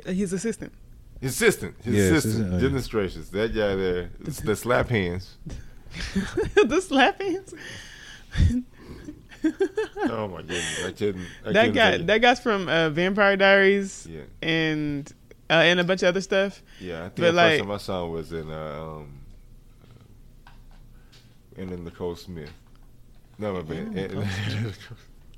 His 0.06 0.32
assistant. 0.32 0.72
His 1.20 1.32
assistant, 1.34 1.74
his 1.82 1.94
Yeah, 1.94 2.02
assistant, 2.02 2.34
assistant, 2.34 2.54
oh, 2.54 2.60
demonstrations. 2.60 3.30
That 3.30 3.48
guy 3.54 3.74
there, 3.74 4.10
the, 4.20 4.30
the 4.42 4.56
slap 4.56 4.88
hands. 4.88 5.36
the 6.54 6.80
slap 6.80 7.20
hands. 7.20 7.54
Oh 10.02 10.28
my 10.28 10.42
goodness, 10.42 10.84
I 10.84 10.92
couldn't. 10.92 11.26
I 11.46 11.52
that 11.52 11.60
couldn't 11.68 11.74
guy. 11.74 11.96
That 11.98 12.18
guy's 12.18 12.40
from 12.40 12.68
uh, 12.68 12.90
Vampire 12.90 13.38
Diaries 13.38 14.06
Yeah, 14.10 14.20
and 14.42 15.10
uh, 15.48 15.54
and 15.54 15.80
a 15.80 15.84
bunch 15.84 16.02
of 16.02 16.08
other 16.08 16.20
stuff. 16.20 16.62
yeah. 16.78 16.98
I 16.98 17.02
think 17.04 17.16
But 17.16 17.22
the 17.22 17.32
like- 17.32 17.50
first 17.52 17.60
time 17.62 17.70
I 17.70 17.76
saw 17.78 18.04
him 18.04 18.12
was 18.12 18.32
in 18.34 18.50
uh, 18.50 18.82
um, 18.84 19.18
and 21.56 21.70
in 21.72 21.84
Nicole 21.84 22.16
Smith. 22.16 22.50
No, 23.38 23.54
my 23.54 23.62
bad. 23.62 23.94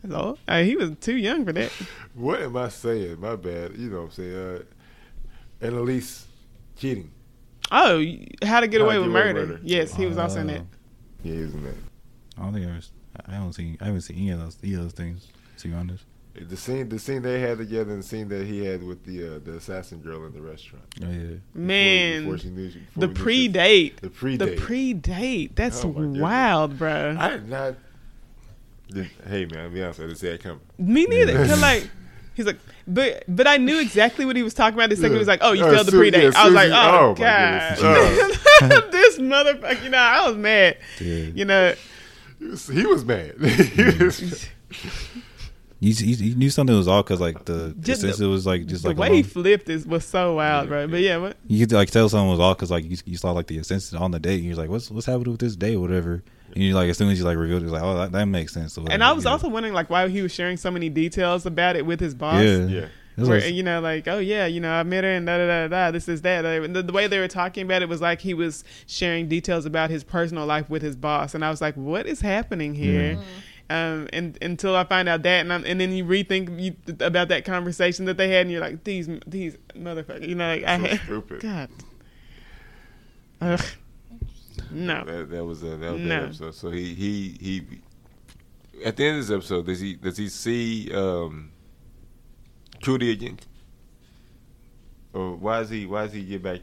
That's 0.02 0.14
all. 0.14 0.36
Uh, 0.48 0.62
he 0.62 0.74
was 0.74 0.90
too 1.00 1.16
young 1.16 1.44
for 1.44 1.52
that. 1.52 1.70
What 2.14 2.42
am 2.42 2.56
I 2.56 2.68
saying? 2.70 3.20
My 3.20 3.36
bad. 3.36 3.76
You 3.76 3.88
know 3.90 3.98
what 3.98 4.04
I'm 4.06 4.10
saying. 4.10 4.64
Uh, 5.62 5.66
and 5.66 5.76
Elise 5.76 6.26
cheating. 6.76 7.10
Oh, 7.70 8.04
How 8.42 8.60
to 8.60 8.66
Get 8.66 8.80
How 8.80 8.86
Away 8.86 8.94
to 8.96 9.00
with 9.02 9.12
Get 9.12 9.20
Away 9.20 9.32
Murder. 9.32 9.46
Murder. 9.46 9.60
Yes, 9.62 9.94
he 9.94 10.06
was 10.06 10.18
also 10.18 10.40
in 10.40 10.48
that. 10.48 10.62
Yeah, 11.22 11.34
he 11.34 11.40
was 11.42 11.54
in 11.54 11.62
that. 11.64 11.74
I 12.38 12.42
don't 12.42 12.52
think 12.52 12.66
I 12.66 12.70
ever. 12.70 12.80
I 13.26 13.32
haven't 13.34 13.52
seen. 13.54 13.78
I 13.80 13.84
haven't 13.86 14.00
seen 14.02 14.16
any 14.16 14.30
of 14.30 14.40
those. 14.40 14.58
Any 14.62 14.74
of 14.74 14.82
those 14.82 14.92
things. 14.92 15.28
To 15.58 15.68
be 15.68 15.74
honest. 15.74 16.04
The 16.34 16.56
scene, 16.56 16.88
the 16.88 16.98
scene 16.98 17.20
they 17.20 17.40
had 17.40 17.58
together, 17.58 17.92
and 17.92 18.02
the 18.02 18.06
scene 18.06 18.26
that 18.28 18.46
he 18.46 18.64
had 18.64 18.82
with 18.82 19.04
the 19.04 19.36
uh, 19.36 19.38
the 19.44 19.56
assassin 19.56 20.00
girl 20.00 20.24
in 20.24 20.32
the 20.32 20.40
restaurant. 20.40 20.84
Oh 21.02 21.06
yeah. 21.10 21.18
Before- 21.18 21.40
Man, 21.54 22.22
before 22.24 22.38
she 22.38 22.48
knew 22.48 22.68
before 22.70 22.80
the 22.96 23.00
we 23.00 23.06
knew 23.12 23.14
she- 23.18 23.22
pre-date. 23.22 24.00
The 24.00 24.10
pre 24.10 24.36
The 24.38 24.46
date. 24.46 24.58
pre-date. 24.58 25.56
That's 25.56 25.84
Oh, 25.84 25.88
my 25.88 26.00
goodness. 26.00 26.22
wild, 26.22 26.78
bro. 26.78 27.16
I 27.18 27.28
did 27.30 27.48
not. 27.50 27.74
Did, 28.88 29.10
hey 29.28 29.44
man, 29.46 29.64
I'll 29.64 29.70
be 29.70 29.82
honest. 29.82 30.00
I 30.00 30.04
didn't 30.04 30.16
see 30.18 30.28
that 30.30 30.42
coming. 30.42 30.60
Me 30.78 31.04
neither. 31.04 31.32
Yeah. 31.32 31.46
'Cause, 31.46 31.60
like, 31.62 31.90
he's 32.34 32.46
like, 32.46 32.58
but 32.86 33.24
but 33.28 33.46
I 33.46 33.56
knew 33.56 33.78
exactly 33.80 34.24
what 34.24 34.36
he 34.36 34.42
was 34.42 34.54
talking 34.54 34.78
about. 34.78 34.90
The 34.90 34.96
second 34.96 35.12
Yeah. 35.12 35.16
he 35.16 35.18
was 35.20 35.28
like, 35.28 35.40
oh, 35.42 35.52
you 35.52 35.64
Uh, 35.64 35.70
failed 35.72 35.86
the 35.86 35.90
Su- 35.92 35.98
pre-date. 35.98 36.22
yeah, 36.22 36.30
I 36.36 36.44
was 36.46 36.54
like, 36.54 36.70
oh, 36.72 36.98
oh, 37.10 37.14
god, 37.14 37.78
goodness. 37.78 38.90
this 38.92 39.18
motherfucker. 39.18 39.82
You 39.84 39.90
know, 39.90 39.98
I 39.98 40.28
was 40.28 40.36
mad. 40.36 40.76
Yeah. 41.00 41.16
You 41.34 41.44
know, 41.44 41.74
He 42.38 42.46
was, 42.46 42.68
he 42.68 42.86
was 42.86 43.04
mad. 43.04 43.34
He 43.40 44.04
was- 44.04 44.48
You, 45.80 45.92
you, 45.94 46.14
you 46.28 46.34
knew 46.36 46.48
something 46.50 46.76
was 46.76 46.86
off 46.86 47.06
because 47.06 47.20
like 47.20 47.44
the, 47.44 47.74
Just 47.80 48.02
since 48.02 48.18
the- 48.18 48.26
it 48.26 48.28
was 48.28 48.46
like 48.46 48.66
just 48.66 48.82
the 48.84 48.90
like 48.90 48.96
the 48.96 49.00
way 49.02 49.08
alone. 49.08 49.16
he 49.16 49.22
flipped 49.24 49.68
is 49.68 49.84
was 49.84 50.04
so 50.04 50.36
wild, 50.36 50.66
Yeah, 50.66 50.68
bro. 50.68 50.86
But 50.88 51.00
yeah. 51.00 51.10
yeah, 51.10 51.16
what? 51.16 51.36
you 51.48 51.66
could 51.66 51.74
like 51.74 51.90
tell 51.90 52.08
someone 52.08 52.28
was 52.30 52.38
off 52.38 52.56
because 52.56 52.70
like 52.70 52.84
you, 52.88 52.96
you 53.04 53.16
saw 53.16 53.32
like 53.32 53.48
the 53.48 53.58
assistant 53.58 54.00
on 54.00 54.12
the 54.12 54.20
date 54.20 54.36
and 54.38 54.44
you're 54.44 54.54
like 54.54 54.70
what's 54.70 54.92
what's 54.92 55.06
happening 55.06 55.32
with 55.32 55.40
this 55.40 55.56
day 55.56 55.76
whatever 55.76 56.22
and 56.54 56.62
you 56.62 56.74
like 56.74 56.88
as 56.90 56.98
soon 56.98 57.10
as 57.10 57.18
you 57.18 57.24
like 57.24 57.36
revealed 57.38 57.62
it, 57.62 57.66
it's 57.66 57.72
like 57.72 57.82
oh 57.82 57.94
that, 57.96 58.12
that 58.12 58.24
makes 58.26 58.52
sense 58.52 58.76
or 58.76 58.80
And 58.80 58.84
whatever, 58.88 59.04
I 59.04 59.12
was 59.12 59.24
yeah. 59.24 59.30
also 59.30 59.48
wondering 59.48 59.74
like 59.74 59.90
why 59.90 60.08
he 60.08 60.22
was 60.22 60.32
sharing 60.32 60.56
so 60.56 60.70
many 60.70 60.88
details 60.88 61.46
about 61.46 61.76
it 61.76 61.84
with 61.86 62.00
his 62.00 62.14
boss. 62.14 62.42
yeah 62.42 62.66
yeah. 62.66 62.86
Where, 63.16 63.40
like- 63.42 63.52
you 63.52 63.62
know, 63.62 63.78
like, 63.82 64.08
oh 64.08 64.18
yeah, 64.20 64.46
you 64.46 64.58
know, 64.58 64.72
I 64.72 64.82
met 64.84 65.04
her 65.04 65.10
and 65.10 65.26
da 65.26 65.36
da 65.36 65.46
da 65.46 65.68
da. 65.68 65.90
This 65.90 66.08
is 66.08 66.22
that. 66.22 66.46
And 66.46 66.74
The, 66.74 66.82
the 66.82 66.94
way 66.94 67.06
they 67.08 67.18
were 67.18 67.28
talking 67.28 67.62
about 67.66 67.82
it 67.82 67.88
was 67.90 68.00
like 68.00 68.22
he 68.22 68.32
was 68.32 68.64
sharing 68.86 69.28
details 69.28 69.66
about 69.66 69.90
his 69.90 70.02
personal 70.02 70.46
life 70.46 70.70
with 70.70 70.80
his 70.80 70.96
boss, 70.96 71.34
and 71.34 71.44
I 71.44 71.50
was 71.50 71.60
like, 71.60 71.74
what 71.74 72.06
is 72.06 72.22
happening 72.22 72.74
here? 72.74 73.18
Um, 73.68 74.08
and 74.14 74.38
until 74.42 74.74
I 74.74 74.84
find 74.84 75.10
out 75.10 75.22
that, 75.24 75.40
and, 75.40 75.52
I'm, 75.52 75.64
and 75.66 75.78
then 75.78 75.92
you 75.92 76.04
rethink 76.06 76.58
you, 76.58 76.74
about 77.00 77.28
that 77.28 77.44
conversation 77.44 78.06
that 78.06 78.16
they 78.16 78.28
had, 78.30 78.42
and 78.42 78.50
you're 78.50 78.60
like, 78.62 78.84
these 78.84 79.08
these 79.26 79.58
motherfuckers, 79.76 80.26
you 80.26 80.34
know, 80.34 80.48
like 80.48 80.64
I 80.64 80.78
So 80.78 80.84
had, 80.86 81.00
stupid. 81.00 81.40
God, 81.42 81.68
Ugh. 83.42 83.60
No, 84.72 85.04
That, 85.04 85.30
that 85.30 85.44
was 85.44 85.62
a 85.62 85.76
that 85.76 85.92
was 85.92 86.00
No. 86.00 86.08
that 86.08 86.24
episode. 86.24 86.54
So 86.54 86.70
he 86.70 86.94
he 86.94 87.36
he. 87.40 87.62
At 88.84 88.96
the 88.96 89.04
end 89.06 89.18
of 89.18 89.26
this 89.26 89.34
episode, 89.34 89.66
does 89.66 89.80
he 89.80 89.94
does 89.94 90.16
he 90.16 90.28
see 90.28 90.92
um, 90.94 91.52
Trudy 92.80 93.10
again? 93.12 93.38
Or 95.12 95.34
why 95.36 95.60
is 95.60 95.70
he 95.70 95.86
why 95.86 96.04
does 96.04 96.14
he 96.14 96.22
get 96.24 96.42
back 96.42 96.60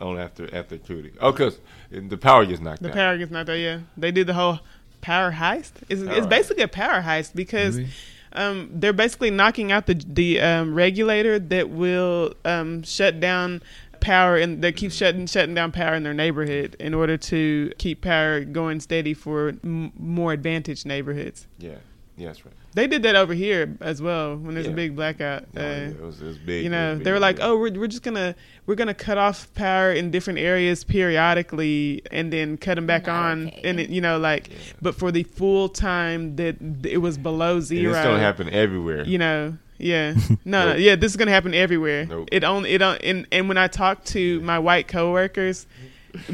on 0.00 0.18
after 0.18 0.52
after 0.54 0.76
Trudy? 0.78 1.12
Oh, 1.20 1.32
because 1.32 1.58
the 1.90 2.16
power 2.16 2.44
gets 2.44 2.60
knocked 2.60 2.82
the 2.82 2.88
out. 2.88 2.94
power 2.94 3.16
gets 3.18 3.30
knocked 3.30 3.50
out. 3.50 3.54
Yeah, 3.54 3.80
they 3.96 4.10
did 4.10 4.26
the 4.26 4.34
whole 4.34 4.60
power 5.00 5.32
heist. 5.32 5.72
It's, 5.88 6.02
Power 6.02 6.12
it's 6.16 6.26
heist. 6.26 6.30
basically 6.30 6.62
a 6.64 6.68
power 6.68 7.02
heist 7.02 7.34
because. 7.34 7.76
Maybe. 7.78 7.90
Um, 8.36 8.68
they're 8.74 8.92
basically 8.92 9.30
knocking 9.30 9.70
out 9.70 9.86
the 9.86 9.94
the 9.94 10.40
um, 10.40 10.74
regulator 10.74 11.38
that 11.38 11.70
will 11.70 12.34
um, 12.44 12.82
shut 12.82 13.20
down 13.20 13.62
power 14.04 14.36
and 14.36 14.62
that 14.62 14.76
keeps 14.76 14.94
shutting 14.94 15.26
shutting 15.26 15.54
down 15.54 15.72
power 15.72 15.94
in 15.94 16.02
their 16.02 16.14
neighborhood 16.14 16.76
in 16.78 16.92
order 16.94 17.16
to 17.16 17.72
keep 17.78 18.02
power 18.02 18.40
going 18.44 18.78
steady 18.80 19.14
for 19.14 19.54
m- 19.64 19.92
more 19.98 20.32
advantaged 20.32 20.84
neighborhoods. 20.86 21.46
Yeah, 21.58 21.76
yeah, 22.16 22.28
that's 22.28 22.44
right. 22.44 22.54
They 22.74 22.88
did 22.88 23.04
that 23.04 23.14
over 23.14 23.34
here 23.34 23.76
as 23.80 24.02
well 24.02 24.36
when 24.36 24.54
there's 24.54 24.66
Yeah. 24.66 24.72
a 24.72 24.76
big 24.76 24.96
blackout. 24.96 25.44
No, 25.54 25.60
uh, 25.60 25.64
yeah, 25.64 25.78
it 25.88 26.00
was 26.02 26.20
it 26.20 26.26
was 26.26 26.38
big. 26.38 26.64
you 26.64 26.70
know, 26.70 26.96
big 26.96 27.04
they 27.04 27.12
were 27.12 27.20
like, 27.20 27.38
yeah. 27.38 27.46
"Oh, 27.46 27.56
we're 27.58 27.72
we're 27.72 27.86
just 27.86 28.02
gonna 28.02 28.34
we're 28.66 28.74
gonna 28.74 28.94
cut 28.94 29.16
off 29.16 29.52
power 29.54 29.92
in 29.92 30.10
different 30.10 30.40
areas 30.40 30.82
periodically, 30.84 32.02
and 32.10 32.32
then 32.32 32.56
cut 32.56 32.74
them 32.74 32.86
back 32.86 33.06
Not 33.06 33.16
on." 33.32 33.46
okay. 33.48 33.60
And 33.64 33.80
it, 33.80 33.90
you 33.90 34.00
know, 34.00 34.18
like, 34.18 34.48
Yeah. 34.48 34.56
but 34.82 34.94
for 34.94 35.10
the 35.12 35.22
full 35.22 35.68
time 35.68 36.36
that 36.36 36.56
it 36.84 36.98
was 36.98 37.16
below 37.16 37.54
And 37.56 37.62
zero, 37.64 37.92
it's 37.94 38.04
gonna 38.04 38.18
happen 38.18 38.48
everywhere. 38.50 39.04
you 39.04 39.18
know 39.18 39.56
yeah 39.78 40.14
no 40.44 40.72
no 40.72 40.74
yeah 40.76 40.94
this 40.96 41.12
is 41.12 41.16
gonna 41.16 41.30
happen 41.30 41.52
everywhere 41.54 42.06
Nope. 42.06 42.28
it 42.32 42.44
only 42.44 42.70
it 42.70 42.82
on 42.82 42.96
and, 42.98 43.26
and 43.32 43.48
when 43.48 43.58
i 43.58 43.66
talked 43.68 44.06
to 44.08 44.40
my 44.42 44.58
white 44.58 44.86
coworkers 44.88 45.66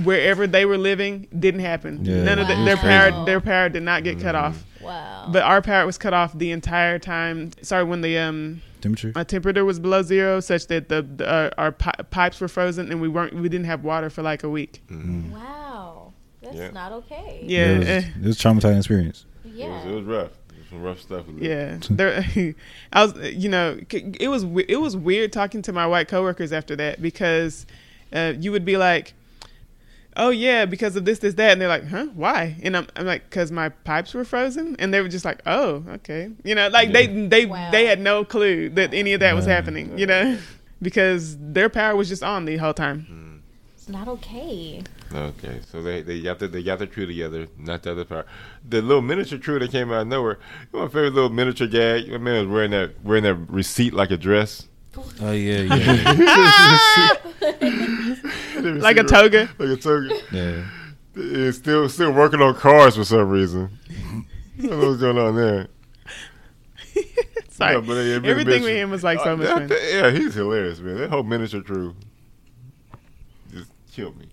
wherever 0.03 0.47
they 0.47 0.67
were 0.67 0.77
living 0.79 1.27
didn't 1.39 1.61
happen 1.61 2.05
Yeah, 2.05 2.23
none 2.23 2.39
of 2.39 2.49
the, 2.49 2.55
their 2.65 2.77
was 2.77 2.81
power 2.81 3.25
their 3.25 3.41
power 3.41 3.69
did 3.69 3.83
not 3.83 4.05
get 4.05 4.21
cut 4.21 4.35
Mm-hmm. 4.35 4.45
off 4.47 4.65
Wow. 4.83 5.29
but 5.31 5.43
our 5.43 5.61
power 5.61 5.85
was 5.85 5.99
cut 5.99 6.15
off 6.15 6.37
the 6.37 6.51
entire 6.53 6.99
time 6.99 7.51
sorry 7.63 7.85
when 7.85 8.01
the 8.01 8.17
um 8.19 8.63
Temperature. 8.81 9.13
my 9.15 9.25
temperature 9.25 9.63
was 9.65 9.79
below 9.79 10.01
zero 10.03 10.41
such 10.41 10.67
that 10.69 10.89
the, 10.89 11.03
the 11.03 11.29
uh, 11.29 11.51
our 11.59 11.71
pi- 11.73 11.93
pipes 12.11 12.41
were 12.41 12.49
frozen 12.49 12.91
and 12.91 12.99
we 13.01 13.09
weren't 13.09 13.35
we 13.35 13.49
didn't 13.51 13.67
have 13.67 13.85
water 13.85 14.09
for 14.09 14.23
like 14.23 14.43
a 14.43 14.49
week 14.49 14.81
Mhm. 14.91 15.33
wow. 15.33 16.13
That's 16.43 16.57
Yeah. 16.57 16.71
not 16.71 16.93
okay. 16.93 17.41
yeah 17.43 17.67
it 17.73 17.79
was, 17.81 17.89
eh. 17.89 18.03
it 18.17 18.23
was 18.27 18.37
a 18.37 18.49
traumatizing 18.49 18.79
experience. 18.79 19.27
Yeah. 19.45 19.67
It 19.67 19.71
was 19.71 19.85
it 19.85 19.95
was 19.97 20.05
rough. 20.05 20.31
It 20.71 20.75
was 20.75 20.81
some 20.81 20.83
rough 20.83 21.01
stuff. 21.01 21.27
we 21.27 21.49
Yeah, 21.49 21.79
there. 21.91 22.25
I 22.93 23.05
was, 23.05 23.17
you 23.33 23.49
know, 23.49 23.79
it 23.91 24.29
was 24.29 24.45
it 24.69 24.81
was 24.81 24.97
weird 24.97 25.33
talking 25.33 25.63
to 25.63 25.73
my 25.73 25.87
white 25.87 26.09
coworkers 26.09 26.53
after 26.53 26.77
that 26.77 27.01
because 27.03 27.67
uh, 28.13 28.35
you 28.39 28.53
would 28.53 28.65
be 28.65 28.77
like, 28.77 29.15
"Oh 30.17 30.31
yeah, 30.31 30.65
because 30.67 30.97
of 30.97 31.05
this, 31.05 31.19
this, 31.21 31.35
that," 31.35 31.53
and 31.53 31.61
they're 31.61 31.69
like, 31.69 31.87
"Huh? 31.87 32.07
Why?" 32.15 32.57
And 32.63 32.77
I'm, 32.77 32.87
I'm 32.97 33.07
like, 33.07 33.31
"Cause 33.31 33.51
my 33.51 33.69
pipes 33.71 34.15
were 34.15 34.25
frozen," 34.25 34.77
and 34.79 34.93
they 34.93 35.01
were 35.01 35.09
just 35.09 35.25
like, 35.25 35.41
"Oh, 35.47 35.85
okay," 35.89 36.31
you 36.45 36.55
know, 36.55 36.69
like 36.69 36.93
they 36.93 37.07
they 37.07 37.47
Wow. 37.47 37.71
they 37.71 37.87
had 37.87 38.01
no 38.01 38.25
clue 38.25 38.69
that 38.71 38.95
any 38.95 39.13
of 39.13 39.21
that 39.21 39.35
was 39.35 39.47
happening, 39.47 39.99
you 39.99 40.07
know, 40.07 40.39
because 40.83 41.37
their 41.39 41.69
power 41.69 41.97
was 41.97 42.09
just 42.09 42.23
on 42.23 42.45
the 42.45 42.57
whole 42.57 42.75
time. 42.75 43.07
It's 43.09 43.30
not 43.91 44.09
okay. 44.09 44.83
Okay, 45.15 45.61
so 45.71 45.83
they 45.83 46.03
they 46.03 46.21
got 46.21 46.39
the 46.39 46.49
they 46.49 46.63
got 46.63 46.79
the 46.79 46.87
crew 46.87 47.07
together, 47.07 47.47
not 47.59 47.83
the 47.83 47.93
other 47.93 48.05
part. 48.05 48.27
The 48.69 48.81
little 48.83 49.03
miniature 49.03 49.39
crew 49.39 49.59
that 49.59 49.71
came 49.71 49.91
out 49.93 50.03
of 50.03 50.07
nowhere. 50.09 50.39
You 50.73 50.79
know 50.79 50.85
my 50.85 50.89
favorite 50.91 51.15
little 51.15 51.31
miniature 51.31 51.67
gag. 51.67 52.09
My 52.11 52.19
man 52.19 52.47
was 52.47 52.55
wearing 52.55 52.71
that 52.71 53.03
wearing 53.05 53.25
that 53.25 53.35
receipt 53.51 53.93
like 53.93 54.11
a 54.11 54.17
dress, 54.17 54.69
Oh 55.21 55.33
yeah, 55.33 55.61
yeah, 55.75 57.15
Like 58.81 58.97
a 58.99 59.05
toga. 59.05 59.49
like 59.59 59.69
a 59.71 59.77
toga. 59.77 60.15
yeah. 60.33 60.65
It's 61.17 61.59
still 61.59 61.89
still 61.89 62.13
working 62.13 62.41
on 62.41 62.55
cars 62.55 62.97
for 62.97 63.05
some 63.05 63.29
reason. 63.29 63.71
I 64.59 64.63
don't 64.67 64.81
know 64.81 64.89
what's 64.91 65.01
going 65.01 65.19
on 65.19 65.35
there. 65.37 65.69
Sorry, 67.49 67.75
Yeah, 67.75 67.81
but, 67.81 67.95
yeah, 67.95 68.15
everything 68.31 68.61
bitch- 68.61 68.65
with 68.65 68.77
him 68.77 68.91
was 68.91 69.03
like 69.05 69.19
so 69.21 69.33
Uh, 69.33 69.37
much 69.37 69.47
that- 69.47 69.59
fun. 69.59 69.67
that- 69.69 69.93
yeah, 69.93 70.11
he's 70.11 70.35
hilarious, 70.35 70.79
man. 70.81 70.97
That 70.99 71.11
whole 71.11 71.23
miniature 71.25 71.63
crew 71.63 71.95
just 73.91 73.97
killed 73.97 74.17
me. 74.19 74.27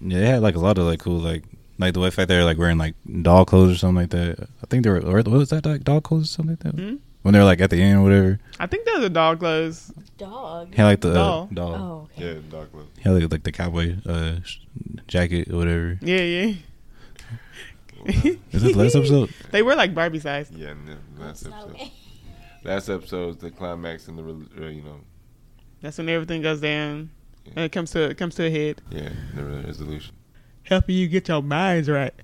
Yeah, 0.00 0.18
they 0.20 0.26
had 0.26 0.42
like 0.42 0.54
a 0.56 0.60
lot 0.60 0.78
of 0.78 0.84
like 0.84 1.00
cool 1.00 1.18
like 1.18 1.44
like 1.78 1.94
the 1.94 2.00
way 2.00 2.10
fact 2.10 2.28
they're 2.28 2.44
like 2.44 2.58
wearing 2.58 2.78
like 2.78 2.94
dog 3.22 3.46
clothes 3.48 3.74
or 3.74 3.78
something 3.78 3.96
like 4.02 4.10
that. 4.10 4.48
I 4.62 4.66
think 4.66 4.84
they 4.84 4.90
were 4.90 5.00
or 5.00 5.16
what 5.16 5.28
was 5.28 5.50
that 5.50 5.66
like 5.66 5.84
dog 5.84 6.04
clothes 6.04 6.24
or 6.24 6.28
something 6.28 6.56
like 6.62 6.74
that 6.74 6.80
Hmm? 6.80 6.96
when 7.22 7.32
they 7.34 7.38
were 7.38 7.44
like 7.44 7.60
at 7.60 7.70
the 7.70 7.82
end 7.82 7.98
or 7.98 8.02
whatever. 8.02 8.38
I 8.58 8.66
think 8.66 8.86
those 8.86 9.04
are 9.04 9.08
dog 9.08 9.40
clothes. 9.40 9.92
Dog. 10.18 10.70
He 10.70 10.76
had 10.76 10.84
like 10.84 11.00
the 11.00 11.14
Doll. 11.14 11.48
uh, 11.50 11.54
doll. 11.54 11.74
Oh, 11.74 12.08
okay. 12.16 12.34
Yeah, 12.34 12.40
dog 12.50 12.70
clothes. 12.72 12.88
He 12.96 13.02
had 13.02 13.12
like, 13.22 13.32
like 13.32 13.42
the 13.42 13.52
cowboy 13.52 13.96
uh, 14.06 14.36
jacket 15.08 15.48
or 15.50 15.56
whatever. 15.56 15.98
Yeah, 16.02 16.20
yeah. 16.22 16.54
Is 18.06 18.22
this 18.52 18.62
the 18.62 18.72
last 18.74 18.96
episode? 18.96 19.32
They 19.50 19.62
were 19.62 19.74
like 19.74 19.94
Barbie 19.94 20.20
size. 20.20 20.50
Yeah, 20.54 20.72
no, 20.86 20.96
last 21.22 21.46
episode. 21.46 21.90
Last 22.64 22.88
episode 22.88 23.28
is 23.30 23.36
the 23.38 23.50
climax 23.50 24.08
and 24.08 24.18
the 24.18 24.22
uh, 24.64 24.68
you 24.68 24.82
know 24.82 25.00
That's 25.82 25.98
when 25.98 26.08
everything 26.08 26.40
goes 26.42 26.60
down. 26.60 27.10
And 27.56 27.64
it 27.64 27.72
comes 27.72 27.90
to 27.92 28.02
it 28.10 28.16
comes 28.16 28.34
to 28.36 28.44
a 28.46 28.50
head. 28.50 28.80
yeah 28.90 29.10
the 29.34 29.44
resolution. 29.44 30.14
Helping 30.64 30.96
you 30.96 31.08
get 31.08 31.28
your 31.28 31.42
minds 31.42 31.88
right. 31.88 32.14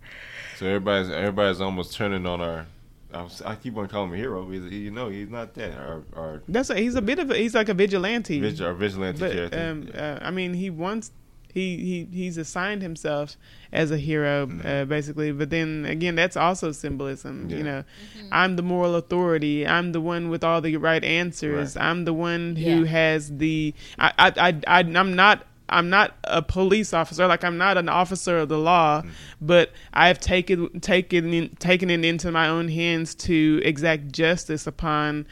So 0.58 0.66
everybody's 0.66 1.10
everybody's 1.10 1.60
almost 1.60 1.94
turning 1.94 2.26
on 2.26 2.40
our. 2.40 2.66
I, 3.12 3.26
I 3.44 3.54
keep 3.54 3.76
on 3.76 3.88
calling 3.88 4.08
him 4.10 4.14
a 4.14 4.18
hero. 4.18 4.48
He's, 4.50 4.68
he, 4.70 4.78
you 4.80 4.90
know, 4.90 5.08
he's 5.08 5.30
not 5.30 5.54
that. 5.54 5.72
Our 5.76 6.02
our, 6.14 6.42
That's 6.48 6.70
a, 6.70 6.74
he's 6.76 6.94
a 6.96 7.02
bit 7.02 7.18
of 7.18 7.30
a, 7.30 7.36
he's 7.36 7.54
like 7.54 7.68
a 7.68 7.74
vigilante. 7.74 8.40
vig- 8.40 8.60
our 8.60 8.74
vigilante 8.74 9.20
but 9.20 9.32
character. 9.32 9.68
um, 9.70 9.88
uh, 9.94 10.18
I 10.20 10.30
mean, 10.30 10.54
he 10.54 10.70
wants 10.70 11.10
he 11.56 11.76
he 11.88 12.08
he's 12.18 12.36
assigned 12.36 12.82
himself 12.82 13.36
as 13.72 13.90
a 13.90 13.96
hero, 13.96 14.48
uh, 14.64 14.84
basically. 14.84 15.32
But 15.32 15.48
then 15.50 15.86
again, 15.86 16.14
that's 16.14 16.36
also 16.36 16.70
symbolism. 16.72 17.48
Yeah. 17.48 17.56
You 17.56 17.64
know, 17.64 17.84
I'm 18.30 18.56
the 18.56 18.62
moral 18.62 18.94
authority. 18.94 19.66
I'm 19.66 19.92
the 19.92 20.00
one 20.00 20.28
with 20.28 20.44
all 20.44 20.60
the 20.60 20.76
right 20.76 21.02
answers. 21.02 21.74
Right. 21.76 21.84
I'm 21.86 22.04
the 22.04 22.12
one 22.12 22.56
who 22.56 22.80
Yeah. 22.82 22.86
has 22.86 23.20
the. 23.38 23.74
I 23.98 24.12
I 24.18 24.32
I, 24.48 24.60
I 24.66 24.80
I'm 24.80 25.14
not. 25.14 25.46
I'm 25.68 25.90
not 25.90 26.14
a 26.22 26.42
police 26.42 26.94
officer, 26.94 27.26
like 27.26 27.42
I'm 27.42 27.58
not 27.58 27.76
an 27.76 27.88
officer 27.88 28.38
of 28.38 28.48
the 28.48 28.56
law, 28.56 29.02
but 29.40 29.72
I've 29.92 30.20
taken 30.20 30.78
taken 30.78 31.34
in, 31.34 31.56
taken 31.58 31.90
it 31.90 32.04
into 32.04 32.30
my 32.30 32.46
own 32.48 32.68
hands 32.68 33.16
to 33.26 33.60
exact 33.64 34.12
justice 34.12 34.68
upon 34.68 35.26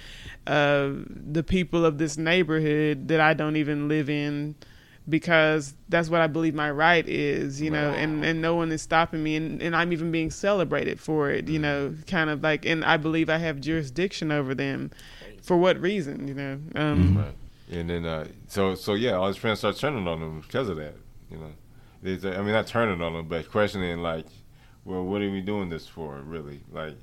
uh, 0.49 0.91
the 1.33 1.45
people 1.45 1.85
of 1.87 1.99
this 1.99 2.19
neighborhood 2.19 3.07
that 3.07 3.21
I 3.21 3.33
don't 3.35 3.55
even 3.55 3.87
live 3.87 4.11
in, 4.11 4.57
because 5.09 5.75
that's 5.89 6.09
what 6.09 6.21
I 6.21 6.27
believe 6.27 6.55
my 6.55 6.71
right 6.71 7.07
is, 7.07 7.61
you 7.61 7.71
know, 7.71 7.91
and, 7.91 8.25
and 8.25 8.41
no 8.41 8.55
one 8.55 8.73
is 8.73 8.81
stopping 8.83 9.23
me, 9.23 9.37
and, 9.37 9.61
and 9.63 9.77
I'm 9.77 9.93
even 9.93 10.11
being 10.11 10.31
celebrated 10.31 10.99
for 10.99 11.31
it, 11.31 11.49
you 11.49 11.59
know, 11.59 11.95
kind 12.07 12.31
of 12.31 12.43
like, 12.43 12.65
and 12.65 12.85
I 12.85 12.97
believe 12.97 13.29
I 13.29 13.37
have 13.39 13.61
jurisdiction 13.61 14.33
over 14.33 14.55
them. 14.55 14.91
For 15.43 15.59
what 15.59 15.79
reason, 15.79 16.27
you 16.27 16.33
know? 16.35 16.59
Um, 16.75 17.19
right. 17.19 17.35
And 17.71 17.91
then 17.91 18.07
uh, 18.07 18.29
so 18.49 18.75
so 18.75 18.95
yeah, 18.95 19.13
all 19.13 19.29
his 19.29 19.37
friends 19.37 19.59
start 19.59 19.77
turning 19.77 20.07
on 20.09 20.23
him 20.23 20.41
because 20.41 20.69
of 20.71 20.77
that. 20.77 20.95
You 21.31 21.39
know, 21.39 21.53
They 22.03 22.17
say- 22.19 22.35
I 22.35 22.39
mean 22.43 22.53
not 22.53 22.67
turning 22.67 23.03
on 23.03 23.15
him, 23.15 23.29
but 23.29 23.51
questioning 23.51 23.99
like, 23.99 24.27
well, 24.87 25.05
what 25.05 25.21
are 25.21 25.31
we 25.31 25.41
doing 25.43 25.69
this 25.69 25.87
for? 25.87 26.17
Really, 26.21 26.61
like, 26.73 26.95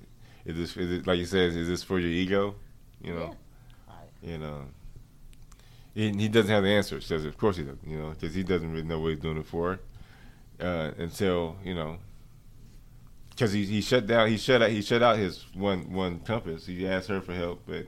is 0.45 0.55
this 0.55 0.77
is 0.77 0.91
it 0.91 1.07
like 1.07 1.19
you 1.19 1.25
said, 1.25 1.51
is 1.53 1.67
this 1.67 1.83
for 1.83 1.99
your 1.99 2.09
ego? 2.09 2.55
You 3.03 3.13
know, 3.15 3.35
you 4.23 4.37
know. 4.39 4.65
He, 5.93 6.11
he 6.11 6.27
doesn't 6.29 6.49
have 6.51 6.63
the 6.63 6.69
answers. 6.69 7.05
Says 7.05 7.25
of 7.25 7.37
course 7.37 7.57
he 7.57 7.63
doesn't. 7.63 7.85
You 7.85 7.97
know, 7.97 8.09
because 8.09 8.33
he 8.33 8.43
doesn't 8.43 8.71
really 8.71 8.83
know 8.87 8.99
what 8.99 9.09
he's 9.09 9.19
doing 9.19 9.37
it 9.37 9.45
for. 9.45 9.79
Uh, 10.59 10.91
until 10.97 11.57
you 11.63 11.73
know, 11.73 11.97
because 13.31 13.51
he 13.51 13.65
he 13.65 13.81
shut 13.81 14.07
down. 14.07 14.29
He 14.29 14.37
shut 14.37 14.61
out. 14.61 14.69
He 14.69 14.81
shut 14.81 15.01
out 15.01 15.17
his 15.17 15.45
one 15.53 15.91
one 15.91 16.19
compass. 16.19 16.65
He 16.65 16.87
asked 16.87 17.09
her 17.09 17.21
for 17.21 17.33
help, 17.33 17.63
but 17.65 17.87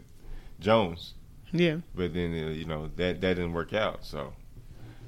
Jones. 0.60 1.14
yeah. 1.52 1.78
But 1.96 2.14
then 2.14 2.32
uh, 2.34 2.50
you 2.50 2.66
know 2.66 2.90
that 2.96 3.22
that 3.22 3.36
didn't 3.36 3.54
work 3.54 3.74
out. 3.74 4.04
So 4.06 4.34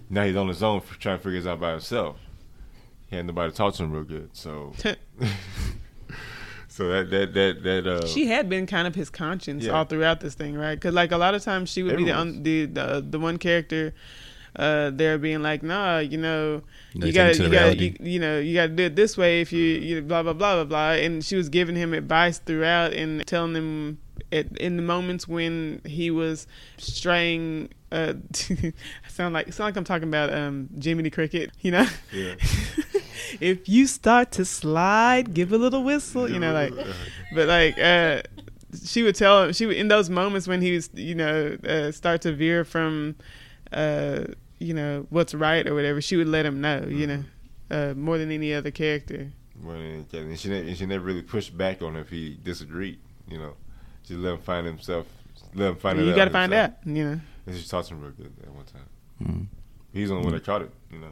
now 0.09 0.23
he's 0.25 0.35
on 0.35 0.47
his 0.47 0.61
own 0.63 0.81
for 0.81 0.99
trying 0.99 1.17
to 1.17 1.23
figure 1.23 1.39
this 1.39 1.47
out 1.47 1.59
by 1.59 1.71
himself. 1.71 2.17
He 3.07 3.15
had 3.15 3.25
nobody 3.25 3.51
to 3.51 3.57
talk 3.57 3.73
to 3.75 3.83
him 3.83 3.91
real 3.91 4.03
good. 4.03 4.29
So 4.33 4.73
so 6.75 6.89
that 6.89 7.09
that 7.09 7.33
that 7.33 7.63
that 7.63 7.87
uh, 7.87 8.05
she 8.05 8.27
had 8.27 8.49
been 8.49 8.65
kind 8.67 8.85
of 8.85 8.95
his 8.95 9.09
conscience 9.09 9.63
Yeah. 9.63 9.71
all 9.71 9.85
throughout 9.85 10.19
this 10.19 10.35
thing, 10.35 10.55
right? 10.57 10.75
Because 10.75 10.93
like 10.93 11.13
a 11.13 11.17
lot 11.17 11.33
of 11.33 11.41
times 11.41 11.69
she 11.69 11.83
would 11.83 11.95
be 11.95 12.03
the, 12.03 12.11
un, 12.11 12.43
the 12.43 12.65
the 12.65 13.05
the 13.09 13.17
one 13.17 13.37
character 13.37 13.93
uh 14.57 14.89
there 14.93 15.17
being 15.17 15.41
like, 15.41 15.63
nah, 15.63 15.99
you 15.99 16.17
know, 16.17 16.61
They 16.93 17.07
you 17.07 17.13
gotta 17.13 17.37
you 17.43 17.49
gotta 17.49 17.77
you, 17.77 17.95
you 17.99 18.19
know 18.19 18.39
you 18.39 18.53
gotta 18.53 18.73
do 18.73 18.83
it 18.83 18.95
this 18.97 19.17
way 19.17 19.39
if 19.39 19.53
you 19.53 19.63
you 19.63 20.01
blah 20.01 20.21
blah 20.23 20.33
blah 20.33 20.55
blah 20.55 20.63
blah, 20.65 20.91
and 20.91 21.23
she 21.23 21.37
was 21.37 21.47
giving 21.47 21.75
him 21.77 21.93
advice 21.93 22.39
throughout 22.39 22.91
and 22.93 23.25
telling 23.25 23.55
him. 23.55 23.99
At, 24.31 24.57
in 24.57 24.75
the 24.75 24.81
moments 24.81 25.27
when 25.27 25.81
he 25.85 26.09
was 26.09 26.47
straying, 26.77 27.69
uh, 27.91 28.13
I 28.49 28.73
sound 29.09 29.33
like 29.33 29.53
sound 29.53 29.67
like 29.67 29.77
I'm 29.77 29.83
talking 29.83 30.07
about 30.07 30.33
um, 30.33 30.67
Jimmy 30.79 31.03
the 31.03 31.09
Cricket, 31.09 31.51
you 31.61 31.71
know. 31.71 31.85
yeah. 32.11 32.33
if 33.39 33.67
you 33.69 33.87
start 33.87 34.31
to 34.33 34.45
slide, 34.45 35.33
give 35.33 35.51
a 35.51 35.57
little 35.57 35.83
whistle. 35.83 36.29
You 36.29 36.39
know, 36.39 36.53
like, 36.53 36.73
but 37.33 37.47
like, 37.47 37.77
uh, 37.79 38.21
she 38.85 39.03
would 39.03 39.15
tell 39.15 39.43
him. 39.43 39.53
She 39.53 39.65
would 39.65 39.77
in 39.77 39.87
those 39.87 40.09
moments 40.09 40.47
when 40.47 40.61
he 40.61 40.73
was, 40.73 40.89
you 40.93 41.15
know, 41.15 41.57
uh, 41.67 41.91
start 41.91 42.21
to 42.21 42.33
veer 42.33 42.63
from, 42.63 43.15
uh, 43.71 44.25
you 44.59 44.73
know, 44.73 45.05
what's 45.09 45.33
right 45.33 45.65
or 45.67 45.73
whatever. 45.73 46.01
She 46.01 46.15
would 46.15 46.27
let 46.27 46.45
him 46.45 46.61
know. 46.61 46.85
You 46.87 47.07
know, 47.07 47.23
uh, 47.71 47.93
more 47.95 48.17
than 48.17 48.31
any 48.31 48.53
other 48.53 48.71
character. 48.71 49.31
Well, 49.63 49.75
and 49.75 50.13
and 50.13 50.39
she, 50.39 50.49
ne- 50.49 50.67
and 50.67 50.77
she 50.77 50.85
never 50.85 51.05
really 51.05 51.21
pushed 51.21 51.57
back 51.57 51.81
on 51.81 51.95
him 51.95 52.01
if 52.01 52.09
he 52.09 52.37
disagreed. 52.43 52.99
You 53.27 53.37
know, 53.39 53.53
just 54.03 54.19
let 54.19 54.33
him 54.33 54.39
find 54.41 54.67
himself. 54.67 55.07
Let 55.53 55.69
him 55.69 55.75
find 55.77 55.99
it 55.99 56.03
you 56.03 56.15
got 56.15 56.25
to 56.25 56.31
find 56.31 56.51
himself. 56.51 56.71
out. 56.81 56.87
You 56.87 57.03
know, 57.05 57.19
And 57.47 57.57
she 57.57 57.67
taught 57.67 57.89
him 57.89 58.01
real 58.01 58.11
good 58.11 58.33
at 58.43 58.51
one 58.53 58.65
time. 58.65 58.89
Mm. 59.23 59.47
He's 59.93 60.09
the 60.09 60.15
only 60.15 60.25
one 60.25 60.33
that 60.33 60.43
caught 60.43 60.61
it. 60.63 60.71
You 60.91 60.99
know. 60.99 61.11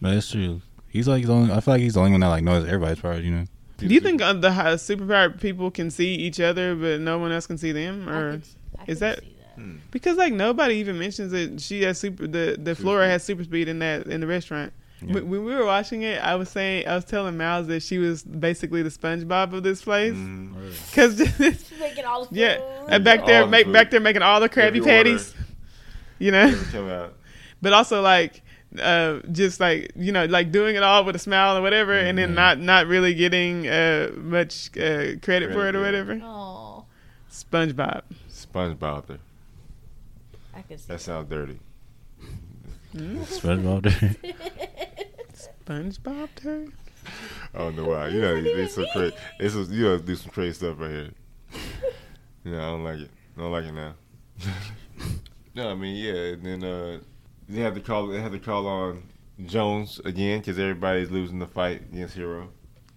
But 0.00 0.14
that's 0.14 0.30
true. 0.30 0.62
He's 0.94 1.06
like 1.08 1.26
the 1.26 1.32
only. 1.32 1.52
I 1.52 1.60
feel 1.60 1.74
like 1.74 1.82
he's 1.82 1.92
the 1.94 2.00
only 2.00 2.12
one 2.12 2.20
that 2.20 2.28
like 2.28 2.42
knows 2.44 2.64
everybody's 2.64 3.00
power. 3.00 3.18
You 3.18 3.30
know. 3.32 3.44
do 3.76 3.86
you 3.88 4.00
think 4.00 4.22
uh, 4.22 4.32
the 4.32 4.48
uh, 4.48 4.76
superpowered 4.76 5.40
people 5.40 5.70
can 5.70 5.90
see 5.90 6.14
each 6.14 6.40
other, 6.40 6.74
but 6.74 7.00
no 7.00 7.18
one 7.18 7.32
else 7.32 7.46
can 7.46 7.58
see 7.58 7.72
them, 7.72 8.08
I 8.08 8.12
or? 8.16 8.30
could 8.32 8.42
is 8.42 8.54
could 8.86 8.98
that- 9.00 9.18
see 9.20 9.26
that. 9.26 9.34
Hmm. 9.56 9.76
Because 9.92 10.16
like 10.16 10.32
nobody 10.32 10.76
even 10.76 10.98
mentions 10.98 11.32
it. 11.32 11.60
She 11.60 11.82
has 11.82 11.98
super 11.98 12.26
the 12.26 12.56
the 12.60 12.74
Flora 12.74 13.06
has 13.08 13.22
super 13.22 13.44
speed 13.44 13.68
in 13.68 13.80
that 13.80 14.06
in 14.06 14.20
the 14.20 14.26
restaurant. 14.26 14.72
Yeah. 15.00 15.14
When, 15.14 15.28
when 15.28 15.44
we 15.44 15.54
were 15.54 15.64
watching 15.66 16.02
it, 16.02 16.22
I 16.22 16.36
was 16.36 16.48
saying 16.48 16.86
I 16.88 16.94
was 16.94 17.04
telling 17.04 17.36
Miles 17.36 17.66
that 17.66 17.82
she 17.82 17.98
was 17.98 18.22
basically 18.22 18.82
the 18.82 18.88
SpongeBob 18.88 19.52
of 19.52 19.62
this 19.64 19.82
place 19.82 20.16
because 20.90 21.18
Making 21.78 22.04
all 22.04 22.24
the 22.24 22.34
yeah, 22.36 22.58
and 22.88 23.04
back 23.04 23.26
there 23.26 23.42
the 23.42 23.46
make 23.48 23.66
food. 23.66 23.72
back 23.72 23.90
there 23.90 24.00
making 24.00 24.22
all 24.22 24.40
the 24.40 24.48
Krabby 24.48 24.78
Every 24.78 24.80
Patties, 24.80 25.34
you 26.20 26.30
know, 26.30 26.46
Never 26.46 26.64
come 26.70 26.88
out. 26.88 27.14
but 27.60 27.72
also 27.72 28.00
like. 28.00 28.42
Uh, 28.80 29.20
just 29.30 29.60
like 29.60 29.92
you 29.94 30.10
know, 30.10 30.24
like 30.24 30.50
doing 30.50 30.74
it 30.76 30.82
all 30.82 31.04
with 31.04 31.14
a 31.14 31.18
smile 31.18 31.56
or 31.56 31.62
whatever, 31.62 31.92
and 31.96 32.18
then 32.18 32.30
Mhm. 32.30 32.34
not 32.34 32.58
not 32.58 32.86
really 32.88 33.14
getting 33.14 33.68
uh, 33.68 34.10
much 34.16 34.70
uh, 34.76 35.14
credit 35.22 35.52
for 35.52 35.68
it 35.68 35.76
or 35.76 35.80
whatever. 35.80 36.18
Oh, 36.22 36.84
SpongeBob. 37.30 38.02
SpongeBob. 38.30 39.06
There. 39.06 39.18
I 40.54 40.62
could 40.62 40.80
see 40.80 40.86
That 40.88 41.00
sounds 41.00 41.28
dirty. 41.30 41.60
SpongeBob 42.94 43.82
there. 43.82 44.34
SpongeBob 45.66 46.28
turd. 46.36 46.72
I 47.54 47.58
don't 47.58 47.76
know 47.76 47.84
why. 47.86 48.08
You 48.08 48.20
know, 48.20 48.34
it's 48.36 48.74
so 48.74 48.84
crazy. 48.92 49.14
It's 49.38 49.54
just, 49.54 49.70
you 49.70 49.84
know, 49.84 49.98
do 49.98 50.14
some 50.16 50.30
crazy 50.30 50.54
stuff 50.54 50.78
right 50.78 50.90
here. 50.90 51.10
Yeah, 52.46 52.58
I 52.58 52.70
don't 52.72 52.84
like 52.84 52.98
it. 53.00 53.10
I 53.38 53.40
don't 53.40 53.52
like 53.52 53.64
it 53.64 53.72
now. 53.72 53.94
no, 55.54 55.70
I 55.70 55.74
mean, 55.74 55.96
yeah, 55.96 56.12
and 56.34 56.44
then 56.44 56.62
uh, 56.64 56.98
they 57.48 57.60
have 57.60 57.74
to 57.74 57.80
call. 57.80 58.08
They 58.08 58.20
have 58.20 58.32
to 58.32 58.38
call 58.38 58.66
on 58.66 59.02
Jones 59.46 60.00
again 60.04 60.40
because 60.40 60.58
everybody's 60.58 61.10
losing 61.10 61.38
the 61.38 61.46
fight 61.46 61.82
against 61.92 62.14
Hero. 62.14 62.50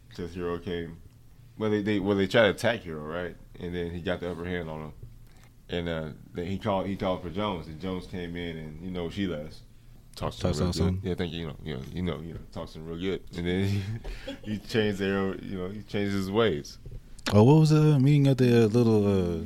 Because 0.10 0.34
Hero 0.34 0.58
came. 0.58 0.98
Well, 1.58 1.70
they, 1.70 1.82
they 1.82 2.00
well 2.00 2.18
they 2.18 2.28
tried 2.28 2.44
to 2.44 2.50
attack 2.50 2.82
Hero, 2.82 3.02
right? 3.02 3.36
And 3.60 3.74
then 3.74 3.92
he 3.92 4.02
got 4.02 4.20
the 4.20 4.32
upper 4.32 4.46
hand 4.46 4.70
on 4.70 4.82
him. 4.82 4.94
And 5.70 5.90
uh, 5.90 6.10
then 6.34 6.46
he 6.46 6.58
called. 6.58 6.88
He 6.88 6.96
called 6.96 7.24
for 7.24 7.30
Jones, 7.30 7.68
and 7.68 7.80
Jones 7.80 8.08
came 8.08 8.36
in, 8.36 8.58
and 8.58 8.82
you 8.82 8.92
know 8.92 9.10
she 9.10 9.28
does. 9.28 9.62
Talks 10.16 10.38
to 10.38 10.44
Talks 10.44 10.60
him 10.60 10.66
real 10.66 10.92
good. 10.92 11.00
Yeah, 11.04 11.12
I 11.12 11.16
think 11.16 11.34
you 11.34 11.48
know, 11.48 11.56
you 11.64 11.76
know, 11.76 11.82
you 11.94 12.02
know, 12.02 12.20
you 12.22 12.34
know, 12.34 12.40
talks 12.52 12.74
to 12.74 12.80
him 12.80 12.88
real 12.88 12.98
good, 12.98 13.24
and 13.38 13.46
then 13.46 13.66
he, 13.66 13.82
he 14.54 14.58
changed 14.58 14.98
their, 14.98 15.36
you 15.36 15.58
know, 15.58 15.70
he 15.70 15.84
changed 15.84 16.14
his 16.14 16.32
ways. 16.32 16.80
Oh, 17.34 17.44
what 17.44 17.60
was 17.60 17.70
the 17.70 18.00
meeting 18.00 18.28
at 18.28 18.38
the 18.38 18.64
uh, 18.64 18.68
little 18.68 19.06
uh, 19.06 19.44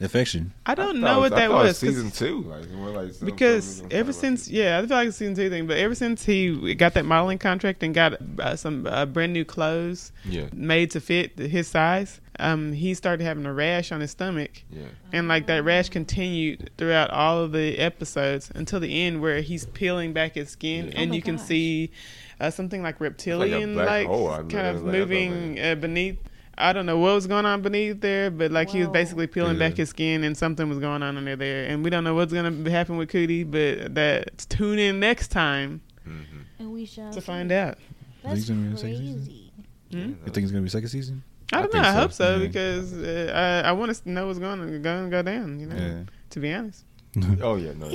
affection? 0.00 0.52
I 0.66 0.74
don't 0.74 0.98
I 1.02 1.08
know 1.14 1.18
what 1.20 1.32
I 1.32 1.36
that 1.40 1.48
thought 1.50 1.64
it 1.64 1.68
was. 1.68 1.80
'cause- 1.80 1.88
Season 1.94 2.10
two, 2.10 2.42
like, 2.42 2.94
like 2.94 3.20
because 3.24 3.82
ever 3.90 4.12
since 4.12 4.46
about. 4.46 4.54
yeah 4.56 4.78
i 4.78 4.86
feel 4.86 4.96
like 4.96 5.08
it's 5.08 5.16
a 5.16 5.18
season 5.18 5.34
two 5.34 5.48
thing 5.48 5.66
but 5.66 5.76
ever 5.78 5.94
since 5.94 6.24
he 6.24 6.74
got 6.74 6.94
that 6.94 7.04
modeling 7.06 7.38
contract 7.38 7.82
and 7.82 7.94
got 7.94 8.14
uh, 8.40 8.56
some 8.56 8.86
uh, 8.86 9.06
brand 9.06 9.32
new 9.32 9.44
clothes 9.44 10.12
yeah, 10.24 10.46
made 10.52 10.90
to 10.90 11.00
fit 11.00 11.38
his 11.38 11.66
size 11.68 12.20
um 12.38 12.72
he 12.74 12.92
started 12.94 13.24
having 13.24 13.46
a 13.46 13.52
rash 13.52 13.90
on 13.92 14.00
his 14.00 14.10
stomach 14.10 14.50
yeah, 14.70 14.82
and 15.12 15.28
like 15.28 15.46
that 15.46 15.64
rash 15.64 15.88
continued 15.88 16.68
throughout 16.76 17.08
all 17.10 17.38
of 17.42 17.52
the 17.52 17.78
episodes 17.78 18.50
until 18.54 18.78
the 18.80 19.02
end 19.02 19.22
where 19.22 19.40
he's 19.40 19.64
peeling 19.66 20.12
back 20.12 20.34
his 20.34 20.50
skin 20.50 20.86
Yeah. 20.88 20.92
and 21.00 21.08
Oh 21.10 21.12
my 21.12 21.16
you 21.16 21.22
can 21.22 21.38
see 21.38 21.90
uh, 22.38 22.50
something 22.50 22.82
like 22.82 23.00
reptilian 23.00 23.72
black 23.74 24.06
like 24.08 24.08
kind 24.08 24.12
of 24.14 24.50
like, 24.52 24.56
I 24.66 24.72
thought, 24.74 24.84
moving 24.84 25.58
uh, 25.60 25.74
beneath 25.76 26.18
I 26.58 26.72
don't 26.72 26.86
know 26.86 26.98
what 26.98 27.14
was 27.14 27.26
going 27.26 27.44
on 27.46 27.60
beneath 27.62 28.00
there, 28.00 28.30
but 28.30 28.50
like 28.50 28.70
he 28.70 28.78
was 28.80 28.88
basically 28.88 29.26
peeling 29.26 29.54
Yeah. 29.54 29.68
back 29.68 29.76
his 29.76 29.90
skin, 29.90 30.24
and 30.24 30.36
something 30.36 30.68
was 30.68 30.78
going 30.78 31.02
on 31.02 31.16
under 31.16 31.36
there, 31.36 31.66
and 31.68 31.84
we 31.84 31.90
don't 31.90 32.04
know 32.04 32.14
what's 32.14 32.32
gonna 32.32 32.70
happen 32.70 32.96
with 32.96 33.08
Cootie, 33.10 33.44
but 33.44 33.94
that 33.94 34.38
tune 34.48 34.78
in 34.78 34.98
next 35.00 35.28
time 35.28 35.80
hmm 36.04 36.22
And 36.58 36.72
we 36.72 36.86
shall 36.86 37.12
to 37.12 37.20
see. 37.20 37.26
find 37.26 37.52
out. 37.52 37.76
That's 38.22 38.46
Think 38.46 38.48
it's 38.48 38.48
gonna 38.48 38.60
be 38.68 38.74
a 38.74 38.76
second 38.78 38.96
season? 38.96 39.16
crazy. 39.24 39.52
Hmm? 39.92 39.98
You 40.26 40.32
think 40.32 40.38
it's 40.44 40.50
gonna 40.52 40.62
be 40.62 40.68
second 40.70 40.88
season? 40.88 41.22
I 41.52 41.58
I 41.58 41.62
don't 41.62 41.74
know. 41.74 41.80
I 41.80 41.92
so, 41.92 42.00
hope 42.00 42.12
so 42.12 42.36
yeah. 42.38 42.46
because 42.46 42.92
uh, 42.94 43.62
I, 43.64 43.68
I 43.68 43.72
want 43.72 43.94
to 43.94 44.10
know 44.10 44.26
what's 44.26 44.38
going 44.40 44.60
to 44.66 44.78
go 44.80 45.08
go 45.08 45.22
down. 45.22 45.60
You 45.60 45.66
know, 45.66 45.76
Yeah. 45.76 46.02
to 46.30 46.40
be 46.40 46.52
honest, 46.52 46.84
Oh 47.40 47.54
yeah, 47.56 47.72
no, 47.72 47.88
no. 47.88 47.94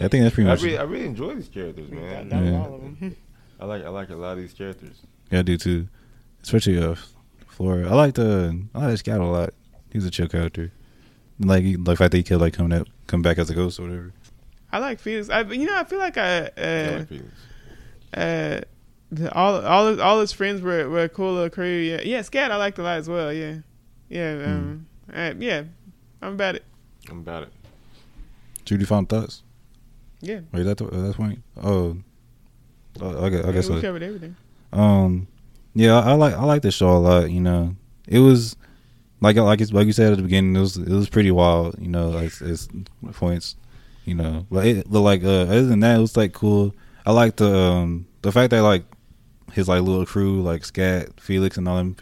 I 0.00 0.08
think 0.08 0.22
that's 0.24 0.34
pretty 0.34 0.48
I 0.48 0.52
much. 0.54 0.62
really, 0.62 0.78
I 0.78 0.84
really 0.84 1.04
enjoy 1.04 1.34
these 1.34 1.48
characters, 1.48 1.90
man. 1.90 2.28
that 2.30 2.42
Yeah. 2.44 2.58
all 2.60 2.74
of 2.76 2.80
them. 2.80 3.16
I 3.60 3.64
like, 3.66 3.84
I 3.84 3.88
like 3.88 4.08
a 4.10 4.14
lot 4.14 4.32
of 4.32 4.38
these 4.38 4.54
characters. 4.54 5.02
Yeah, 5.30 5.40
I 5.40 5.42
do 5.42 5.58
too. 5.58 5.88
Especially 6.42 6.78
uh, 6.78 6.94
Flora. 7.58 7.90
I 7.90 7.94
like 7.94 8.14
the 8.14 8.62
I 8.74 8.86
like 8.86 8.98
Scout 8.98 9.20
a 9.20 9.24
lot. 9.24 9.50
He's 9.92 10.06
a 10.06 10.10
chill 10.10 10.28
character. 10.28 10.70
Like 11.40 11.64
he- 11.64 11.74
the 11.76 11.96
fact 11.96 12.12
that 12.12 12.16
he 12.18 12.22
could 12.22 12.40
like 12.40 12.54
come 12.54 12.72
out 12.72 12.88
come 13.08 13.20
back 13.20 13.36
as 13.38 13.50
a 13.50 13.54
ghost 13.54 13.80
or 13.80 13.82
whatever. 13.82 14.12
I 14.70 14.78
like 14.78 15.00
Felix. 15.00 15.28
I, 15.28 15.40
you 15.42 15.66
know, 15.66 15.76
I 15.76 15.84
feel 15.84 15.98
like 15.98 16.16
I, 16.16 16.50
I 16.56 16.60
uh, 16.60 16.98
like 16.98 17.08
Felix. 17.08 17.26
uh, 18.14 18.60
the, 19.10 19.32
all 19.34 19.64
all 19.64 19.86
his, 19.88 19.98
all 19.98 20.20
his 20.20 20.30
friends 20.32 20.60
were, 20.62 20.88
were 20.88 21.02
a 21.04 21.08
cool 21.08 21.34
little 21.34 21.50
crew. 21.50 21.66
Yeah, 21.66 22.00
yeah. 22.02 22.22
Scat 22.22 22.52
I 22.52 22.56
liked 22.56 22.78
a 22.78 22.82
lot 22.82 22.98
as 22.98 23.08
well. 23.08 23.32
Yeah, 23.32 23.56
yeah, 24.08 24.32
um, 24.46 24.86
uh, 25.12 25.34
yeah. 25.38 25.64
I'm 26.22 26.34
about 26.34 26.54
it. 26.54 26.64
I'm 27.10 27.18
about 27.18 27.44
it. 27.44 27.52
Judy 28.64 28.84
found 28.84 29.08
thoughts. 29.08 29.42
Yeah, 30.20 30.40
Wait, 30.52 30.62
that 30.64 30.76
the, 30.78 30.84
that's 30.86 31.16
point. 31.16 31.40
Oh, 31.62 31.96
oh, 33.00 33.24
I 33.24 33.30
guess, 33.30 33.44
I 33.44 33.52
guess 33.52 33.68
we 33.68 33.76
so. 33.76 33.80
covered 33.80 34.02
everything. 34.02 34.36
Um, 34.72 35.26
yeah, 35.74 35.98
I, 36.00 36.12
like 36.14 36.34
I 36.34 36.44
like 36.44 36.62
the 36.62 36.70
show 36.70 36.90
a 36.90 36.98
lot. 36.98 37.30
You 37.30 37.40
know, 37.40 37.76
it 38.06 38.18
was 38.20 38.56
like 39.20 39.36
like 39.36 39.60
it's, 39.60 39.72
like 39.72 39.86
you 39.86 39.92
said 39.92 40.12
at 40.12 40.16
the 40.16 40.22
beginning. 40.22 40.56
It 40.56 40.60
was 40.60 40.76
it 40.76 40.88
was 40.88 41.08
pretty 41.08 41.30
wild. 41.30 41.76
You 41.80 41.88
know, 41.88 42.08
like 42.10 42.32
it's 42.40 42.68
points. 43.12 43.56
You 44.04 44.14
know, 44.14 44.46
but 44.50 44.66
it, 44.66 44.86
but 44.90 45.00
like 45.00 45.22
uh, 45.22 45.42
other 45.42 45.66
than 45.66 45.80
that, 45.80 45.98
it 45.98 46.00
was 46.00 46.16
like 46.16 46.32
cool. 46.32 46.74
I 47.04 47.12
like 47.12 47.36
the 47.36 47.54
um 47.56 48.06
the 48.22 48.32
fact 48.32 48.50
that 48.50 48.62
like 48.62 48.84
his 49.52 49.68
like 49.68 49.82
little 49.82 50.06
crew 50.06 50.42
like 50.42 50.64
Scat, 50.64 51.20
Felix, 51.20 51.56
and 51.56 51.68
all 51.68 51.76
them 51.76 51.96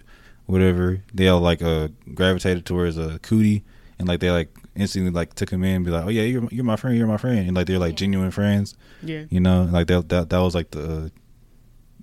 whatever 0.46 1.02
they 1.12 1.26
all 1.26 1.40
like 1.40 1.60
uh 1.60 1.88
gravitated 2.14 2.64
towards 2.64 2.96
uh 2.96 3.18
Cootie 3.22 3.64
and 3.98 4.06
like 4.06 4.20
they 4.20 4.30
like 4.30 4.48
instantly 4.76 5.10
like 5.10 5.34
took 5.34 5.50
him 5.50 5.64
in 5.64 5.76
and 5.76 5.84
be 5.84 5.90
like 5.90 6.04
oh 6.04 6.08
yeah 6.08 6.22
you're 6.22 6.46
you're 6.52 6.62
my 6.64 6.76
friend 6.76 6.96
you're 6.96 7.06
my 7.08 7.16
friend 7.16 7.38
and 7.48 7.56
like 7.56 7.66
they're 7.66 7.80
like 7.80 7.92
Yeah. 7.92 7.96
genuine 7.96 8.30
friends 8.30 8.76
Yeah, 9.02 9.24
you 9.28 9.40
know 9.40 9.64
like 9.72 9.88
that 9.88 10.08
that 10.10 10.30
that 10.30 10.38
was 10.38 10.54
like 10.54 10.70
the 10.70 11.10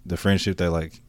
the 0.06 0.18
friendship 0.18 0.58
that 0.58 0.72
like 0.72 1.00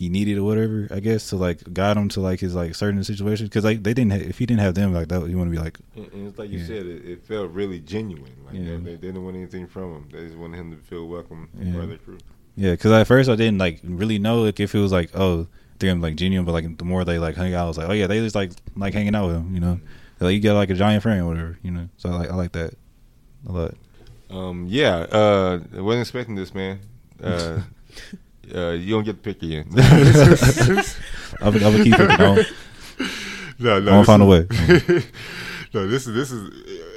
he 0.00 0.08
needed 0.08 0.36
or 0.38 0.44
whatever 0.50 0.88
i 0.90 0.98
guess 1.06 1.28
to 1.30 1.36
like 1.36 1.58
guide 1.74 1.96
him 1.96 2.08
to 2.08 2.20
like 2.20 2.40
his 2.40 2.54
like 2.54 2.74
certain 2.74 3.04
situations 3.04 3.48
because 3.48 3.64
like 3.64 3.82
they 3.82 3.94
didn't 3.94 4.12
ha- 4.12 4.28
if 4.32 4.38
he 4.38 4.46
didn't 4.46 4.60
have 4.66 4.74
them 4.74 4.92
like 4.92 5.08
that 5.08 5.20
he 5.28 5.34
wouldn't 5.34 5.52
be 5.56 5.58
like 5.66 5.78
And, 5.94 6.06
and 6.14 6.28
it's 6.28 6.38
like 6.38 6.50
you 6.50 6.58
Yeah. 6.60 6.66
said, 6.72 6.86
it, 6.86 7.00
it 7.12 7.18
felt 7.30 7.50
really 7.60 7.80
genuine. 7.80 8.32
Like 8.46 8.54
Yeah. 8.54 8.76
they, 8.76 8.92
they 8.92 8.96
didn't 8.96 9.22
want 9.24 9.36
anything 9.36 9.66
from 9.66 9.88
him. 9.96 10.04
They 10.12 10.22
just 10.26 10.36
wanted 10.42 10.56
him 10.60 10.70
to 10.72 10.78
feel 10.90 11.04
welcome 11.06 11.48
Yeah. 11.60 11.72
by 11.78 11.86
their 11.86 11.98
crew. 11.98 12.18
yeah 12.56 12.72
because 12.72 12.92
at 12.92 13.06
first 13.06 13.28
i 13.30 13.36
didn't 13.36 13.58
like 13.66 13.76
really 13.84 14.18
know 14.18 14.36
like 14.46 14.58
if 14.66 14.74
it 14.74 14.80
was 14.86 14.92
like 14.98 15.10
oh 15.14 15.46
they're 15.78 15.94
like 16.06 16.16
genuine 16.16 16.44
but 16.46 16.52
like 16.58 16.68
the 16.82 16.84
more 16.92 17.04
they 17.04 17.18
like 17.26 17.36
hung 17.36 17.52
out 17.54 17.64
i 17.66 17.68
was 17.68 17.78
like 17.78 17.88
oh 17.90 17.96
yeah 18.00 18.06
they 18.10 18.18
just 18.26 18.34
like 18.42 18.50
like 18.84 18.92
hanging 18.98 19.14
out 19.14 19.26
with 19.28 19.36
him 19.40 19.54
you 19.54 19.60
know 19.60 19.76
like 20.18 20.34
you 20.34 20.40
got 20.40 20.54
like 20.62 20.70
a 20.70 20.74
giant 20.84 21.02
friend 21.02 21.20
or 21.22 21.26
whatever 21.30 21.52
you 21.62 21.70
know 21.76 21.86
so 21.96 22.08
i 22.10 22.16
like 22.20 22.30
i 22.30 22.34
like 22.42 22.52
that 22.52 22.70
a 23.48 23.52
lot 23.52 23.74
Um, 24.30 24.66
yeah, 24.68 24.96
uh, 25.20 25.58
I 25.76 25.80
wasn't 25.80 26.02
expecting 26.06 26.36
this, 26.36 26.54
man. 26.54 26.78
Uh, 27.20 27.62
uh, 28.54 28.70
you 28.70 28.94
don't 28.94 29.04
get 29.04 29.22
the 29.22 29.32
pick 29.34 29.42
again. 29.42 29.66
I'm 31.40 31.54
I'll 31.62 31.72
be 31.76 31.84
keep 31.84 31.94
it 31.98 32.20
on 32.20 32.36
no, 33.58 33.80
no, 33.80 33.92
I'll 33.92 33.98
this 34.00 34.06
find 34.06 34.22
a 34.22 34.30
is- 34.32 34.88
way. 34.88 35.02
no, 35.74 35.86
this 35.88 36.06
is 36.06 36.14
this 36.14 36.30
is 36.30 36.50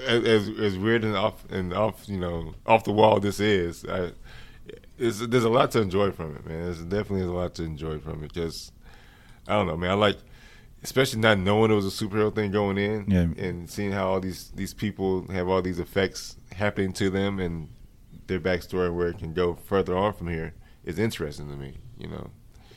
as 0.07 0.23
as, 0.25 0.59
as 0.59 0.77
weird 0.77 1.03
and 1.03 1.15
off 1.15 1.49
and 1.51 1.73
off 1.73 2.07
you 2.09 2.17
know 2.19 2.53
off 2.65 2.83
the 2.83 2.91
wall 2.91 3.19
this 3.19 3.39
is. 3.39 3.85
I, 3.85 4.11
there's 4.97 5.21
a 5.43 5.49
lot 5.49 5.71
to 5.71 5.81
enjoy 5.81 6.11
from 6.11 6.35
it, 6.35 6.45
man. 6.45 6.63
There's 6.63 6.81
definitely 6.83 7.21
a 7.27 7.31
lot 7.31 7.55
to 7.55 7.63
enjoy 7.63 7.99
from 7.99 8.23
it. 8.23 8.31
Just 8.31 8.71
I 9.47 9.53
don't 9.53 9.67
know, 9.67 9.75
man. 9.75 9.89
I 9.91 9.93
like, 9.95 10.17
especially 10.83 11.19
not 11.19 11.39
knowing 11.39 11.71
it 11.71 11.73
was 11.75 11.85
a 11.85 12.05
superhero 12.05 12.33
thing 12.33 12.51
going 12.51 12.77
in, 12.77 13.05
Yeah. 13.09 13.43
and 13.43 13.69
seeing 13.69 13.91
how 13.91 14.07
all 14.07 14.19
these 14.19 14.51
these 14.55 14.73
people 14.73 15.27
have 15.31 15.49
all 15.49 15.61
these 15.61 15.79
effects 15.79 16.37
happening 16.55 16.93
to 16.93 17.09
them 17.09 17.39
and 17.39 17.69
their 18.27 18.39
backstory 18.39 18.93
where 18.95 19.07
it 19.09 19.17
can 19.17 19.33
go 19.33 19.55
further 19.55 19.97
on 19.97 20.13
from 20.13 20.29
here 20.29 20.53
is 20.85 20.99
interesting 20.99 21.49
to 21.49 21.55
me. 21.55 21.77
You 21.97 22.07
know, 22.09 22.29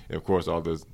and 0.08 0.16
of 0.16 0.24
course 0.24 0.46
all 0.48 0.60
those 0.60 0.84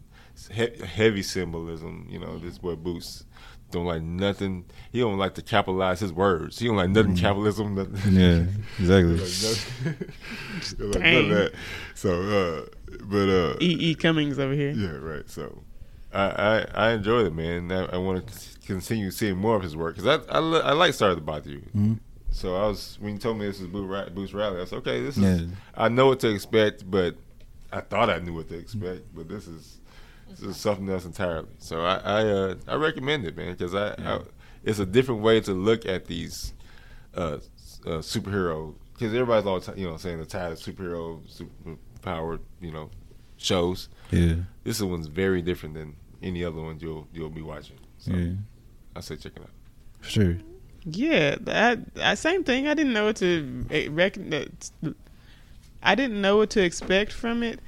he- 0.50 0.84
heavy 0.84 1.22
symbolism. 1.22 2.06
You 2.10 2.18
know, 2.20 2.38
this 2.38 2.54
is 2.54 2.62
what 2.62 2.82
Boots 2.82 3.24
don't 3.70 3.86
like 3.86 4.02
nothing. 4.02 4.64
He 4.90 5.00
don't 5.00 5.16
like 5.18 5.34
to 5.34 5.42
capitalize 5.42 6.00
his 6.00 6.12
words. 6.12 6.58
He 6.58 6.66
don't 6.66 6.76
like 6.76 6.90
nothing 6.90 7.16
capitalism. 7.16 7.74
Nothing. 7.74 7.94
Mm. 7.94 8.12
Yeah, 8.12 8.44
exactly. 8.78 9.16
like 9.16 9.98
nothing, 9.98 10.90
like 10.90 11.02
Dang. 11.02 11.28
that. 11.30 11.52
So, 11.94 12.10
uh, 12.22 12.96
but 13.04 13.28
uh, 13.28 13.56
E. 13.60 13.90
E. 13.90 13.94
Cummings 13.94 14.38
over 14.38 14.52
here. 14.54 14.72
yeah, 14.72 14.90
right. 14.96 15.28
So, 15.28 15.62
I 16.12 16.24
I, 16.24 16.66
I 16.74 16.90
enjoyed 16.92 17.26
it, 17.28 17.34
man. 17.34 17.72
I, 17.72 17.84
I 17.86 17.96
want 17.96 18.26
to 18.26 18.60
continue 18.66 19.10
seeing 19.10 19.36
more 19.38 19.56
of 19.56 19.62
his 19.62 19.74
work 19.76 19.96
because 19.96 20.20
I 20.28 20.34
I, 20.34 20.38
li- 20.40 20.60
I 20.62 20.72
like 20.72 20.92
Sorry 20.94 21.14
to 21.14 21.20
Bother 21.20 21.50
You. 21.50 21.62
Mhm. 21.74 21.98
So 22.32 22.56
I 22.56 22.66
was 22.66 22.96
when 23.00 23.12
you 23.14 23.18
told 23.18 23.38
me 23.38 23.46
this 23.46 23.60
is 23.60 23.66
Boots 23.68 24.32
Riley, 24.32 24.56
I 24.56 24.60
was 24.60 24.72
okay. 24.72 25.02
This 25.02 25.16
is 25.16 25.22
Yeah. 25.42 25.46
I 25.74 25.88
know 25.88 26.06
what 26.08 26.20
to 26.20 26.28
expect, 26.30 26.90
but 26.90 27.14
I 27.70 27.80
thought 27.80 28.10
I 28.10 28.18
knew 28.18 28.34
what 28.34 28.48
to 28.48 28.58
expect, 28.58 29.14
but 29.14 29.28
this 29.28 29.46
is 29.46 29.78
this 30.30 30.40
is 30.40 30.56
something 30.56 30.88
else 30.88 31.04
entirely. 31.04 31.48
So 31.58 31.82
I 31.84 31.96
I, 31.98 32.22
uh, 32.26 32.54
I 32.66 32.74
recommend 32.74 33.26
it, 33.26 33.36
man, 33.36 33.52
because 33.52 33.74
I, 33.74 33.90
I 33.98 34.20
it's 34.64 34.78
a 34.78 34.86
different 34.86 35.20
way 35.22 35.40
to 35.42 35.52
look 35.52 35.84
at 35.86 36.06
these 36.06 36.54
uh, 37.14 37.38
uh, 37.84 38.00
superhero 38.00 38.74
because 38.94 39.12
everybody's 39.12 39.46
all 39.46 39.62
you 39.76 39.86
know 39.88 39.96
saying 39.96 40.18
the 40.18 40.26
tired 40.26 40.52
of 40.52 40.58
superhero 40.58 41.20
super 41.30 41.76
powered 42.00 42.40
you 42.60 42.72
know 42.72 42.90
shows. 43.36 43.88
Yeah, 44.10 44.36
This 44.64 44.80
one's 44.80 45.06
very 45.06 45.42
different 45.42 45.74
than 45.74 45.96
any 46.22 46.44
other 46.44 46.60
one 46.60 46.78
you'll 46.80 47.06
you'll 47.12 47.30
be 47.30 47.42
watching. 47.42 47.78
So 47.98 48.12
yeah, 48.12 48.32
I 48.96 49.00
say 49.00 49.16
check 49.16 49.32
it 49.36 49.42
out. 49.42 49.50
sure. 50.02 50.36
Yeah, 50.84 51.36
that, 51.42 51.78
I, 52.00 52.14
same 52.14 52.42
thing. 52.44 52.66
I 52.66 52.74
didn't 52.74 52.92
know 52.92 53.04
what 53.06 53.16
to 53.16 53.66
eh, 53.70 53.88
reckon. 53.90 54.30
that- 54.30 54.70
I 55.82 55.94
didn't 55.94 56.20
know 56.20 56.36
what 56.36 56.50
to 56.50 56.62
expect 56.62 57.12
from 57.12 57.42
it. 57.42 57.58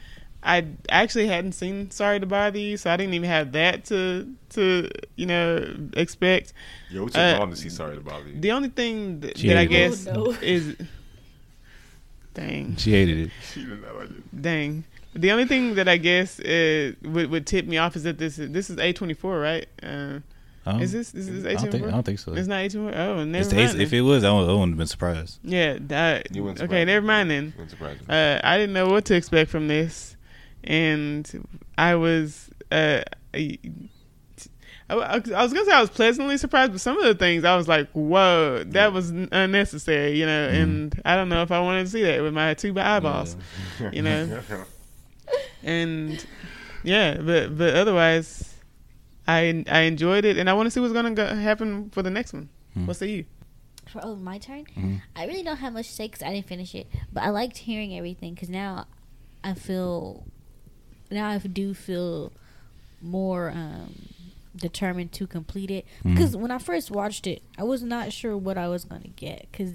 I 0.42 0.66
actually 0.88 1.26
hadn't 1.26 1.52
seen 1.52 1.90
Sorry 1.90 2.20
to 2.20 2.26
Bother 2.26 2.58
You, 2.58 2.76
so 2.76 2.90
I 2.90 2.96
didn't 2.96 3.14
even 3.14 3.28
have 3.30 3.52
that 3.52 3.84
to 3.86 4.28
to 4.50 4.90
you 5.16 5.26
know 5.26 5.74
expect. 5.96 6.52
Yo, 6.90 7.02
what's 7.04 7.16
your 7.16 7.24
Uh, 7.24 7.38
mom 7.38 7.50
to 7.50 7.56
see? 7.56 7.70
Sorry 7.70 7.96
about 7.96 8.26
you. 8.26 8.34
The 8.38 8.52
only 8.52 8.68
thing 8.68 9.20
that, 9.20 9.36
that 9.36 9.56
I 9.56 9.64
guess 9.64 10.06
Oh, 10.06 10.12
no. 10.12 10.30
is, 10.42 10.76
dang, 12.34 12.76
She 12.76 12.90
hated 12.92 13.18
it. 13.18 13.30
She 13.52 13.64
did 13.64 13.82
not 13.82 13.96
like 13.96 14.10
it. 14.10 14.42
dang. 14.42 14.84
The 15.14 15.30
only 15.30 15.46
thing 15.46 15.76
that 15.76 15.88
I 15.88 15.96
guess 15.96 16.40
uh, 16.40 16.92
would 17.02 17.30
would 17.30 17.46
tip 17.46 17.66
me 17.66 17.78
off 17.78 17.94
is 17.96 18.02
that 18.02 18.18
this 18.18 18.38
is 18.38 18.50
this 18.50 18.68
is 18.68 18.78
A 18.78 18.92
twenty 18.92 19.14
four, 19.14 19.38
right? 19.40 19.66
Uh, 19.82 20.18
Um, 20.66 20.80
is 20.80 20.92
this 20.92 21.10
this 21.10 21.28
is 21.28 21.44
I 21.44 21.50
A 21.50 21.52
don't 21.52 21.60
twenty 21.62 21.78
think. 21.78 21.88
I 21.88 21.90
don't 21.90 22.02
think 22.04 22.18
so. 22.18 22.32
It's 22.34 22.48
not 22.48 22.60
A 22.62 22.68
twenty 22.68 22.92
four. 22.92 22.98
Oh, 23.00 23.24
never 23.24 23.38
It's 23.44 23.52
mind. 23.52 23.68
Ace- 23.70 23.74
if 23.74 23.92
it 23.92 24.00
was, 24.00 24.24
I 24.24 24.32
would, 24.32 24.48
I 24.48 24.52
wouldn't 24.52 24.70
have 24.72 24.78
been 24.78 24.86
surprised. 24.86 25.38
yeah, 25.44 25.76
that. 25.80 26.34
You 26.34 26.42
wouldn't 26.42 26.58
Okay, 26.60 26.66
surprise 26.66 26.86
never 26.86 27.06
mind 27.06 27.30
then. 27.30 27.44
Wouldn't 27.56 27.70
surprise 27.70 27.98
me. 28.00 28.06
Uh, 28.08 28.40
I 28.42 28.56
didn't 28.56 28.72
know 28.72 28.86
what 28.88 29.04
to 29.06 29.14
expect 29.14 29.50
from 29.50 29.68
this, 29.68 30.16
and 30.64 31.46
I 31.76 31.94
was. 31.96 32.48
Uh, 32.72 33.02
I, 33.34 33.58
I 34.90 34.96
I 34.96 35.16
was 35.16 35.52
gonna 35.52 35.64
say 35.64 35.72
I 35.72 35.80
was 35.80 35.90
pleasantly 35.90 36.36
surprised, 36.38 36.72
but 36.72 36.80
some 36.80 36.98
of 36.98 37.04
the 37.04 37.14
things 37.14 37.44
I 37.44 37.56
was 37.56 37.68
like, 37.68 37.90
"Whoa, 37.92 38.64
that 38.68 38.92
was 38.92 39.10
unnecessary," 39.10 40.18
you 40.18 40.26
know. 40.26 40.48
Mhm. 40.50 40.62
And 40.62 41.02
I 41.04 41.16
don't 41.16 41.28
know 41.28 41.42
if 41.42 41.50
I 41.50 41.60
wanted 41.60 41.84
to 41.84 41.90
see 41.90 42.02
that 42.04 42.22
with 42.22 42.32
my 42.34 42.54
two 42.54 42.78
eyeballs, 42.78 43.36
you 43.92 44.02
know. 44.02 44.40
and 45.62 46.24
yeah, 46.82 47.16
but 47.20 47.56
but 47.56 47.74
otherwise, 47.74 48.53
I 49.26 49.64
I 49.70 49.80
enjoyed 49.80 50.24
it, 50.24 50.36
and 50.38 50.48
I 50.50 50.52
want 50.52 50.66
to 50.66 50.70
see 50.70 50.80
what's 50.80 50.92
gonna 50.92 51.12
go, 51.12 51.26
happen 51.34 51.90
for 51.90 52.02
the 52.02 52.10
next 52.10 52.32
one. 52.32 52.48
Hmm. 52.74 52.86
What 52.86 52.96
say 52.96 53.10
you? 53.10 53.24
For, 53.86 54.00
oh, 54.02 54.16
my 54.16 54.38
turn. 54.38 54.64
Mhm. 54.76 55.02
I 55.14 55.26
really 55.26 55.42
don't 55.42 55.58
have 55.58 55.74
much 55.74 55.88
to 55.88 55.92
say 55.92 56.06
because 56.08 56.22
I 56.22 56.32
didn't 56.32 56.46
finish 56.46 56.74
it, 56.74 56.86
but 57.12 57.22
I 57.22 57.28
liked 57.30 57.58
hearing 57.58 57.96
everything 57.96 58.34
because 58.34 58.48
now 58.48 58.86
I 59.42 59.54
feel 59.54 60.26
now 61.10 61.28
I 61.28 61.38
do 61.38 61.74
feel 61.74 62.32
more 63.02 63.50
um, 63.50 63.94
determined 64.56 65.12
to 65.12 65.26
complete 65.26 65.70
it. 65.70 65.84
Because 66.02 66.34
when 66.36 66.50
I 66.50 66.58
first 66.58 66.90
watched 66.90 67.26
it, 67.26 67.42
I 67.58 67.62
was 67.64 67.82
not 67.82 68.12
sure 68.12 68.36
what 68.36 68.56
I 68.56 68.68
was 68.68 68.84
going 68.84 69.02
to 69.02 69.08
get 69.08 69.48
because 69.52 69.72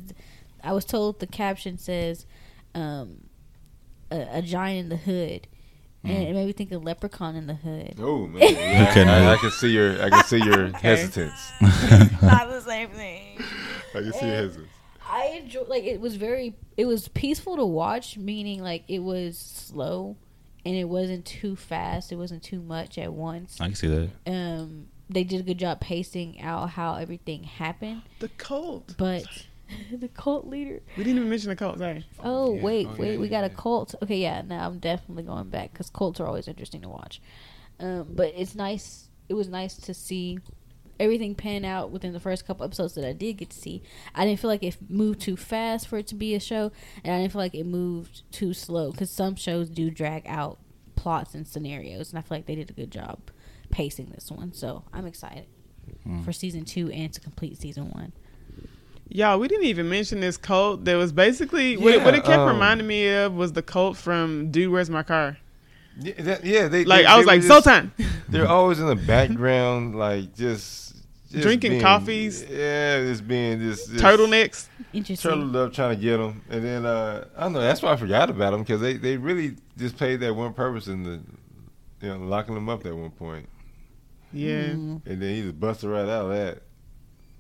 I 0.63 0.73
was 0.73 0.85
told 0.85 1.19
the 1.19 1.27
caption 1.27 1.77
says 1.77 2.25
um, 2.73 3.29
a, 4.11 4.27
a 4.37 4.41
giant 4.41 4.79
in 4.85 4.89
the 4.89 4.97
hood. 4.97 5.47
And 6.03 6.13
Mm. 6.13 6.29
it 6.29 6.33
made 6.33 6.45
me 6.47 6.51
think 6.53 6.71
of 6.71 6.83
Leprechaun 6.83 7.35
in 7.35 7.45
the 7.47 7.55
Hood. 7.55 7.95
Oh 7.99 8.25
man, 8.27 8.41
yeah, 8.41 8.87
Okay, 8.89 9.01
I, 9.01 9.05
now- 9.05 9.31
I 9.33 9.37
can 9.37 9.51
see 9.51 9.69
your, 9.71 10.01
I 10.01 10.09
can 10.09 10.23
see 10.23 10.37
your 10.43 10.67
hesitance. 10.69 11.51
not 12.21 12.49
the 12.49 12.61
same 12.61 12.89
thing. 12.89 13.37
I 13.95 14.01
can 14.01 14.13
see 14.13 14.25
your 14.27 14.35
hesitance. 14.35 14.69
I 15.11 15.39
enjoy 15.41 15.61
like 15.67 15.83
it 15.83 15.99
was 15.99 16.15
very 16.15 16.55
it 16.77 16.85
was 16.85 17.07
peaceful 17.09 17.55
to 17.57 17.65
watch, 17.65 18.17
meaning 18.17 18.61
like 18.61 18.83
it 18.87 18.99
was 18.99 19.37
slow 19.37 20.15
and 20.65 20.75
it 20.75 20.85
wasn't 20.85 21.25
too 21.25 21.55
fast, 21.55 22.11
it 22.11 22.15
wasn't 22.15 22.43
too 22.43 22.61
much 22.61 22.97
at 22.99 23.11
once. 23.11 23.59
I 23.59 23.65
can 23.65 23.75
see 23.75 23.87
that. 23.87 24.09
Um 24.31 24.87
they 25.09 25.23
did 25.23 25.39
a 25.39 25.43
good 25.43 25.57
job 25.57 25.79
pacing 25.81 26.39
out 26.41 26.69
how 26.69 26.93
everything 26.95 27.43
happened, 27.43 28.03
The 28.19 28.29
cult. 28.29 28.93
but 28.99 29.25
the 29.91 30.07
cult 30.09 30.47
leader. 30.47 30.81
We 30.97 31.03
didn't 31.03 31.17
even 31.17 31.29
mention 31.29 31.49
the 31.49 31.55
cult. 31.55 31.77
Sorry. 31.79 32.05
Oh, 32.23 32.55
yeah. 32.55 32.61
wait, 32.63 32.87
Oh, 32.87 32.95
wait, 32.97 33.11
yeah, 33.13 33.17
we 33.19 33.25
yeah, 33.27 33.41
got 33.41 33.43
a 33.43 33.49
cult. 33.55 33.95
Okay, 34.03 34.17
yeah, 34.17 34.41
now 34.41 34.65
I'm 34.67 34.79
definitely 34.79 35.23
going 35.23 35.49
back 35.49 35.71
because 35.73 35.89
cults 35.89 36.19
are 36.19 36.27
always 36.27 36.47
interesting 36.47 36.81
to 36.81 36.89
watch. 36.89 37.21
Um, 37.79 38.07
but 38.09 38.33
it's 38.35 38.55
nice. 38.55 39.09
It 39.29 39.33
was 39.35 39.47
nice 39.47 39.75
to 39.77 39.93
see 39.93 40.39
everything 40.99 41.33
pan 41.33 41.63
out 41.63 41.91
within 41.91 42.11
the 42.11 42.19
first 42.19 42.45
couple 42.45 42.65
episodes 42.65 42.93
that 42.95 43.05
I 43.05 43.13
did 43.13 43.33
get 43.37 43.51
to 43.51 43.57
see. 43.57 43.81
I 44.13 44.25
didn't 44.25 44.39
feel 44.41 44.49
like 44.49 44.63
it 44.63 44.75
moved 44.89 45.21
too 45.21 45.37
fast 45.37 45.87
for 45.87 45.97
it 45.97 46.07
to 46.07 46.15
be 46.15 46.35
a 46.35 46.39
show, 46.39 46.71
and 47.05 47.13
I 47.15 47.19
didn't 47.19 47.31
feel 47.31 47.39
like 47.41 47.55
it 47.55 47.65
moved 47.65 48.23
too 48.33 48.53
slow 48.53 48.91
because 48.91 49.09
some 49.09 49.35
shows 49.35 49.69
do 49.69 49.89
drag 49.89 50.23
out 50.27 50.59
plots 50.95 51.33
and 51.35 51.47
scenarios, 51.47 52.09
and 52.09 52.19
I 52.19 52.21
feel 52.21 52.37
like 52.39 52.47
they 52.47 52.55
did 52.55 52.69
a 52.69 52.73
good 52.73 52.91
job 52.91 53.19
pacing 53.69 54.07
this 54.13 54.29
one. 54.31 54.51
So 54.53 54.83
I'm 54.91 55.05
excited 55.05 55.45
Mm. 56.07 56.23
for 56.23 56.31
season 56.31 56.65
two 56.65 56.91
and 56.91 57.11
to 57.13 57.19
complete 57.19 57.57
season 57.59 57.89
one. 57.89 58.13
Y'all, 59.11 59.39
we 59.39 59.47
didn't 59.47 59.65
even 59.65 59.89
mention 59.89 60.19
this 60.19 60.37
cult 60.37 60.85
that 60.85 60.93
was 60.95 61.11
basically 61.11 61.75
what, 61.77 61.93
it, 61.93 61.97
Yeah, 61.97 62.05
what 62.05 62.13
it 62.13 62.23
kept 62.23 62.39
um, 62.39 62.47
reminding 62.47 62.85
me 62.85 63.07
of 63.09 63.33
was 63.33 63.53
the 63.53 63.63
cult 63.63 63.97
from 63.97 64.51
Dude, 64.51 64.71
Where's 64.71 64.89
My 64.89 65.01
Car? 65.03 65.37
Yeah, 65.99 66.13
that, 66.19 66.45
yeah 66.45 66.67
they 66.67 66.85
Like 66.85 67.01
they- 67.01 67.05
I 67.07 67.17
was 67.17 67.25
like, 67.25 67.41
were 67.41 67.47
just- 67.47 67.65
Zoltan. 67.65 67.91
They're 68.29 68.47
always 68.47 68.79
in 68.79 68.85
the 68.85 68.95
background, 68.95 69.95
like 69.95 70.35
just, 70.35 70.93
just 71.31 71.41
Drinking 71.41 71.71
being- 71.71 71.81
coffees. 71.81 72.43
Yeah, 72.43 72.99
just 73.01 73.27
being 73.27 73.59
just, 73.59 73.89
just 73.89 74.03
Turtlenecks. 74.03 74.67
Interesting. 74.93 75.31
turtled 75.31 75.55
up 75.55 75.73
trying 75.73 75.95
to 75.97 76.01
get 76.01 76.17
them, 76.17 76.43
and 76.49 76.63
then 76.63 76.85
uh, 76.85 77.27
I 77.35 77.41
don't 77.43 77.53
know. 77.53 77.61
That's 77.61 77.81
why 77.81 77.91
I 77.91 77.95
forgot 77.95 78.29
about 78.29 78.51
them 78.51 78.61
because 78.61 78.79
they, 78.81 78.97
they 78.97 79.17
really 79.17 79.55
just 79.77 79.97
played 79.97 80.19
that 80.21 80.35
one 80.35 80.53
purpose 80.53 80.87
in 80.87 81.03
the, 81.03 81.19
you 82.01 82.09
know, 82.13 82.17
locking 82.17 82.53
them 82.55 82.69
up 82.69 82.85
at 82.85 82.95
one 82.95 83.11
point, 83.11 83.49
Yeah. 84.31 84.69
Mm, 84.69 85.05
and 85.07 85.21
then 85.21 85.35
he 85.35 85.41
just 85.43 85.59
busted 85.59 85.89
right 85.89 86.07
out 86.09 86.25
of 86.25 86.29
that. 86.29 86.61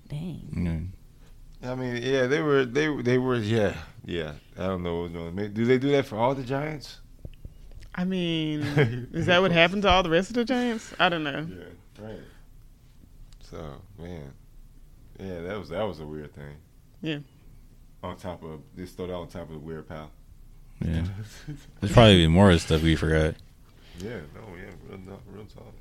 dang. 0.09 0.91
Yeah. 0.91 0.98
I 1.63 1.75
mean, 1.75 2.01
yeah, 2.01 2.27
they 2.27 2.41
were 2.41 2.65
they 2.65 2.87
they 3.01 3.17
were 3.17 3.35
yeah 3.35 3.75
yeah. 4.05 4.33
I 4.57 4.67
don't 4.67 4.83
know 4.83 5.01
what 5.01 5.11
was 5.11 5.33
going. 5.33 5.53
Do 5.53 5.65
they 5.65 5.77
do 5.77 5.91
that 5.91 6.05
for 6.05 6.17
all 6.17 6.33
the 6.33 6.43
Giants? 6.43 6.99
I 7.95 8.05
mean, 8.05 8.61
is 9.13 9.25
that 9.25 9.41
what 9.41 9.51
happened 9.51 9.81
to 9.83 9.89
all 9.89 10.03
the 10.03 10.09
rest 10.09 10.29
of 10.29 10.35
the 10.35 10.45
Giants? 10.45 10.93
I 10.99 11.09
don't 11.09 11.23
know. 11.23 11.47
Yeah, 11.49 12.05
right. 12.05 12.19
So 13.41 13.81
man, 13.97 14.31
yeah, 15.19 15.41
that 15.41 15.59
was 15.59 15.69
that 15.69 15.83
was 15.83 15.99
a 15.99 16.05
weird 16.05 16.33
thing. 16.33 16.55
Yeah. 17.01 17.19
On 18.03 18.15
top 18.15 18.43
of 18.43 18.61
just 18.77 18.95
throw 18.95 19.07
that 19.07 19.13
on 19.13 19.27
top 19.27 19.43
of 19.43 19.53
the 19.53 19.59
weird 19.59 19.87
pal. 19.87 20.11
Yeah. 20.79 21.03
There's 21.81 21.91
probably 21.91 22.15
even 22.21 22.31
more 22.31 22.57
stuff 22.57 22.81
we 22.81 22.95
forgot. 22.95 23.35
yeah, 23.99 24.21
no, 24.33 24.55
yeah, 24.55 24.71
real, 24.89 25.21
real 25.27 25.45
talk. 25.45 25.73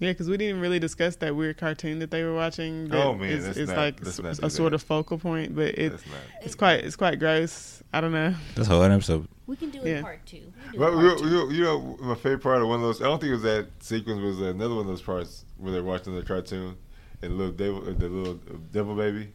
Yeah, 0.00 0.10
because 0.12 0.28
we 0.30 0.36
didn't 0.38 0.60
really 0.60 0.78
discuss 0.78 1.16
that 1.16 1.36
weird 1.36 1.58
cartoon 1.58 1.98
that 2.00 2.10
they 2.10 2.22
were 2.24 2.34
watching. 2.34 2.88
That 2.88 3.04
Oh, 3.06 3.14
man, 3.14 3.30
is, 3.30 3.46
let's 3.46 3.58
is 3.58 3.68
not- 3.68 3.76
like 3.76 4.04
let's 4.04 4.18
not 4.20 4.38
a 4.42 4.50
sort 4.50 4.72
of 4.74 4.82
focal 4.82 5.18
point, 5.18 5.54
but 5.54 5.78
it 5.78 5.92
not. 5.92 6.00
it's 6.42 6.54
quite 6.54 6.80
it's 6.84 6.96
quite 6.96 7.18
gross. 7.18 7.82
I 7.92 8.00
don't 8.00 8.12
know. 8.12 8.34
That's 8.54 8.68
a 8.68 8.72
whole 8.72 8.82
other 8.82 8.94
episode. 8.94 9.28
We 9.46 9.56
can 9.56 9.70
do 9.70 9.82
it 9.82 9.88
Yeah. 9.96 10.00
part 10.02 10.24
two. 10.24 10.36
We 10.36 10.42
can 10.62 10.72
do 10.72 10.78
Well, 10.78 10.98
it 10.98 11.02
you, 11.02 11.08
part 11.08 11.18
two. 11.20 11.28
you, 11.28 11.50
you 11.50 11.64
know, 11.64 11.96
my 12.00 12.14
favorite 12.14 12.42
part 12.42 12.62
of 12.62 12.68
one 12.68 12.76
of 12.76 12.82
those. 12.82 13.00
I 13.02 13.04
don't 13.04 13.20
think 13.20 13.30
it 13.30 13.34
was 13.34 13.42
that 13.42 13.66
sequence. 13.80 14.20
Was 14.22 14.40
another 14.40 14.74
one 14.74 14.82
of 14.82 14.86
those 14.86 15.02
parts 15.02 15.44
where 15.58 15.72
they're 15.72 15.82
watching 15.82 16.14
the 16.14 16.22
cartoon 16.22 16.76
and 17.22 17.36
little 17.36 17.52
devil, 17.52 17.82
uh, 17.82 17.92
the 17.92 18.08
little 18.08 18.34
uh, 18.34 18.56
devil 18.72 18.94
baby, 18.94 19.28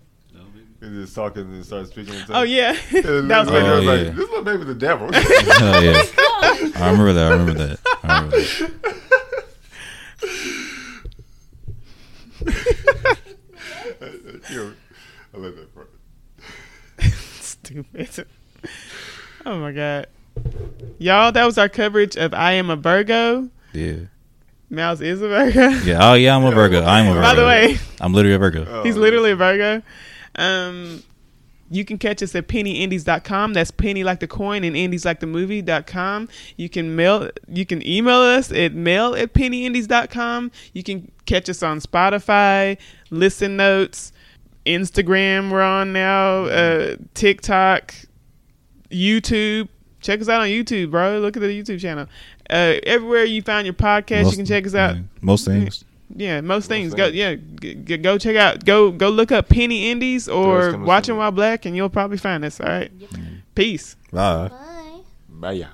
is 0.81 1.03
just 1.05 1.15
talking 1.15 1.43
and 1.43 1.63
starts 1.65 1.91
speaking. 1.91 2.15
And 2.15 2.25
Oh 2.29 2.41
yeah, 2.43 2.75
And 2.91 3.29
that 3.29 3.39
was 3.39 3.47
the 3.49 3.55
Oh, 3.59 3.59
little 3.59 3.75
was 3.75 3.85
yeah. 3.85 3.91
like, 3.91 4.15
"This 4.15 4.29
little 4.29 4.43
baby, 4.43 4.63
the 4.63 4.73
devil." 4.73 5.09
oh 5.13 5.79
yeah. 5.79 6.01
Oh, 6.17 6.71
I 6.75 6.89
remember 6.91 7.13
that. 7.13 7.25
I 7.27 7.35
remember 7.35 7.53
that. 7.53 7.79
I 8.03 8.17
remember 8.19 8.37
that. 8.37 8.71
You 14.49 14.55
know, 14.55 14.73
I 15.33 15.37
love 15.37 15.55
that 15.55 15.73
part. 15.73 15.89
stupid. 17.41 18.27
Oh 19.45 19.59
my 19.59 19.71
god, 19.71 20.07
y'all! 20.97 21.31
That 21.31 21.45
was 21.45 21.57
our 21.57 21.69
coverage 21.69 22.15
of 22.15 22.33
I 22.33 22.53
Am 22.53 22.69
a 22.69 22.75
Virgo. 22.75 23.49
Yeah. 23.73 23.95
Mouse 24.69 25.01
is 25.01 25.21
a 25.21 25.27
Virgo. 25.27 25.69
Yeah. 25.85 26.11
Oh 26.11 26.13
yeah. 26.13 26.35
I'm 26.35 26.43
a 26.43 26.51
Virgo. 26.51 26.83
I'm 26.83 27.07
a 27.07 27.13
Virgo. 27.13 27.21
By 27.21 27.35
the 27.35 27.45
way, 27.45 27.77
I'm 28.01 28.13
literally 28.13 28.35
a 28.35 28.39
Virgo. 28.39 28.65
Oh, 28.67 28.83
he's 28.83 28.97
literally 28.97 29.31
a 29.31 29.35
Virgo. 29.35 29.81
Um, 30.35 31.03
You 31.75 31.83
can 31.83 31.97
catch 31.97 32.23
us 32.23 32.33
at 32.35 32.47
pennyindies.com. 32.47 33.53
That's 33.53 33.69
penny 33.71 34.03
like 34.03 34.19
the 34.21 34.27
coin 34.27 34.63
and 34.63 34.75
indies 34.75 35.03
like 35.05 35.19
the 35.19 35.27
movie.com. 35.27 36.29
You 36.55 36.69
can 36.69 36.95
mail 36.95 37.29
you 37.47 37.65
can 37.65 37.85
email 37.85 38.17
us 38.17 38.51
at 38.51 38.73
mail 38.73 39.13
at 39.15 39.33
pennyindies.com. 39.33 40.51
You 40.73 40.83
can 40.83 41.11
catch 41.25 41.49
us 41.49 41.61
on 41.61 41.79
Spotify, 41.79 42.77
Listen 43.09 43.57
Notes, 43.57 44.11
Instagram 44.65 45.51
we're 45.51 45.61
on 45.61 45.93
now, 45.93 46.45
uh, 46.45 46.95
TikTok, 47.13 47.93
YouTube. 48.89 49.69
Check 50.01 50.21
us 50.21 50.29
out 50.29 50.41
on 50.41 50.47
YouTube, 50.47 50.91
bro. 50.91 51.19
Look 51.19 51.35
at 51.35 51.39
the 51.39 51.47
YouTube 51.47 51.79
channel. 51.79 52.07
Uh, 52.49 52.75
everywhere 52.83 53.23
you 53.25 53.41
find 53.41 53.65
your 53.65 53.73
podcast, 53.73 54.31
you 54.31 54.37
can 54.37 54.45
check 54.45 54.65
us 54.67 54.75
out. 54.75 54.95
yeah, 54.95 55.01
most 55.21 55.45
things. 55.45 55.84
Yeah, 56.13 56.41
most 56.41 56.67
things. 56.67 56.93
Go, 56.93 57.07
yeah, 57.07 57.35
g- 57.35 57.75
g- 57.75 57.97
go 57.97 58.17
check 58.17 58.35
out. 58.35 58.65
Go, 58.65 58.91
go 58.91 59.09
look 59.09 59.31
up 59.31 59.49
Penny 59.49 59.89
Indies 59.89 60.27
or 60.29 60.71
coming 60.71 60.85
Watching. 60.85 61.17
While 61.17 61.31
Black, 61.31 61.65
and 61.65 61.75
you'll 61.75 61.89
probably 61.89 62.17
find 62.17 62.43
us. 62.45 62.59
All 62.59 62.67
right, 62.67 62.91
peace. 63.55 63.95
Bye. 64.11 64.49
Bye. 65.29 65.53
Bye. 65.57 65.67